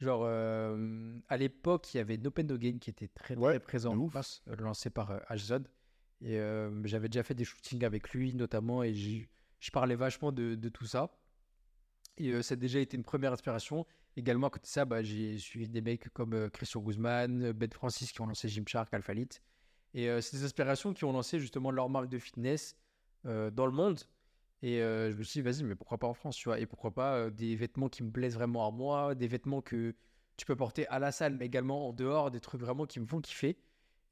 Genre, 0.00 0.22
euh, 0.24 1.18
à 1.28 1.36
l'époque, 1.38 1.92
il 1.94 1.96
y 1.96 2.00
avait 2.00 2.24
Open 2.26 2.46
No 2.46 2.58
Game 2.58 2.78
qui 2.78 2.90
était 2.90 3.08
très, 3.08 3.34
très 3.34 3.42
Ouais, 3.42 3.58
présent, 3.58 3.96
ouf. 3.96 4.14
lancé 4.58 4.90
par 4.90 5.18
HZod. 5.30 5.66
Et 6.20 6.38
j'avais 6.84 7.08
déjà 7.08 7.24
fait 7.24 7.34
des 7.34 7.44
shootings 7.44 7.84
avec 7.84 8.10
lui, 8.10 8.34
notamment, 8.34 8.84
et 8.84 8.94
je 8.94 9.70
parlais 9.72 9.96
vachement 9.96 10.30
de, 10.30 10.54
de 10.54 10.68
tout 10.68 10.86
ça. 10.86 11.10
Et 12.16 12.42
ça 12.42 12.52
a 12.52 12.56
déjà 12.56 12.78
été 12.78 12.96
une 12.96 13.02
première 13.02 13.32
inspiration. 13.32 13.86
Également, 14.16 14.48
à 14.48 14.50
côté 14.50 14.64
de 14.64 14.66
ça, 14.66 14.84
bah, 14.84 15.02
j'ai 15.02 15.38
suivi 15.38 15.68
des 15.68 15.80
mecs 15.80 16.08
comme 16.10 16.34
euh, 16.34 16.50
Christian 16.50 16.80
Guzman, 16.82 17.42
euh, 17.42 17.52
Ben 17.52 17.70
Francis 17.72 18.12
qui 18.12 18.20
ont 18.20 18.26
lancé 18.26 18.48
Gymshark, 18.48 18.92
Alphalite. 18.92 19.42
Et 19.94 20.08
euh, 20.08 20.20
c'est 20.20 20.36
des 20.36 20.44
inspirations 20.44 20.92
qui 20.92 21.04
ont 21.04 21.12
lancé 21.12 21.38
justement 21.38 21.70
leur 21.70 21.88
marque 21.88 22.08
de 22.08 22.18
fitness 22.18 22.76
dans 23.24 23.66
le 23.66 23.72
monde. 23.72 24.00
Et 24.62 24.78
je 24.78 25.14
me 25.16 25.22
suis 25.22 25.40
dit, 25.40 25.42
vas-y, 25.42 25.62
mais 25.62 25.76
pourquoi 25.76 25.98
pas 25.98 26.08
en 26.08 26.14
France, 26.14 26.34
tu 26.34 26.48
vois? 26.48 26.58
Et 26.58 26.66
pourquoi 26.66 26.92
pas 26.92 27.30
des 27.30 27.54
vêtements 27.54 27.88
qui 27.88 28.02
me 28.02 28.10
plaisent 28.10 28.34
vraiment 28.34 28.66
à 28.66 28.72
moi, 28.72 29.14
des 29.14 29.28
vêtements 29.28 29.60
que 29.60 29.94
tu 30.36 30.44
peux 30.44 30.56
porter 30.56 30.88
à 30.88 30.98
la 30.98 31.12
salle, 31.12 31.36
mais 31.36 31.46
également 31.46 31.88
en 31.88 31.92
dehors, 31.92 32.32
des 32.32 32.40
trucs 32.40 32.60
vraiment 32.60 32.84
qui 32.84 32.98
me 32.98 33.06
font 33.06 33.20
kiffer. 33.20 33.56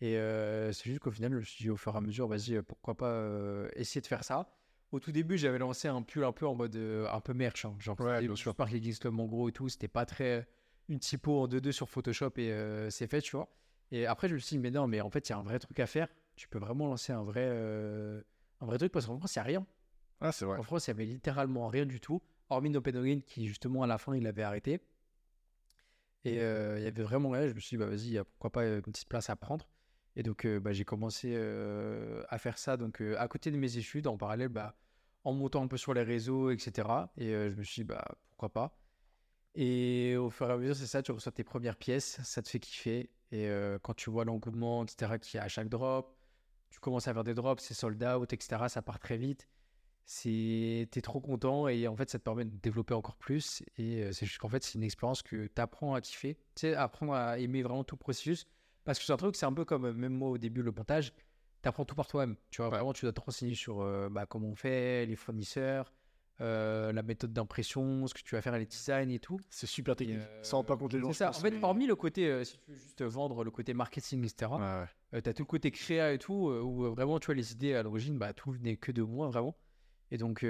Et 0.01 0.15
c'est 0.15 0.85
juste 0.85 1.01
qu'au 1.01 1.11
final, 1.11 1.33
je 1.33 1.37
me 1.39 1.43
suis 1.43 1.65
dit 1.65 1.71
au 1.71 1.77
fur 1.77 1.93
et 1.93 1.97
à 1.97 2.01
mesure, 2.01 2.29
vas-y, 2.29 2.63
pourquoi 2.63 2.97
pas 2.97 3.67
essayer 3.75 4.01
de 4.01 4.07
faire 4.07 4.23
ça. 4.23 4.49
Au 4.93 4.99
tout 4.99 5.13
début, 5.13 5.39
j'avais 5.39 5.59
lancé 5.59 5.87
un 5.89 6.03
pull 6.03 6.25
un 6.25 6.33
peu 6.33 6.47
en 6.47 6.55
mode 6.55 6.75
euh, 6.75 7.09
un 7.13 7.21
peu 7.21 7.33
merch, 7.33 7.65
hein, 7.65 7.77
genre 7.79 7.99
Ouais, 8.01 8.21
bien 8.27 8.35
sûr. 8.35 8.53
Spark 8.53 8.73
Leggings 8.73 8.99
Club 8.99 9.19
en 9.21 9.27
gros 9.27 9.49
et 9.49 9.53
tout. 9.53 9.69
C'était 9.69 9.89
pas 9.89 10.05
très 10.05 10.49
une 10.89 10.99
typo 10.99 11.43
en 11.43 11.47
2-2 11.47 11.71
sur 11.71 11.89
Photoshop 11.89 12.33
et 12.37 12.51
euh, 12.53 12.91
c'est 12.91 13.07
fait, 13.07 13.21
tu 13.21 13.37
vois. 13.37 13.49
Et 13.93 14.07
après, 14.07 14.29
je 14.29 14.35
me 14.35 14.39
suis 14.39 14.57
dit, 14.57 14.59
mais 14.59 14.71
non, 14.71 14.87
mais 14.89 15.01
en 15.01 15.11
fait, 15.11 15.29
il 15.29 15.33
y 15.33 15.35
a 15.35 15.39
un 15.39 15.43
vrai 15.43 15.59
truc 15.59 15.79
à 15.79 15.87
faire. 15.87 16.09
Tu 16.37 16.49
peux 16.49 16.59
vraiment 16.59 16.89
lancer 16.89 17.13
un 17.13 17.23
vrai, 17.23 17.47
euh, 17.47 18.21
un 18.61 18.67
vrai 18.67 18.79
truc 18.79 18.93
parce 18.93 19.07
qu'en 19.07 19.19
France, 19.19 19.35
il 19.37 19.39
n'y 19.39 19.41
a 19.41 19.45
rien. 19.45 19.67
Ah, 20.21 20.33
c'est 20.33 20.45
vrai. 20.45 20.59
En 20.59 20.63
France, 20.63 20.87
il 20.87 20.91
y 20.91 20.93
avait 20.93 21.05
littéralement 21.05 21.69
rien 21.69 21.87
du 21.87 22.01
tout, 22.01 22.21
hormis 22.49 22.71
No 22.71 22.81
Penguin 22.81 23.21
qui, 23.25 23.47
justement, 23.47 23.83
à 23.85 23.87
la 23.87 23.99
fin, 23.99 24.15
il 24.17 24.27
avait 24.27 24.43
arrêté. 24.43 24.81
Et 26.25 26.41
euh, 26.41 26.79
il 26.79 26.85
y 26.85 26.87
avait 26.87 27.03
vraiment 27.03 27.31
rien. 27.31 27.49
Je 27.49 27.55
me 27.55 27.61
suis 27.61 27.77
dit, 27.77 27.79
bah, 27.79 27.87
vas-y, 27.87 28.23
pourquoi 28.25 28.51
pas 28.51 28.67
une 28.67 28.83
petite 28.83 29.09
place 29.09 29.31
à 29.31 29.37
prendre. 29.37 29.67
Et 30.17 30.23
donc, 30.23 30.47
bah, 30.47 30.73
j'ai 30.73 30.85
commencé 30.85 31.37
à 31.37 32.39
faire 32.39 32.59
ça 32.59 32.77
donc, 32.77 33.01
à 33.01 33.29
côté 33.29 33.51
de 33.51 33.57
mes 33.57 33.77
études, 33.77 34.07
en 34.07 34.17
parallèle, 34.17 34.49
bah, 34.49 34.77
en 35.25 35.33
montant 35.33 35.63
un 35.63 35.67
peu 35.67 35.77
sur 35.77 35.95
les 35.95 36.03
réseaux, 36.03 36.51
etc. 36.51 36.89
Et 37.17 37.31
je 37.31 37.55
me 37.57 37.63
suis 37.63 37.83
dit, 37.83 37.85
bah, 37.85 38.05
pourquoi 38.29 38.49
pas. 38.53 38.77
Et 39.55 40.17
au 40.17 40.31
fur 40.31 40.49
et 40.49 40.53
à 40.53 40.57
mesure, 40.57 40.77
c'est 40.77 40.87
ça, 40.87 41.03
tu 41.03 41.13
reçois 41.13 41.33
tes 41.33 41.45
premières 41.45 41.77
pièces, 41.77 42.21
ça 42.23 42.43
te 42.43 42.49
fait 42.49 42.61
kiffer. 42.61 43.11
Et 43.33 43.49
quand 43.83 43.95
tu 43.95 44.11
vois 44.11 44.25
l'engouement, 44.25 44.85
etc., 44.85 45.19
qu'il 45.21 45.39
y 45.39 45.41
a 45.41 45.45
à 45.45 45.49
chaque 45.49 45.69
drop, 45.69 46.17
tu 46.71 46.79
commences 46.81 47.09
à 47.09 47.15
faire 47.15 47.25
des 47.25 47.35
drops, 47.35 47.63
c'est 47.63 47.75
sold 47.75 48.03
out, 48.03 48.33
etc., 48.33 48.65
ça 48.69 48.83
part 48.83 48.99
très 48.99 49.17
vite. 49.17 49.49
T'es 50.23 51.01
trop 51.03 51.21
content 51.21 51.69
et 51.69 51.87
en 51.87 51.95
fait, 51.97 52.11
ça 52.11 52.19
te 52.19 52.25
permet 52.25 52.45
de 52.45 52.57
développer 52.57 52.95
encore 52.95 53.17
plus. 53.17 53.63
Et 53.77 54.13
c'est 54.13 54.27
juste 54.27 54.39
qu'en 54.39 54.49
fait, 54.49 54.65
c'est 54.65 54.75
une 54.75 54.83
expérience 54.83 55.23
que 55.23 55.47
tu 55.47 55.61
apprends 55.61 55.95
à 55.95 56.01
kiffer, 56.01 56.35
tu 56.57 56.63
sais, 56.63 56.75
apprendre 56.75 57.15
à 57.15 57.39
aimer 57.39 57.63
vraiment 57.63 57.85
tout 57.85 57.95
le 57.95 58.01
processus. 58.01 58.47
Parce 58.85 58.99
que 58.99 59.05
c'est 59.05 59.13
un 59.13 59.17
truc, 59.17 59.37
c'est 59.37 59.47
un 59.47 59.53
peu 59.53 59.65
comme, 59.65 59.85
euh, 59.87 59.93
même 59.93 60.15
moi 60.15 60.31
au 60.31 60.39
début, 60.39 60.63
le 60.63 60.73
montage, 60.73 61.13
tu 61.63 61.69
apprends 61.69 61.85
tout 61.85 61.95
par 61.95 62.07
toi-même. 62.07 62.37
Tu 62.51 62.63
vois, 62.63 62.71
vraiment, 62.71 62.93
tu 62.93 63.05
dois 63.05 63.13
te 63.13 63.21
renseigner 63.21 63.55
sur 63.55 63.81
euh, 63.83 64.09
bah, 64.11 64.27
comment 64.27 64.49
on 64.49 64.55
fait, 64.55 65.05
les 65.07 65.17
fournisseurs, 65.17 65.93
euh, 66.41 66.91
la 66.93 67.03
méthode 67.03 67.33
d'impression, 67.35 68.07
ce 68.07 68.15
que 68.15 68.23
tu 68.23 68.35
vas 68.35 68.41
faire, 68.41 68.57
les 68.59 68.65
designs 68.65 69.11
et 69.11 69.19
tout. 69.19 69.39
C'est 69.51 69.67
super 69.67 69.95
technique. 69.95 70.21
euh, 70.21 70.43
Ça 70.43 70.57
rend 70.57 70.65
pas 70.65 70.77
compte 70.79 70.93
les 70.95 71.01
gens. 71.01 71.09
C'est 71.13 71.19
ça. 71.19 71.29
En 71.31 71.35
fait, 71.35 71.51
mais- 71.51 71.63
hormis 71.63 71.87
le 71.87 71.95
côté, 71.97 72.43
si 72.45 72.55
tu 72.59 72.71
veux 72.71 72.77
juste 72.79 73.03
vendre 73.03 73.45
le 73.45 73.51
côté 73.51 73.75
marketing, 73.75 74.25
etc., 74.25 74.51
Ouais, 74.53 74.59
ouais. 74.59 74.85
euh, 75.15 75.21
t'as 75.21 75.35
tout 75.35 75.43
le 75.43 75.47
côté 75.47 75.71
créa 75.71 76.15
et 76.15 76.19
tout, 76.19 76.33
où 76.49 76.91
vraiment, 76.95 77.21
tu 77.21 77.27
vois, 77.27 77.35
les 77.35 77.53
idées 77.53 77.75
à 77.75 77.83
l'origine, 77.83 78.17
bah, 78.17 78.33
tout 78.33 78.51
venait 78.53 78.77
que 78.77 78.91
de 78.93 79.03
moi, 79.03 79.29
vraiment. 79.29 79.55
Et 80.11 80.17
donc, 80.17 80.45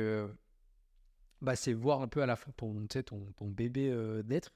bah, 1.42 1.56
c'est 1.56 1.72
voir 1.72 2.02
un 2.02 2.08
peu 2.08 2.22
à 2.22 2.26
la 2.26 2.36
fin 2.36 2.50
ton, 2.56 2.86
tu 2.86 3.02
ton, 3.02 3.32
ton 3.36 3.46
bébé 3.48 3.90
naître. 4.26 4.52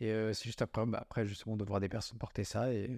Et 0.00 0.10
euh, 0.10 0.32
c'est 0.32 0.44
juste 0.44 0.62
après, 0.62 0.84
bah, 0.86 0.98
après, 1.02 1.26
justement, 1.26 1.56
de 1.56 1.64
voir 1.64 1.80
des 1.80 1.88
personnes 1.88 2.18
porter 2.18 2.44
ça 2.44 2.72
et. 2.72 2.90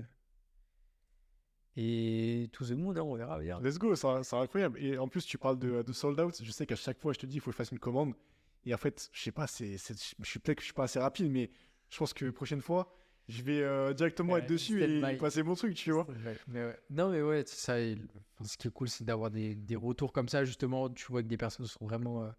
Et 1.76 2.50
tout 2.52 2.64
ce 2.64 2.74
monde, 2.74 2.98
hein, 2.98 3.02
on 3.02 3.14
verra 3.16 3.38
bien. 3.38 3.58
Let's 3.60 3.78
go, 3.78 3.94
c'est 3.96 4.34
incroyable. 4.36 4.78
Et 4.78 4.98
en 4.98 5.08
plus, 5.08 5.24
tu 5.24 5.38
parles 5.38 5.58
de, 5.58 5.82
de 5.82 5.92
sold 5.92 6.20
out. 6.20 6.38
Je 6.42 6.50
sais 6.50 6.66
qu'à 6.66 6.76
chaque 6.76 6.98
fois, 7.00 7.12
je 7.14 7.18
te 7.18 7.26
dis, 7.26 7.36
il 7.36 7.40
faut 7.40 7.46
que 7.50 7.52
je 7.52 7.56
fasse 7.56 7.70
une 7.72 7.78
commande. 7.78 8.12
Et 8.66 8.74
en 8.74 8.76
fait, 8.76 9.08
je 9.12 9.22
sais 9.22 9.32
pas, 9.32 9.46
c'est, 9.46 9.76
je 9.78 10.24
suis 10.24 10.38
peut-être 10.38 10.58
que 10.58 10.62
je 10.62 10.66
suis 10.66 10.74
pas 10.74 10.84
assez 10.84 10.98
rapide, 11.00 11.30
mais 11.30 11.50
je 11.88 11.96
pense 11.98 12.12
que 12.12 12.28
prochaine 12.30 12.60
fois, 12.60 12.94
je 13.26 13.42
vais 13.42 13.62
euh, 13.62 13.94
directement 13.94 14.36
être 14.36 14.48
dessus 14.48 14.82
et 14.82 15.16
passer 15.16 15.42
mon 15.42 15.54
truc, 15.54 15.74
tu 15.74 15.92
vois. 15.92 16.06
Ouais, 16.24 16.36
mais 16.46 16.62
ouais. 16.64 16.78
Non, 16.90 17.08
mais 17.10 17.22
ouais, 17.22 17.42
c'est 17.46 17.56
ça. 17.56 17.78
le- 17.80 17.96
enfin, 18.34 18.44
ce 18.44 18.56
qui 18.58 18.68
est 18.68 18.70
cool, 18.70 18.88
c'est 18.88 19.04
d'avoir 19.04 19.30
des, 19.30 19.54
des 19.54 19.76
retours 19.76 20.12
comme 20.12 20.28
ça, 20.28 20.44
justement. 20.44 20.90
Tu 20.90 21.06
vois 21.06 21.22
que 21.22 21.28
des 21.28 21.38
personnes 21.38 21.66
sont 21.66 21.86
vraiment 21.86 22.22
euh, 22.24 22.30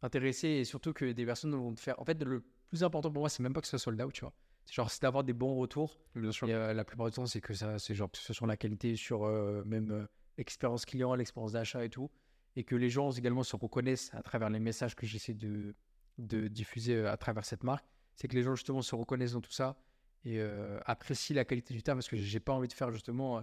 intéressées 0.00 0.48
et 0.48 0.64
surtout 0.64 0.94
que 0.94 1.12
des 1.12 1.26
personnes 1.26 1.54
vont 1.54 1.74
te 1.74 1.80
faire. 1.80 2.00
En 2.00 2.04
fait, 2.06 2.20
le 2.24 2.42
plus 2.72 2.84
important 2.84 3.12
pour 3.12 3.20
moi, 3.20 3.28
c'est 3.28 3.42
même 3.42 3.52
pas 3.52 3.60
que 3.60 3.66
ce 3.66 3.76
soit 3.76 3.84
sold 3.84 4.00
out, 4.00 4.14
tu 4.14 4.22
vois. 4.22 4.32
C'est 4.64 4.72
genre, 4.72 4.90
c'est 4.90 5.02
d'avoir 5.02 5.24
des 5.24 5.34
bons 5.34 5.56
retours. 5.56 5.98
Bien 6.14 6.32
sûr. 6.32 6.48
Et 6.48 6.54
euh, 6.54 6.72
la 6.72 6.84
plupart 6.84 7.06
du 7.06 7.12
temps, 7.12 7.26
c'est 7.26 7.42
que 7.42 7.52
ça, 7.52 7.78
c'est 7.78 7.94
genre 7.94 8.10
que 8.10 8.16
ce 8.16 8.24
soit 8.24 8.34
sur 8.34 8.46
la 8.46 8.56
qualité, 8.56 8.96
sur 8.96 9.26
euh, 9.26 9.62
même 9.66 9.90
euh, 9.90 10.06
l'expérience 10.38 10.86
client, 10.86 11.14
l'expérience 11.14 11.52
d'achat 11.52 11.84
et 11.84 11.90
tout. 11.90 12.10
Et 12.56 12.64
que 12.64 12.74
les 12.74 12.88
gens 12.88 13.10
également 13.10 13.42
se 13.42 13.56
reconnaissent 13.56 14.10
à 14.14 14.22
travers 14.22 14.48
les 14.48 14.58
messages 14.58 14.96
que 14.96 15.06
j'essaie 15.06 15.34
de, 15.34 15.74
de 16.16 16.48
diffuser 16.48 17.04
à 17.06 17.18
travers 17.18 17.44
cette 17.44 17.62
marque. 17.62 17.84
C'est 18.16 18.26
que 18.26 18.36
les 18.36 18.42
gens 18.42 18.54
justement 18.54 18.80
se 18.80 18.94
reconnaissent 18.94 19.32
dans 19.32 19.40
tout 19.42 19.52
ça 19.52 19.76
et 20.24 20.40
apprécient 20.84 21.34
la 21.34 21.46
qualité 21.46 21.72
du 21.72 21.82
taf 21.82 21.96
parce 21.96 22.08
que 22.08 22.16
j'ai 22.16 22.40
pas 22.40 22.52
envie 22.52 22.68
de 22.68 22.74
faire 22.74 22.90
justement 22.90 23.42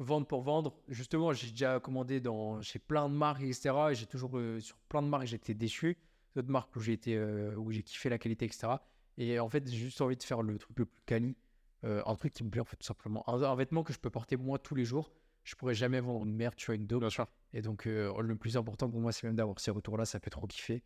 vendre 0.00 0.26
pour 0.26 0.42
vendre. 0.42 0.74
Justement, 0.88 1.32
j'ai 1.32 1.50
déjà 1.50 1.78
commandé 1.78 2.20
dans, 2.20 2.60
chez 2.60 2.80
plein 2.80 3.08
de 3.08 3.14
marques, 3.14 3.42
etc. 3.42 3.70
Et 3.90 3.94
j'ai 3.94 4.06
toujours, 4.06 4.32
sur 4.58 4.76
plein 4.88 5.02
de 5.02 5.06
marques, 5.06 5.26
j'ai 5.26 5.36
été 5.36 5.54
déçu. 5.54 5.96
D'autres 6.34 6.50
marques 6.50 6.74
où 6.76 6.80
j'ai 6.80 6.92
été, 6.92 7.16
euh, 7.16 7.54
où 7.56 7.70
j'ai 7.70 7.82
kiffé 7.82 8.08
la 8.08 8.18
qualité, 8.18 8.44
etc. 8.44 8.68
Et 9.16 9.38
en 9.40 9.48
fait, 9.48 9.68
j'ai 9.68 9.76
juste 9.76 10.00
envie 10.00 10.16
de 10.16 10.22
faire 10.22 10.42
le 10.42 10.58
truc 10.58 10.78
le 10.78 10.86
plus 10.86 11.02
quali. 11.06 11.36
Euh, 11.84 12.02
un 12.06 12.14
truc 12.16 12.32
qui 12.32 12.44
me 12.44 12.50
plaît, 12.50 12.60
en 12.60 12.64
fait, 12.64 12.76
tout 12.76 12.86
simplement. 12.86 13.28
Un, 13.28 13.42
un 13.42 13.54
vêtement 13.54 13.82
que 13.82 13.92
je 13.92 13.98
peux 13.98 14.10
porter 14.10 14.36
moi 14.36 14.58
tous 14.58 14.74
les 14.74 14.84
jours. 14.84 15.12
Je 15.44 15.54
pourrais 15.54 15.74
jamais 15.74 16.00
vendre 16.00 16.26
une 16.26 16.34
merde, 16.34 16.54
tu 16.56 16.66
vois, 16.66 16.74
une 16.74 16.86
dope. 16.86 17.00
Bien 17.00 17.10
sûr. 17.10 17.26
Et 17.52 17.62
donc, 17.62 17.86
euh, 17.86 18.12
le 18.20 18.36
plus 18.36 18.56
important 18.56 18.88
pour 18.90 19.00
moi, 19.00 19.12
c'est 19.12 19.26
même 19.26 19.36
d'avoir 19.36 19.58
ces 19.58 19.70
retours-là. 19.70 20.04
Ça 20.04 20.20
fait 20.20 20.30
trop 20.30 20.46
kiffer. 20.46 20.82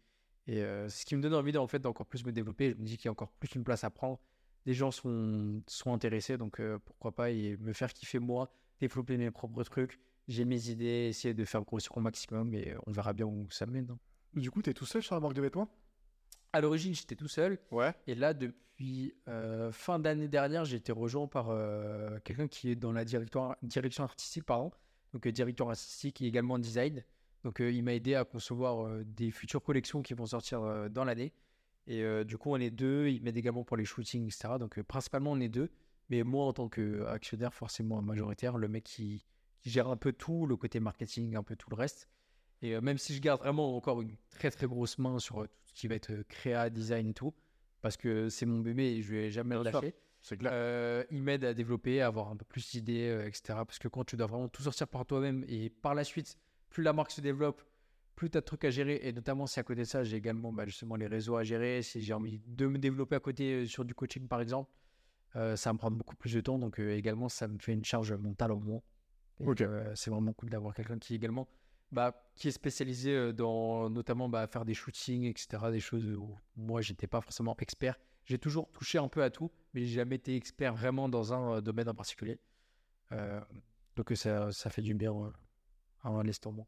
Et 0.46 0.56
c'est 0.56 0.88
ce 0.88 1.06
qui 1.06 1.14
me 1.14 1.22
donne 1.22 1.34
envie, 1.34 1.56
en 1.56 1.68
fait, 1.68 1.78
d'encore 1.78 2.06
plus 2.06 2.24
me 2.24 2.32
développer. 2.32 2.70
Je 2.70 2.76
me 2.76 2.84
dis 2.84 2.96
qu'il 2.96 3.06
y 3.06 3.08
a 3.08 3.12
encore 3.12 3.30
plus 3.32 3.54
une 3.54 3.62
place 3.62 3.84
à 3.84 3.90
prendre. 3.90 4.18
Les 4.66 4.74
gens 4.74 4.90
sont, 4.90 5.62
sont 5.68 5.92
intéressés, 5.92 6.36
donc 6.36 6.60
pourquoi 6.84 7.12
pas 7.12 7.30
et 7.30 7.56
me 7.58 7.72
faire 7.72 7.92
kiffer 7.92 8.18
moi, 8.18 8.50
développer 8.80 9.16
mes 9.18 9.30
propres 9.30 9.62
trucs. 9.62 10.00
J'ai 10.28 10.44
mes 10.44 10.68
idées, 10.70 11.08
essayer 11.08 11.34
de 11.34 11.44
faire 11.44 11.62
grossir 11.62 11.96
au 11.96 12.00
maximum 12.00 12.54
et 12.54 12.74
on 12.86 12.92
verra 12.92 13.12
bien 13.12 13.26
où 13.26 13.46
ça 13.50 13.66
mène. 13.66 13.96
Du 14.34 14.50
coup, 14.50 14.62
t'es 14.62 14.72
tout 14.72 14.86
seul 14.86 15.02
sur 15.02 15.14
la 15.14 15.20
marque 15.20 15.34
de 15.34 15.42
vêtements? 15.42 15.68
À 16.52 16.60
l'origine, 16.60 16.94
j'étais 16.94 17.16
tout 17.16 17.28
seul. 17.28 17.58
Ouais. 17.70 17.94
Et 18.06 18.14
là, 18.14 18.34
depuis 18.34 19.14
euh, 19.28 19.72
fin 19.72 19.98
d'année 19.98 20.28
dernière, 20.28 20.64
j'ai 20.64 20.76
été 20.76 20.92
rejoint 20.92 21.26
par 21.26 21.50
euh, 21.50 22.18
quelqu'un 22.24 22.48
qui 22.48 22.70
est 22.70 22.76
dans 22.76 22.92
la 22.92 23.04
directoire- 23.04 23.56
direction 23.62 24.04
artistique, 24.04 24.44
pardon. 24.44 24.70
Donc, 25.12 25.26
euh, 25.26 25.32
directeur 25.32 25.68
artistique 25.68 26.22
et 26.22 26.26
également 26.26 26.58
design. 26.58 27.04
Donc, 27.44 27.58
il 27.58 27.82
m'a 27.82 27.94
aidé 27.94 28.14
à 28.14 28.24
concevoir 28.24 28.88
des 29.04 29.30
futures 29.32 29.62
collections 29.62 30.00
qui 30.02 30.14
vont 30.14 30.26
sortir 30.26 30.88
dans 30.90 31.04
l'année. 31.04 31.32
Et 31.88 32.04
du 32.24 32.38
coup, 32.38 32.50
on 32.52 32.56
est 32.56 32.70
deux. 32.70 33.08
Il 33.08 33.20
m'aide 33.24 33.36
également 33.36 33.64
pour 33.64 33.76
les 33.76 33.84
shootings, 33.84 34.24
etc. 34.26 34.54
Donc, 34.60 34.80
principalement, 34.82 35.32
on 35.32 35.40
est 35.40 35.48
deux. 35.48 35.68
Mais 36.08 36.22
moi, 36.22 36.44
en 36.46 36.52
tant 36.52 36.68
qu'actionnaire, 36.68 37.52
forcément 37.52 38.00
majoritaire, 38.00 38.58
le 38.58 38.68
mec 38.68 38.84
qui, 38.84 39.24
qui 39.60 39.70
gère 39.70 39.88
un 39.88 39.96
peu 39.96 40.12
tout, 40.12 40.46
le 40.46 40.56
côté 40.56 40.78
marketing, 40.78 41.34
un 41.34 41.42
peu 41.42 41.56
tout 41.56 41.68
le 41.68 41.74
reste. 41.74 42.08
Et 42.62 42.74
euh, 42.74 42.80
même 42.80 42.98
si 42.98 43.14
je 43.14 43.20
garde 43.20 43.40
vraiment 43.40 43.76
encore 43.76 44.00
une 44.02 44.16
très 44.30 44.50
très 44.50 44.66
grosse 44.66 44.98
main 44.98 45.18
sur 45.18 45.42
euh, 45.42 45.46
tout 45.46 45.62
ce 45.66 45.74
qui 45.74 45.88
va 45.88 45.96
être 45.96 46.10
euh, 46.12 46.24
créa, 46.28 46.70
design 46.70 47.08
et 47.08 47.14
tout, 47.14 47.34
parce 47.80 47.96
que 47.96 48.28
c'est 48.28 48.46
mon 48.46 48.60
bébé 48.60 48.84
et 48.84 49.02
je 49.02 49.12
vais 49.12 49.30
jamais 49.30 49.56
le 49.56 49.62
lâcher. 49.64 49.94
C'est 50.22 50.36
clair. 50.36 50.52
Euh, 50.54 51.02
il 51.10 51.20
m'aide 51.20 51.44
à 51.44 51.52
développer, 51.52 52.00
à 52.00 52.06
avoir 52.06 52.28
un 52.30 52.36
peu 52.36 52.44
plus 52.44 52.70
d'idées, 52.70 53.08
euh, 53.08 53.26
etc. 53.26 53.42
Parce 53.66 53.80
que 53.80 53.88
quand 53.88 54.04
tu 54.04 54.16
dois 54.16 54.28
vraiment 54.28 54.48
tout 54.48 54.62
sortir 54.62 54.86
par 54.86 55.04
toi-même 55.04 55.44
et 55.48 55.68
par 55.68 55.96
la 55.96 56.04
suite, 56.04 56.38
plus 56.70 56.84
la 56.84 56.92
marque 56.92 57.10
se 57.10 57.20
développe, 57.20 57.60
plus 58.14 58.30
tu 58.30 58.38
as 58.38 58.40
de 58.40 58.46
trucs 58.46 58.64
à 58.64 58.70
gérer. 58.70 59.00
Et 59.02 59.12
notamment 59.12 59.48
si 59.48 59.58
à 59.58 59.64
côté 59.64 59.80
de 59.80 59.86
ça, 59.86 60.04
j'ai 60.04 60.16
également 60.16 60.52
bah, 60.52 60.64
justement 60.64 60.94
les 60.94 61.08
réseaux 61.08 61.36
à 61.36 61.42
gérer. 61.42 61.82
Si 61.82 62.00
j'ai 62.02 62.12
envie 62.12 62.40
de 62.46 62.66
me 62.68 62.78
développer 62.78 63.16
à 63.16 63.20
côté 63.20 63.52
euh, 63.52 63.66
sur 63.66 63.84
du 63.84 63.94
coaching 63.96 64.28
par 64.28 64.40
exemple, 64.40 64.70
ça 65.34 65.70
va 65.70 65.72
me 65.72 65.78
prendre 65.78 65.96
beaucoup 65.96 66.14
plus 66.14 66.34
de 66.34 66.40
temps. 66.40 66.58
Donc 66.58 66.78
également, 66.78 67.28
ça 67.28 67.48
me 67.48 67.58
fait 67.58 67.72
une 67.72 67.84
charge 67.84 68.12
mentale 68.12 68.52
au 68.52 68.60
moins. 68.60 68.82
Et, 69.40 69.46
Ok. 69.48 69.64
c'est 69.94 70.10
vraiment 70.10 70.34
cool 70.34 70.50
d'avoir 70.50 70.74
quelqu'un 70.74 70.98
qui 70.98 71.14
également 71.14 71.48
bah, 71.92 72.20
qui 72.34 72.48
est 72.48 72.52
spécialisé 72.52 73.14
euh, 73.14 73.32
dans 73.32 73.88
notamment 73.90 74.28
bah, 74.28 74.46
faire 74.46 74.64
des 74.64 74.74
shootings, 74.74 75.24
etc. 75.26 75.70
Des 75.70 75.80
choses 75.80 76.06
où 76.06 76.36
moi, 76.56 76.80
j'étais 76.80 77.06
pas 77.06 77.20
forcément 77.20 77.56
expert. 77.60 77.96
J'ai 78.24 78.38
toujours 78.38 78.70
touché 78.72 78.98
un 78.98 79.08
peu 79.08 79.22
à 79.22 79.30
tout, 79.30 79.50
mais 79.74 79.82
j'ai 79.82 79.94
jamais 79.94 80.16
été 80.16 80.34
expert 80.34 80.74
vraiment 80.74 81.08
dans 81.08 81.32
un 81.32 81.56
euh, 81.56 81.60
domaine 81.60 81.88
en 81.88 81.94
particulier. 81.94 82.40
Euh, 83.12 83.40
donc 83.94 84.10
ça, 84.14 84.50
ça 84.52 84.70
fait 84.70 84.82
du 84.82 84.94
bien 84.94 85.12
à 86.02 86.22
l'instant. 86.22 86.52
moi. 86.52 86.66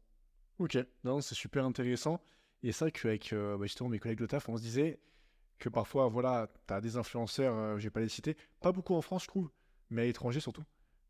Ok, 0.59 0.77
non, 1.03 1.19
c'est 1.21 1.35
super 1.35 1.65
intéressant. 1.65 2.21
Et 2.63 2.71
c'est 2.71 2.85
vrai 2.85 2.91
qu'avec 2.91 3.33
bah, 3.33 3.65
justement 3.65 3.89
mes 3.89 3.99
collègues 3.99 4.19
de 4.19 4.25
taf, 4.25 4.47
on 4.47 4.57
se 4.57 4.61
disait 4.61 4.99
que 5.59 5.69
parfois, 5.69 6.07
voilà, 6.07 6.47
tu 6.67 6.73
as 6.73 6.81
des 6.81 6.97
influenceurs, 6.97 7.55
euh, 7.55 7.77
je 7.77 7.83
vais 7.83 7.89
pas 7.89 8.01
les 8.01 8.09
citer, 8.09 8.35
pas 8.59 8.71
beaucoup 8.71 8.95
en 8.95 9.01
France, 9.01 9.23
je 9.23 9.27
trouve, 9.27 9.49
mais 9.89 10.03
à 10.03 10.05
l'étranger 10.05 10.39
surtout. 10.39 10.63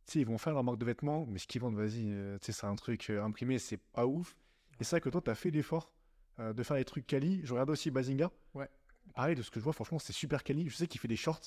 Sais, 0.05 0.19
ils 0.19 0.25
vont 0.25 0.37
faire 0.37 0.53
leur 0.53 0.63
marque 0.63 0.77
de 0.77 0.85
vêtements, 0.85 1.25
mais 1.27 1.39
ce 1.39 1.47
qu'ils 1.47 1.61
vendent, 1.61 1.75
vas-y, 1.75 2.11
euh, 2.11 2.37
tu 2.39 2.47
sais, 2.47 2.51
c'est 2.51 2.67
un 2.67 2.75
truc 2.75 3.09
euh, 3.09 3.23
imprimé, 3.23 3.57
c'est 3.57 3.77
pas 3.77 4.05
ouf. 4.05 4.35
Et 4.79 4.83
c'est 4.83 4.91
vrai 4.91 5.01
que 5.01 5.09
toi, 5.09 5.21
tu 5.21 5.31
as 5.31 5.35
fait 5.35 5.49
l'effort 5.49 5.91
euh, 6.39 6.53
de 6.53 6.63
faire 6.63 6.77
des 6.77 6.85
trucs 6.85 7.07
quali. 7.07 7.41
Je 7.43 7.53
regarde 7.53 7.71
aussi 7.71 7.89
Bazinga. 7.89 8.31
Ouais. 8.53 8.69
Pareil, 9.15 9.35
de 9.35 9.41
ce 9.41 9.49
que 9.49 9.59
je 9.59 9.63
vois, 9.63 9.73
franchement, 9.73 9.99
c'est 9.99 10.13
super 10.13 10.43
quali. 10.43 10.69
Je 10.69 10.75
sais 10.75 10.87
qu'il 10.87 10.99
fait 11.01 11.07
des 11.07 11.15
shorts. 11.15 11.41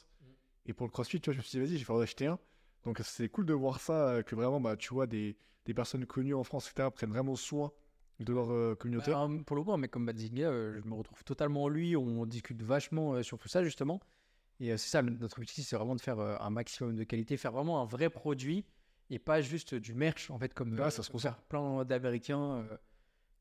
Et 0.66 0.72
pour 0.72 0.86
le 0.86 0.90
crossfit, 0.90 1.20
tu 1.20 1.30
vois, 1.30 1.34
je 1.34 1.38
me 1.38 1.42
suis 1.42 1.58
dit, 1.58 1.64
vas-y, 1.64 1.78
je 1.78 1.86
vais 1.86 1.94
en 1.94 2.00
acheter 2.00 2.26
un. 2.26 2.38
Donc 2.84 3.00
c'est 3.02 3.28
cool 3.28 3.46
de 3.46 3.54
voir 3.54 3.80
ça, 3.80 4.08
euh, 4.08 4.22
que 4.22 4.34
vraiment, 4.34 4.60
bah, 4.60 4.76
tu 4.76 4.92
vois, 4.92 5.06
des, 5.06 5.36
des 5.64 5.74
personnes 5.74 6.06
connues 6.06 6.34
en 6.34 6.44
France, 6.44 6.68
etc., 6.70 6.88
prennent 6.94 7.10
vraiment 7.10 7.36
soin 7.36 7.72
de 8.20 8.32
leur 8.32 8.50
euh, 8.50 8.74
communauté. 8.74 9.12
Bah, 9.12 9.28
pour 9.46 9.56
le 9.56 9.62
coup, 9.62 9.72
un 9.72 9.76
mec 9.76 9.90
comme 9.90 10.06
Badzinga, 10.06 10.48
euh, 10.48 10.80
je 10.82 10.88
me 10.88 10.94
retrouve 10.94 11.22
totalement 11.24 11.64
en 11.64 11.68
lui. 11.68 11.96
On 11.96 12.26
discute 12.26 12.62
vachement 12.62 13.14
euh, 13.14 13.22
sur 13.22 13.38
tout 13.38 13.48
ça, 13.48 13.62
justement. 13.62 14.00
Et 14.60 14.72
euh, 14.72 14.76
c'est 14.76 14.88
ça, 14.88 15.02
notre 15.02 15.38
objectif, 15.38 15.66
c'est 15.66 15.76
vraiment 15.76 15.94
de 15.94 16.00
faire 16.00 16.18
euh, 16.18 16.36
un 16.40 16.50
maximum 16.50 16.96
de 16.96 17.04
qualité, 17.04 17.36
faire 17.36 17.52
vraiment 17.52 17.80
un 17.80 17.84
vrai 17.84 18.10
produit 18.10 18.64
et 19.10 19.18
pas 19.18 19.40
juste 19.40 19.74
du 19.74 19.94
merch, 19.94 20.30
en 20.30 20.38
fait, 20.38 20.52
comme 20.52 20.78
Ouais, 20.78 20.90
ça 20.90 21.02
se 21.02 21.16
faire 21.16 21.40
plein 21.42 21.84
d'Américains 21.84 22.58
euh, 22.58 22.76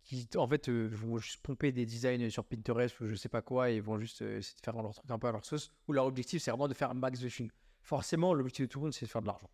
qui, 0.03 0.28
en 0.36 0.47
fait, 0.47 0.70
euh, 0.70 0.88
vont 0.91 1.18
juste 1.18 1.41
pomper 1.41 1.72
des 1.72 1.86
designs 1.86 2.30
sur 2.30 2.45
Pinterest 2.45 2.99
ou 3.01 3.07
je 3.07 3.15
sais 3.15 3.30
pas 3.30 3.41
quoi 3.41 3.70
et 3.70 3.80
vont 3.80 3.97
juste 3.99 4.22
euh, 4.22 4.38
essayer 4.38 4.55
de 4.57 4.63
faire 4.63 4.82
leur 4.82 4.93
truc 4.93 5.09
un 5.11 5.20
peu 5.20 5.28
à 5.28 5.32
leur 5.32 5.45
sauce. 5.45 5.72
Ou 5.88 5.93
leur 5.93 6.05
objectif, 6.05 6.41
c'est 6.41 6.51
vraiment 6.51 6.68
de 6.68 6.74
faire 6.74 6.91
un 6.91 6.95
max 6.95 7.20
de 7.20 7.28
thunes. 7.28 7.51
Forcément, 7.82 8.34
l'objectif 8.34 8.68
de 8.68 8.72
tout 8.72 8.80
le 8.80 8.84
monde, 8.84 8.93
c'est 8.93 9.05
de 9.05 9.11
faire 9.11 9.22
de 9.22 9.28
l'argent. 9.28 9.49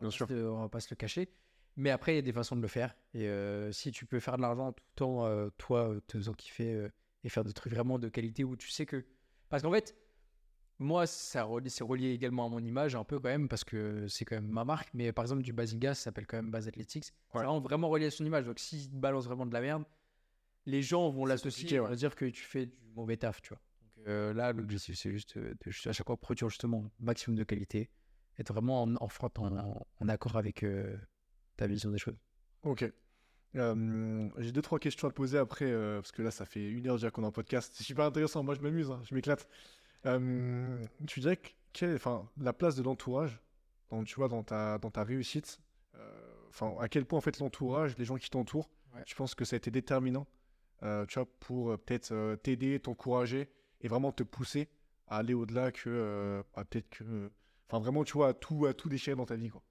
Bien 0.00 0.10
sûr. 0.10 0.26
On 0.30 0.62
va 0.62 0.68
pas 0.68 0.80
se 0.80 0.88
le 0.90 0.96
cacher. 0.96 1.28
Mais 1.76 1.90
après, 1.90 2.12
il 2.12 2.16
y 2.16 2.18
a 2.18 2.22
des 2.22 2.32
façons 2.32 2.56
de 2.56 2.62
le 2.62 2.68
faire. 2.68 2.94
Et 3.14 3.28
euh, 3.28 3.72
si 3.72 3.92
tu 3.92 4.06
peux 4.06 4.20
faire 4.20 4.36
de 4.36 4.42
l'argent 4.42 4.74
tout 4.96 5.04
en 5.04 5.26
euh, 5.26 5.50
toi, 5.58 5.90
euh, 5.90 6.00
te 6.06 6.18
faisant 6.18 6.32
kiffer 6.32 6.72
euh, 6.74 6.88
et 7.24 7.28
faire 7.28 7.44
des 7.44 7.52
trucs 7.52 7.72
vraiment 7.72 7.98
de 7.98 8.08
qualité 8.08 8.44
où 8.44 8.56
tu 8.56 8.70
sais 8.70 8.86
que. 8.86 9.04
Parce 9.48 9.62
qu'en 9.62 9.72
fait, 9.72 9.96
moi, 10.80 11.06
ça 11.06 11.46
c'est 11.66 11.84
relié 11.84 12.10
également 12.10 12.46
à 12.46 12.48
mon 12.48 12.58
image 12.58 12.94
un 12.96 13.04
peu 13.04 13.20
quand 13.20 13.28
même 13.28 13.48
parce 13.48 13.62
que 13.64 14.08
c'est 14.08 14.24
quand 14.24 14.36
même 14.36 14.48
ma 14.48 14.64
marque. 14.64 14.88
Mais 14.94 15.12
par 15.12 15.24
exemple, 15.24 15.42
du 15.42 15.52
Bazinga, 15.52 15.94
ça 15.94 16.04
s'appelle 16.04 16.26
quand 16.26 16.38
même 16.38 16.50
Baz 16.50 16.66
Athletics. 16.66 17.04
C'est 17.04 17.12
Ouais. 17.34 17.44
vraiment, 17.44 17.60
vraiment 17.60 17.88
relié 17.88 18.06
à 18.06 18.10
son 18.10 18.24
image. 18.24 18.46
Donc, 18.46 18.58
s'il 18.58 18.90
te 18.90 18.96
balance 18.96 19.26
vraiment 19.26 19.46
de 19.46 19.52
la 19.52 19.60
merde, 19.60 19.84
les 20.66 20.82
gens 20.82 21.08
vont 21.10 21.24
l'associer 21.26 21.78
ouais. 21.80 21.88
vont 21.88 21.94
dire 21.94 22.14
que 22.16 22.24
tu 22.24 22.42
fais 22.42 22.66
du 22.66 22.76
mauvais 22.94 23.16
taf, 23.16 23.40
tu 23.40 23.50
vois. 23.50 23.60
Donc 23.96 24.08
euh, 24.08 24.32
là, 24.34 24.52
l'objectif, 24.52 24.98
c'est 24.98 25.10
juste 25.10 25.36
euh, 25.36 25.54
de, 25.64 25.88
à 25.88 25.92
chaque 25.92 26.06
fois 26.06 26.16
produire 26.16 26.48
justement 26.48 26.84
un 26.86 27.04
maximum 27.04 27.36
de 27.38 27.44
qualité, 27.44 27.90
être 28.38 28.52
vraiment 28.52 28.82
en, 28.82 28.94
en, 28.96 29.08
front- 29.08 29.30
en, 29.38 29.86
en 30.00 30.08
accord 30.08 30.36
avec 30.36 30.62
euh, 30.62 30.96
ta 31.56 31.66
vision 31.66 31.90
des 31.90 31.98
choses. 31.98 32.16
Ok. 32.62 32.90
Euh, 33.56 34.28
j'ai 34.38 34.52
deux, 34.52 34.62
trois 34.62 34.78
questions 34.78 35.08
à 35.08 35.10
te 35.10 35.16
poser 35.16 35.36
après, 35.38 35.64
euh, 35.70 35.96
parce 36.00 36.12
que 36.12 36.22
là, 36.22 36.30
ça 36.30 36.44
fait 36.46 36.68
une 36.68 36.86
heure 36.86 36.94
déjà 36.96 37.10
qu'on 37.10 37.22
est 37.24 37.26
en 37.26 37.32
podcast. 37.32 37.72
C'est 37.74 37.82
super 37.84 38.04
intéressant. 38.04 38.42
Moi, 38.44 38.54
je 38.54 38.60
m'amuse, 38.60 38.90
hein, 38.90 39.00
je 39.04 39.14
m'éclate. 39.14 39.48
Euh, 40.06 40.84
tu 41.06 41.20
dirais 41.20 41.38
que 41.72 41.94
enfin, 41.94 42.28
la 42.38 42.52
place 42.52 42.76
de 42.76 42.82
l'entourage, 42.82 43.40
dans, 43.90 44.02
tu 44.04 44.14
vois, 44.16 44.28
dans 44.28 44.42
ta, 44.42 44.78
dans 44.78 44.90
ta 44.90 45.04
réussite, 45.04 45.60
euh, 45.96 46.00
enfin, 46.48 46.74
à 46.80 46.88
quel 46.88 47.04
point, 47.04 47.18
en 47.18 47.22
fait, 47.22 47.38
l'entourage, 47.38 47.96
les 47.98 48.04
gens 48.04 48.16
qui 48.16 48.30
t'entourent, 48.30 48.70
Ouais. 48.94 49.02
je 49.06 49.14
pense 49.14 49.36
que 49.36 49.44
ça 49.44 49.54
a 49.54 49.58
été 49.58 49.70
déterminant, 49.70 50.26
euh, 50.82 51.06
tu 51.06 51.20
vois, 51.20 51.28
pour 51.38 51.70
euh, 51.70 51.76
peut-être 51.76 52.10
euh, 52.10 52.34
t'aider, 52.34 52.80
t'encourager 52.80 53.48
et 53.80 53.86
vraiment 53.86 54.10
te 54.10 54.24
pousser 54.24 54.68
à 55.06 55.18
aller 55.18 55.32
au-delà 55.34 55.70
que, 55.70 55.88
euh, 55.88 56.42
bah, 56.56 56.64
peut-être 56.64 56.88
que, 56.90 57.30
enfin, 57.68 57.78
vraiment, 57.78 58.02
tu 58.02 58.14
vois, 58.14 58.28
à 58.30 58.34
tout, 58.34 58.66
à 58.66 58.74
tout 58.74 58.88
déchirer 58.88 59.14
dans 59.14 59.26
ta 59.26 59.36
vie, 59.36 59.48
quoi. 59.48 59.62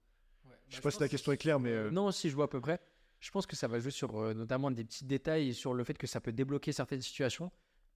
Je 0.68 0.76
sais 0.76 0.80
pas 0.82 0.90
si 0.90 1.00
la 1.00 1.08
question 1.08 1.32
est 1.32 1.36
claire, 1.36 1.58
mais 1.60 1.70
euh, 1.72 1.90
Non, 1.90 2.12
si 2.12 2.30
je 2.30 2.34
vois 2.34 2.44
à 2.44 2.48
peu 2.48 2.60
près. 2.60 2.80
Je 3.18 3.30
pense 3.30 3.44
que 3.44 3.56
ça 3.56 3.66
va 3.68 3.78
jouer 3.80 3.90
sur 3.90 4.16
euh, 4.18 4.32
notamment 4.32 4.70
des 4.70 4.84
petits 4.84 5.04
détails 5.04 5.48
et 5.48 5.52
sur 5.52 5.74
le 5.74 5.84
fait 5.84 5.98
que 5.98 6.06
ça 6.06 6.20
peut 6.20 6.32
débloquer 6.32 6.72
certaines 6.72 7.02
situations. 7.02 7.50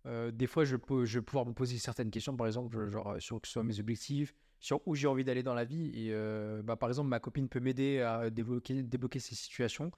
Euh, 0.06 0.30
des 0.30 0.46
fois, 0.46 0.64
je 0.64 0.76
peux, 0.76 1.04
je 1.06 1.18
vais 1.18 1.22
pouvoir 1.24 1.46
me 1.46 1.52
poser 1.52 1.78
certaines 1.78 2.10
questions, 2.10 2.36
par 2.36 2.46
exemple, 2.46 2.88
genre 2.90 3.12
euh, 3.12 3.20
sur 3.20 3.40
que 3.40 3.46
ce 3.48 3.54
soit 3.54 3.62
mes 3.64 3.80
objectifs, 3.80 4.34
sur 4.60 4.80
où 4.86 4.94
j'ai 4.94 5.06
envie 5.06 5.24
d'aller 5.24 5.42
dans 5.42 5.54
la 5.54 5.64
vie. 5.64 5.90
Et 5.94 6.12
euh, 6.12 6.62
bah, 6.62 6.76
par 6.76 6.88
exemple, 6.90 7.08
ma 7.08 7.20
copine 7.20 7.48
peut 7.48 7.60
m'aider 7.60 8.00
à 8.00 8.28
débloquer, 8.30 8.82
débloquer 8.82 9.18
ces 9.18 9.34
situations, 9.34 9.90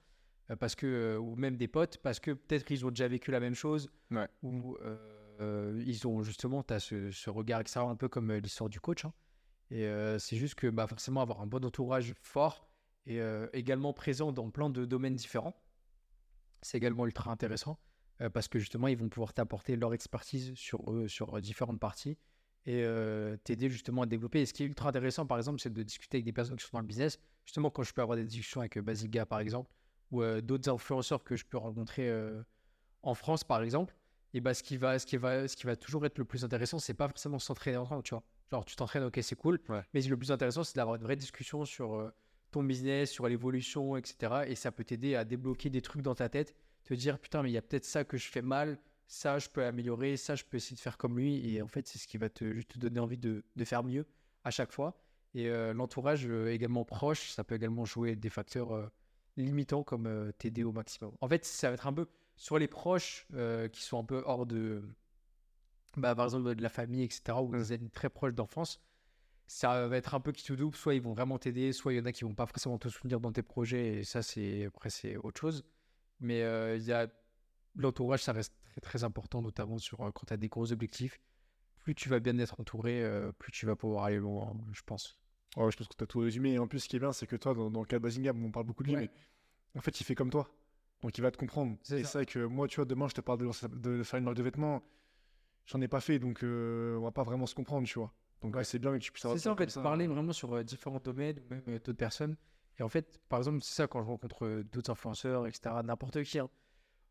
euh, 0.49 0.55
parce 0.55 0.75
que, 0.75 1.17
ou 1.17 1.35
même 1.35 1.57
des 1.57 1.67
potes, 1.67 1.97
parce 1.97 2.19
que 2.21 2.31
peut-être 2.31 2.71
ils 2.71 2.85
ont 2.85 2.89
déjà 2.89 3.07
vécu 3.07 3.31
la 3.31 3.39
même 3.39 3.55
chose, 3.55 3.89
Ouais. 4.11 4.27
ou 4.43 4.77
ils 5.85 6.07
ont 6.07 6.23
justement, 6.23 6.63
tu 6.63 6.73
as 6.73 6.79
ce, 6.79 7.11
ce 7.11 7.29
regard 7.29 7.59
extérieur, 7.59 7.89
un 7.91 7.95
peu 7.95 8.07
comme 8.07 8.31
l'histoire 8.33 8.69
du 8.69 8.79
coach. 8.79 9.05
hein. 9.05 9.13
Et 9.69 9.85
c'est 10.19 10.37
juste 10.37 10.55
que 10.55 10.67
bah, 10.67 10.87
forcément, 10.87 11.21
avoir 11.21 11.41
un 11.41 11.47
bon 11.47 11.63
entourage 11.65 12.13
fort 12.21 12.67
et 13.05 13.19
également 13.53 13.93
présent 13.93 14.31
dans 14.31 14.49
plein 14.49 14.69
de 14.69 14.85
domaines 14.85 15.15
différents, 15.15 15.61
c'est 16.61 16.77
également 16.77 17.05
ultra 17.05 17.29
intéressant 17.31 17.77
euh, 18.21 18.29
parce 18.29 18.47
que 18.47 18.59
justement, 18.59 18.87
ils 18.87 18.97
vont 18.97 19.09
pouvoir 19.09 19.33
t'apporter 19.33 19.75
leur 19.75 19.93
expertise 19.93 20.53
sur, 20.55 20.81
euh, 20.91 21.41
différentes 21.41 21.79
parties 21.79 22.17
et 22.65 22.83
euh, 22.83 23.37
t'aider 23.43 23.69
justement 23.69 24.01
à 24.01 24.05
développer. 24.05 24.41
Et 24.41 24.45
ce 24.45 24.53
qui 24.53 24.63
est 24.63 24.65
ultra 24.65 24.89
intéressant, 24.89 25.25
par 25.25 25.37
exemple, 25.37 25.59
c'est 25.59 25.71
de 25.71 25.83
discuter 25.83 26.17
avec 26.17 26.25
des 26.25 26.33
personnes 26.33 26.57
qui 26.57 26.63
sont 26.65 26.71
dans 26.73 26.81
le 26.81 26.87
business. 26.87 27.19
Justement, 27.45 27.69
quand 27.69 27.83
je 27.83 27.93
peux 27.93 28.01
avoir 28.01 28.17
des 28.17 28.25
discussions 28.25 28.59
avec 28.59 28.77
Basiga, 28.79 29.25
par 29.25 29.39
exemple, 29.39 29.71
ou 30.11 30.23
d'autres 30.41 30.69
influenceurs 30.69 31.23
que 31.23 31.35
je 31.35 31.45
peux 31.45 31.57
rencontrer 31.57 32.11
en 33.03 33.13
France, 33.13 33.43
par 33.45 33.61
exemple, 33.61 33.95
et 34.33 34.41
bah, 34.41 34.53
ce, 34.53 34.63
qui 34.63 34.75
va, 34.75 34.99
ce, 34.99 35.05
qui 35.05 35.15
va, 35.15 35.47
ce 35.47 35.55
qui 35.55 35.65
va 35.65 35.77
toujours 35.77 36.05
être 36.05 36.17
le 36.17 36.25
plus 36.25 36.43
intéressant, 36.43 36.77
c'est 36.79 36.93
pas 36.93 37.07
forcément 37.07 37.39
s'entraîner 37.39 37.77
ensemble, 37.77 38.03
tu 38.03 38.13
vois. 38.13 38.23
Genre, 38.51 38.65
tu 38.65 38.75
t'entraînes, 38.75 39.03
ok, 39.03 39.19
c'est 39.21 39.35
cool, 39.35 39.61
Ouais. 39.69 39.81
mais 39.93 40.01
le 40.01 40.17
plus 40.17 40.31
intéressant, 40.31 40.63
c'est 40.65 40.75
d'avoir 40.75 40.95
une 40.97 41.03
vraie 41.03 41.15
discussion 41.15 41.63
sur 41.63 42.11
ton 42.51 42.63
business, 42.63 43.11
sur 43.11 43.27
l'évolution, 43.27 43.95
etc. 43.95 44.43
Et 44.47 44.55
ça 44.55 44.71
peut 44.71 44.83
t'aider 44.83 45.15
à 45.15 45.23
débloquer 45.23 45.69
des 45.69 45.81
trucs 45.81 46.01
dans 46.01 46.15
ta 46.15 46.27
tête, 46.29 46.53
te 46.87 46.93
dire, 46.93 47.19
putain, 47.19 47.43
mais 47.43 47.49
il 47.49 47.53
y 47.53 47.57
a 47.57 47.61
peut-être 47.61 47.85
ça 47.85 48.03
que 48.03 48.17
je 48.17 48.27
fais 48.27 48.41
mal, 48.41 48.79
ça, 49.07 49.39
je 49.39 49.49
peux 49.49 49.63
améliorer, 49.63 50.17
ça, 50.17 50.35
je 50.35 50.43
peux 50.43 50.57
essayer 50.57 50.75
de 50.75 50.81
faire 50.81 50.97
comme 50.97 51.17
lui. 51.17 51.55
Et 51.55 51.61
en 51.61 51.67
fait, 51.67 51.87
c'est 51.87 51.97
ce 51.97 52.07
qui 52.07 52.17
va 52.17 52.29
te, 52.29 52.61
te 52.61 52.79
donner 52.79 52.99
envie 52.99 53.17
de, 53.17 53.43
de 53.55 53.65
faire 53.65 53.83
mieux 53.83 54.05
à 54.43 54.51
chaque 54.51 54.71
fois. 54.71 54.97
Et 55.33 55.49
euh, 55.49 55.73
l'entourage 55.73 56.25
euh, 56.27 56.51
également 56.51 56.85
proche, 56.85 57.29
ça 57.31 57.43
peut 57.43 57.55
également 57.55 57.85
jouer 57.85 58.15
des 58.15 58.29
facteurs 58.29 58.73
euh, 58.73 58.87
limitants 59.35 59.83
comme 59.83 60.31
t'aider 60.37 60.63
au 60.63 60.71
maximum. 60.71 61.11
En 61.21 61.27
fait, 61.27 61.45
ça 61.45 61.69
va 61.69 61.75
être 61.75 61.87
un 61.87 61.93
peu 61.93 62.07
sur 62.35 62.57
les 62.57 62.67
proches 62.67 63.27
qui 63.71 63.83
sont 63.83 63.99
un 63.99 64.03
peu 64.03 64.23
hors 64.25 64.45
de, 64.45 64.83
bah, 65.97 66.15
par 66.15 66.25
exemple, 66.25 66.55
de 66.55 66.61
la 66.61 66.69
famille, 66.69 67.03
etc., 67.03 67.37
ou 67.41 67.47
Mm. 67.47 67.57
des 67.57 67.71
amis 67.73 67.89
très 67.89 68.09
proches 68.09 68.33
d'enfance. 68.33 68.81
Ça 69.47 69.87
va 69.87 69.97
être 69.97 70.13
un 70.13 70.19
peu 70.19 70.31
qui 70.31 70.43
tout 70.43 70.55
double. 70.55 70.75
Soit 70.75 70.95
ils 70.95 71.01
vont 71.01 71.13
vraiment 71.13 71.39
t'aider, 71.39 71.71
soit 71.71 71.93
il 71.93 71.97
y 71.97 71.99
en 71.99 72.05
a 72.05 72.11
qui 72.11 72.23
vont 72.23 72.35
pas 72.35 72.45
forcément 72.45 72.77
te 72.77 72.89
soutenir 72.89 73.19
dans 73.19 73.31
tes 73.31 73.43
projets. 73.43 73.99
Et 73.99 74.03
ça, 74.03 74.21
c'est 74.21 74.65
après, 74.65 74.89
c'est 74.89 75.17
autre 75.17 75.39
chose. 75.39 75.63
Mais 76.19 76.41
euh, 76.41 76.77
il 76.77 76.83
y 76.83 76.91
a 76.91 77.07
l'entourage, 77.75 78.23
ça 78.23 78.33
reste 78.33 78.53
très, 78.63 78.81
très 78.81 79.03
important, 79.03 79.41
notamment 79.41 79.77
sur 79.77 80.01
euh, 80.01 80.11
quand 80.11 80.25
tu 80.27 80.33
as 80.33 80.37
des 80.37 80.49
gros 80.49 80.71
objectifs. 80.71 81.19
Plus 81.79 81.95
tu 81.95 82.09
vas 82.09 82.19
bien 82.19 82.37
être 82.39 82.59
entouré, 82.59 83.03
euh, 83.03 83.31
plus 83.31 83.51
tu 83.51 83.65
vas 83.65 83.75
pouvoir 83.75 84.05
aller 84.05 84.17
loin, 84.17 84.53
je 84.73 84.81
pense. 84.85 85.19
Ouais, 85.55 85.71
je 85.71 85.77
pense 85.77 85.87
que 85.87 85.95
tu 85.95 86.03
as 86.03 86.07
tout 86.07 86.19
résumé. 86.19 86.53
Et 86.53 86.59
en 86.59 86.67
plus, 86.67 86.79
ce 86.79 86.89
qui 86.89 86.97
est 86.97 86.99
bien, 86.99 87.13
c'est 87.13 87.27
que 87.27 87.35
toi, 87.35 87.53
dans, 87.53 87.71
dans 87.71 87.79
le 87.79 87.85
cas 87.85 87.97
de 87.97 88.03
Basingam, 88.03 88.43
on 88.43 88.51
parle 88.51 88.65
beaucoup 88.65 88.83
de 88.83 88.89
lui, 88.89 88.95
Ouais. 88.95 89.09
mais 89.73 89.79
en 89.79 89.81
fait, 89.81 89.99
il 89.99 90.03
fait 90.03 90.15
comme 90.15 90.29
toi. 90.29 90.49
Donc, 91.01 91.17
il 91.17 91.21
va 91.21 91.31
te 91.31 91.37
comprendre. 91.37 91.77
C'est 91.83 92.03
ça. 92.03 92.25
que 92.25 92.39
moi, 92.45 92.67
tu 92.67 92.77
vois, 92.77 92.85
demain, 92.85 93.07
je 93.07 93.13
te 93.13 93.21
parle 93.21 93.39
de, 93.39 94.03
faire 94.03 94.17
une 94.17 94.25
marque 94.25 94.37
de 94.37 94.43
vêtements. 94.43 94.83
J'en 95.65 95.81
ai 95.81 95.87
pas 95.87 95.99
fait, 95.99 96.17
donc 96.17 96.43
euh, 96.43 96.97
on 96.97 97.01
va 97.03 97.11
pas 97.11 97.23
vraiment 97.23 97.45
se 97.45 97.53
comprendre, 97.53 97.87
tu 97.87 97.99
vois. 97.99 98.13
Donc, 98.41 98.55
ouais, 98.55 98.63
c'est 98.63 98.79
bien 98.79 98.91
que 98.93 99.03
tu 99.03 99.11
puisses 99.11 99.25
avoir 99.25 99.37
C'est 99.37 99.43
ça, 99.43 99.51
en 99.51 99.55
fait, 99.55 99.73
parler 99.81 100.07
vraiment 100.07 100.31
sur 100.31 100.53
euh, 100.53 100.63
différents 100.63 100.99
domaines, 100.99 101.39
même 101.49 101.63
euh, 101.67 101.79
d'autres 101.79 101.93
personnes. 101.93 102.35
Et 102.79 102.83
en 102.83 102.89
fait, 102.89 103.19
par 103.29 103.39
exemple, 103.39 103.61
c'est 103.61 103.73
ça 103.75 103.87
quand 103.87 104.01
je 104.01 104.07
rencontre 104.07 104.45
euh, 104.45 104.63
d'autres 104.63 104.91
influenceurs, 104.91 105.47
etc., 105.47 105.75
n'importe 105.83 106.23
qui. 106.23 106.39
hein. 106.39 106.49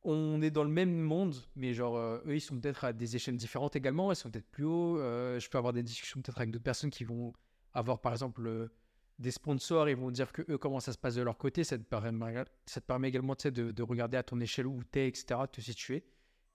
On 0.05 0.41
est 0.41 0.51
dans 0.53 0.63
le 0.63 0.71
même 0.71 0.95
monde, 0.97 1.35
mais 1.57 1.75
genre, 1.75 1.97
euh, 1.97 2.21
eux, 2.27 2.37
ils 2.37 2.41
sont 2.41 2.59
peut-être 2.61 2.85
à 2.85 2.93
des 2.93 3.17
échelles 3.17 3.37
différentes 3.37 3.75
également, 3.75 4.13
ils 4.13 4.17
sont 4.17 4.31
peut-être 4.31 4.49
plus 4.51 4.65
hauts. 4.65 4.99
euh, 4.99 5.41
je 5.41 5.49
peux 5.51 5.59
avoir 5.59 5.73
des 5.73 5.83
discussions 5.83 6.21
peut-être 6.23 6.39
avec 6.39 6.51
d'autres 6.53 6.63
personnes 6.65 6.91
qui 6.91 7.03
vont 7.05 7.33
avoir, 7.75 8.01
par 8.01 8.13
exemple, 8.13 8.69
des 9.19 9.31
sponsors, 9.33 9.89
ils 9.89 9.97
vont 9.97 10.11
dire 10.13 10.33
que 10.33 10.43
eux, 10.49 10.59
comment 10.59 10.79
ça 10.81 10.93
se 10.93 10.99
passe 10.99 11.17
de 11.17 11.23
leur 11.23 11.37
côté. 11.39 11.65
Ça 11.65 11.77
te 11.79 11.83
permet, 11.83 13.09
également 13.09 13.35
de, 13.35 13.73
de 13.73 13.83
regarder 13.83 14.17
à 14.17 14.23
ton 14.23 14.39
échelle 14.41 14.67
où 14.67 14.83
tu 14.93 15.01
es, 15.01 15.09
etc., 15.09 15.41
te 15.51 15.61
situer. 15.61 16.05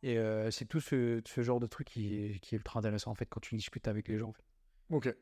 Et 0.04 0.18
c'est 0.52 0.66
tout 0.66 0.80
ce, 0.80 1.22
ce 1.26 1.42
genre 1.42 1.60
de 1.60 1.68
truc 1.68 1.88
qui 1.88 2.40
qui 2.42 2.56
est 2.56 2.58
ultra 2.58 2.80
intéressant, 2.80 3.12
en 3.12 3.16
fait, 3.16 3.26
quand 3.28 3.40
tu 3.42 3.56
discutes 3.56 3.88
avec 3.88 4.08
les 4.08 4.18
gens. 4.18 4.34
En. 4.90 4.98
Ok. 4.98 5.16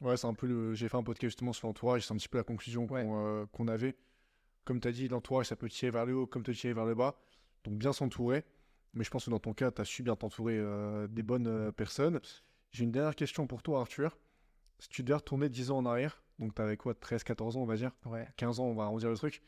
Ouais, 0.00 0.16
c'est 0.16 0.26
un 0.26 0.34
peu 0.34 0.46
le... 0.46 0.74
J'ai 0.74 0.88
fait 0.88 0.96
un 0.96 1.02
podcast 1.02 1.30
justement 1.32 1.52
sur 1.52 1.66
l'entourage, 1.68 2.06
c'est 2.06 2.12
un 2.14 2.16
petit 2.16 2.28
peu 2.28 2.38
la 2.38 2.44
conclusion 2.44 2.86
Ouais. 2.86 3.04
qu'on 3.04 3.26
euh, 3.26 3.46
qu'on 3.52 3.68
avait. 3.68 3.96
Comme 4.64 4.80
tu 4.80 4.88
as 4.88 4.92
dit, 4.92 5.08
l'entourage, 5.08 5.46
ça 5.46 5.56
peut 5.56 5.68
tirer 5.68 5.90
vers 5.90 6.06
le 6.06 6.14
haut, 6.14 6.26
comme 6.26 6.42
te 6.42 6.50
tirer 6.52 6.72
vers 6.72 6.84
le 6.86 6.94
bas. 6.94 7.16
Donc, 7.64 7.74
bien 7.78 7.92
s'entourer. 7.92 8.44
Mais 8.94 9.04
je 9.04 9.10
pense 9.10 9.26
que 9.26 9.30
dans 9.30 9.38
ton 9.38 9.52
cas, 9.52 9.70
tu 9.70 9.80
as 9.80 9.84
su 9.84 10.02
bien 10.02 10.16
t'entourer 10.16 10.56
euh, 10.58 11.06
des 11.06 11.22
bonnes 11.22 11.46
euh, 11.46 11.70
personnes. 11.72 12.20
J'ai 12.70 12.84
une 12.84 12.92
dernière 12.92 13.14
question 13.14 13.46
pour 13.46 13.62
toi, 13.62 13.80
Arthur. 13.80 14.16
Si 14.78 14.88
tu 14.88 15.02
devais 15.02 15.16
retourner 15.16 15.48
10 15.48 15.70
ans 15.70 15.78
en 15.78 15.86
arrière, 15.86 16.22
donc 16.38 16.54
tu 16.54 16.62
avais 16.62 16.76
quoi, 16.76 16.94
13, 16.94 17.22
14 17.24 17.56
ans, 17.56 17.60
on 17.62 17.66
va 17.66 17.76
dire? 17.76 17.90
Ouais. 18.06 18.26
15 18.36 18.60
ans, 18.60 18.64
on 18.64 18.74
va 18.74 18.84
arrondir 18.84 19.10
le 19.10 19.16
truc. 19.16 19.42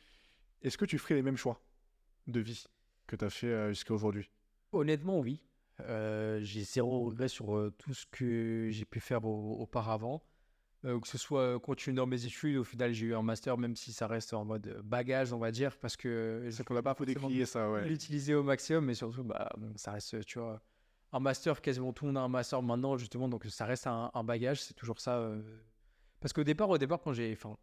Est-ce 0.62 0.76
que 0.76 0.84
tu 0.84 0.98
ferais 0.98 1.14
les 1.14 1.22
mêmes 1.22 1.36
choix 1.36 1.60
de 2.26 2.40
vie 2.40 2.64
que 3.06 3.16
tu 3.16 3.24
as 3.24 3.30
fait 3.30 3.68
jusqu'à 3.70 3.94
aujourd'hui? 3.94 4.30
Honnêtement, 4.72 5.18
oui. 5.20 5.42
J'ai 5.78 6.62
zéro 6.62 7.00
regret 7.06 7.28
sur 7.28 7.70
tout 7.78 7.94
ce 7.94 8.06
que 8.06 8.68
j'ai 8.70 8.84
pu 8.84 9.00
faire 9.00 9.24
au- 9.24 9.60
auparavant. 9.60 10.22
Euh, 10.84 10.98
que 10.98 11.06
ce 11.06 11.16
soit 11.16 11.60
continuer 11.60 11.94
dans 11.94 12.06
mes 12.06 12.24
études, 12.26 12.56
au 12.56 12.64
final 12.64 12.92
j'ai 12.92 13.06
eu 13.06 13.14
un 13.14 13.22
master, 13.22 13.56
même 13.56 13.76
si 13.76 13.92
ça 13.92 14.08
reste 14.08 14.34
en 14.34 14.44
mode 14.44 14.80
bagage, 14.82 15.32
on 15.32 15.38
va 15.38 15.52
dire, 15.52 15.76
parce 15.78 15.96
que 15.96 16.48
C'est 16.50 16.64
qu'on 16.64 16.74
n'a 16.74 16.82
pas 16.82 16.94
faut 16.94 17.04
décrier 17.04 17.46
ça, 17.46 17.70
ouais. 17.70 17.86
l'utiliser 17.86 18.34
au 18.34 18.42
maximum, 18.42 18.86
mais 18.86 18.94
surtout, 18.94 19.22
bah, 19.22 19.48
ça 19.76 19.92
reste, 19.92 20.24
tu 20.26 20.40
vois, 20.40 20.60
un 21.12 21.20
master, 21.20 21.60
quasiment 21.60 21.92
tout 21.92 22.04
le 22.04 22.10
monde 22.10 22.18
a 22.18 22.22
un 22.22 22.28
master 22.28 22.60
maintenant, 22.62 22.96
justement, 22.96 23.28
donc 23.28 23.44
ça 23.44 23.64
reste 23.64 23.86
un, 23.86 24.10
un 24.12 24.24
bagage, 24.24 24.60
c'est 24.60 24.74
toujours 24.74 24.98
ça. 25.00 25.18
euh. 25.18 25.40
Parce 26.20 26.32
qu'au 26.32 26.42
départ, 26.42 26.68
au 26.68 26.78
départ, 26.78 27.00
quand 27.00 27.12
j'ai, 27.12 27.32
enfin, 27.32 27.56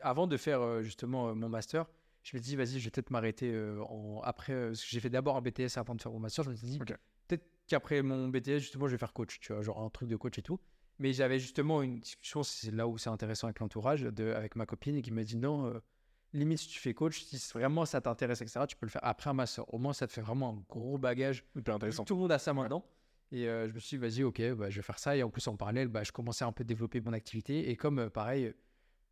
avant 0.00 0.26
de 0.26 0.36
faire 0.36 0.60
euh, 0.60 0.82
justement 0.82 1.32
mon 1.32 1.48
master, 1.48 1.86
je 2.24 2.36
me 2.36 2.42
dis, 2.42 2.56
vas-y, 2.56 2.80
je 2.80 2.86
vais 2.86 2.90
peut-être 2.90 3.10
m'arrêter 3.10 3.56
en... 3.88 4.20
après, 4.24 4.52
parce 4.68 4.80
que 4.82 4.88
j'ai 4.88 4.98
fait 4.98 5.10
d'abord 5.10 5.36
un 5.36 5.42
BTS 5.42 5.76
avant 5.78 5.94
de 5.94 6.02
faire 6.02 6.10
mon 6.10 6.18
master, 6.18 6.42
je 6.42 6.50
me 6.50 6.56
suis 6.56 6.66
dit, 6.66 6.78
peut-être 6.80 7.44
qu'après 7.68 8.02
mon 8.02 8.26
BTS, 8.30 8.58
justement, 8.58 8.88
je 8.88 8.92
vais 8.92 8.98
faire 8.98 9.12
coach, 9.12 9.38
tu 9.38 9.52
vois, 9.52 9.62
genre 9.62 9.80
un 9.80 9.90
truc 9.90 10.08
de 10.08 10.16
coach 10.16 10.38
et 10.38 10.42
tout. 10.42 10.58
Mais 10.98 11.12
j'avais 11.12 11.38
justement 11.38 11.82
une 11.82 11.98
discussion, 11.98 12.42
c'est 12.42 12.70
là 12.70 12.86
où 12.86 12.98
c'est 12.98 13.10
intéressant 13.10 13.48
avec 13.48 13.58
l'entourage, 13.60 14.02
de, 14.02 14.32
avec 14.32 14.54
ma 14.56 14.66
copine, 14.66 15.02
qui 15.02 15.10
m'a 15.10 15.24
dit 15.24 15.36
non, 15.36 15.66
euh, 15.66 15.80
limite 16.32 16.58
si 16.58 16.68
tu 16.68 16.78
fais 16.78 16.94
coach, 16.94 17.22
si 17.22 17.36
vraiment 17.52 17.84
ça 17.84 18.00
t'intéresse, 18.00 18.40
etc., 18.42 18.60
tu 18.68 18.76
peux 18.76 18.86
le 18.86 18.90
faire 18.90 19.04
après 19.04 19.30
un 19.30 19.34
master. 19.34 19.72
Au 19.72 19.78
moins, 19.78 19.92
ça 19.92 20.06
te 20.06 20.12
fait 20.12 20.20
vraiment 20.20 20.50
un 20.50 20.64
gros 20.68 20.98
bagage. 20.98 21.44
Hyper 21.56 21.74
intéressant. 21.74 22.04
Tout 22.04 22.14
le 22.14 22.20
monde 22.20 22.32
a 22.32 22.38
ça 22.38 22.54
maintenant. 22.54 22.84
Et 23.32 23.48
euh, 23.48 23.68
je 23.68 23.74
me 23.74 23.80
suis 23.80 23.96
dit, 23.96 24.00
vas-y, 24.00 24.22
ok, 24.22 24.40
bah, 24.52 24.70
je 24.70 24.76
vais 24.76 24.82
faire 24.82 24.98
ça. 24.98 25.16
Et 25.16 25.22
en 25.24 25.30
plus, 25.30 25.46
en 25.48 25.56
parallèle, 25.56 25.88
bah, 25.88 26.04
je 26.04 26.12
commençais 26.12 26.44
un 26.44 26.52
peu 26.52 26.62
à 26.62 26.64
développer 26.64 27.00
mon 27.00 27.12
activité. 27.12 27.70
Et 27.70 27.76
comme, 27.76 27.98
euh, 27.98 28.10
pareil, 28.10 28.54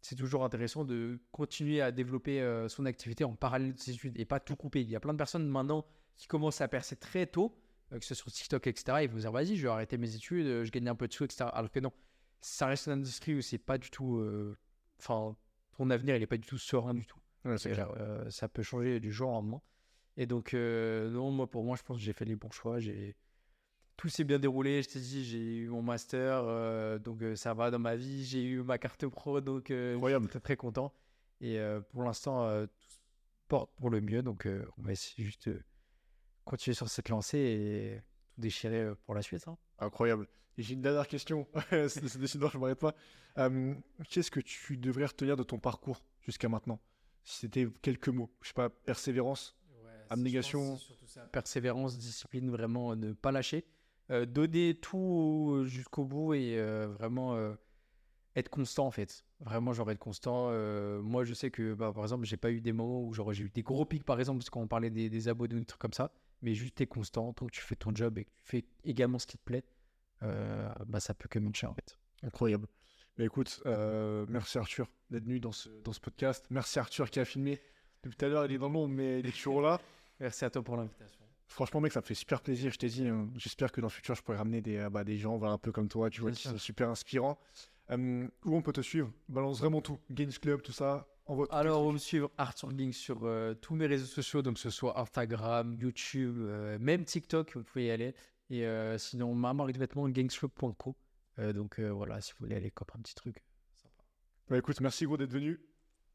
c'est 0.00 0.14
toujours 0.14 0.44
intéressant 0.44 0.84
de 0.84 1.20
continuer 1.32 1.80
à 1.80 1.90
développer 1.90 2.44
son 2.68 2.86
activité 2.86 3.22
en 3.22 3.36
parallèle 3.36 3.74
de 3.74 3.78
ses 3.78 3.92
études 3.92 4.18
et 4.18 4.24
pas 4.24 4.40
tout 4.40 4.56
couper. 4.56 4.80
Il 4.80 4.90
y 4.90 4.96
a 4.96 5.00
plein 5.00 5.12
de 5.12 5.18
personnes 5.18 5.46
maintenant 5.46 5.86
qui 6.16 6.26
commencent 6.26 6.60
à 6.60 6.66
percer 6.66 6.96
très 6.96 7.26
tôt, 7.26 7.56
que 7.98 8.04
ce 8.04 8.14
soit 8.14 8.30
sur 8.30 8.40
TikTok, 8.40 8.66
etc. 8.66 8.98
Ils 9.02 9.08
vont 9.10 9.18
dire 9.18 9.32
vas-y, 9.32 9.56
je 9.56 9.62
vais 9.62 9.68
arrêter 9.72 9.98
mes 9.98 10.14
études, 10.14 10.46
euh, 10.46 10.64
je 10.64 10.70
gagne 10.70 10.88
un 10.88 10.94
peu 10.94 11.08
de 11.08 11.12
sous, 11.12 11.24
etc. 11.24 11.44
Alors 11.52 11.70
que 11.70 11.80
non, 11.80 11.92
ça 12.40 12.66
reste 12.66 12.86
une 12.86 12.94
industrie 12.94 13.34
où 13.34 13.40
c'est 13.42 13.58
pas 13.58 13.78
du 13.78 13.90
tout. 13.90 14.16
euh, 14.18 14.56
Enfin, 14.98 15.36
ton 15.76 15.90
avenir, 15.90 16.14
il 16.16 16.20
n'est 16.20 16.26
pas 16.26 16.36
du 16.36 16.46
tout 16.46 16.58
serein 16.58 16.94
du 16.94 17.04
tout. 17.06 17.18
Ouais, 17.44 17.58
c'est 17.58 17.70
Et, 17.70 17.74
clair. 17.74 17.90
euh, 17.98 18.30
ça 18.30 18.48
peut 18.48 18.62
changer 18.62 19.00
du 19.00 19.10
jour 19.12 19.30
au 19.30 19.32
lendemain. 19.32 19.60
Et 20.16 20.26
donc, 20.26 20.54
euh, 20.54 21.10
non, 21.10 21.30
moi, 21.32 21.50
pour 21.50 21.64
moi, 21.64 21.74
je 21.76 21.82
pense 21.82 21.96
que 21.96 22.02
j'ai 22.02 22.12
fait 22.12 22.24
les 22.24 22.36
bons 22.36 22.50
choix. 22.52 22.78
J'ai... 22.78 23.16
Tout 23.96 24.08
s'est 24.08 24.22
bien 24.24 24.38
déroulé. 24.38 24.82
Je 24.82 24.88
t'ai 24.90 25.00
dit, 25.00 25.24
j'ai 25.24 25.56
eu 25.56 25.68
mon 25.68 25.82
master, 25.82 26.42
euh, 26.44 26.98
donc 26.98 27.20
euh, 27.22 27.34
ça 27.34 27.52
va 27.54 27.70
dans 27.72 27.78
ma 27.80 27.96
vie. 27.96 28.24
J'ai 28.24 28.44
eu 28.44 28.62
ma 28.62 28.78
carte 28.78 29.06
pro, 29.08 29.40
donc 29.40 29.70
euh, 29.72 29.94
Incroyable. 29.96 30.26
j'étais 30.26 30.40
très 30.40 30.56
content. 30.56 30.92
Et 31.40 31.58
euh, 31.58 31.80
pour 31.80 32.04
l'instant, 32.04 32.44
euh, 32.46 32.66
tout 32.66 32.88
se 32.90 32.98
porte 33.48 33.70
pour 33.76 33.90
le 33.90 34.00
mieux. 34.00 34.22
Donc, 34.22 34.46
euh, 34.46 34.64
on 34.78 34.82
va 34.82 34.92
essayer 34.92 35.24
juste 35.24 35.50
continuer 36.44 36.74
sur 36.74 36.88
cette 36.88 37.08
lancée 37.08 37.38
et 37.38 38.00
tout 38.00 38.40
déchirer 38.42 38.80
euh, 38.82 38.94
pour 39.04 39.14
la 39.14 39.22
suite. 39.22 39.46
hein. 39.46 39.56
Incroyable. 39.78 40.26
Et 40.58 40.62
j'ai 40.62 40.74
une 40.74 40.82
dernière 40.82 41.06
question. 41.08 41.46
c'est 41.70 42.18
décidément, 42.18 42.48
je 42.50 42.56
ne 42.58 42.60
m'arrête 42.62 42.78
pas. 42.78 42.94
Euh, 43.38 43.74
Qu'est-ce 44.08 44.30
que 44.30 44.40
tu 44.40 44.76
devrais 44.76 45.06
retenir 45.06 45.36
de 45.36 45.42
ton 45.42 45.58
parcours 45.58 46.02
jusqu'à 46.20 46.48
maintenant? 46.48 46.78
Si 47.24 47.40
c'était 47.40 47.66
quelques 47.82 48.08
mots, 48.08 48.30
je 48.42 48.48
sais 48.48 48.54
pas, 48.54 48.68
persévérance. 48.68 49.56
Abnégation. 50.10 50.78
Persévérance, 51.32 51.96
discipline, 51.98 52.50
vraiment 52.50 52.92
euh, 52.92 52.96
ne 52.96 53.12
pas 53.12 53.32
lâcher. 53.32 53.64
Euh, 54.10 54.26
donner 54.26 54.74
tout 54.74 55.62
jusqu'au 55.64 56.04
bout 56.04 56.34
et 56.34 56.58
euh, 56.58 56.88
vraiment 56.88 57.34
euh, 57.36 57.54
être 58.36 58.48
constant 58.50 58.86
en 58.86 58.90
fait. 58.90 59.24
Vraiment, 59.40 59.72
genre 59.72 59.90
être 59.90 59.98
constant. 59.98 60.48
Euh, 60.50 61.00
moi, 61.00 61.24
je 61.24 61.32
sais 61.32 61.50
que 61.50 61.72
bah, 61.74 61.92
par 61.94 62.02
exemple, 62.04 62.26
j'ai 62.26 62.36
pas 62.36 62.50
eu 62.50 62.60
des 62.60 62.72
moments 62.72 63.00
où 63.02 63.12
genre 63.14 63.32
j'ai 63.32 63.44
eu 63.44 63.50
des 63.50 63.62
gros 63.62 63.84
pics 63.86 64.04
par 64.04 64.18
exemple, 64.18 64.38
parce 64.40 64.50
qu'on 64.50 64.66
parlait 64.68 64.90
des, 64.90 65.08
des 65.08 65.28
abonnés 65.28 65.54
ou 65.54 65.60
des 65.60 65.64
trucs 65.64 65.80
comme 65.80 65.92
ça. 65.94 66.12
Mais 66.42 66.54
juste 66.54 66.74
t'es 66.74 66.86
constant, 66.86 67.32
tant 67.32 67.46
que 67.46 67.52
tu 67.52 67.60
fais 67.60 67.76
ton 67.76 67.94
job 67.94 68.18
et 68.18 68.24
que 68.24 68.30
tu 68.30 68.42
fais 68.44 68.64
également 68.84 69.18
ce 69.18 69.26
qui 69.26 69.38
te 69.38 69.44
plaît, 69.44 69.64
euh, 70.22 70.68
bah, 70.86 71.00
ça 71.00 71.14
peut 71.14 71.28
que 71.28 71.38
marcher 71.38 71.66
en 71.66 71.74
fait. 71.74 71.98
Incroyable. 72.22 72.66
Mais 73.18 73.26
écoute, 73.26 73.62
euh, 73.66 74.26
merci 74.28 74.58
Arthur 74.58 74.88
d'être 75.10 75.24
venu 75.24 75.40
dans 75.40 75.52
ce, 75.52 75.68
dans 75.84 75.92
ce 75.92 76.00
podcast. 76.00 76.46
Merci 76.50 76.78
Arthur 76.78 77.10
qui 77.10 77.20
a 77.20 77.24
filmé. 77.24 77.60
Depuis 78.02 78.16
tout 78.16 78.24
à 78.24 78.28
l'heure, 78.28 78.44
il 78.46 78.52
est 78.52 78.58
dans 78.58 78.68
l'ombre, 78.68 78.94
mais 78.94 79.20
il 79.20 79.26
est 79.26 79.32
toujours 79.32 79.60
là. 79.60 79.80
Merci 80.18 80.44
à 80.44 80.50
toi 80.50 80.62
pour 80.62 80.76
l'invitation. 80.76 81.20
Franchement, 81.46 81.80
mec, 81.80 81.92
ça 81.92 82.00
me 82.00 82.06
fait 82.06 82.14
super 82.14 82.40
plaisir. 82.40 82.72
Je 82.72 82.78
t'ai 82.78 82.88
dit, 82.88 83.06
euh, 83.06 83.26
j'espère 83.36 83.70
que 83.70 83.80
dans 83.80 83.88
le 83.88 83.92
futur, 83.92 84.14
je 84.14 84.22
pourrai 84.22 84.38
ramener 84.38 84.62
des, 84.62 84.88
bah, 84.90 85.04
des 85.04 85.18
gens 85.18 85.36
voilà, 85.36 85.52
un 85.52 85.58
peu 85.58 85.70
comme 85.70 85.88
toi, 85.88 86.08
tu 86.08 86.22
vois, 86.22 86.32
qui 86.32 86.48
sont 86.48 86.58
super 86.58 86.88
inspirants. 86.88 87.38
Euh, 87.90 88.26
où 88.44 88.56
on 88.56 88.62
peut 88.62 88.72
te 88.72 88.80
suivre? 88.80 89.12
Balance 89.28 89.58
vraiment 89.58 89.80
tout. 89.80 89.98
Games 90.10 90.32
Club, 90.32 90.62
tout 90.62 90.72
ça. 90.72 91.06
Alors, 91.50 91.84
vous 91.84 91.92
me 91.92 91.98
suivre 91.98 92.30
Arthur 92.36 92.76
Ging 92.76 92.92
sur 92.92 93.20
euh, 93.22 93.54
tous 93.54 93.76
mes 93.76 93.86
réseaux 93.86 94.06
sociaux, 94.06 94.42
donc 94.42 94.54
que 94.54 94.60
ce 94.60 94.70
soit 94.70 94.98
Instagram, 94.98 95.72
YouTube, 95.80 96.36
euh, 96.38 96.78
même 96.80 97.04
TikTok, 97.04 97.56
vous 97.56 97.62
pouvez 97.62 97.86
y 97.86 97.90
aller. 97.90 98.14
Et 98.50 98.66
euh, 98.66 98.98
sinon, 98.98 99.32
ma 99.34 99.54
marque 99.54 99.72
de 99.72 99.78
vêtements, 99.78 100.08
gangshop.co. 100.08 100.96
Donc 101.54 101.80
voilà, 101.80 102.20
si 102.20 102.32
vous 102.32 102.44
voulez 102.44 102.56
aller 102.56 102.70
comme 102.70 102.88
un 102.94 103.00
petit 103.00 103.14
truc. 103.14 103.42
Sympa. 103.74 104.04
Bah, 104.48 104.58
écoute, 104.58 104.80
merci 104.80 105.06
gros 105.06 105.16
d'être 105.16 105.32
venu. 105.32 105.60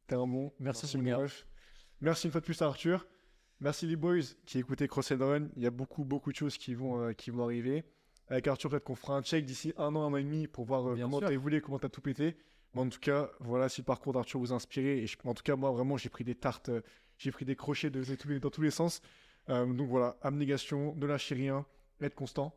T'es 0.05 0.15
un 0.15 0.27
bon. 0.27 0.53
Merci, 0.59 0.95
mon 0.97 1.17
ref. 1.17 1.47
Merci 2.01 2.27
une 2.27 2.31
fois 2.31 2.41
de 2.41 2.45
plus 2.45 2.61
à 2.61 2.65
Arthur. 2.65 3.07
Merci 3.59 3.87
les 3.87 3.95
boys 3.95 4.19
qui 4.45 4.59
écoutaient 4.59 4.87
Cross 4.87 5.13
and 5.13 5.17
Run. 5.19 5.47
Il 5.55 5.63
y 5.63 5.65
a 5.65 5.71
beaucoup, 5.71 6.05
beaucoup 6.05 6.31
de 6.31 6.37
choses 6.37 6.57
qui 6.57 6.75
vont, 6.75 7.13
qui 7.15 7.31
vont 7.31 7.45
arriver. 7.45 7.83
Avec 8.27 8.47
Arthur, 8.47 8.69
peut-être 8.69 8.83
qu'on 8.83 8.95
fera 8.95 9.15
un 9.15 9.23
check 9.23 9.43
d'ici 9.45 9.73
un 9.77 9.95
an, 9.95 10.03
un 10.03 10.13
an 10.13 10.17
et 10.17 10.23
demi 10.23 10.47
pour 10.47 10.65
voir 10.65 10.95
comment 10.95 11.19
t'as 11.19 11.31
évolué, 11.31 11.61
comment 11.61 11.79
t'as 11.79 11.89
tout 11.89 12.01
pété. 12.01 12.37
En 12.77 12.89
tout 12.89 12.99
cas, 12.99 13.29
voilà, 13.39 13.69
si 13.69 13.81
le 13.81 13.85
parcours 13.85 14.13
d'Arthur 14.13 14.39
vous 14.39 14.53
a 14.53 14.55
inspiré. 14.55 15.03
Et 15.03 15.07
en 15.23 15.33
tout 15.33 15.43
cas, 15.43 15.55
moi, 15.55 15.71
vraiment, 15.71 15.97
j'ai 15.97 16.09
pris 16.09 16.23
des 16.23 16.35
tartes, 16.35 16.69
euh, 16.69 16.81
j'ai 17.17 17.31
pris 17.31 17.45
des 17.45 17.55
crochets 17.55 17.89
dans 17.89 18.49
tous 18.49 18.61
les 18.61 18.71
sens. 18.71 19.01
Euh, 19.49 19.65
donc 19.65 19.89
voilà, 19.89 20.17
abnégation, 20.21 20.95
ne 20.95 21.05
lâcher 21.05 21.35
rien, 21.35 21.65
être 22.01 22.15
constant. 22.15 22.55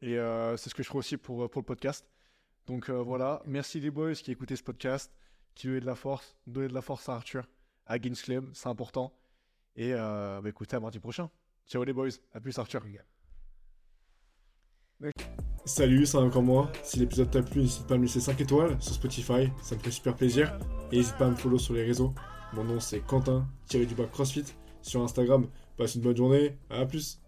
Et 0.00 0.18
euh, 0.18 0.56
c'est 0.56 0.70
ce 0.70 0.74
que 0.74 0.82
je 0.82 0.88
ferai 0.88 0.98
aussi 0.98 1.16
pour, 1.16 1.48
pour 1.50 1.60
le 1.62 1.66
podcast. 1.66 2.06
Donc 2.66 2.88
voilà, 2.88 3.42
merci 3.44 3.78
les 3.78 3.90
boys 3.90 4.14
qui 4.14 4.32
écoutaient 4.32 4.56
ce 4.56 4.62
podcast, 4.62 5.12
qui 5.54 5.66
donnaient 5.66 5.80
de 5.80 5.86
la 5.86 5.94
force, 5.94 6.34
donnaient 6.46 6.68
de 6.68 6.74
la 6.74 6.80
force 6.80 7.08
à 7.10 7.14
Arthur, 7.14 7.46
à 7.84 7.98
Games 7.98 8.14
Club, 8.14 8.50
c'est 8.54 8.68
important. 8.68 9.14
Et 9.76 9.92
bah, 9.92 10.40
écoutez, 10.46 10.74
à 10.74 10.80
mardi 10.80 10.98
prochain. 10.98 11.30
Ciao 11.66 11.84
les 11.84 11.92
boys, 11.92 12.08
à 12.32 12.40
plus 12.40 12.58
Arthur. 12.58 12.82
Salut, 15.66 16.04
c'est 16.04 16.18
encore 16.18 16.42
moi. 16.42 16.70
Si 16.82 16.98
l'épisode 16.98 17.30
t'a 17.30 17.42
plu, 17.42 17.62
n'hésite 17.62 17.86
pas 17.86 17.94
à 17.94 17.96
me 17.96 18.02
laisser 18.02 18.20
5 18.20 18.38
étoiles 18.38 18.76
sur 18.80 18.92
Spotify, 18.92 19.48
ça 19.62 19.74
me 19.74 19.80
fait 19.80 19.90
super 19.90 20.14
plaisir. 20.14 20.52
Et 20.92 20.96
n'hésite 20.98 21.16
pas 21.16 21.26
à 21.26 21.30
me 21.30 21.36
follow 21.36 21.58
sur 21.58 21.72
les 21.72 21.84
réseaux. 21.84 22.12
Mon 22.52 22.64
nom 22.64 22.80
c'est 22.80 23.00
Quentin, 23.00 23.48
tiré 23.66 23.86
du 23.86 23.94
bas 23.94 24.04
CrossFit. 24.04 24.44
Sur 24.82 25.00
Instagram, 25.02 25.46
passe 25.78 25.94
une 25.94 26.02
bonne 26.02 26.16
journée, 26.16 26.58
à 26.68 26.84
plus. 26.84 27.18